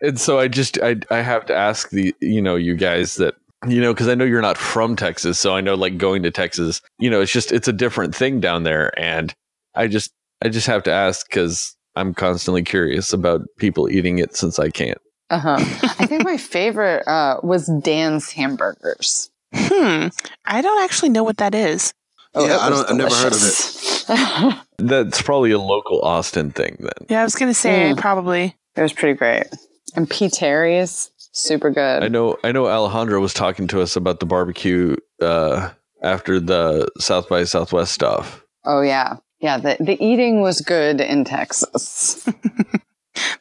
and 0.02 0.20
so 0.20 0.40
I 0.40 0.48
just 0.48 0.80
I 0.82 0.98
I 1.10 1.22
have 1.22 1.46
to 1.46 1.56
ask 1.56 1.90
the 1.92 2.16
you 2.20 2.42
know 2.42 2.56
you 2.56 2.76
guys 2.76 3.16
that 3.16 3.36
you 3.68 3.80
know, 3.80 3.94
because 3.94 4.08
I 4.08 4.16
know 4.16 4.26
you're 4.26 4.42
not 4.42 4.58
from 4.58 4.96
Texas, 4.96 5.40
so 5.40 5.56
I 5.56 5.62
know 5.62 5.76
like 5.76 5.98
going 5.98 6.24
to 6.24 6.32
Texas, 6.32 6.82
you 6.98 7.10
know, 7.10 7.22
it's 7.22 7.32
just 7.32 7.52
it's 7.52 7.68
a 7.68 7.74
different 7.74 8.16
thing 8.16 8.40
down 8.40 8.64
there, 8.64 8.98
and 9.00 9.34
I 9.76 9.88
just 9.88 10.12
I 10.42 10.50
just 10.50 10.68
have 10.68 10.84
to 10.84 10.92
ask 10.92 11.30
because 11.30 11.76
I'm 11.96 12.14
constantly 12.14 12.64
curious 12.64 13.14
about 13.14 13.42
people 13.58 13.90
eating 13.90 14.18
it 14.18 14.36
since 14.36 14.58
I 14.58 14.70
can't. 14.70 14.98
Uh 15.32 15.40
huh. 15.40 15.56
I 15.98 16.06
think 16.06 16.26
my 16.26 16.36
favorite 16.56 17.08
uh, 17.08 17.40
was 17.42 17.68
Dan's 17.68 18.32
hamburgers. 18.32 19.32
Hmm. 19.54 20.08
I 20.46 20.62
don't 20.62 20.84
actually 20.84 21.10
know 21.10 21.24
what 21.24 21.38
that 21.38 21.56
is. 21.56 21.94
Oh, 22.36 22.46
yeah, 22.46 22.58
I 22.58 22.70
don't. 22.70 22.90
I've 22.90 22.96
never 22.98 23.16
heard 23.16 23.34
of 23.34 23.42
it. 23.42 24.56
That's 24.78 25.22
probably 25.22 25.52
a 25.52 25.60
local 25.60 26.02
Austin 26.02 26.52
thing 26.52 26.78
then. 26.80 27.08
Yeah, 27.10 27.22
I 27.22 27.24
was 27.24 27.36
gonna 27.36 27.54
say 27.54 27.94
mm. 27.94 27.98
probably. 27.98 28.56
It 28.76 28.82
was 28.82 28.94
pretty 28.94 29.18
great. 29.18 29.48
And 29.96 30.10
P. 30.10 30.30
Terry's 30.30 31.12
super 31.32 31.70
good. 31.70 32.04
I 32.04 32.10
know. 32.10 32.38
I 32.44 32.52
know. 32.52 32.68
Alejandro 32.68 33.20
was 33.20 33.34
talking 33.34 33.68
to 33.68 33.82
us 33.82 33.96
about 33.96 34.20
the 34.20 34.26
barbecue 34.26 34.96
uh, 35.22 35.72
after 36.02 36.40
the 36.40 36.90
South 37.00 37.30
by 37.30 37.46
Southwest 37.46 37.94
stuff. 37.94 38.46
Oh 38.66 38.82
yeah, 38.82 39.18
yeah. 39.40 39.58
The 39.58 39.78
the 39.80 40.04
eating 40.04 40.42
was 40.42 40.60
good 40.62 41.00
in 41.00 41.24
Texas. 41.24 42.28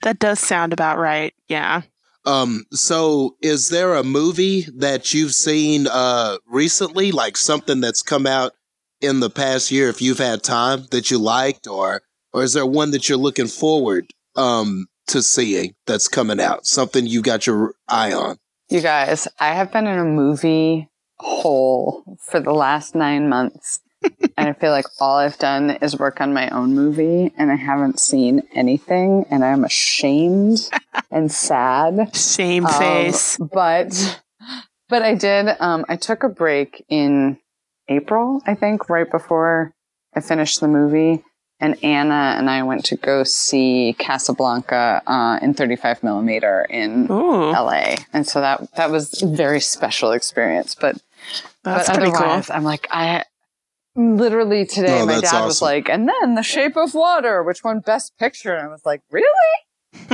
that 0.03 0.19
does 0.19 0.41
sound 0.41 0.73
about 0.73 0.99
right. 0.99 1.35
Yeah. 1.49 1.83
Um. 2.27 2.65
So, 2.73 3.37
is 3.41 3.71
there 3.71 3.95
a 3.95 4.05
movie 4.05 4.67
that 4.77 5.15
you've 5.15 5.33
seen 5.33 5.87
uh 5.91 6.37
recently, 6.47 7.13
like 7.13 7.37
something 7.37 7.81
that's 7.81 8.03
come 8.03 8.27
out 8.27 8.53
in 9.01 9.21
the 9.21 9.31
past 9.31 9.71
year, 9.71 9.89
if 9.89 10.03
you've 10.03 10.19
had 10.19 10.43
time 10.43 10.87
that 10.91 11.11
you 11.11 11.19
liked, 11.19 11.67
or 11.67 12.03
or 12.33 12.43
is 12.43 12.53
there 12.53 12.67
one 12.67 12.91
that 12.91 13.09
you're 13.09 13.19
looking 13.19 13.47
forward 13.47 14.07
um 14.37 14.87
to 15.09 15.23
seeing 15.23 15.75
that's 15.87 16.09
coming 16.09 16.41
out? 16.41 16.67
Something 16.67 17.07
you 17.07 17.23
got 17.23 17.47
your 17.47 17.75
eye 17.89 18.13
on? 18.13 18.37
You 18.69 18.83
guys, 18.83 19.27
I 19.39 19.55
have 19.55 19.73
been 19.73 19.87
in 19.87 19.99
a 19.99 20.05
movie 20.05 20.89
hole 21.19 22.19
for 22.21 22.39
the 22.39 22.53
last 22.53 22.95
nine 22.95 23.29
months. 23.29 23.81
And 24.03 24.49
I 24.49 24.53
feel 24.53 24.71
like 24.71 24.87
all 25.01 25.17
I've 25.17 25.39
done 25.39 25.71
is 25.83 25.99
work 25.99 26.21
on 26.21 26.33
my 26.33 26.49
own 26.51 26.75
movie 26.75 27.33
and 27.37 27.51
I 27.51 27.57
haven't 27.57 28.01
seen 28.01 28.43
anything 28.55 29.27
and 29.31 29.45
I'm 29.45 29.65
ashamed 29.65 30.71
and 31.11 31.31
sad. 31.31 32.17
Shame 32.17 32.67
um, 32.67 32.73
face. 32.73 33.39
But, 33.39 34.23
but 34.89 35.03
I 35.03 35.15
did, 35.15 35.49
um, 35.61 35.85
I 35.89 35.97
took 35.97 36.23
a 36.23 36.29
break 36.29 36.85
in 36.89 37.39
April, 37.89 38.43
I 38.47 38.55
think, 38.55 38.89
right 38.89 39.11
before 39.11 39.75
I 40.15 40.21
finished 40.21 40.61
the 40.61 40.69
movie 40.69 41.23
and 41.61 41.83
Anna 41.85 42.37
and 42.39 42.49
I 42.49 42.63
went 42.63 42.85
to 42.87 42.97
go 42.97 43.23
see 43.23 43.95
Casablanca 43.99 45.03
uh, 45.07 45.39
in 45.43 45.55
35 45.55 46.03
millimeter 46.03 46.67
in 46.71 47.11
Ooh. 47.11 47.51
LA, 47.51 47.97
and 48.13 48.27
so 48.27 48.41
that 48.41 48.73
that 48.77 48.91
was 48.91 49.23
a 49.23 49.27
very 49.27 49.61
special 49.61 50.13
experience. 50.13 50.75
But 50.75 50.97
that's 51.63 51.89
but 51.89 51.99
otherwise, 51.99 52.47
cool. 52.47 52.57
I'm 52.57 52.65
like 52.65 52.89
I 52.91 53.25
literally 53.97 54.67
today. 54.67 55.01
Oh, 55.01 55.07
my 55.07 55.15
dad 55.21 55.25
awesome. 55.27 55.45
was 55.47 55.63
like, 55.63 55.89
and 55.89 56.09
then 56.09 56.35
The 56.35 56.43
Shape 56.43 56.77
of 56.77 56.95
Water, 56.95 57.43
which 57.43 57.63
won 57.65 57.81
Best 57.81 58.17
Picture, 58.19 58.55
and 58.55 58.67
I 58.69 58.71
was 58.71 58.83
like, 58.85 59.03
really? 59.11 59.31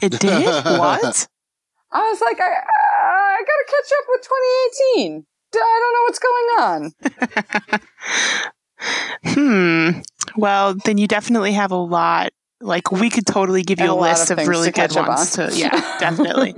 it 0.00 0.18
did 0.20 0.44
what? 0.44 1.28
I 1.94 2.00
was 2.10 2.20
like, 2.20 2.40
I 2.40 2.50
I 2.50 3.42
got 3.42 3.46
to 3.46 3.66
catch 3.68 3.92
up 3.98 4.04
with 4.08 4.22
2018. 4.96 5.26
I 5.54 5.80
don't 5.80 5.92
know 5.94 6.02
what's 6.06 6.18
going 6.18 6.48
on. 6.58 7.80
Hmm. 9.24 10.00
Well, 10.36 10.74
then 10.74 10.98
you 10.98 11.06
definitely 11.06 11.52
have 11.52 11.70
a 11.70 11.76
lot 11.76 12.32
Like 12.60 12.90
we 12.90 13.10
could 13.10 13.26
totally 13.26 13.62
give 13.62 13.78
you 13.78 13.84
And 13.84 13.92
a, 13.92 13.94
a 13.94 14.00
list 14.00 14.30
of 14.32 14.38
of, 14.40 14.48
really 14.48 14.72
to 14.72 14.88
good 14.88 14.96
ones. 14.96 15.38
on. 15.38 15.50
To, 15.50 15.56
yeah, 15.56 15.70
definitely. 16.00 16.54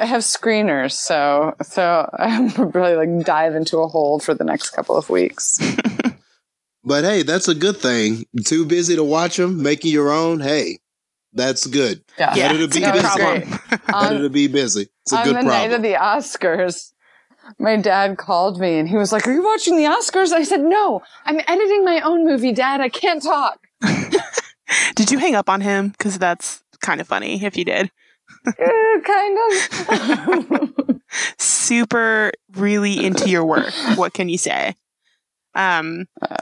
I 0.00 0.04
have 0.06 0.22
screeners, 0.22 0.92
so 0.92 1.54
so 1.62 2.08
I'm 2.18 2.48
really 2.72 2.94
like 2.94 3.26
dive 3.26 3.54
into 3.54 3.78
a 3.78 3.88
hole 3.88 4.18
for 4.20 4.34
the 4.34 4.44
next 4.44 4.70
couple 4.70 4.96
of 4.96 5.10
weeks. 5.10 5.58
But 6.84 7.04
hey, 7.04 7.22
that's 7.22 7.48
a 7.48 7.54
good 7.54 7.76
thing. 7.76 8.24
Too 8.46 8.64
busy 8.64 8.96
to 8.96 9.04
watch 9.04 9.36
them, 9.36 9.62
making 9.62 9.92
your 9.92 10.10
own. 10.10 10.40
Hey, 10.40 10.78
that's 11.34 11.66
good. 11.66 12.02
Yeah, 12.18 12.34
yeah, 12.34 12.46
Better 12.48 12.58
to 12.60 12.64
it's 12.64 12.76
a 12.76 12.80
be 12.80 12.90
busy. 12.92 13.00
problem. 13.02 13.60
Better 13.70 14.14
On, 14.16 14.22
to 14.22 14.30
be 14.30 14.46
busy. 14.46 14.88
It's 15.02 15.12
a 15.12 15.16
good 15.16 15.34
problem. 15.34 15.36
on 15.36 15.44
the 15.44 15.50
night 15.50 15.72
of 15.72 15.82
the 15.82 15.94
Oscars, 15.94 16.92
my 17.58 17.76
dad 17.76 18.16
called 18.16 18.58
me 18.58 18.78
and 18.78 18.88
he 18.88 18.96
was 18.96 19.12
like, 19.12 19.26
"Are 19.28 19.32
you 19.32 19.42
watching 19.44 19.76
the 19.76 19.84
Oscars?" 19.84 20.32
I 20.32 20.44
said, 20.44 20.60
"No, 20.60 21.02
I'm 21.26 21.40
editing 21.46 21.84
my 21.84 22.00
own 22.00 22.24
movie, 22.24 22.52
Dad. 22.52 22.80
I 22.80 22.88
can't 22.88 23.22
talk." 23.22 23.58
Did 24.94 25.10
you 25.10 25.18
hang 25.18 25.34
up 25.34 25.50
on 25.50 25.60
him? 25.60 25.88
Because 25.90 26.18
that's 26.18 26.62
kind 26.80 27.00
of 27.02 27.08
funny 27.08 27.44
if 27.44 27.56
you 27.56 27.64
did. 27.66 27.90
Kind 29.04 29.38
of. 29.50 31.00
Super, 31.38 32.32
really 32.54 33.04
into 33.04 33.28
your 33.28 33.44
work. 33.44 33.72
What 33.96 34.14
can 34.14 34.28
you 34.28 34.38
say? 34.38 34.74
Um, 35.54 36.06
uh, 36.22 36.36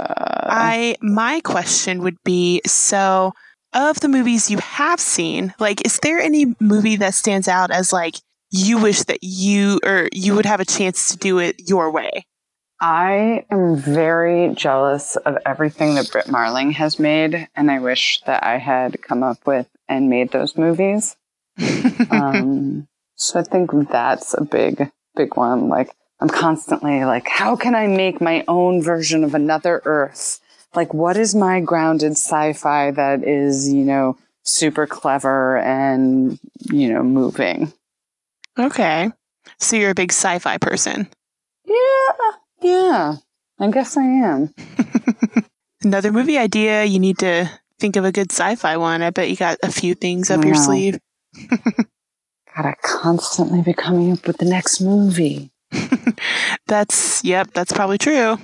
I 0.48 0.96
my 1.00 1.40
question 1.40 2.02
would 2.02 2.16
be 2.24 2.60
so 2.66 3.32
of 3.72 4.00
the 4.00 4.08
movies 4.08 4.50
you 4.50 4.58
have 4.58 5.00
seen, 5.00 5.54
like 5.58 5.84
is 5.86 5.98
there 6.02 6.18
any 6.18 6.54
movie 6.60 6.96
that 6.96 7.14
stands 7.14 7.48
out 7.48 7.70
as 7.70 7.92
like 7.92 8.16
you 8.50 8.78
wish 8.78 9.04
that 9.04 9.22
you 9.22 9.80
or 9.84 10.08
you 10.12 10.34
would 10.34 10.46
have 10.46 10.60
a 10.60 10.64
chance 10.64 11.10
to 11.10 11.16
do 11.16 11.38
it 11.38 11.68
your 11.68 11.90
way? 11.90 12.26
I 12.80 13.46
am 13.50 13.76
very 13.76 14.54
jealous 14.54 15.16
of 15.16 15.38
everything 15.46 15.94
that 15.94 16.10
Brit 16.12 16.28
Marling 16.28 16.72
has 16.72 16.98
made, 16.98 17.48
and 17.54 17.70
I 17.70 17.78
wish 17.78 18.20
that 18.26 18.44
I 18.44 18.58
had 18.58 19.00
come 19.00 19.22
up 19.22 19.46
with 19.46 19.66
and 19.88 20.10
made 20.10 20.30
those 20.30 20.58
movies. 20.58 21.16
Um, 22.10 22.88
so 23.14 23.40
I 23.40 23.42
think 23.42 23.70
that's 23.88 24.34
a 24.34 24.44
big, 24.44 24.90
big 25.14 25.36
one. 25.36 25.68
Like, 25.68 25.94
I'm 26.20 26.28
constantly 26.28 27.04
like, 27.04 27.28
how 27.28 27.56
can 27.56 27.74
I 27.74 27.86
make 27.86 28.20
my 28.20 28.44
own 28.48 28.82
version 28.82 29.24
of 29.24 29.34
another 29.34 29.82
Earth? 29.84 30.40
Like, 30.74 30.92
what 30.92 31.16
is 31.16 31.34
my 31.34 31.60
grounded 31.60 32.12
sci-fi 32.12 32.90
that 32.92 33.24
is, 33.24 33.72
you 33.72 33.84
know, 33.84 34.18
super 34.42 34.86
clever 34.86 35.58
and, 35.58 36.38
you 36.70 36.92
know, 36.92 37.02
moving? 37.02 37.72
okay. 38.58 39.10
So 39.58 39.76
you're 39.76 39.90
a 39.90 39.94
big 39.94 40.12
sci-fi 40.12 40.58
person. 40.58 41.08
Yeah, 41.64 42.30
yeah. 42.62 43.14
I 43.58 43.70
guess 43.70 43.96
I 43.96 44.02
am. 44.02 44.54
Another 45.82 46.12
movie 46.12 46.36
idea, 46.38 46.84
you 46.84 46.98
need 46.98 47.18
to 47.18 47.48
think 47.78 47.96
of 47.96 48.04
a 48.04 48.12
good 48.12 48.30
sci-fi 48.32 48.76
one. 48.76 49.02
I 49.02 49.10
bet 49.10 49.30
you 49.30 49.36
got 49.36 49.58
a 49.62 49.70
few 49.70 49.94
things 49.94 50.30
up 50.30 50.44
your 50.44 50.54
sleeve. 50.54 50.98
Gotta 52.56 52.74
constantly 52.82 53.62
be 53.62 53.74
coming 53.74 54.12
up 54.12 54.26
with 54.26 54.38
the 54.38 54.44
next 54.44 54.80
movie. 54.80 55.50
That's 56.66 57.22
yep, 57.24 57.50
that's 57.52 57.72
probably 57.72 57.98
true. 57.98 58.38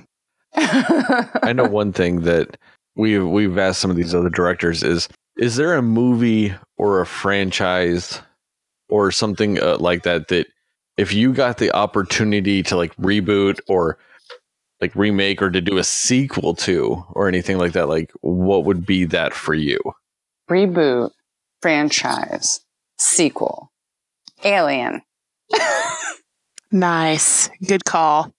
I 0.54 1.52
know 1.54 1.66
one 1.66 1.92
thing 1.92 2.22
that 2.22 2.56
we've 2.94 3.26
we've 3.26 3.56
asked 3.56 3.80
some 3.80 3.90
of 3.90 3.96
these 3.96 4.14
other 4.14 4.28
directors 4.28 4.82
is 4.82 5.08
is 5.38 5.56
there 5.56 5.74
a 5.74 5.82
movie 5.82 6.54
or 6.76 7.00
a 7.00 7.06
franchise 7.06 8.20
or 8.88 9.10
something 9.10 9.60
uh, 9.62 9.78
like 9.78 10.02
that 10.02 10.28
that 10.28 10.46
if 10.96 11.12
you 11.14 11.32
got 11.32 11.58
the 11.58 11.74
opportunity 11.74 12.62
to 12.64 12.76
like 12.76 12.94
reboot 12.96 13.58
or 13.66 13.98
like 14.80 14.94
remake 14.94 15.40
or 15.40 15.50
to 15.50 15.60
do 15.60 15.78
a 15.78 15.84
sequel 15.84 16.54
to 16.54 17.02
or 17.10 17.28
anything 17.28 17.56
like 17.56 17.72
that 17.72 17.88
like 17.88 18.10
what 18.20 18.64
would 18.64 18.84
be 18.84 19.04
that 19.04 19.32
for 19.32 19.54
you 19.54 19.78
Reboot, 20.50 21.12
franchise, 21.62 22.60
sequel, 23.02 23.72
Alien. 24.44 25.02
Nice. 26.70 27.50
Good 27.66 27.84
call. 27.84 28.32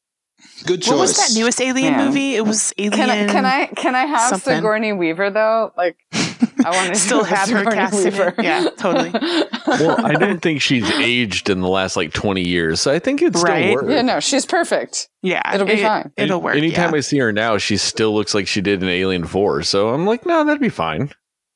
Good 0.66 0.82
choice. 0.82 0.90
What 0.92 1.00
was 1.00 1.18
that 1.18 1.40
newest 1.40 1.62
Alien 1.62 1.94
Yeah. 1.94 2.06
movie? 2.06 2.36
It 2.36 2.46
was 2.46 2.74
Alien. 2.78 2.94
Can 2.94 3.10
I 3.10 3.28
can 3.28 3.46
I 3.46 3.66
can 3.68 3.96
I 3.96 4.06
have 4.06 4.30
something. 4.30 4.56
Sigourney 4.56 4.94
Weaver 4.94 5.30
though? 5.30 5.72
Like 5.78 5.98
I 6.14 6.70
want 6.72 6.90
to 6.94 6.96
still 7.00 7.24
have 7.24 7.50
her 7.50 7.64
cast 7.66 8.06
in? 8.06 8.14
Yeah, 8.44 8.70
totally. 8.78 9.12
well 9.68 10.06
i 10.06 10.14
don't 10.14 10.42
think 10.42 10.62
she's 10.62 10.90
aged 10.92 11.50
in 11.50 11.62
the 11.62 11.68
last 11.70 11.96
like 11.96 12.12
20 12.12 12.46
years 12.46 12.82
so 12.82 12.92
i 12.92 13.00
think 13.00 13.22
it's 13.22 13.42
Right. 13.42 13.64
still 13.64 13.76
work 13.76 13.86
yeah, 13.90 14.02
no, 14.02 14.20
she's 14.20 14.46
perfect. 14.46 15.10
Yeah, 15.22 15.54
It'll 15.54 15.66
be 15.68 15.74
it, 15.74 15.82
fine. 15.84 16.12
It'll 16.18 16.42
work. 16.42 16.56
Anytime 16.58 16.92
yeah. 16.92 16.98
I 16.98 17.00
see 17.02 17.18
her 17.20 17.32
now, 17.32 17.58
she 17.58 17.78
still 17.78 18.14
looks 18.14 18.34
like 18.34 18.46
she 18.48 18.60
did 18.62 18.84
in 18.84 18.90
Alien 18.90 19.24
4. 19.26 19.64
So 19.64 19.90
I'm 19.94 20.06
like, 20.06 20.26
no, 20.26 20.44
that'd 20.44 20.60
be 20.62 20.68
fine. 20.68 21.12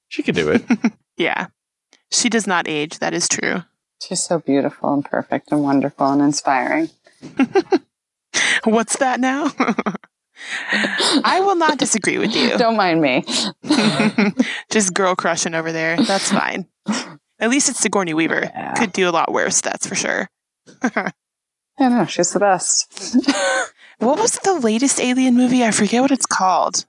She 0.08 0.24
could 0.24 0.36
do 0.36 0.49
it. 0.49 0.64
yeah, 1.18 1.47
she 2.12 2.30
does 2.30 2.47
not 2.47 2.68
age. 2.68 2.99
That 2.99 3.14
is 3.14 3.28
true. 3.28 3.64
She's 4.01 4.24
so 4.24 4.39
beautiful 4.39 4.93
and 4.93 5.03
perfect 5.03 5.51
and 5.51 5.64
wonderful 5.64 6.08
and 6.08 6.22
inspiring. 6.22 6.89
What's 8.64 8.97
that 8.97 9.20
now? 9.20 9.51
I 11.24 11.39
will 11.41 11.55
not 11.55 11.80
disagree 11.80 12.18
with 12.20 12.36
you. 12.36 12.58
Don't 12.58 12.78
mind 12.78 13.01
me. 13.01 13.24
Just 14.72 14.93
girl 14.93 15.16
crushing 15.16 15.55
over 15.55 15.72
there. 15.72 15.97
That's 15.97 16.32
fine. 16.32 16.68
At 17.39 17.49
least 17.49 17.70
it's 17.70 17.80
Sigourney 17.80 18.14
Weaver. 18.14 18.41
Yeah. 18.43 18.74
Could 18.76 18.93
do 18.93 19.10
a 19.10 19.12
lot 19.12 19.32
worse. 19.32 19.62
That's 19.62 19.88
for 19.88 19.95
sure. 19.95 20.30
I 20.84 21.12
know, 21.80 22.05
she's 22.05 22.32
the 22.34 22.39
best. 22.39 22.91
What 23.99 24.20
was 24.20 24.39
the 24.43 24.60
latest 24.60 24.99
Alien 24.99 25.36
movie? 25.36 25.64
I 25.64 25.72
forget 25.72 26.01
what 26.01 26.12
it's 26.12 26.26
called. 26.26 26.86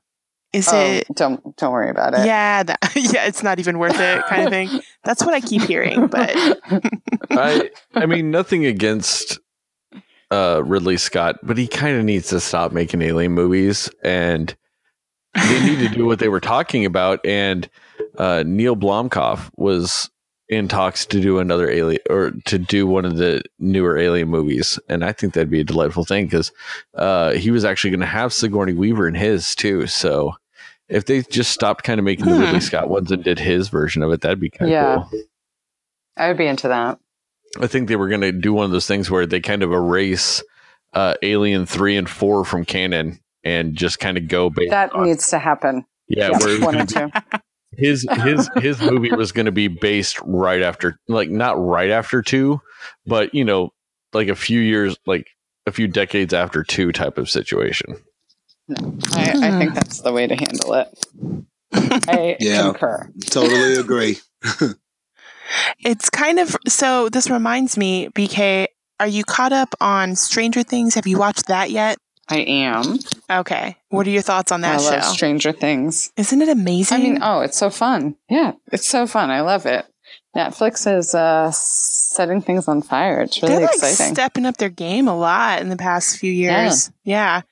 Is 0.53 0.69
Oh, 0.73 0.77
it? 0.81 1.07
don't 1.15 1.57
don't 1.57 1.73
worry 1.73 1.91
about 1.91 2.15
it. 2.15 2.25
Yeah, 2.25 2.63
that, 2.63 2.79
yeah. 2.97 3.27
It's 3.27 3.43
not 3.43 3.59
even 3.59 3.79
worth 3.79 3.99
it, 4.01 4.25
kind 4.27 4.45
of 4.45 4.51
thing. 4.51 4.81
That's 5.05 5.23
what 5.25 5.35
I 5.35 5.41
keep 5.41 5.63
hearing. 5.63 6.07
But 6.07 6.33
I 7.31 7.71
I 7.95 8.07
mean, 8.07 8.31
nothing 8.31 8.65
against 8.65 9.39
uh, 10.31 10.63
Ridley 10.65 10.97
Scott, 10.97 11.37
but 11.43 11.59
he 11.59 11.67
kind 11.67 11.97
of 11.99 12.05
needs 12.05 12.29
to 12.29 12.41
stop 12.41 12.73
making 12.73 13.03
alien 13.03 13.33
movies 13.33 13.91
and 14.03 14.55
they 15.35 15.61
need 15.61 15.79
to 15.89 15.95
do 15.95 16.07
what 16.07 16.19
they 16.19 16.29
were 16.29 16.41
talking 16.41 16.85
about. 16.85 17.25
And 17.25 17.69
uh, 18.17 18.43
Neil 18.47 18.75
Blomkamp 18.77 19.51
was 19.57 20.11
in 20.49 20.67
talks 20.69 21.05
to 21.07 21.21
do 21.21 21.39
another 21.39 21.69
alien 21.71 22.01
or 22.09 22.31
to 22.47 22.59
do 22.59 22.87
one 22.87 23.05
of 23.05 23.17
the 23.17 23.43
newer 23.59 23.99
alien 23.99 24.29
movies. 24.29 24.79
And 24.89 25.05
I 25.05 25.13
think 25.13 25.35
that'd 25.35 25.51
be 25.51 25.61
a 25.61 25.65
delightful 25.65 26.05
thing 26.05 26.25
because 26.27 26.53
uh, 26.95 27.33
he 27.33 27.51
was 27.51 27.65
actually 27.65 27.91
going 27.91 28.01
to 28.01 28.07
have 28.07 28.33
Sigourney 28.33 28.73
Weaver 28.73 29.07
in 29.07 29.15
his 29.15 29.55
too. 29.55 29.87
So 29.87 30.35
if 30.89 31.05
they 31.05 31.21
just 31.23 31.51
stopped 31.51 31.85
kind 31.85 31.99
of 31.99 32.05
making 32.05 32.27
the 32.27 32.35
Hmm. 32.35 32.41
Ridley 32.41 32.61
Scott 32.61 32.89
ones 32.89 33.11
and 33.13 33.23
did 33.23 33.39
his 33.39 33.69
version 33.69 34.03
of 34.03 34.11
it, 34.13 34.23
that'd 34.23 34.41
be 34.41 34.49
kind 34.51 34.71
of 34.71 34.73
Yeah. 34.73 35.05
cool. 35.11 35.21
I 36.17 36.29
would 36.29 36.39
be 36.39 36.47
into 36.47 36.69
that. 36.69 36.99
I 37.61 37.67
think 37.67 37.89
they 37.89 37.97
were 37.97 38.09
going 38.09 38.23
to 38.23 38.33
do 38.33 38.53
one 38.55 38.65
of 38.65 38.71
those 38.71 38.87
things 38.87 39.11
where 39.11 39.27
they 39.27 39.41
kind 39.41 39.63
of 39.63 39.73
erase 39.73 40.43
uh, 40.95 41.15
Alien 41.23 41.67
three 41.67 41.97
and 41.97 42.09
four 42.09 42.45
from 42.45 42.65
canon 42.65 43.21
and 43.45 43.75
just 43.77 44.01
kind 44.01 44.17
of 44.17 44.29
go 44.29 44.49
based. 44.51 44.71
That 44.71 44.93
on, 44.95 45.05
needs 45.07 45.29
to 45.31 45.39
happen. 45.39 45.85
yeah, 46.09 46.31
Yeah, 46.33 46.39
where 46.39 46.61
one 46.63 46.77
and 46.77 46.89
two. 46.89 47.11
His 47.79 48.07
his 48.25 48.51
his 48.57 48.81
movie 48.81 49.13
was 49.13 49.33
going 49.33 49.47
to 49.47 49.53
be 49.53 49.69
based 49.69 50.19
right 50.25 50.63
after, 50.63 50.99
like 51.09 51.31
not 51.31 51.59
right 51.59 51.91
after 51.91 52.21
two, 52.23 52.61
but 53.07 53.35
you 53.35 53.45
know, 53.45 53.71
like 54.13 54.29
a 54.29 54.35
few 54.35 54.61
years, 54.61 54.97
like 55.07 55.29
a 55.67 55.73
few 55.73 55.87
decades 55.87 56.35
after 56.35 56.65
two 56.65 56.93
type 56.93 57.17
of 57.19 57.31
situation. 57.31 57.95
I, 59.15 59.31
I 59.31 59.51
think 59.59 59.71
hmm. 59.71 59.75
that's 59.75 60.01
the 60.01 60.13
way 60.13 60.27
to 60.27 60.35
handle 60.35 60.75
it. 60.75 61.47
I 62.09 62.37
Yeah. 62.41 62.63
concur. 62.63 63.11
Totally 63.27 63.75
agree. 63.81 64.19
it's 65.81 66.11
kind 66.11 66.39
of 66.39 66.57
so. 66.67 67.09
This 67.09 67.31
reminds 67.31 67.79
me, 67.79 68.09
BK. 68.09 68.67
Are 69.01 69.07
you 69.07 69.23
caught 69.25 69.53
up 69.53 69.75
on 69.81 70.17
Stranger 70.17 70.65
Things? 70.65 70.97
Have 70.97 71.07
you 71.07 71.19
watched 71.19 71.47
that 71.47 71.71
yet? 71.71 71.99
I 72.31 72.39
am. 72.41 72.99
Okay. 73.31 73.77
What 73.89 74.07
are 74.07 74.11
your 74.11 74.23
thoughts 74.23 74.53
on 74.53 74.63
I 74.63 74.77
that 74.77 74.83
love 74.83 75.05
show? 75.05 75.13
Stranger 75.13 75.53
Things. 75.53 76.13
Isn't 76.17 76.43
it 76.43 76.49
amazing? 76.49 76.97
I 76.97 77.01
mean, 77.03 77.19
oh, 77.23 77.41
it's 77.41 77.57
so 77.57 77.71
fun. 77.71 78.17
Yeah, 78.29 78.53
it's 78.73 78.87
so 78.89 79.07
fun. 79.07 79.31
I 79.31 79.41
love 79.41 79.67
it. 79.67 79.87
Netflix 80.37 80.87
is 80.99 81.15
uh, 81.15 81.51
setting 81.53 82.43
things 82.43 82.69
on 82.69 82.83
fire. 82.83 83.23
It's 83.23 83.43
really 83.43 83.55
they're 83.55 83.63
like 83.67 83.75
exciting. 83.75 84.15
stepping 84.15 84.47
up 84.47 84.59
their 84.59 84.69
game 84.69 85.09
a 85.09 85.17
lot 85.19 85.61
in 85.63 85.69
the 85.71 85.77
past 85.77 86.19
few 86.19 86.31
years. 86.31 86.91
Yeah, 87.03 87.43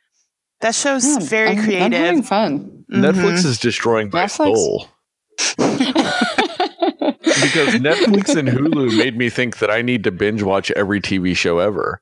that 0.61 0.75
show's 0.75 1.07
Yeah, 1.07 1.19
very 1.21 1.49
I'm- 1.51 1.59
I'm 1.59 1.65
creative. 1.65 1.99
having 1.99 2.23
fun. 2.23 2.85
Netflix 2.93 3.45
is 3.45 3.59
destroying 3.59 4.11
my 4.13 4.25
Netflix- 4.27 4.57
soul 4.57 4.89
because 5.57 5.87
Netflix 7.75 8.37
and 8.37 8.49
Hulu 8.49 8.97
made 8.97 9.17
me 9.17 9.29
think 9.31 9.59
that 9.59 9.71
I 9.71 9.83
need 9.83 10.05
to 10.05 10.13
binge 10.13 10.43
watch 10.43 10.71
every 10.73 11.01
TV 11.01 11.37
show 11.37 11.59
ever, 11.59 12.01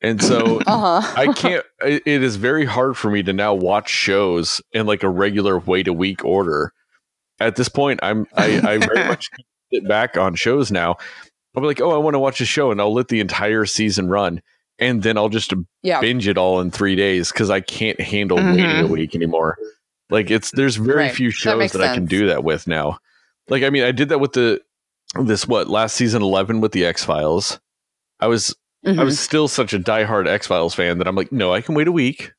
and 0.00 0.22
so 0.22 0.60
uh 0.66 1.00
huh. 1.02 1.14
I 1.20 1.32
can't. 1.32 1.64
It 1.82 2.02
it 2.06 2.22
is 2.22 2.36
very 2.36 2.64
hard 2.64 2.96
for 2.96 3.10
me 3.10 3.22
to 3.24 3.32
now 3.32 3.54
watch 3.54 3.88
shows 3.90 4.60
in 4.72 4.86
like 4.86 5.02
a 5.02 5.08
regular 5.08 5.58
wait 5.58 5.88
a 5.88 5.92
week 5.92 6.24
order. 6.24 6.72
At 7.40 7.56
this 7.56 7.68
point, 7.68 8.00
I'm 8.02 8.26
I, 8.36 8.60
I 8.62 8.78
very 8.78 9.04
much 9.08 9.28
sit 9.72 9.86
back 9.88 10.16
on 10.16 10.34
shows 10.34 10.70
now. 10.72 10.96
I'll 11.56 11.60
be 11.62 11.66
like, 11.66 11.80
oh, 11.80 11.92
I 11.92 11.98
want 11.98 12.14
to 12.14 12.18
watch 12.18 12.40
a 12.40 12.44
show, 12.44 12.70
and 12.70 12.80
I'll 12.80 12.92
let 12.92 13.08
the 13.08 13.20
entire 13.20 13.64
season 13.66 14.08
run, 14.08 14.42
and 14.78 15.02
then 15.02 15.16
I'll 15.16 15.28
just 15.28 15.52
Yeah. 15.82 16.00
binge 16.00 16.28
it 16.28 16.38
all 16.38 16.60
in 16.60 16.70
three 16.70 16.94
days 16.96 17.32
because 17.32 17.50
I 17.50 17.60
can't 17.60 18.00
handle 18.00 18.36
waiting 18.38 18.64
a 18.64 18.84
Mhm. 18.84 18.90
week 18.90 19.14
anymore. 19.14 19.56
Like 20.10 20.30
it's 20.30 20.50
there's 20.52 20.76
very 20.76 21.04
Right. 21.04 21.14
few 21.14 21.30
shows 21.30 21.58
makes 21.58 21.72
that, 21.74 21.82
I 21.82 21.94
can 21.94 22.06
do 22.06 22.26
that 22.28 22.44
with 22.44 22.66
now. 22.66 22.98
Like 23.48 23.62
I 23.62 23.70
mean, 23.70 23.84
I 23.84 23.92
did 23.92 24.08
that 24.10 24.18
with 24.20 24.32
the 24.32 24.60
this 25.22 25.46
what 25.48 25.68
last 25.68 25.96
season 25.96 26.22
eleven 26.22 26.60
with 26.60 26.72
the 26.72 26.84
X 26.84 27.04
Files. 27.04 27.58
I 28.20 28.26
was 28.26 28.54
I 28.86 28.90
Mhm. 28.90 29.04
was 29.04 29.18
still 29.18 29.48
such 29.48 29.72
a 29.74 29.78
diehard 29.78 30.28
X 30.28 30.46
Files 30.46 30.74
fan 30.74 30.98
that 30.98 31.08
I'm 31.08 31.16
like, 31.16 31.32
no, 31.32 31.52
I 31.52 31.60
can 31.60 31.74
wait 31.74 31.88
a 31.88 31.92
week 31.92 32.32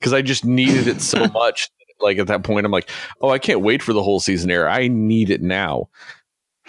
because 0.00 0.12
I 0.12 0.22
just 0.22 0.44
needed 0.44 0.86
it 0.88 1.00
so 1.02 1.26
much. 1.34 1.68
Like 2.00 2.18
at 2.18 2.26
that 2.28 2.42
point, 2.42 2.66
I'm 2.66 2.72
like, 2.72 2.90
oh, 3.20 3.28
I 3.30 3.38
can't 3.38 3.60
wait 3.60 3.82
for 3.82 3.92
the 3.92 4.02
whole 4.02 4.18
season 4.20 4.50
air. 4.50 4.68
I 4.68 4.88
need 4.88 5.30
it 5.30 5.42
now. 5.42 5.88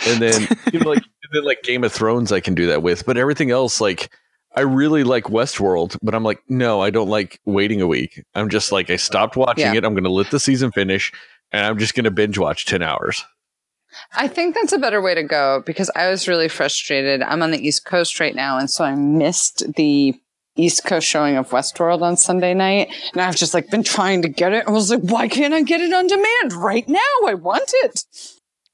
And 0.06 0.22
then 0.22 0.48
you 0.72 0.80
know, 0.80 0.90
like 0.90 1.04
then 1.32 1.44
like 1.45 1.64
Game 1.64 1.84
of 1.84 1.91
Thrones, 1.91 2.32
I 2.32 2.40
can 2.40 2.54
do 2.54 2.68
that 2.68 2.84
with, 2.84 3.06
but 3.06 3.18
everything 3.18 3.50
else, 3.50 3.80
like 3.82 4.12
I 4.56 4.62
really 4.62 5.04
like 5.04 5.24
Westworld, 5.26 5.98
but 6.04 6.14
I'm 6.14 6.24
like, 6.24 6.40
no, 6.48 6.82
I 6.82 6.91
don't 6.91 7.10
like 7.10 7.40
waiting 7.45 7.82
a 7.82 7.88
week. 7.88 8.24
I'm 8.36 8.50
just 8.50 8.72
like, 8.72 8.91
I 8.91 8.98
stopped 8.98 9.36
watching 9.36 9.66
Yeah. 9.66 9.74
it. 9.76 9.84
I'm 9.86 9.94
going 9.95 10.04
to 10.04 10.12
let 10.12 10.30
the 10.30 10.40
season 10.40 10.72
finish, 10.72 11.12
and 11.52 11.66
I'm 11.66 11.80
just 11.80 11.95
going 11.95 12.04
to 12.04 12.12
binge 12.12 12.38
watch 12.38 12.66
ten 12.68 12.84
hours. 12.84 13.26
I 14.15 14.28
think 14.28 14.56
that's 14.56 14.74
a 14.74 14.78
better 14.78 15.02
way 15.02 15.15
to 15.15 15.24
go 15.24 15.64
because 15.65 15.90
I 15.95 16.10
was 16.10 16.28
really 16.28 16.48
frustrated. 16.49 17.22
I'm 17.22 17.41
on 17.41 17.52
the 17.52 17.65
East 17.65 17.86
Coast 17.86 18.20
right 18.20 18.36
now, 18.36 18.57
and 18.57 18.70
so 18.70 18.84
I 18.84 18.95
missed 18.95 19.64
the 19.76 20.14
East 20.56 20.86
Coast 20.86 21.07
showing 21.07 21.36
of 21.36 21.49
Westworld 21.49 22.02
on 22.02 22.15
Sunday 22.18 22.53
night. 22.53 22.94
And 23.14 23.22
I've 23.22 23.36
just 23.36 23.53
like 23.53 23.70
been 23.72 23.84
trying 23.84 24.22
to 24.22 24.28
get 24.30 24.53
it. 24.53 24.68
I 24.68 24.72
was 24.72 24.91
like, 24.91 25.02
why 25.02 25.28
can't 25.28 25.53
I 25.53 25.64
get 25.64 25.82
it 25.82 25.91
on 25.94 26.06
demand 26.07 26.53
right 26.53 26.88
now? 26.88 26.99
I 27.26 27.34
want 27.34 27.72
it. 27.74 28.06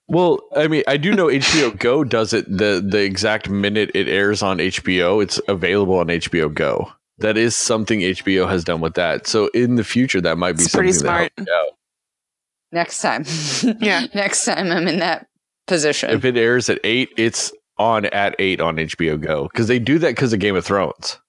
Well, 0.08 0.40
I 0.56 0.68
mean, 0.68 0.84
I 0.88 0.98
do 0.98 1.14
know 1.14 1.28
HBO 1.28 1.78
Go 1.78 2.04
does 2.04 2.34
it 2.34 2.46
the 2.50 2.84
the 2.86 3.02
exact 3.04 3.50
minute 3.50 3.92
it 3.94 4.08
airs 4.08 4.42
on 4.42 4.58
HBO. 4.58 5.22
It's 5.24 5.40
available 5.48 5.96
on 6.00 6.08
HBO 6.08 6.54
Go. 6.54 6.92
That 7.20 7.38
is 7.38 7.56
something 7.56 8.00
HBO 8.00 8.50
has 8.50 8.64
done 8.64 8.82
with 8.82 8.96
that. 8.96 9.28
So 9.28 9.48
in 9.54 9.76
the 9.76 9.84
future, 9.84 10.20
that 10.22 10.38
might 10.38 10.54
be 10.58 10.64
It's 10.64 10.72
something 10.72 10.86
pretty 10.88 10.94
that 10.94 11.00
smart. 11.00 11.32
helps 11.38 11.52
out. 11.52 11.78
Next 12.72 13.02
time. 13.02 13.26
Yeah. 13.80 14.06
Next 14.14 14.46
time 14.46 14.72
I'm 14.72 14.88
in 14.88 15.00
that 15.00 15.28
position. 15.68 16.10
If 16.12 16.24
it 16.26 16.38
airs 16.38 16.70
at 16.70 16.80
eight, 16.84 17.10
it's 17.18 17.52
on 17.78 18.06
at 18.06 18.36
eight 18.40 18.60
on 18.62 18.76
HBO 18.78 19.20
Go 19.20 19.44
because 19.52 19.68
they 19.68 19.80
do 19.80 20.00
that 20.00 20.10
because 20.10 20.34
of 20.34 20.40
Game 20.40 20.56
of 20.56 20.66
Thrones. 20.66 21.20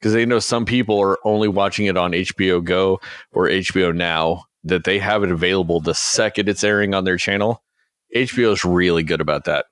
Because 0.00 0.12
they 0.12 0.26
know 0.26 0.38
some 0.38 0.66
people 0.66 1.00
are 1.00 1.18
only 1.24 1.48
watching 1.48 1.86
it 1.86 1.96
on 1.96 2.12
HBO 2.12 2.62
Go 2.62 3.00
or 3.32 3.46
HBO 3.48 3.94
Now 3.94 4.44
that 4.64 4.84
they 4.84 4.98
have 4.98 5.22
it 5.24 5.30
available 5.30 5.80
the 5.80 5.94
second 5.94 6.48
it's 6.48 6.64
airing 6.64 6.94
on 6.94 7.04
their 7.04 7.16
channel. 7.16 7.62
HBO 8.14 8.52
is 8.52 8.64
really 8.64 9.02
good 9.02 9.20
about 9.20 9.44
that. 9.44 9.66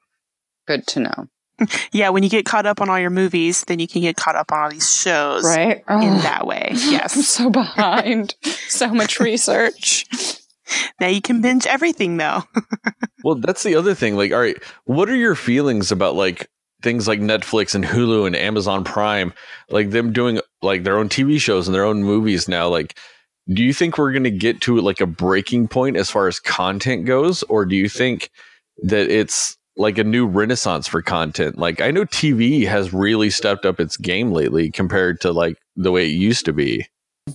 Good 0.66 0.86
to 0.88 1.00
know. 1.00 1.28
Yeah, 1.92 2.08
when 2.08 2.22
you 2.24 2.28
get 2.30 2.44
caught 2.46 2.66
up 2.66 2.80
on 2.80 2.88
all 2.88 2.98
your 2.98 3.10
movies, 3.10 3.62
then 3.66 3.78
you 3.78 3.86
can 3.86 4.00
get 4.02 4.16
caught 4.16 4.34
up 4.34 4.50
on 4.50 4.58
all 4.60 4.70
these 4.70 4.90
shows 4.92 5.44
Right? 5.44 5.76
in 5.76 5.82
Oh, 5.88 6.18
that 6.22 6.44
way. 6.46 6.68
I'm 6.70 6.76
Yes. 6.92 7.26
so 7.28 7.50
behind. 7.50 8.34
so 8.68 8.88
much 8.92 9.20
research. 9.20 10.06
Now 11.00 11.06
you 11.08 11.20
can 11.20 11.40
binge 11.40 11.66
everything 11.66 12.16
though. 12.16 12.42
Well, 13.24 13.36
that's 13.36 13.62
the 13.62 13.76
other 13.76 13.94
thing. 13.94 14.16
Like, 14.16 14.32
all 14.32 14.40
right, 14.40 14.60
what 14.84 15.08
are 15.08 15.14
your 15.14 15.36
feelings 15.36 15.92
about 15.92 16.16
like 16.16 16.48
things 16.82 17.06
like 17.06 17.20
Netflix 17.20 17.74
and 17.74 17.84
Hulu 17.84 18.26
and 18.26 18.34
Amazon 18.34 18.84
Prime, 18.84 19.32
like 19.70 19.90
them 19.90 20.12
doing 20.12 20.40
like 20.60 20.82
their 20.82 20.98
own 20.98 21.08
TV 21.08 21.40
shows 21.40 21.68
and 21.68 21.74
their 21.74 21.84
own 21.84 22.02
movies 22.02 22.48
now? 22.48 22.68
Like, 22.68 22.98
do 23.48 23.62
you 23.62 23.72
think 23.72 23.98
we're 23.98 24.12
going 24.12 24.24
to 24.24 24.30
get 24.30 24.60
to 24.62 24.80
like 24.80 25.00
a 25.00 25.06
breaking 25.06 25.68
point 25.68 25.96
as 25.96 26.10
far 26.10 26.28
as 26.28 26.40
content 26.40 27.04
goes, 27.04 27.42
or 27.44 27.64
do 27.64 27.76
you 27.76 27.88
think 27.88 28.30
that 28.82 29.10
it's 29.10 29.56
like 29.76 29.98
a 29.98 30.04
new 30.04 30.26
renaissance 30.26 30.86
for 30.86 31.02
content? 31.02 31.58
Like, 31.58 31.80
I 31.80 31.90
know 31.90 32.04
TV 32.04 32.66
has 32.66 32.92
really 32.92 33.30
stepped 33.30 33.64
up 33.64 33.80
its 33.80 33.96
game 33.96 34.32
lately 34.32 34.70
compared 34.70 35.20
to 35.22 35.32
like 35.32 35.56
the 35.76 35.92
way 35.92 36.06
it 36.06 36.14
used 36.14 36.44
to 36.46 36.52
be. 36.52 36.86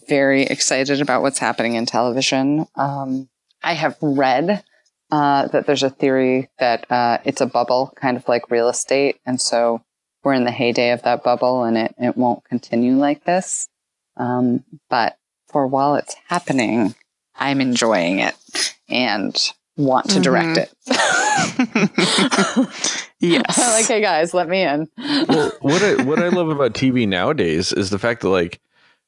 Very 0.07 0.43
excited 0.43 1.01
about 1.01 1.22
what's 1.22 1.39
happening 1.39 1.76
in 1.76 1.85
television. 1.85 2.68
Um, 2.76 3.30
I 3.64 3.73
have 3.73 3.97
read 4.01 4.64
uh, 5.11 5.47
that 5.47 5.65
there's 5.65 5.84
a 5.84 5.89
theory 5.89 6.49
that 6.59 6.89
uh, 6.91 7.19
it's 7.23 7.41
a 7.41 7.45
bubble, 7.45 7.93
kind 7.95 8.18
of 8.18 8.27
like 8.27 8.51
real 8.51 8.69
estate, 8.69 9.19
and 9.26 9.39
so 9.39 9.81
we're 10.23 10.34
in 10.34 10.43
the 10.43 10.51
heyday 10.51 10.91
of 10.91 11.03
that 11.03 11.23
bubble, 11.23 11.64
and 11.64 11.77
it 11.77 11.95
it 11.97 12.18
won't 12.18 12.43
continue 12.43 12.97
like 12.97 13.23
this. 13.23 13.69
Um, 14.18 14.64
but 14.89 15.18
for 15.47 15.68
while 15.68 15.95
it's 15.95 16.15
happening, 16.27 16.95
I'm 17.35 17.61
enjoying 17.61 18.19
it 18.19 18.35
and 18.89 19.38
want 19.77 20.09
to 20.09 20.19
direct 20.19 20.57
it. 20.57 20.73
Yes. 23.19 23.57
I'm 23.57 23.72
like, 23.72 23.88
hey 23.88 24.01
guys, 24.01 24.34
let 24.34 24.47
me 24.47 24.61
in. 24.61 24.88
well, 25.27 25.51
what 25.61 25.81
I 25.81 26.03
what 26.03 26.19
I 26.19 26.27
love 26.27 26.49
about 26.49 26.73
TV 26.73 27.07
nowadays 27.07 27.73
is 27.73 27.89
the 27.89 27.97
fact 27.97 28.22
that 28.22 28.30
like 28.30 28.59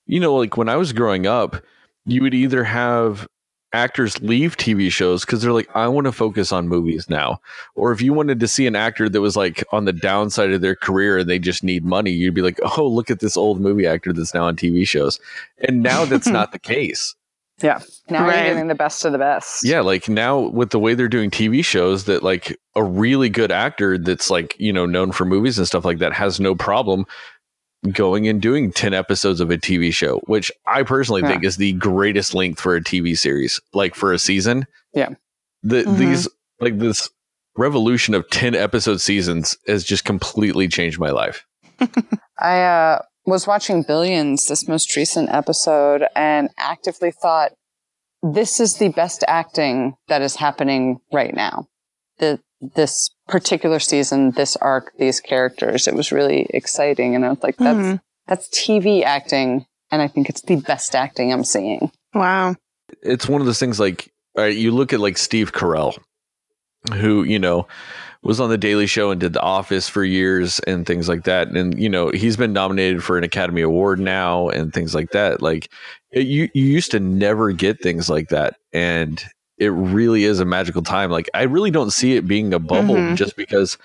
you 0.09 0.19
know 0.19 0.35
like 0.35 0.57
when 0.57 0.67
I 0.69 0.75
was 0.75 0.91
growing 0.91 1.25
up, 1.27 1.63
you 2.05 2.21
would 2.23 2.33
either 2.33 2.63
have 2.63 3.27
actors 3.71 4.19
leave 4.23 4.57
TV 4.57 4.91
shows 4.91 5.23
because 5.23 5.43
they're 5.43 5.53
like 5.53 5.69
I 5.75 5.87
want 5.87 6.05
to 6.05 6.11
focus 6.11 6.51
on 6.51 6.67
movies 6.67 7.07
now, 7.09 7.39
or 7.75 7.91
if 7.91 8.01
you 8.01 8.13
wanted 8.13 8.39
to 8.39 8.47
see 8.47 8.65
an 8.67 8.75
actor 8.75 9.07
that 9.07 9.21
was 9.21 9.37
like 9.37 9.63
on 9.71 9.85
the 9.85 9.93
downside 9.93 10.51
of 10.51 10.61
their 10.61 10.75
career 10.75 11.19
and 11.19 11.29
they 11.29 11.37
just 11.39 11.63
need 11.63 11.85
money, 11.85 12.11
you'd 12.11 12.33
be 12.33 12.41
like, 12.41 12.59
oh 12.77 12.87
look 12.87 13.11
at 13.11 13.19
this 13.19 13.37
old 13.37 13.61
movie 13.61 13.85
actor 13.85 14.11
that's 14.11 14.33
now 14.33 14.45
on 14.45 14.55
TV 14.55 14.87
shows, 14.87 15.19
and 15.67 15.83
now 15.83 16.03
that's 16.05 16.27
not 16.39 16.51
the 16.51 16.59
case. 16.59 17.15
Yeah. 17.61 17.79
Now 18.09 18.25
Right. 18.25 18.37
you're 18.45 18.53
getting 18.53 18.67
the 18.69 18.75
best 18.75 19.03
of 19.05 19.11
the 19.11 19.17
best. 19.17 19.65
Yeah, 19.65 19.81
like 19.81 20.07
now 20.07 20.39
with 20.39 20.69
the 20.71 20.79
way 20.79 20.93
they're 20.93 21.09
doing 21.09 21.29
TV 21.29 21.63
shows, 21.63 22.05
that 22.05 22.23
like 22.23 22.57
a 22.75 22.83
really 22.83 23.29
good 23.29 23.51
actor 23.51 23.97
that's 23.97 24.29
like, 24.29 24.55
you 24.57 24.71
know, 24.71 24.85
known 24.85 25.11
for 25.11 25.25
movies 25.25 25.57
and 25.57 25.67
stuff 25.67 25.83
like 25.85 25.97
that 25.99 26.13
has 26.13 26.39
no 26.39 26.55
problem 26.55 27.05
going 27.91 28.27
and 28.27 28.41
doing 28.41 28.71
10 28.71 28.93
episodes 28.93 29.39
of 29.39 29.51
a 29.51 29.57
TV 29.57 29.93
show, 29.93 30.19
which 30.25 30.51
I 30.65 30.83
personally 30.83 31.21
think 31.21 31.43
is 31.43 31.57
the 31.57 31.73
greatest 31.73 32.33
length 32.33 32.59
for 32.59 32.75
a 32.75 32.81
TV 32.83 33.17
series, 33.17 33.59
like 33.73 33.95
for 33.95 34.11
a 34.11 34.19
season. 34.19 34.65
Yeah. 34.93 35.09
The, 35.63 35.83
Mhm. 35.83 35.97
These, 35.97 36.27
like 36.59 36.77
this 36.79 37.09
revolution 37.55 38.13
of 38.15 38.29
10 38.29 38.55
episode 38.55 38.99
seasons 39.01 39.57
has 39.67 39.83
just 39.83 40.03
completely 40.05 40.67
changed 40.67 40.99
my 40.99 41.09
life. 41.11 41.45
I 42.39 42.61
uh, 42.61 43.01
was 43.25 43.47
watching 43.47 43.83
Billions, 43.83 44.47
this 44.47 44.67
most 44.67 44.95
recent 44.95 45.29
episode, 45.29 46.03
and 46.15 46.49
actively 46.57 47.11
thought, 47.11 47.53
this 48.21 48.59
is 48.59 48.77
the 48.77 48.89
best 48.89 49.23
acting 49.27 49.95
that 50.09 50.21
is 50.21 50.35
happening 50.35 50.99
right 51.13 51.33
now. 51.33 51.67
The, 52.17 52.41
this 52.75 53.09
particular 53.29 53.79
season, 53.79 54.31
this 54.31 54.55
arc, 54.57 54.91
these 54.97 55.19
characters, 55.21 55.87
it 55.87 55.93
was 55.95 56.11
really 56.11 56.47
exciting. 56.49 57.15
And 57.15 57.25
I 57.25 57.29
was 57.29 57.43
like, 57.43 57.55
that's, 57.57 57.77
Mhm. 57.79 58.01
that's 58.27 58.49
TV 58.49 59.03
acting. 59.03 59.65
And 59.91 60.01
I 60.01 60.07
think 60.07 60.29
it's 60.29 60.41
the 60.41 60.57
best 60.57 60.93
acting 60.95 61.31
I'm 61.31 61.43
seeing. 61.43 61.91
Wow. 62.13 62.55
it's 63.03 63.29
one 63.29 63.39
of 63.39 63.45
those 63.45 63.59
things 63.59 63.79
like 63.79 64.09
all 64.35 64.43
right, 64.43 64.55
you 64.57 64.71
look 64.71 64.93
at 64.93 64.99
like 64.99 65.17
Steve 65.17 65.53
Carell, 65.53 65.95
who 66.93 67.23
you 67.23 67.37
know 67.39 67.67
was 68.23 68.39
on 68.39 68.49
the 68.49 68.57
Daily 68.57 68.87
Show 68.87 69.11
and 69.11 69.19
did 69.21 69.33
The 69.33 69.41
Office 69.41 69.87
for 69.87 70.03
years 70.03 70.59
and 70.61 70.85
things 70.85 71.07
like 71.07 71.23
that, 71.25 71.49
and 71.49 71.79
you 71.79 71.87
know 71.89 72.09
he's 72.09 72.35
been 72.37 72.53
nominated 72.53 73.03
for 73.03 73.17
an 73.17 73.23
Academy 73.23 73.61
Award 73.61 73.99
now 73.99 74.49
and 74.49 74.73
things 74.73 74.95
like 74.95 75.11
that. 75.11 75.41
Like 75.41 75.69
it, 76.11 76.25
you, 76.27 76.49
you 76.55 76.63
used 76.63 76.91
to 76.91 76.99
never 76.99 77.51
get 77.51 77.79
things 77.81 78.09
like 78.09 78.29
that, 78.29 78.55
and 78.73 79.23
it 79.59 79.69
really 79.69 80.23
is 80.23 80.39
a 80.39 80.45
magical 80.45 80.81
time. 80.81 81.11
Like 81.11 81.29
I 81.33 81.43
really 81.43 81.71
don't 81.71 81.91
see 81.91 82.15
it 82.15 82.27
being 82.27 82.53
a 82.53 82.59
bubble 82.59 82.95
Mhm. 82.95 83.15
just 83.15 83.35
because 83.35 83.77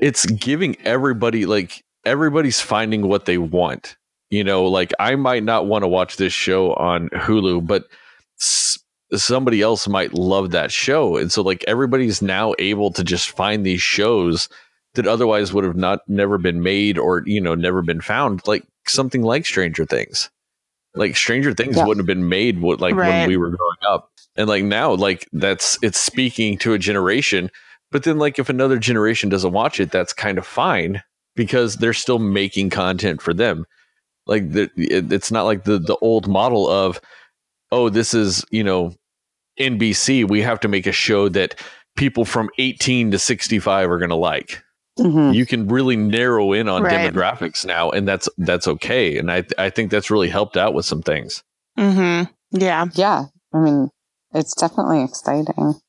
it's 0.00 0.26
giving 0.26 0.76
everybody 0.84 1.46
like 1.46 1.82
everybody's 2.04 2.60
finding 2.60 3.08
what 3.08 3.24
they 3.26 3.38
want. 3.38 3.96
You 4.30 4.42
know, 4.44 4.64
like 4.64 4.92
I 4.98 5.14
might 5.16 5.44
not 5.44 5.66
want 5.66 5.82
to 5.84 5.88
watch 5.88 6.16
this 6.16 6.32
show 6.32 6.72
on 6.74 7.08
Hulu, 7.10 7.66
but 7.66 7.84
s- 8.40 8.78
somebody 9.14 9.60
else 9.60 9.86
might 9.86 10.14
love 10.14 10.52
that 10.52 10.72
show 10.72 11.18
and 11.18 11.30
so 11.30 11.42
like 11.42 11.62
everybody's 11.68 12.22
now 12.22 12.54
able 12.58 12.90
to 12.90 13.04
just 13.04 13.30
find 13.30 13.64
these 13.66 13.82
shows 13.82 14.48
that 14.94 15.06
otherwise 15.06 15.52
would 15.52 15.64
have 15.64 15.76
not 15.76 16.00
never 16.08 16.38
been 16.38 16.62
made 16.62 16.96
or 16.96 17.22
you 17.26 17.38
know 17.38 17.54
never 17.54 17.82
been 17.82 18.00
found 18.00 18.40
like 18.46 18.64
something 18.86 19.20
like 19.22 19.44
stranger 19.44 19.84
things 19.84 20.30
like 20.94 21.14
stranger 21.14 21.52
things 21.52 21.76
Yeah. 21.76 21.84
wouldn't 21.84 22.00
have 22.00 22.06
been 22.16 22.30
made 22.30 22.62
what 22.62 22.80
like 22.80 22.94
when 22.96 23.28
we 23.28 23.36
were 23.36 23.50
growing 23.50 23.76
up 23.86 24.10
and 24.36 24.48
like 24.48 24.64
now 24.64 24.92
like 24.92 25.28
that's 25.32 25.78
it's 25.82 25.98
speaking 25.98 26.56
to 26.58 26.72
a 26.72 26.78
generation 26.78 27.50
but 27.90 28.04
then 28.04 28.18
like 28.18 28.38
if 28.38 28.48
another 28.48 28.78
generation 28.78 29.28
doesn't 29.28 29.52
watch 29.52 29.78
it 29.80 29.90
that's 29.90 30.12
kind 30.12 30.38
of 30.38 30.46
fine 30.46 31.02
because 31.36 31.76
they're 31.76 31.92
still 31.92 32.18
making 32.18 32.70
content 32.70 33.20
for 33.22 33.34
them 33.34 33.64
like 34.26 34.50
the, 34.52 34.70
it, 34.76 35.12
it's 35.12 35.30
not 35.30 35.42
like 35.44 35.64
the 35.64 35.78
the 35.78 35.96
old 35.96 36.28
model 36.28 36.68
of 36.68 37.00
oh 37.70 37.88
this 37.88 38.14
is 38.14 38.44
you 38.50 38.64
know 38.64 38.94
NBC 39.60 40.28
we 40.28 40.40
have 40.42 40.60
to 40.60 40.68
make 40.68 40.86
a 40.86 40.92
show 40.92 41.28
that 41.28 41.54
people 41.96 42.24
from 42.24 42.48
18 42.58 43.10
to 43.10 43.18
65 43.18 43.90
are 43.90 43.98
going 43.98 44.10
to 44.10 44.16
like 44.16 44.62
Mm-hmm. 44.98 45.32
you 45.32 45.46
can 45.46 45.68
really 45.68 45.96
narrow 45.96 46.52
in 46.52 46.68
on 46.68 46.82
Right. 46.82 46.92
demographics 47.10 47.64
now 47.64 47.88
and 47.88 48.06
that's 48.06 48.28
that's 48.36 48.68
okay 48.68 49.16
and 49.16 49.32
i 49.32 49.42
i 49.56 49.70
think 49.70 49.90
that's 49.90 50.10
really 50.10 50.28
helped 50.28 50.58
out 50.58 50.74
with 50.74 50.84
some 50.84 51.00
things 51.00 51.42
Mm-hmm. 51.78 52.30
Yeah. 52.60 52.84
Yeah. 52.92 53.24
I 53.54 53.58
mean, 53.58 53.88
it's 54.34 54.54
definitely 54.54 55.02
exciting. 55.02 55.80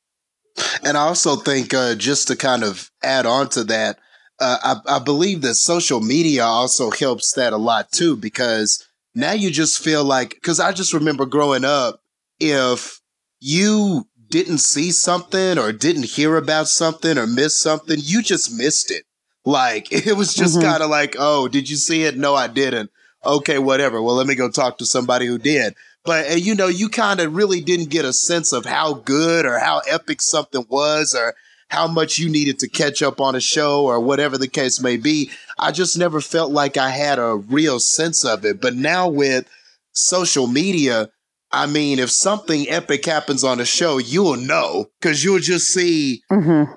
And 0.83 0.97
I 0.97 1.01
also 1.01 1.35
think, 1.35 1.73
uh, 1.73 1.95
just 1.95 2.27
to 2.27 2.35
kind 2.35 2.63
of 2.63 2.91
add 3.01 3.25
on 3.25 3.49
to 3.49 3.63
that, 3.65 3.97
uh, 4.39 4.57
I, 4.87 4.95
I 4.97 4.99
believe 4.99 5.41
that 5.41 5.55
social 5.55 5.99
media 6.01 6.43
also 6.43 6.91
helps 6.91 7.33
that 7.33 7.53
a 7.53 7.57
lot 7.57 7.91
too, 7.91 8.15
because 8.17 8.85
now 9.15 9.31
you 9.31 9.51
just 9.51 9.83
feel 9.83 10.03
like, 10.03 10.31
because 10.31 10.59
I 10.59 10.71
just 10.71 10.93
remember 10.93 11.25
growing 11.25 11.63
up, 11.65 12.01
if 12.39 12.99
you 13.39 14.07
didn't 14.29 14.59
see 14.59 14.91
something 14.91 15.57
or 15.57 15.71
didn't 15.71 16.05
hear 16.05 16.35
about 16.37 16.67
something 16.67 17.17
or 17.17 17.27
miss 17.27 17.57
something, 17.59 17.97
you 17.99 18.21
just 18.21 18.51
missed 18.55 18.91
it. 18.91 19.03
Like 19.45 19.91
it 19.91 20.15
was 20.17 20.33
just 20.33 20.57
Mhm. 20.57 20.63
kind 20.63 20.83
of 20.83 20.89
like, 20.89 21.15
oh, 21.17 21.47
did 21.47 21.69
you 21.69 21.75
see 21.77 22.03
it? 22.03 22.17
No, 22.17 22.35
I 22.35 22.47
didn't. 22.47 22.89
Okay, 23.25 23.57
whatever. 23.59 24.01
Well, 24.01 24.15
let 24.15 24.27
me 24.27 24.35
go 24.35 24.49
talk 24.49 24.77
to 24.79 24.85
somebody 24.85 25.25
who 25.25 25.37
did. 25.37 25.75
But 26.05 26.25
and, 26.27 26.41
you 26.41 26.55
know, 26.55 26.67
you 26.67 26.89
kind 26.89 27.19
of 27.19 27.35
really 27.35 27.61
didn't 27.61 27.89
get 27.89 28.05
a 28.05 28.13
sense 28.13 28.51
of 28.51 28.65
how 28.65 28.93
good 28.95 29.45
or 29.45 29.59
how 29.59 29.81
epic 29.89 30.21
something 30.21 30.65
was 30.69 31.15
or 31.15 31.33
how 31.69 31.87
much 31.87 32.19
you 32.19 32.29
needed 32.29 32.59
to 32.59 32.69
catch 32.69 33.01
up 33.01 33.21
on 33.21 33.35
a 33.35 33.39
show 33.39 33.85
or 33.85 33.99
whatever 33.99 34.37
the 34.37 34.47
case 34.47 34.81
may 34.81 34.97
be. 34.97 35.31
I 35.57 35.71
just 35.71 35.97
never 35.97 36.21
felt 36.21 36.51
like 36.51 36.77
I 36.77 36.89
had 36.89 37.19
a 37.19 37.35
real 37.35 37.79
sense 37.79 38.25
of 38.25 38.45
it. 38.45 38.61
But 38.61 38.75
now 38.75 39.07
with 39.07 39.47
social 39.93 40.45
media, 40.47 41.09
I 41.51 41.67
mean, 41.67 41.99
if 41.99 42.11
something 42.11 42.69
epic 42.69 43.05
happens 43.05 43.43
on 43.43 43.59
a 43.59 43.65
show, 43.65 43.97
you'll 43.97 44.35
know 44.37 44.87
because 44.99 45.23
you'll 45.23 45.39
just 45.39 45.67
see 45.67 46.21
Mhm. 46.31 46.67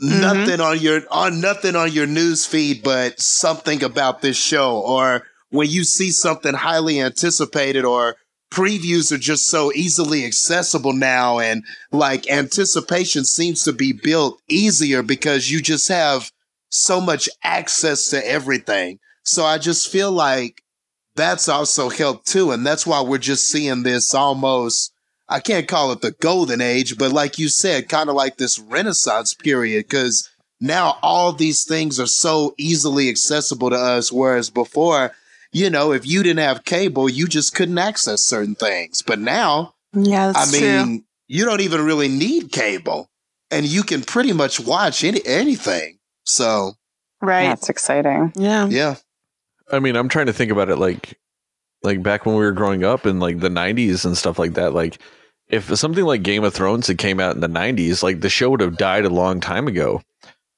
nothing 0.00 0.60
on 0.60 0.78
your 0.78 1.02
on 1.10 1.40
nothing 1.40 1.74
on 1.74 1.90
your 1.90 2.06
news 2.06 2.46
feed 2.46 2.82
but 2.82 3.20
something 3.20 3.82
about 3.82 4.22
this 4.22 4.36
show 4.36 4.78
or 4.78 5.24
when 5.50 5.68
you 5.68 5.84
see 5.84 6.10
something 6.10 6.54
highly 6.54 7.00
anticipated 7.00 7.84
or 7.84 8.16
previews 8.52 9.10
are 9.10 9.18
just 9.18 9.46
so 9.46 9.72
easily 9.72 10.26
accessible 10.26 10.92
now 10.92 11.38
and 11.38 11.64
like 11.90 12.30
anticipation 12.30 13.24
seems 13.24 13.64
to 13.64 13.72
be 13.72 13.92
built 13.92 14.38
easier 14.46 15.02
because 15.02 15.50
you 15.50 15.60
just 15.60 15.88
have 15.88 16.30
so 16.68 17.00
much 17.00 17.28
access 17.42 18.10
to 18.10 18.28
everything 18.28 18.98
so 19.24 19.44
i 19.44 19.56
just 19.56 19.90
feel 19.90 20.12
like 20.12 20.60
that's 21.16 21.48
also 21.48 21.88
helped 21.88 22.26
too 22.26 22.50
and 22.50 22.66
that's 22.66 22.86
why 22.86 23.00
we're 23.00 23.16
just 23.16 23.48
seeing 23.48 23.82
this 23.82 24.12
almost 24.14 24.92
I 25.32 25.40
can't 25.40 25.66
call 25.66 25.92
it 25.92 26.02
the 26.02 26.10
golden 26.10 26.60
age, 26.60 26.98
but 26.98 27.10
like 27.10 27.38
you 27.38 27.48
said, 27.48 27.88
kind 27.88 28.10
of 28.10 28.14
like 28.14 28.36
this 28.36 28.58
renaissance 28.58 29.32
period, 29.32 29.84
because 29.84 30.28
now 30.60 30.98
all 31.00 31.32
these 31.32 31.64
things 31.64 31.98
are 31.98 32.06
so 32.06 32.54
easily 32.58 33.08
accessible 33.08 33.70
to 33.70 33.76
us. 33.76 34.12
Whereas 34.12 34.50
before, 34.50 35.12
you 35.52 35.70
know, 35.70 35.92
if 35.92 36.06
you 36.06 36.22
didn't 36.22 36.40
have 36.40 36.64
cable, 36.64 37.08
you 37.08 37.26
just 37.26 37.54
couldn't 37.54 37.78
access 37.78 38.22
certain 38.22 38.54
things. 38.54 39.02
But 39.02 39.18
now, 39.18 39.74
Yeah, 39.92 40.32
I 40.34 40.50
mean, 40.50 40.60
true. 40.60 41.04
you 41.28 41.44
don't 41.44 41.60
even 41.60 41.84
really 41.84 42.08
need 42.08 42.50
cable 42.52 43.08
and 43.50 43.66
you 43.66 43.82
can 43.82 44.02
pretty 44.02 44.32
much 44.32 44.58
watch 44.58 45.04
any, 45.04 45.20
anything. 45.26 45.98
So, 46.24 46.72
Right. 47.20 47.44
That's 47.44 47.68
exciting. 47.68 48.32
Yeah. 48.34 48.66
yeah. 48.66 48.96
I 49.70 49.78
mean, 49.78 49.94
I'm 49.94 50.08
trying 50.08 50.26
to 50.26 50.32
think 50.32 50.50
about 50.50 50.68
it 50.68 50.76
like 50.76 51.18
like 51.84 52.02
back 52.02 52.26
when 52.26 52.34
we 52.34 52.42
were 52.42 52.52
growing 52.52 52.84
up 52.84 53.06
in 53.06 53.20
like 53.20 53.40
the 53.40 53.48
90s 53.48 54.04
and 54.04 54.16
stuff 54.16 54.38
like 54.38 54.54
that. 54.54 54.72
Like 54.72 54.98
if 55.48 55.76
something 55.78 56.04
like 56.04 56.22
Game 56.22 56.44
of 56.44 56.54
Thrones 56.54 56.86
had 56.86 56.98
came 56.98 57.20
out 57.20 57.34
in 57.34 57.40
the 57.40 57.48
90s, 57.48 58.02
like 58.02 58.20
the 58.20 58.28
show 58.28 58.50
would 58.50 58.60
have 58.60 58.76
died 58.76 59.04
a 59.04 59.10
long 59.10 59.40
time 59.40 59.68
ago. 59.68 60.02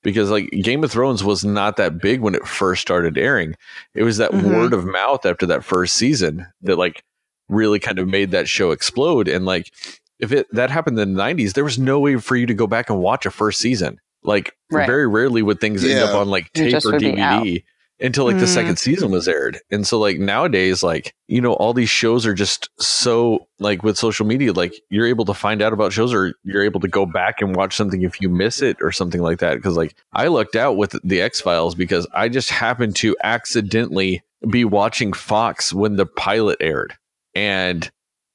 Because 0.04 0.30
like 0.30 0.48
Game 0.50 0.84
of 0.84 0.92
Thrones 0.92 1.24
was 1.24 1.44
not 1.44 1.76
that 1.78 1.98
big 1.98 2.20
when 2.20 2.36
it 2.36 2.46
first 2.46 2.82
started 2.82 3.18
airing. 3.18 3.56
It 3.94 4.04
was 4.04 4.18
that 4.18 4.30
Mhm. 4.30 4.54
word 4.54 4.72
of 4.72 4.84
mouth 4.84 5.26
after 5.26 5.46
that 5.46 5.64
first 5.64 5.96
season 5.96 6.46
that 6.62 6.76
like 6.78 7.02
really 7.48 7.80
kind 7.80 7.98
of 7.98 8.06
made 8.06 8.30
that 8.30 8.48
show 8.48 8.70
explode. 8.70 9.26
And 9.26 9.44
like 9.44 9.72
if 10.20 10.30
it 10.30 10.46
that 10.52 10.70
happened 10.70 10.98
in 11.00 11.14
the 11.14 11.20
90s, 11.22 11.54
there 11.54 11.64
was 11.64 11.78
no 11.78 11.98
way 11.98 12.16
for 12.16 12.36
you 12.36 12.46
to 12.46 12.54
go 12.54 12.66
back 12.68 12.88
and 12.88 13.00
watch 13.00 13.26
a 13.26 13.30
first 13.32 13.60
season. 13.60 13.98
Like 14.22 14.52
Right. 14.70 14.86
very 14.86 15.06
rarely 15.08 15.42
would 15.42 15.60
things 15.60 15.84
end 15.84 15.98
up 16.00 16.14
on 16.14 16.28
like 16.28 16.52
tape 16.52 16.74
or 16.84 16.92
would 16.92 17.00
be 17.00 17.12
DVD 17.12 17.64
until 18.04 18.24
like 18.26 18.38
the 18.38 18.44
Mm. 18.44 18.48
second 18.54 18.76
season 18.78 19.10
was 19.10 19.26
aired. 19.26 19.58
And 19.70 19.86
so 19.86 19.98
like 19.98 20.18
nowadays, 20.18 20.82
like, 20.82 21.14
you 21.26 21.40
know, 21.40 21.54
all 21.54 21.72
these 21.72 21.88
shows 21.90 22.26
are 22.26 22.34
just 22.34 22.68
so 22.78 23.48
like 23.58 23.82
with 23.82 23.96
social 23.96 24.26
media, 24.26 24.52
like 24.52 24.74
you're 24.90 25.06
able 25.06 25.24
to 25.24 25.34
find 25.34 25.62
out 25.62 25.72
about 25.72 25.92
shows 25.92 26.12
or 26.12 26.34
you're 26.44 26.62
able 26.62 26.80
to 26.80 26.88
go 26.88 27.06
back 27.06 27.40
and 27.40 27.56
watch 27.56 27.74
something 27.76 28.02
if 28.02 28.20
you 28.20 28.28
miss 28.28 28.62
it 28.62 28.76
or 28.80 28.92
something 28.92 29.20
like 29.22 29.38
that. 29.38 29.60
Cause 29.62 29.76
like 29.76 29.94
I 30.12 30.28
lucked 30.28 30.54
out 30.56 30.76
with 30.76 30.94
the 31.02 31.20
X 31.22 31.40
Files 31.40 31.74
because 31.74 32.06
I 32.14 32.28
just 32.28 32.50
happened 32.50 32.94
to 32.96 33.16
accidentally 33.24 34.22
be 34.50 34.64
watching 34.64 35.12
Fox 35.12 35.72
when 35.72 35.96
the 35.96 36.06
pilot 36.06 36.58
aired. 36.60 36.94
And 37.34 37.90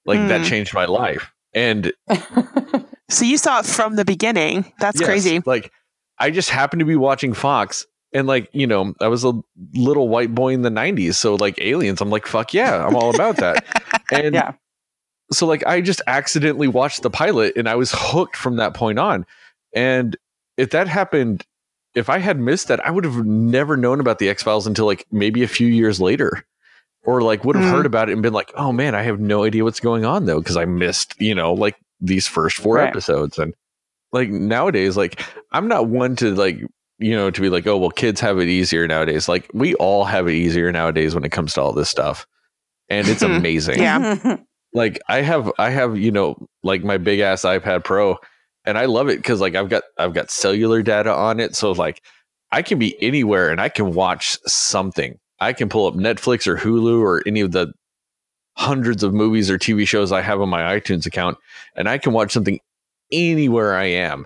like 0.06 0.28
that 0.28 0.42
Hmm. 0.42 0.48
changed 0.48 0.74
my 0.74 0.86
life. 0.86 1.32
And 1.54 1.94
So 3.10 3.26
you 3.26 3.38
saw 3.38 3.60
it 3.60 3.66
from 3.66 3.96
the 3.96 4.06
beginning. 4.06 4.72
That's 4.80 5.00
Yes, 5.00 5.08
crazy. 5.08 5.42
Like, 5.46 5.72
I 6.20 6.30
just 6.30 6.50
happened 6.52 6.82
to 6.82 6.86
be 6.86 6.96
watching 6.96 7.34
Fox, 7.34 7.88
and 8.14 8.28
like, 8.28 8.50
you 8.54 8.68
know, 8.68 8.94
I 9.00 9.08
was 9.08 9.24
a 9.24 9.34
little 9.74 10.10
white 10.10 10.34
boy 10.34 10.54
in 10.54 10.62
the 10.62 10.70
'90s, 10.70 11.16
so 11.16 11.36
like 11.36 11.60
aliens, 11.62 12.02
I'm 12.02 12.10
like, 12.10 12.26
fuck 12.26 12.54
yeah, 12.54 12.86
I'm 12.86 12.96
all 12.96 13.10
about 13.10 13.40
that. 13.40 13.64
And 14.12 14.34
Yeah. 14.34 14.54
so 15.32 15.46
like, 15.46 15.64
I 15.68 15.82
just 15.82 16.02
accidentally 16.08 16.68
watched 16.68 17.04
the 17.04 17.10
pilot, 17.12 17.54
and 17.56 17.70
I 17.70 17.76
was 17.76 17.92
hooked 17.94 18.36
from 18.36 18.56
that 18.58 18.74
point 18.74 18.98
on. 19.00 19.26
And 19.76 20.18
if 20.58 20.72
that 20.72 20.88
happened, 20.88 21.46
if 21.96 22.10
I 22.10 22.18
had 22.18 22.40
missed 22.40 22.68
that, 22.70 22.84
I 22.86 22.92
would 22.92 23.04
have 23.04 23.26
never 23.26 23.78
known 23.78 24.00
about 24.00 24.18
the 24.20 24.30
X 24.30 24.42
Files 24.44 24.66
until 24.68 24.86
like 24.86 25.06
maybe 25.12 25.44
a 25.44 25.48
few 25.48 25.68
years 25.68 26.02
later. 26.02 26.44
Or 27.04 27.22
like 27.22 27.46
would 27.46 27.56
have 27.56 27.66
Hmm. 27.66 27.72
heard 27.72 27.86
about 27.86 28.10
it 28.10 28.14
and 28.14 28.22
been 28.22 28.34
like, 28.34 28.52
oh 28.56 28.72
man, 28.72 28.94
I 28.94 29.04
have 29.04 29.20
no 29.20 29.44
idea 29.44 29.64
what's 29.64 29.80
going 29.80 30.04
on 30.06 30.26
though, 30.26 30.40
because 30.40 30.58
I 30.58 30.66
missed, 30.66 31.16
you 31.20 31.34
know, 31.34 31.54
like 31.54 31.76
these 32.02 32.28
first 32.28 32.58
four 32.58 32.78
Right. 32.78 32.90
episodes. 32.90 33.38
And 33.40 33.54
like 34.12 34.30
nowadays, 34.30 34.98
like 34.98 35.22
I'm 35.52 35.68
not 35.68 35.88
one 35.88 36.16
to 36.18 36.34
like, 36.36 36.60
you 37.00 37.16
know, 37.16 37.32
to 37.32 37.42
be 37.42 37.50
like, 37.50 37.66
oh 37.66 37.78
well, 37.78 37.90
kids 37.90 38.20
have 38.22 38.40
it 38.40 38.48
easier 38.48 38.88
nowadays. 38.88 39.28
Like 39.28 39.50
we 39.54 39.74
all 39.76 40.04
have 40.04 40.28
it 40.28 40.34
easier 40.34 40.72
nowadays 40.72 41.16
when 41.16 41.24
it 41.24 41.32
comes 41.32 41.54
to 41.54 41.62
all 41.62 41.74
this 41.74 41.90
stuff. 41.90 42.28
And 42.90 43.08
it's 43.08 43.22
amazing. 43.24 43.80
Yeah. 43.80 44.38
Like 44.72 45.00
I 45.10 45.22
have 45.22 45.52
I 45.58 45.72
have, 45.72 45.98
you 45.98 46.12
know, 46.12 46.36
like 46.62 46.84
my 46.84 47.00
big 47.00 47.22
ass 47.22 47.42
iPad 47.42 47.84
Pro 47.84 48.20
and 48.66 48.78
I 48.78 48.86
love 48.86 49.10
it 49.10 49.18
because 49.18 49.42
like 49.42 49.56
I've 49.56 49.68
got 49.68 49.82
I've 49.98 50.14
got 50.14 50.30
cellular 50.30 50.84
data 50.84 51.12
on 51.12 51.40
it. 51.40 51.56
So 51.56 51.72
like 51.72 52.04
I 52.52 52.62
can 52.62 52.78
be 52.78 52.96
anywhere 53.02 53.50
and 53.50 53.60
I 53.60 53.70
can 53.70 53.96
watch 53.96 54.38
something. 54.46 55.18
I 55.40 55.54
can 55.54 55.70
pull 55.70 55.88
up 55.88 55.96
Netflix 55.96 56.46
or 56.46 56.56
Hulu 56.56 57.02
or 57.02 57.24
any 57.26 57.42
of 57.42 57.52
the 57.52 57.74
hundreds 58.58 59.04
of 59.04 59.14
movies 59.14 59.50
or 59.50 59.58
TV 59.58 59.88
shows 59.88 60.12
I 60.12 60.22
have 60.22 60.42
on 60.42 60.50
my 60.50 60.78
iTunes 60.80 61.06
account, 61.06 61.38
and 61.76 61.88
I 61.88 61.98
can 61.98 62.12
watch 62.12 62.32
something 62.32 62.60
anywhere 63.12 63.74
I 63.74 63.86
am. 63.86 64.26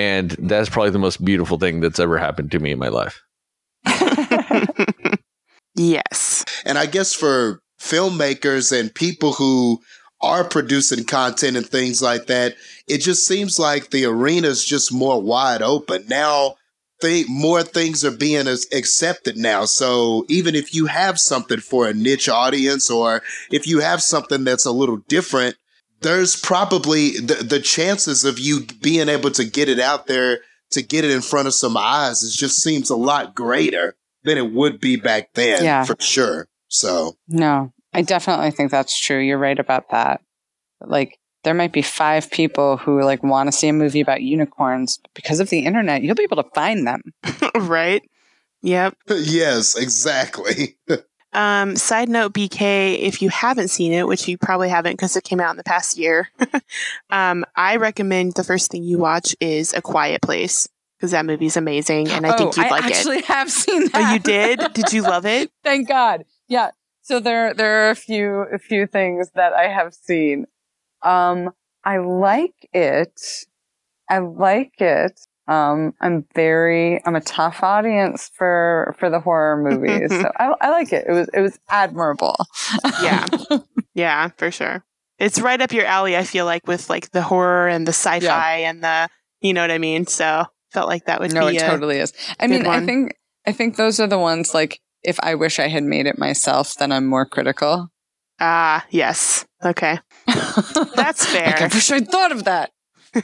And 0.00 0.30
that's 0.30 0.70
probably 0.70 0.92
the 0.92 0.98
most 0.98 1.22
beautiful 1.22 1.58
thing 1.58 1.80
that's 1.80 2.00
ever 2.00 2.16
happened 2.16 2.50
to 2.52 2.58
me 2.58 2.70
in 2.70 2.78
my 2.78 2.88
life. 2.88 3.22
yes. 5.76 6.46
And 6.64 6.78
I 6.78 6.86
guess 6.86 7.12
for 7.12 7.60
filmmakers 7.78 8.72
and 8.78 8.94
people 8.94 9.34
who 9.34 9.78
are 10.22 10.42
producing 10.42 11.04
content 11.04 11.58
and 11.58 11.66
things 11.66 12.00
like 12.00 12.28
that, 12.28 12.54
it 12.88 13.02
just 13.02 13.26
seems 13.26 13.58
like 13.58 13.90
the 13.90 14.06
arena 14.06 14.48
is 14.48 14.64
just 14.64 14.90
more 14.90 15.20
wide 15.20 15.60
open. 15.60 16.06
Now, 16.08 16.54
th- 17.02 17.26
more 17.28 17.62
things 17.62 18.02
are 18.02 18.10
being 18.10 18.48
as- 18.48 18.68
accepted 18.72 19.36
now. 19.36 19.66
So 19.66 20.24
even 20.30 20.54
if 20.54 20.74
you 20.74 20.86
have 20.86 21.20
something 21.20 21.60
for 21.60 21.86
a 21.86 21.92
niche 21.92 22.30
audience 22.30 22.88
or 22.90 23.22
if 23.50 23.66
you 23.66 23.80
have 23.80 24.00
something 24.00 24.44
that's 24.44 24.64
a 24.64 24.72
little 24.72 25.02
different, 25.08 25.56
there's 26.00 26.36
probably 26.36 27.10
the, 27.18 27.34
the 27.36 27.60
chances 27.60 28.24
of 28.24 28.38
you 28.38 28.66
being 28.80 29.08
able 29.08 29.30
to 29.32 29.44
get 29.44 29.68
it 29.68 29.78
out 29.78 30.06
there, 30.06 30.40
to 30.70 30.82
get 30.82 31.04
it 31.04 31.10
in 31.10 31.20
front 31.20 31.46
of 31.48 31.54
some 31.54 31.76
eyes, 31.76 32.22
it 32.22 32.32
just 32.32 32.62
seems 32.62 32.90
a 32.90 32.96
lot 32.96 33.34
greater 33.34 33.96
than 34.24 34.38
it 34.38 34.52
would 34.52 34.80
be 34.80 34.96
back 34.96 35.32
then, 35.34 35.64
Yeah. 35.64 35.84
for 35.84 35.96
sure. 35.98 36.48
So, 36.68 37.16
No, 37.28 37.72
I 37.92 38.02
definitely 38.02 38.50
think 38.52 38.70
that's 38.70 38.98
true. 38.98 39.18
You're 39.18 39.38
right 39.38 39.58
about 39.58 39.90
that. 39.90 40.20
Like, 40.80 41.18
there 41.42 41.54
might 41.54 41.72
be 41.72 41.82
five 41.82 42.30
people 42.30 42.76
who 42.76 43.02
like 43.02 43.22
want 43.22 43.48
to 43.48 43.52
see 43.52 43.68
a 43.68 43.72
movie 43.72 44.00
about 44.00 44.22
unicorns, 44.22 44.98
but 44.98 45.12
because 45.14 45.40
of 45.40 45.48
the 45.50 45.60
internet, 45.60 46.02
you'll 46.02 46.14
be 46.14 46.22
able 46.22 46.42
to 46.42 46.50
find 46.54 46.86
them. 46.86 47.02
right. 47.54 48.02
Yep. 48.62 48.94
yes, 49.08 49.76
exactly. 49.76 50.76
Um, 51.32 51.76
side 51.76 52.08
note, 52.08 52.32
BK, 52.32 52.98
if 52.98 53.22
you 53.22 53.28
haven't 53.28 53.68
seen 53.68 53.92
it, 53.92 54.06
which 54.06 54.26
you 54.26 54.36
probably 54.36 54.68
haven't 54.68 54.94
because 54.94 55.16
it 55.16 55.24
came 55.24 55.40
out 55.40 55.50
in 55.50 55.56
the 55.56 55.64
past 55.64 55.96
year, 55.96 56.28
um, 57.10 57.44
I 57.54 57.76
recommend 57.76 58.34
the 58.34 58.44
first 58.44 58.70
thing 58.70 58.82
you 58.82 58.98
watch 58.98 59.36
is 59.40 59.72
A 59.74 59.80
Quiet 59.80 60.22
Place 60.22 60.68
because 60.98 61.12
that 61.12 61.24
movie's 61.24 61.56
amazing 61.56 62.10
and 62.10 62.26
I 62.26 62.36
think 62.36 62.58
oh, 62.58 62.62
you'd 62.62 62.66
I 62.66 62.70
like 62.70 62.84
actually 62.84 63.18
it. 63.18 63.24
have 63.26 63.50
seen 63.50 63.84
that. 63.84 63.94
Oh, 63.94 64.12
you 64.12 64.18
did? 64.18 64.72
Did 64.74 64.92
you 64.92 65.02
love 65.02 65.24
it? 65.24 65.50
Thank 65.64 65.88
God. 65.88 66.24
Yeah. 66.48 66.70
So 67.02 67.20
there, 67.20 67.54
there 67.54 67.86
are 67.86 67.90
a 67.90 67.96
few, 67.96 68.46
a 68.52 68.58
few 68.58 68.86
things 68.86 69.30
that 69.34 69.52
I 69.52 69.68
have 69.68 69.94
seen. 69.94 70.46
Um, 71.02 71.50
I 71.84 71.98
like 71.98 72.68
it. 72.72 73.20
I 74.08 74.18
like 74.18 74.80
it. 74.80 75.20
Um, 75.48 75.94
I'm 76.00 76.26
very, 76.34 77.04
I'm 77.04 77.16
a 77.16 77.20
tough 77.20 77.62
audience 77.62 78.30
for, 78.34 78.94
for 78.98 79.10
the 79.10 79.20
horror 79.20 79.56
movies. 79.56 80.10
so 80.20 80.30
I, 80.38 80.54
I 80.60 80.70
like 80.70 80.92
it. 80.92 81.06
It 81.08 81.12
was, 81.12 81.28
it 81.34 81.40
was 81.40 81.58
admirable. 81.68 82.36
Yeah. 83.02 83.26
Yeah, 83.94 84.28
for 84.36 84.50
sure. 84.50 84.84
It's 85.18 85.40
right 85.40 85.60
up 85.60 85.72
your 85.72 85.84
alley, 85.84 86.16
I 86.16 86.24
feel 86.24 86.44
like, 86.44 86.66
with 86.66 86.88
like 86.88 87.10
the 87.10 87.22
horror 87.22 87.68
and 87.68 87.86
the 87.86 87.92
sci 87.92 88.20
fi 88.20 88.58
and 88.58 88.82
the, 88.82 89.08
you 89.40 89.52
know 89.52 89.60
what 89.60 89.70
I 89.70 89.78
mean? 89.78 90.06
So 90.06 90.44
felt 90.72 90.88
like 90.88 91.06
that 91.06 91.20
would 91.20 91.34
no, 91.34 91.48
be 91.48 91.56
it 91.56 91.60
totally 91.60 91.98
is. 91.98 92.12
I 92.38 92.46
mean, 92.46 92.66
I 92.66 92.84
think, 92.86 93.18
I 93.46 93.52
think 93.52 93.76
those 93.76 94.00
are 94.00 94.06
the 94.06 94.18
ones 94.18 94.54
like, 94.54 94.80
if 95.02 95.18
I 95.22 95.34
wish 95.34 95.58
I 95.58 95.68
had 95.68 95.82
made 95.82 96.06
it 96.06 96.18
myself, 96.18 96.74
then 96.76 96.92
I'm 96.92 97.06
more 97.06 97.26
critical. 97.26 97.88
Ah, 98.38 98.86
yes. 98.90 99.44
Okay. 99.62 99.98
That's 100.26 101.26
fair. 101.26 101.46
Like, 101.46 101.62
I 101.62 101.66
wish 101.66 101.90
I'd 101.90 102.08
thought 102.08 102.32
of 102.32 102.44
that. 102.44 102.70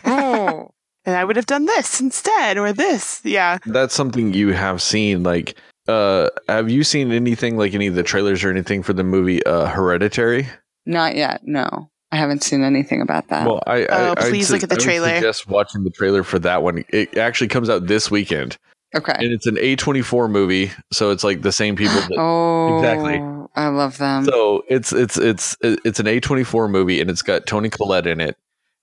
Oh. 0.04 0.70
And 1.06 1.14
I 1.16 1.24
would 1.24 1.36
have 1.36 1.46
done 1.46 1.64
this 1.66 2.00
instead 2.00 2.58
or 2.58 2.72
this. 2.72 3.20
Yeah. 3.24 3.58
That's 3.64 3.94
something 3.94 4.34
you 4.34 4.52
have 4.52 4.82
seen. 4.82 5.22
Like, 5.22 5.56
uh, 5.88 6.28
have 6.48 6.68
you 6.68 6.82
seen 6.82 7.12
anything 7.12 7.56
like 7.56 7.74
any 7.74 7.86
of 7.86 7.94
the 7.94 8.02
trailers 8.02 8.42
or 8.42 8.50
anything 8.50 8.82
for 8.82 8.92
the 8.92 9.04
movie 9.04 9.44
uh, 9.46 9.66
Hereditary? 9.66 10.48
Not 10.84 11.14
yet. 11.14 11.42
No, 11.44 11.88
I 12.10 12.16
haven't 12.16 12.42
seen 12.42 12.62
anything 12.64 13.00
about 13.02 13.28
that. 13.28 13.46
Well, 13.46 13.62
I, 13.66 13.86
Oh, 13.86 14.08
I 14.08 14.10
I'd 14.10 14.18
please 14.18 14.48
su- 14.48 14.54
look 14.54 14.62
at 14.64 14.68
the 14.68 14.76
trailer. 14.76 15.06
I 15.06 15.12
would 15.12 15.18
trailer. 15.20 15.32
Suggest 15.34 15.48
watching 15.48 15.84
the 15.84 15.90
trailer 15.90 16.22
for 16.24 16.38
that 16.40 16.62
one. 16.64 16.84
It 16.88 17.16
actually 17.16 17.48
comes 17.48 17.70
out 17.70 17.86
this 17.86 18.10
weekend, 18.10 18.56
okay. 18.96 19.14
and 19.16 19.32
it's 19.32 19.46
an 19.46 19.58
A 19.60 19.76
twenty 19.76 20.02
four 20.02 20.28
movie, 20.28 20.72
so 20.92 21.10
it's 21.10 21.22
like 21.24 21.42
the 21.42 21.52
same 21.52 21.76
people. 21.76 21.94
That, 22.08 22.18
Oh, 22.18 22.78
Exactly. 22.78 23.22
I 23.54 23.68
love 23.68 23.98
them. 23.98 24.24
So 24.24 24.64
it's 24.68 24.92
it's 24.92 25.16
it's 25.18 25.56
it's 25.62 26.00
an 26.00 26.06
A 26.08 26.18
twenty 26.20 26.42
four 26.44 26.68
movie, 26.68 27.00
and 27.00 27.08
it's 27.10 27.22
got 27.22 27.46
Toni 27.46 27.68
Collette 27.70 28.06
in 28.08 28.20
it, 28.20 28.36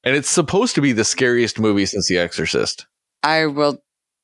and 0.04 0.16
it's 0.16 0.30
supposed 0.30 0.76
to 0.76 0.82
be 0.82 0.92
the 0.92 1.04
scariest 1.06 1.60
movie 1.60 1.86
since 1.86 2.08
The 2.08 2.18
Exorcist. 2.18 2.86
I 3.24 3.46
will 3.46 3.82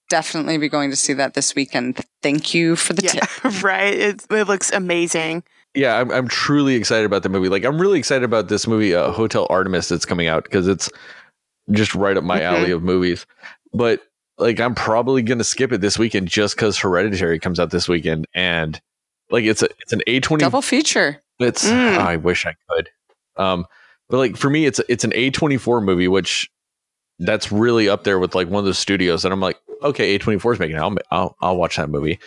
definitely 0.10 0.58
be 0.58 0.70
going 0.70 0.90
to 0.90 0.96
see 0.96 1.14
that 1.14 1.34
this 1.36 1.56
weekend. 1.56 2.00
Thank 2.22 2.54
you 2.54 2.76
for 2.76 2.94
the 2.94 3.04
Yeah. 3.04 3.12
tip. 3.26 3.64
right. 3.64 3.94
It, 3.94 4.26
it 4.30 4.48
looks 4.48 4.72
amazing. 4.72 5.44
Yeah, 5.76 6.00
I'm 6.00 6.10
I'm 6.12 6.28
truly 6.28 6.74
excited 6.76 7.06
about 7.06 7.22
the 7.24 7.30
movie. 7.30 7.48
Like 7.48 7.64
I'm 7.64 7.80
really 7.80 8.00
excited 8.00 8.24
about 8.24 8.48
this 8.50 8.66
movie, 8.66 8.96
uh, 8.96 9.12
Hotel 9.12 9.46
Artemis, 9.52 9.88
that's 9.90 10.04
coming 10.06 10.28
out 10.28 10.44
because 10.44 10.68
it's 10.68 10.90
just 11.72 11.94
right 11.94 12.18
up 12.18 12.24
my 12.24 12.40
Mhm. 12.40 12.44
alley 12.44 12.72
of 12.72 12.82
movies. 12.82 13.28
But 13.72 14.02
like 14.40 14.60
I'm 14.60 14.74
probably 14.74 15.22
gonna 15.22 15.44
skip 15.44 15.72
it 15.72 15.80
this 15.80 16.00
weekend 16.00 16.28
just 16.28 16.56
because 16.56 16.80
Hereditary 16.80 17.38
comes 17.40 17.60
out 17.60 17.70
this 17.70 17.88
weekend, 17.88 18.26
and 18.34 18.82
like 19.30 19.44
it's 19.44 19.62
a 19.62 19.70
it's 19.80 19.94
an 19.94 20.02
A 20.08 20.20
twenty. 20.22 20.42
Double 20.42 20.64
feature. 20.64 21.22
It's 21.40 21.70
Mm. 21.70 21.98
I 22.00 22.16
wish 22.16 22.48
I 22.48 22.56
could. 22.68 22.90
Um, 23.38 23.66
but 24.10 24.18
like 24.18 24.38
for 24.38 24.50
me, 24.50 24.66
it's 24.66 24.80
it's 24.90 25.04
an 25.04 25.14
A 25.16 25.30
twenty 25.32 25.58
four 25.58 25.82
movie, 25.82 26.08
which 26.08 26.50
that's 27.20 27.52
really 27.52 27.90
up 27.90 28.04
there 28.04 28.20
with 28.20 28.36
like 28.36 28.48
one 28.48 28.60
of 28.60 28.66
those 28.66 28.80
studios. 28.80 29.26
And 29.26 29.34
I'm 29.34 29.42
like, 29.42 29.58
okay, 29.84 30.16
A 30.16 30.20
twenty 30.20 30.40
four 30.40 30.54
is 30.54 30.60
making 30.60 30.78
it. 30.78 30.80
I'll, 30.80 30.96
I'll 31.12 31.36
I'll 31.42 31.58
watch 31.58 31.78
that 31.78 31.90
movie, 31.90 32.20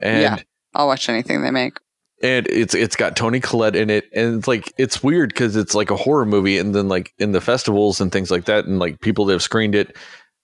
and 0.00 0.22
Yeah. 0.22 0.38
I'll 0.74 0.86
watch 0.86 1.08
anything 1.08 1.42
they 1.42 1.50
make. 1.50 1.78
and 2.22 2.46
it's 2.48 2.74
it's 2.74 2.96
got 2.96 3.16
Toni 3.16 3.40
Collette 3.40 3.76
in 3.76 3.90
it, 3.90 4.08
and 4.14 4.38
it's 4.38 4.46
like 4.48 4.72
it's 4.78 5.02
weird 5.02 5.30
because 5.30 5.56
it's 5.56 5.74
like 5.74 5.90
a 5.90 5.96
horror 5.96 6.26
movie, 6.26 6.58
and 6.58 6.74
then 6.74 6.88
like 6.88 7.12
in 7.18 7.32
the 7.32 7.40
festivals 7.40 8.00
and 8.00 8.12
things 8.12 8.30
like 8.30 8.44
that, 8.44 8.66
and 8.66 8.78
like 8.78 9.00
people 9.00 9.24
that 9.26 9.32
have 9.32 9.42
screened 9.42 9.74
it, 9.74 9.96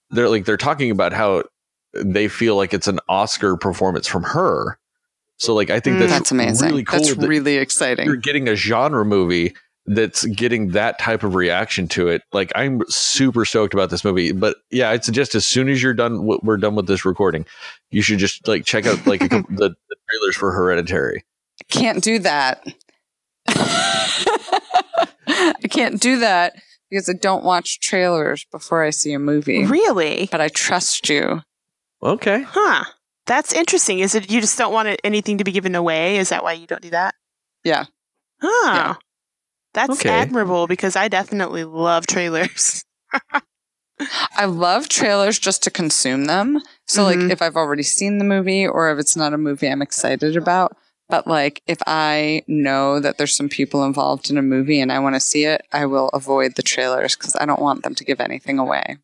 they're 0.09 0.29
like 0.29 0.45
they're 0.45 0.57
talking 0.57 0.91
about 0.91 1.13
how 1.13 1.43
they 1.93 2.27
feel 2.27 2.55
like 2.55 2.73
it's 2.73 2.87
an 2.87 2.99
Oscar 3.07 3.55
performance 3.57 4.07
from 4.07 4.23
her. 4.23 4.77
So 5.37 5.53
like 5.53 5.69
I 5.69 5.79
think 5.79 5.97
Mm. 5.97 5.99
that's, 5.99 6.11
That's 6.11 6.31
amazing. 6.31 6.69
really 6.69 6.83
cool. 6.83 6.99
That's 6.99 7.15
that 7.15 7.27
really 7.27 7.57
exciting. 7.57 8.05
you're 8.05 8.15
getting 8.17 8.47
a 8.49 8.55
genre 8.55 9.05
movie 9.05 9.55
that's 9.87 10.25
getting 10.25 10.69
that 10.69 10.99
type 10.99 11.23
of 11.23 11.33
reaction 11.33 11.87
to 11.87 12.09
it. 12.09 12.21
Like 12.33 12.51
I'm 12.55 12.81
super 12.89 13.45
stoked 13.45 13.73
about 13.73 13.89
this 13.89 14.03
movie. 14.03 14.33
But 14.33 14.57
yeah, 14.69 14.89
I'd 14.89 15.05
suggest 15.05 15.33
as 15.33 15.45
soon 15.45 15.69
as 15.69 15.81
you're 15.81 15.93
done, 15.93 16.17
w- 16.17 16.39
we're 16.43 16.57
done 16.57 16.75
with 16.75 16.87
this 16.87 17.05
recording, 17.05 17.45
you 17.89 18.01
should 18.01 18.19
just 18.19 18.47
like 18.47 18.65
check 18.65 18.85
out 18.85 19.07
like 19.07 19.21
a 19.21 19.29
couple, 19.29 19.49
the, 19.55 19.69
the 19.89 19.95
trailers 20.09 20.35
for 20.35 20.51
Hereditary. 20.51 21.23
Can't 21.69 22.03
do 22.03 22.19
that. 22.19 22.65
I 23.47 25.53
can't 25.69 26.01
do 26.01 26.19
that 26.19 26.55
because 26.89 27.09
I 27.09 27.13
don't 27.13 27.43
watch 27.43 27.79
trailers 27.79 28.45
before 28.51 28.83
I 28.83 28.89
see 28.89 29.13
a 29.13 29.19
movie. 29.19 29.65
Really? 29.65 30.27
But 30.31 30.41
I 30.41 30.49
trust 30.49 31.09
you. 31.09 31.41
Okay. 32.03 32.43
Huh. 32.43 32.85
That's 33.25 33.53
interesting. 33.53 33.99
Is 33.99 34.15
it 34.15 34.31
you 34.31 34.41
just 34.41 34.57
don't 34.57 34.73
want 34.73 34.99
anything 35.03 35.37
to 35.39 35.43
be 35.43 35.51
given 35.51 35.75
away? 35.75 36.17
Is 36.17 36.29
that 36.29 36.43
why 36.43 36.53
you 36.53 36.67
don't 36.67 36.81
do 36.81 36.91
that? 36.91 37.15
Yeah. 37.63 37.85
Huh. 38.41 38.73
Yeah. 38.73 38.95
That's 39.77 39.99
Okay. 40.01 40.09
admirable 40.09 40.65
because 40.65 40.95
I 40.95 41.07
definitely 41.07 41.63
love 41.63 42.07
trailers. 42.07 42.83
I 44.35 44.45
love 44.45 44.89
trailers 44.89 45.37
just 45.37 45.61
to 45.63 45.69
consume 45.71 46.25
them. 46.25 46.61
So, 46.87 47.03
Mhm. 47.03 47.05
like, 47.05 47.31
if 47.31 47.43
I've 47.43 47.55
already 47.55 47.83
seen 47.83 48.17
the 48.17 48.23
movie 48.25 48.65
or 48.67 48.91
if 48.91 48.97
it's 48.97 49.15
not 49.15 49.33
a 49.33 49.37
movie 49.37 49.67
I'm 49.67 49.83
excited 49.83 50.35
about, 50.35 50.75
but 51.09 51.27
like, 51.27 51.61
if 51.67 51.77
I 51.85 52.41
know 52.47 52.99
that 52.99 53.19
there's 53.19 53.35
some 53.35 53.49
people 53.49 53.83
involved 53.85 54.31
in 54.31 54.37
a 54.39 54.41
movie 54.41 54.79
and 54.81 54.91
I 54.91 54.97
want 54.97 55.13
to 55.15 55.19
see 55.19 55.45
it, 55.45 55.61
I 55.71 55.85
will 55.85 56.09
avoid 56.09 56.55
the 56.55 56.63
trailers 56.63 57.15
because 57.15 57.35
I 57.39 57.45
don't 57.45 57.61
want 57.61 57.83
them 57.83 57.93
to 57.95 58.03
give 58.03 58.19
anything 58.19 58.57
away. 58.57 58.97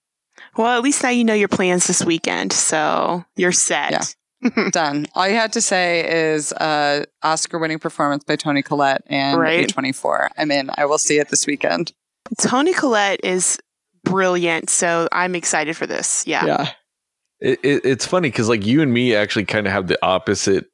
Well, 0.58 0.76
at 0.76 0.82
least 0.82 1.04
now 1.04 1.10
you 1.10 1.24
know 1.24 1.36
your 1.36 1.50
plans 1.50 1.86
this 1.86 2.04
weekend, 2.04 2.52
so 2.52 3.26
you're 3.36 3.52
set. 3.52 4.16
Done. 4.72 5.06
All 5.16 5.28
you 5.28 5.36
had 5.36 5.54
to 5.54 5.62
say 5.62 6.32
is 6.34 6.52
uh, 6.54 7.06
Oscar 7.24 7.60
winning 7.60 7.80
performance 7.80 8.24
by 8.24 8.36
Toni 8.36 8.62
Collette 8.62 9.04
and 9.08 9.40
Right. 9.40 9.68
A24. 9.68 10.30
I'm 10.38 10.52
in. 10.52 10.70
I 10.78 10.86
will 10.86 10.98
see 10.98 11.18
it 11.20 11.30
this 11.30 11.48
weekend. 11.48 11.92
Toni 12.40 12.74
Collette 12.74 13.20
is 13.24 13.60
brilliant, 14.04 14.70
so 14.70 15.08
I'm 15.12 15.36
excited 15.36 15.76
for 15.78 15.86
this. 15.88 16.26
Yeah. 16.28 16.72
It, 17.40 17.60
it, 17.64 17.82
it's 17.86 18.06
funny 18.06 18.30
because 18.30 18.48
like 18.50 18.66
you 18.66 18.82
and 18.82 18.94
me 18.94 19.16
actually 19.16 19.46
kind 19.46 19.68
of 19.68 19.74
have 19.74 19.88
the 19.88 19.98
opposite 20.02 20.66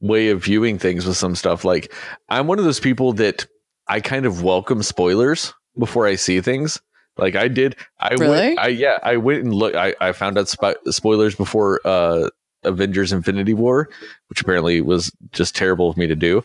way 0.00 0.28
of 0.30 0.42
viewing 0.44 0.78
things 0.78 1.06
with 1.06 1.16
some 1.16 1.34
stuff. 1.34 1.64
Like 1.64 1.92
I'm 2.28 2.46
one 2.46 2.58
of 2.58 2.64
those 2.64 2.80
people 2.80 3.12
that 3.14 3.46
I 3.88 4.00
kind 4.00 4.26
of 4.26 4.42
welcome 4.42 4.82
spoilers 4.82 5.52
before 5.78 6.06
I 6.06 6.16
see 6.16 6.40
things. 6.40 6.80
Like 7.18 7.34
I 7.34 7.48
did, 7.48 7.76
I 8.00 8.12
Really? 8.14 8.28
went, 8.30 8.58
I 8.58 8.68
yeah, 8.68 8.98
I 9.02 9.16
went 9.16 9.44
and 9.44 9.54
look. 9.54 9.74
I, 9.74 9.94
I 10.00 10.12
found 10.12 10.36
out 10.38 10.46
spo- 10.46 10.74
spoilers 10.92 11.34
before 11.34 11.80
uh, 11.84 12.28
Avengers: 12.64 13.12
Infinity 13.12 13.54
War, 13.54 13.88
which 14.28 14.40
apparently 14.40 14.80
was 14.80 15.12
just 15.32 15.54
terrible 15.54 15.88
of 15.90 15.96
me 15.96 16.06
to 16.06 16.16
do. 16.16 16.42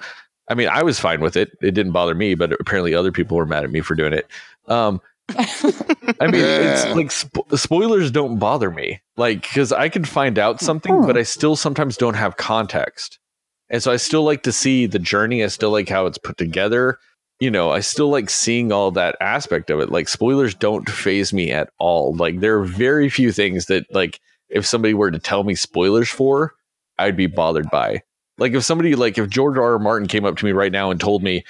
I 0.49 0.53
mean, 0.53 0.67
I 0.69 0.83
was 0.83 0.99
fine 0.99 1.21
with 1.21 1.37
it; 1.37 1.51
it 1.61 1.71
didn't 1.71 1.91
bother 1.93 2.15
me, 2.15 2.35
but 2.35 2.51
apparently 2.53 2.93
other 2.93 3.11
people 3.11 3.37
were 3.37 3.45
mad 3.45 3.63
at 3.63 3.71
me 3.71 3.81
for 3.81 3.95
doing 3.95 4.13
it. 4.13 4.27
Um, 4.67 5.01
I 5.29 6.27
mean, 6.27 6.43
it's 6.43 6.85
like 6.95 7.07
spo- 7.07 7.57
spoilers 7.57 8.11
don't 8.11 8.37
bother 8.37 8.69
me, 8.71 9.01
like 9.17 9.41
because 9.43 9.71
I 9.71 9.89
can 9.89 10.03
find 10.05 10.37
out 10.37 10.59
something, 10.59 10.93
Hmm. 10.93 11.05
but 11.05 11.17
I 11.17 11.23
still 11.23 11.55
sometimes 11.55 11.97
don't 11.97 12.15
have 12.15 12.37
context, 12.37 13.19
and 13.69 13.81
so 13.81 13.91
I 13.91 13.97
still 13.97 14.23
like 14.23 14.43
to 14.43 14.51
see 14.51 14.85
the 14.87 14.99
journey. 14.99 15.43
I 15.43 15.47
still 15.47 15.71
like 15.71 15.89
how 15.89 16.05
it's 16.05 16.17
put 16.17 16.37
together. 16.37 16.99
You 17.39 17.49
know, 17.49 17.71
I 17.71 17.79
still 17.79 18.09
like 18.09 18.29
seeing 18.29 18.71
all 18.71 18.91
that 18.91 19.15
aspect 19.19 19.69
of 19.71 19.79
it. 19.79 19.89
Like 19.89 20.07
spoilers 20.07 20.53
don't 20.53 20.87
phase 20.87 21.33
me 21.33 21.51
at 21.51 21.69
all. 21.79 22.13
Like 22.15 22.39
there 22.39 22.59
are 22.59 22.65
very 22.65 23.09
few 23.09 23.31
things 23.31 23.65
that 23.65 23.85
like 23.95 24.19
if 24.51 24.65
somebody 24.65 24.93
were 24.93 25.11
to 25.11 25.19
tell 25.19 25.43
me 25.43 25.55
spoilers 25.55 26.09
for, 26.09 26.53
I'd 26.99 27.17
be 27.17 27.27
bothered 27.27 27.69
by. 27.71 28.01
Like 28.37 28.53
if 28.53 28.63
somebody 28.63 28.95
like 28.95 29.17
if 29.17 29.29
George 29.29 29.57
R. 29.57 29.73
R. 29.73 29.79
Martin 29.79 30.07
came 30.07 30.25
up 30.25 30.37
to 30.37 30.45
me 30.45 30.51
right 30.51 30.71
now 30.71 30.91
and 30.91 30.99
told 30.99 31.23
me 31.23 31.43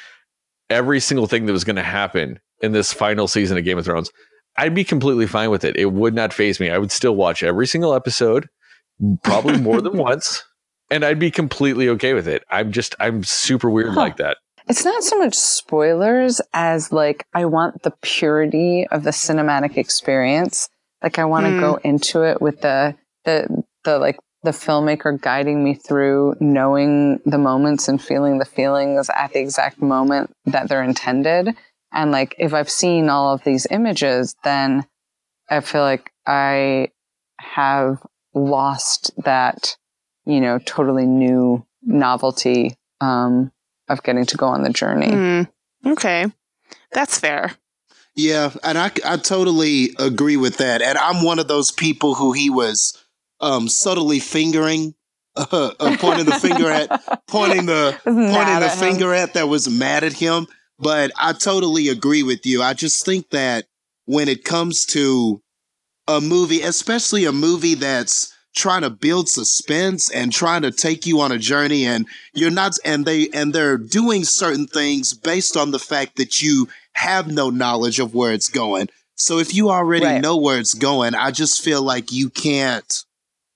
every 0.70 1.00
single 1.00 1.28
thing 1.28 1.46
that 1.46 1.54
was 1.54 1.64
going 1.64 1.76
to 1.76 1.84
happen 1.84 2.40
in 2.62 2.72
this 2.72 2.94
final 2.94 3.28
season 3.28 3.58
of 3.58 3.64
Game 3.64 3.78
of 3.78 3.86
Thrones, 3.86 4.12
I'd 4.58 4.76
be 4.76 4.84
completely 4.84 5.28
fine 5.28 5.50
with 5.50 5.64
it. 5.64 5.78
It 5.78 5.94
would 5.94 6.14
not 6.14 6.34
phase 6.34 6.60
me. 6.60 6.70
I 6.70 6.78
would 6.78 6.92
still 6.92 7.16
watch 7.16 7.44
every 7.44 7.66
single 7.68 7.94
episode, 7.94 8.48
probably 9.24 9.58
more 9.58 9.82
than 9.82 9.98
once, 9.98 10.44
and 10.90 11.04
I'd 11.06 11.20
be 11.20 11.32
completely 11.32 11.88
okay 11.90 12.14
with 12.14 12.28
it. 12.28 12.44
I'm 12.50 12.72
just 12.72 12.96
I'm 13.00 13.24
super 13.24 13.70
weird 13.70 13.94
Huh. 13.94 14.02
like 14.02 14.18
that. 14.18 14.38
It's 14.68 14.86
not 14.86 15.04
so 15.04 15.18
much 15.18 15.34
spoilers 15.36 16.40
as 16.54 16.92
like 16.92 17.26
I 17.34 17.46
want 17.46 17.84
the 17.84 17.92
purity 18.02 18.86
of 18.92 19.04
the 19.04 19.10
cinematic 19.12 19.78
experience. 19.78 20.70
Like 21.04 21.20
I 21.20 21.26
want 21.26 21.46
to 21.48 21.52
Mm. 21.54 21.60
go 21.60 21.76
into 21.84 22.24
it 22.24 22.42
with 22.42 22.62
the 22.62 22.96
the 23.26 23.64
the 23.84 23.98
like 24.00 24.20
the 24.44 24.52
filmmaker 24.52 25.20
guiding 25.22 25.64
me 25.64 25.76
through 25.76 26.36
knowing 26.40 27.20
the 27.26 27.38
moments 27.38 27.88
and 27.88 28.02
feeling 28.02 28.40
the 28.40 28.46
feelings 28.46 29.10
at 29.16 29.34
the 29.34 29.40
exact 29.40 29.82
moment 29.82 30.32
that 30.46 30.68
they're 30.68 30.84
intended. 30.84 31.56
And 31.92 32.12
like 32.12 32.36
if 32.40 32.54
I've 32.54 32.70
seen 32.70 33.10
all 33.10 33.34
of 33.34 33.44
these 33.44 33.68
images, 33.70 34.36
then 34.44 34.86
I 35.50 35.60
feel 35.60 35.82
like 35.82 36.12
I 36.26 36.90
have 37.40 38.02
lost 38.34 39.12
that, 39.24 39.76
you 40.26 40.40
know, 40.42 40.58
totally 40.60 41.06
new 41.06 41.66
novelty 41.84 42.76
um, 43.02 43.52
of 43.90 44.02
getting 44.04 44.26
to 44.26 44.38
go 44.38 44.48
on 44.48 44.64
the 44.64 44.70
journey. 44.70 45.12
Hmm. 45.12 45.42
Okay. 45.86 46.26
That's 46.94 47.20
fair. 47.20 47.52
Yeah, 48.16 48.52
and 48.64 48.78
I, 48.78 48.92
I 49.06 49.18
totally 49.18 49.96
agree 49.98 50.38
with 50.38 50.58
that. 50.58 50.82
And 50.82 50.98
I'm 50.98 51.24
one 51.24 51.40
of 51.40 51.48
those 51.48 51.72
people 51.72 52.16
who 52.16 52.34
he 52.34 52.50
was 52.50 52.98
um, 53.40 53.70
subtly 53.70 54.20
fingering, 54.20 54.96
uh, 55.36 55.72
uh, 55.80 55.98
pointing 55.98 56.26
the 56.26 56.40
finger 56.40 56.70
at, 56.70 56.90
pointing 57.28 57.66
the 57.66 57.98
pointing 58.04 58.26
the 58.26 58.66
at 58.66 58.74
him. 58.74 58.80
finger 58.80 59.14
at 59.14 59.34
that 59.36 59.48
was 59.48 59.70
mad 59.70 60.04
at 60.04 60.14
him. 60.14 60.48
But 60.78 61.12
I 61.18 61.34
totally 61.34 61.90
agree 61.90 62.24
with 62.24 62.46
you. 62.46 62.62
I 62.62 62.74
just 62.74 63.06
think 63.06 63.30
that 63.30 63.66
when 64.06 64.28
it 64.28 64.44
comes 64.44 64.86
to 64.88 65.42
a 66.08 66.20
movie, 66.20 66.62
especially 66.62 67.26
a 67.26 67.32
movie 67.32 67.76
that's 67.76 68.36
trying 68.56 68.82
to 68.82 68.90
build 68.90 69.30
suspense 69.30 70.12
and 70.12 70.34
trying 70.34 70.64
to 70.64 70.72
take 70.72 71.06
you 71.06 71.22
on 71.22 71.32
a 71.32 71.38
journey 71.38 71.86
and 71.86 72.06
you're 72.34 72.52
not 72.52 72.74
and 72.84 73.06
they 73.06 73.30
and 73.30 73.54
they're 73.54 73.78
doing 73.78 74.26
certain 74.26 74.68
things 74.68 75.14
based 75.14 75.56
on 75.56 75.72
the 75.72 75.80
fact 75.80 76.18
that 76.18 76.42
you 76.42 76.68
have 76.94 77.32
no 77.32 77.50
knowledge 77.50 78.00
of 78.00 78.14
where 78.14 78.34
it's 78.34 78.50
going. 78.50 78.90
So 79.16 79.38
if 79.40 79.54
you 79.54 79.70
already 79.70 80.06
Right. 80.06 80.22
know 80.22 80.38
where 80.38 80.60
it's 80.60 80.74
going, 80.74 81.16
I 81.16 81.32
just 81.32 81.64
feel 81.64 81.82
like 81.82 82.12
you 82.12 82.30
can't 82.30 83.04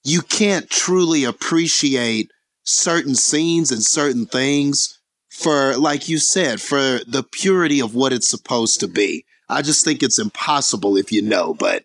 you 0.03 0.21
can't 0.21 0.69
truly 0.69 1.23
appreciate 1.23 2.29
certain 2.63 3.15
scenes 3.15 3.71
and 3.71 3.83
certain 3.83 4.25
things 4.27 4.99
for, 5.29 5.75
like 5.77 6.07
you 6.07 6.19
said, 6.19 6.61
for 6.61 6.99
the 7.07 7.23
purity 7.31 7.79
of 7.81 7.95
what 7.95 8.13
it's 8.13 8.29
supposed 8.29 8.79
to 8.79 8.87
be. 8.87 9.25
I 9.49 9.61
just 9.63 9.83
think 9.83 10.01
it's 10.03 10.19
impossible 10.19 10.95
if 10.95 11.11
you 11.11 11.21
know, 11.23 11.53
but 11.55 11.83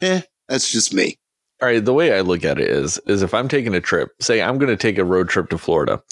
eh, 0.00 0.22
that's 0.48 0.70
just 0.70 0.94
me. 0.94 1.18
All 1.60 1.68
right, 1.68 1.84
the 1.84 1.92
way 1.92 2.16
I 2.16 2.20
look 2.22 2.44
at 2.44 2.58
it 2.58 2.68
is 2.68 2.98
is 3.06 3.22
if 3.22 3.34
I'm 3.34 3.48
taking 3.48 3.74
a 3.74 3.80
trip, 3.80 4.10
say 4.20 4.40
I'm 4.40 4.58
going 4.58 4.70
to 4.70 4.76
take 4.76 4.96
a 4.98 5.04
road 5.04 5.28
trip 5.28 5.50
to 5.50 5.58
Florida. 5.58 6.02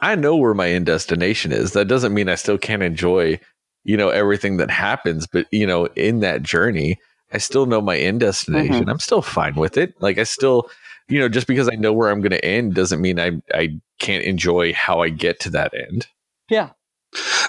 I 0.00 0.14
know 0.14 0.36
where 0.36 0.54
my 0.54 0.68
end 0.70 0.86
destination 0.86 1.52
is. 1.52 1.72
That 1.72 1.88
doesn't 1.88 2.14
mean 2.14 2.28
I 2.28 2.34
still 2.34 2.58
can't 2.58 2.82
enjoy, 2.82 3.40
you 3.84 3.96
know, 3.96 4.08
everything 4.08 4.56
that 4.56 4.70
happens, 4.70 5.26
but 5.26 5.46
you 5.52 5.66
know, 5.66 5.86
in 5.94 6.20
that 6.20 6.42
journey, 6.42 6.98
I 7.32 7.38
still 7.38 7.66
know 7.66 7.80
my 7.80 7.96
end 7.96 8.20
destination. 8.20 8.74
Mm-hmm. 8.74 8.90
I'm 8.90 9.00
still 9.00 9.22
fine 9.22 9.54
with 9.54 9.76
it. 9.76 9.94
Like 10.00 10.18
I 10.18 10.24
still, 10.24 10.70
you 11.08 11.18
know, 11.18 11.28
just 11.28 11.46
because 11.46 11.68
I 11.68 11.74
know 11.76 11.92
where 11.92 12.10
I'm 12.10 12.20
going 12.20 12.30
to 12.30 12.44
end 12.44 12.74
doesn't 12.74 13.00
mean 13.00 13.20
I 13.20 13.42
I 13.52 13.80
can't 13.98 14.24
enjoy 14.24 14.72
how 14.72 15.00
I 15.00 15.08
get 15.10 15.40
to 15.40 15.50
that 15.50 15.74
end. 15.74 16.06
Yeah. 16.48 16.70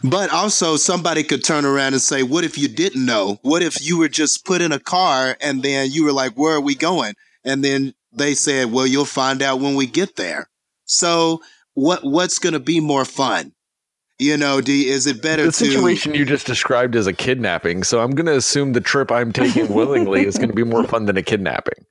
But 0.04 0.32
also, 0.32 0.76
somebody 0.76 1.24
could 1.24 1.44
turn 1.44 1.66
around 1.66 1.94
and 1.94 2.02
say, 2.02 2.22
What 2.22 2.44
if 2.44 2.58
you 2.58 2.68
didn't 2.68 3.06
know? 3.06 3.40
What 3.42 3.64
if 3.64 3.84
you 3.86 3.98
were 3.98 4.10
just 4.10 4.46
put 4.46 4.62
in 4.62 4.72
a 4.72 4.80
car 4.80 5.38
and 5.42 5.64
then 5.64 5.90
you 5.92 6.04
were 6.04 6.12
like, 6.12 6.34
Where 6.34 6.56
are 6.56 6.62
we 6.62 6.76
going? 6.76 7.16
And 7.44 7.64
then 7.64 7.94
they 8.12 8.36
said, 8.36 8.72
Well, 8.72 8.86
you'll 8.86 9.06
find 9.06 9.42
out 9.42 9.60
when 9.60 9.76
we 9.76 9.88
get 9.88 10.16
there. 10.16 10.50
So, 10.86 11.42
what 11.74 12.04
what's 12.04 12.40
going 12.40 12.54
to 12.54 12.60
be 12.60 12.80
more 12.80 13.06
fun? 13.06 13.54
You 14.18 14.38
know, 14.38 14.62
D, 14.62 14.88
is 14.88 15.08
it 15.08 15.22
better 15.22 15.44
the 15.46 15.52
situation 15.52 16.14
you 16.14 16.24
just 16.24 16.48
described 16.48 16.96
as 16.96 17.06
a 17.06 17.12
kidnapping? 17.12 17.84
So 17.84 18.00
I'm 18.00 18.12
going 18.12 18.28
to 18.28 18.36
assume 18.36 18.72
the 18.72 18.80
trip 18.80 19.12
I'm 19.12 19.34
taking 19.34 19.74
willingly 19.74 20.26
is 20.26 20.38
going 20.38 20.50
to 20.50 20.56
be 20.56 20.64
more 20.64 20.86
fun 20.86 21.06
than 21.06 21.18
a 21.18 21.24
kidnapping. 21.24 21.86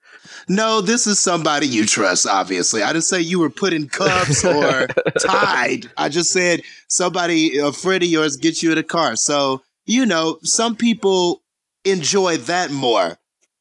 No, 0.48 0.80
this 0.80 1.06
is 1.06 1.18
somebody 1.18 1.66
you 1.66 1.84
trust, 1.86 2.26
obviously. 2.26 2.82
I 2.82 2.92
didn't 2.92 3.04
say 3.04 3.20
you 3.20 3.40
were 3.40 3.50
put 3.50 3.72
in 3.72 3.88
cuffs 3.88 4.44
or 4.44 4.86
tied. 5.18 5.90
I 5.96 6.08
just 6.08 6.30
said 6.30 6.62
somebody, 6.88 7.58
a 7.58 7.72
friend 7.72 8.02
of 8.02 8.08
yours, 8.08 8.36
gets 8.36 8.62
you 8.62 8.72
in 8.72 8.78
a 8.78 8.82
car. 8.82 9.16
So, 9.16 9.62
you 9.84 10.06
know, 10.06 10.38
some 10.42 10.76
people 10.76 11.42
enjoy 11.84 12.38
that 12.38 12.70
more. 12.70 13.18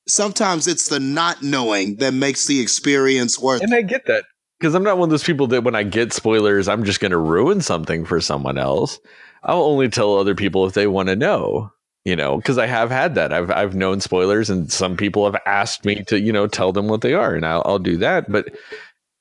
Sometimes 0.07 0.67
it's 0.67 0.89
the 0.89 0.99
not 0.99 1.41
knowing 1.41 1.97
that 1.97 2.13
makes 2.13 2.47
the 2.47 2.59
experience 2.61 3.39
worth 3.39 3.61
And 3.61 3.73
I 3.73 3.81
get 3.81 4.05
that 4.07 4.25
because 4.63 4.75
I'm 4.75 4.83
not 4.83 4.97
one 4.97 5.07
of 5.07 5.11
those 5.11 5.25
people 5.25 5.47
that 5.47 5.65
when 5.65 5.75
I 5.75 5.83
get 5.83 6.13
spoilers, 6.13 6.69
I'm 6.69 6.85
just 6.85 7.01
going 7.01 7.11
to 7.11 7.17
ruin 7.17 7.59
something 7.59 8.05
for 8.05 8.21
someone 8.21 8.57
else. 8.57 8.97
I'll 9.43 9.63
only 9.63 9.89
tell 9.89 10.17
other 10.17 10.35
people 10.35 10.65
if 10.65 10.73
they 10.73 10.87
want 10.87 11.09
to 11.09 11.17
know 11.17 11.69
you 12.05 12.15
know, 12.15 12.37
because 12.37 12.57
I 12.57 12.65
have 12.65 12.91
had 12.91 13.15
that. 13.15 13.31
I've 13.31 13.49
I've 13.49 13.75
known 13.75 14.01
spoilers, 14.01 14.49
and 14.49 14.71
some 14.71 14.97
people 14.97 15.23
have 15.23 15.41
asked 15.45 15.85
me 15.85 16.03
to, 16.03 16.19
you 16.19 16.33
know, 16.33 16.47
tell 16.47 16.73
them 16.73 16.87
what 16.87 17.01
they 17.01 17.13
are, 17.13 17.33
and 17.33 17.45
I'll, 17.45 17.63
I'll 17.65 17.79
do 17.79 17.97
that. 17.97 18.29
But 18.29 18.53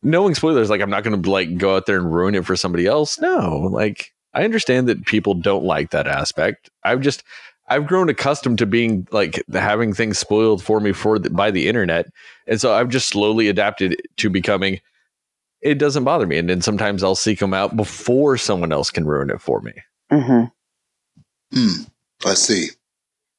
knowing 0.02 0.35
spoilers, 0.35 0.69
like 0.69 0.81
I'm 0.81 0.90
not 0.90 1.05
going 1.05 1.23
to 1.23 1.31
like 1.31 1.56
go 1.59 1.77
out 1.77 1.86
there 1.86 1.98
and 1.98 2.12
ruin 2.12 2.35
it 2.35 2.44
for 2.44 2.56
somebody 2.56 2.86
else. 2.86 3.20
No, 3.20 3.69
like 3.70 4.12
I 4.35 4.43
understand 4.43 4.89
that 4.89 5.06
people 5.06 5.35
don't 5.35 5.64
like 5.64 5.90
that 5.93 6.09
aspect. 6.09 6.70
I've 6.82 7.01
just 7.01 7.23
I've 7.69 7.86
grown 7.86 8.09
accustomed 8.09 8.59
to 8.59 8.66
being 8.66 9.06
like 9.12 9.40
having 9.52 9.94
things 9.94 10.19
spoiled 10.19 10.62
for 10.62 10.81
me 10.81 10.93
for 10.93 11.20
the, 11.20 11.31
by 11.31 11.52
the 11.52 11.69
internet, 11.69 12.06
and 12.48 12.60
so 12.60 12.74
I've 12.74 12.89
just 12.89 13.09
slowly 13.09 13.48
adapted 13.48 13.97
to 14.16 14.28
becoming. 14.28 14.81
It 15.62 15.78
doesn't 15.78 16.05
bother 16.05 16.26
me, 16.26 16.39
and 16.39 16.51
then 16.51 16.60
sometimes 16.60 17.05
I'll 17.05 17.14
seek 17.14 17.39
them 17.39 17.55
out 17.55 17.76
before 17.76 18.36
someone 18.36 18.72
else 18.72 18.90
can 18.90 19.06
ruin 19.06 19.30
it 19.30 19.40
for 19.40 19.60
me. 19.60 19.72
Mm-hmm. 20.10 20.44
Hmm. 21.56 21.82
I 22.24 22.34
see. 22.34 22.68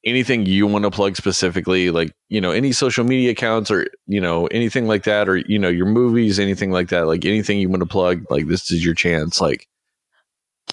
Anything 0.06 0.46
you 0.46 0.66
want 0.66 0.84
to 0.84 0.90
plug 0.90 1.16
specifically, 1.16 1.90
like, 1.90 2.14
you 2.28 2.40
know, 2.40 2.50
any 2.50 2.72
social 2.72 3.04
media 3.04 3.30
accounts 3.30 3.70
or, 3.70 3.86
you 4.06 4.20
know, 4.20 4.46
anything 4.46 4.86
like 4.86 5.04
that, 5.04 5.28
or, 5.28 5.36
you 5.36 5.58
know, 5.58 5.68
your 5.68 5.86
movies, 5.86 6.38
anything 6.38 6.70
like 6.70 6.88
that, 6.88 7.06
like 7.06 7.24
anything 7.24 7.58
you 7.58 7.68
want 7.68 7.80
to 7.80 7.86
plug, 7.86 8.24
like, 8.30 8.46
this 8.46 8.70
is 8.70 8.84
your 8.84 8.94
chance. 8.94 9.40
Like, 9.40 9.68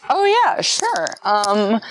oh, 0.09 0.25
yeah, 0.25 0.61
sure. 0.61 1.07
Um, 1.23 1.81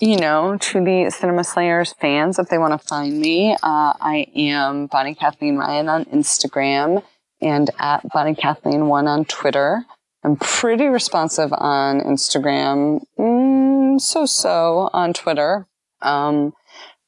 you 0.00 0.16
know, 0.18 0.56
to 0.58 0.84
the 0.84 1.10
Cinema 1.10 1.44
Slayers 1.44 1.94
fans, 1.94 2.38
if 2.38 2.48
they 2.48 2.58
want 2.58 2.80
to 2.80 2.86
find 2.88 3.20
me, 3.20 3.54
uh, 3.54 3.92
I 4.00 4.26
am 4.34 4.86
Bonnie 4.86 5.14
Kathleen 5.14 5.56
Ryan 5.56 5.88
on 5.88 6.04
Instagram 6.06 7.02
and 7.44 7.70
at 7.78 8.08
Bonnie 8.12 8.34
Kathleen 8.34 8.88
One 8.88 9.06
on 9.06 9.24
Twitter. 9.24 9.84
I'm 10.24 10.36
pretty 10.36 10.86
responsive 10.86 11.52
on 11.52 12.00
Instagram, 12.00 13.04
mm, 13.18 14.00
so 14.00 14.24
so 14.24 14.88
on 14.92 15.12
Twitter. 15.12 15.66
Um, 16.00 16.54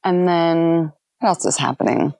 and 0.05 0.29
then 0.29 0.93
what 1.19 1.29
else 1.29 1.45
is 1.47 1.57
happening? 1.57 2.13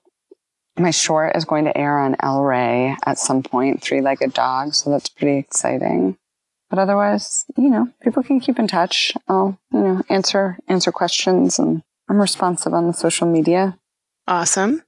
My 0.77 0.91
short 0.91 1.35
is 1.35 1.45
going 1.45 1.65
to 1.65 1.77
air 1.77 1.99
on 1.99 2.15
El 2.19 2.43
Rey 2.43 2.95
at 3.05 3.17
some 3.17 3.43
point, 3.43 3.81
Three 3.81 4.01
Legged 4.01 4.33
Dog, 4.33 4.73
so 4.73 4.89
that's 4.89 5.09
pretty 5.09 5.37
exciting. 5.37 6.17
But 6.69 6.79
otherwise, 6.79 7.45
you 7.57 7.69
know, 7.69 7.87
people 8.01 8.23
can 8.23 8.39
keep 8.39 8.59
in 8.59 8.67
touch. 8.67 9.13
I'll, 9.27 9.59
you 9.71 9.79
know, 9.79 10.01
answer 10.09 10.57
answer 10.67 10.91
questions 10.91 11.59
and 11.59 11.81
I'm 12.09 12.19
responsive 12.19 12.73
on 12.73 12.87
the 12.87 12.93
social 12.93 13.27
media. 13.27 13.77
Awesome. 14.27 14.83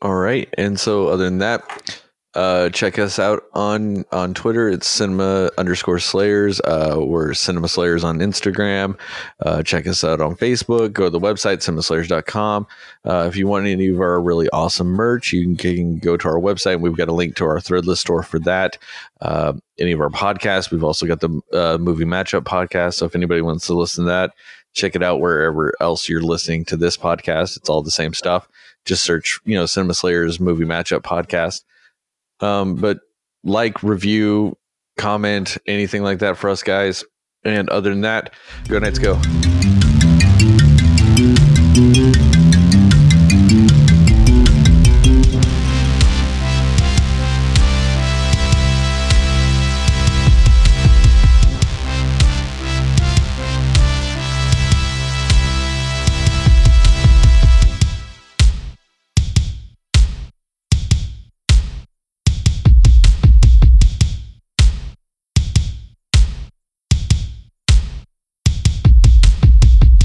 All 0.00 0.14
right. 0.14 0.48
And 0.56 0.80
so 0.80 1.08
other 1.08 1.24
than 1.24 1.38
that, 1.38 2.02
uh, 2.34 2.68
check 2.70 2.98
us 2.98 3.18
out 3.18 3.42
on 3.54 4.04
on 4.12 4.34
Twitter. 4.34 4.68
It's 4.68 4.86
cinema 4.86 5.50
underscore 5.58 5.98
slayers. 5.98 6.60
Uh, 6.60 6.96
we're 7.00 7.34
cinema 7.34 7.66
slayers 7.66 8.04
on 8.04 8.18
Instagram. 8.18 8.96
Uh, 9.44 9.64
check 9.64 9.86
us 9.88 10.04
out 10.04 10.20
on 10.20 10.36
Facebook. 10.36 10.92
Go 10.92 11.04
to 11.04 11.10
the 11.10 11.18
website 11.18 11.58
cinemaslayers.com. 11.58 12.68
Uh, 13.04 13.26
if 13.28 13.36
you 13.36 13.48
want 13.48 13.66
any 13.66 13.88
of 13.88 14.00
our 14.00 14.20
really 14.20 14.48
awesome 14.50 14.88
merch, 14.88 15.32
you 15.32 15.44
can, 15.44 15.56
can 15.56 15.98
go 15.98 16.16
to 16.16 16.28
our 16.28 16.38
website. 16.38 16.80
We've 16.80 16.96
got 16.96 17.08
a 17.08 17.12
link 17.12 17.34
to 17.36 17.46
our 17.46 17.58
Threadless 17.58 17.98
store 17.98 18.22
for 18.22 18.38
that. 18.40 18.78
Uh, 19.20 19.54
any 19.80 19.90
of 19.90 20.00
our 20.00 20.10
podcasts, 20.10 20.70
we've 20.70 20.84
also 20.84 21.06
got 21.06 21.20
the 21.20 21.40
uh, 21.52 21.78
movie 21.78 22.04
matchup 22.04 22.42
podcast. 22.42 22.94
So 22.94 23.06
if 23.06 23.16
anybody 23.16 23.40
wants 23.42 23.66
to 23.66 23.74
listen 23.74 24.04
to 24.04 24.10
that, 24.10 24.34
check 24.72 24.94
it 24.94 25.02
out 25.02 25.20
wherever 25.20 25.74
else 25.80 26.08
you're 26.08 26.22
listening 26.22 26.64
to 26.66 26.76
this 26.76 26.96
podcast. 26.96 27.56
It's 27.56 27.68
all 27.68 27.82
the 27.82 27.90
same 27.90 28.14
stuff. 28.14 28.48
Just 28.84 29.02
search, 29.02 29.40
you 29.44 29.56
know, 29.56 29.66
Cinema 29.66 29.94
Slayers 29.94 30.38
movie 30.38 30.64
matchup 30.64 31.00
podcast. 31.00 31.64
Um, 32.40 32.74
but 32.74 33.00
like, 33.44 33.82
review, 33.82 34.56
comment, 34.96 35.56
anything 35.66 36.02
like 36.02 36.18
that 36.20 36.36
for 36.36 36.50
us 36.50 36.62
guys. 36.62 37.04
And 37.44 37.70
other 37.70 37.90
than 37.90 38.02
that, 38.02 38.34
go 38.68 38.78
Knights 38.78 38.98
go. 38.98 39.20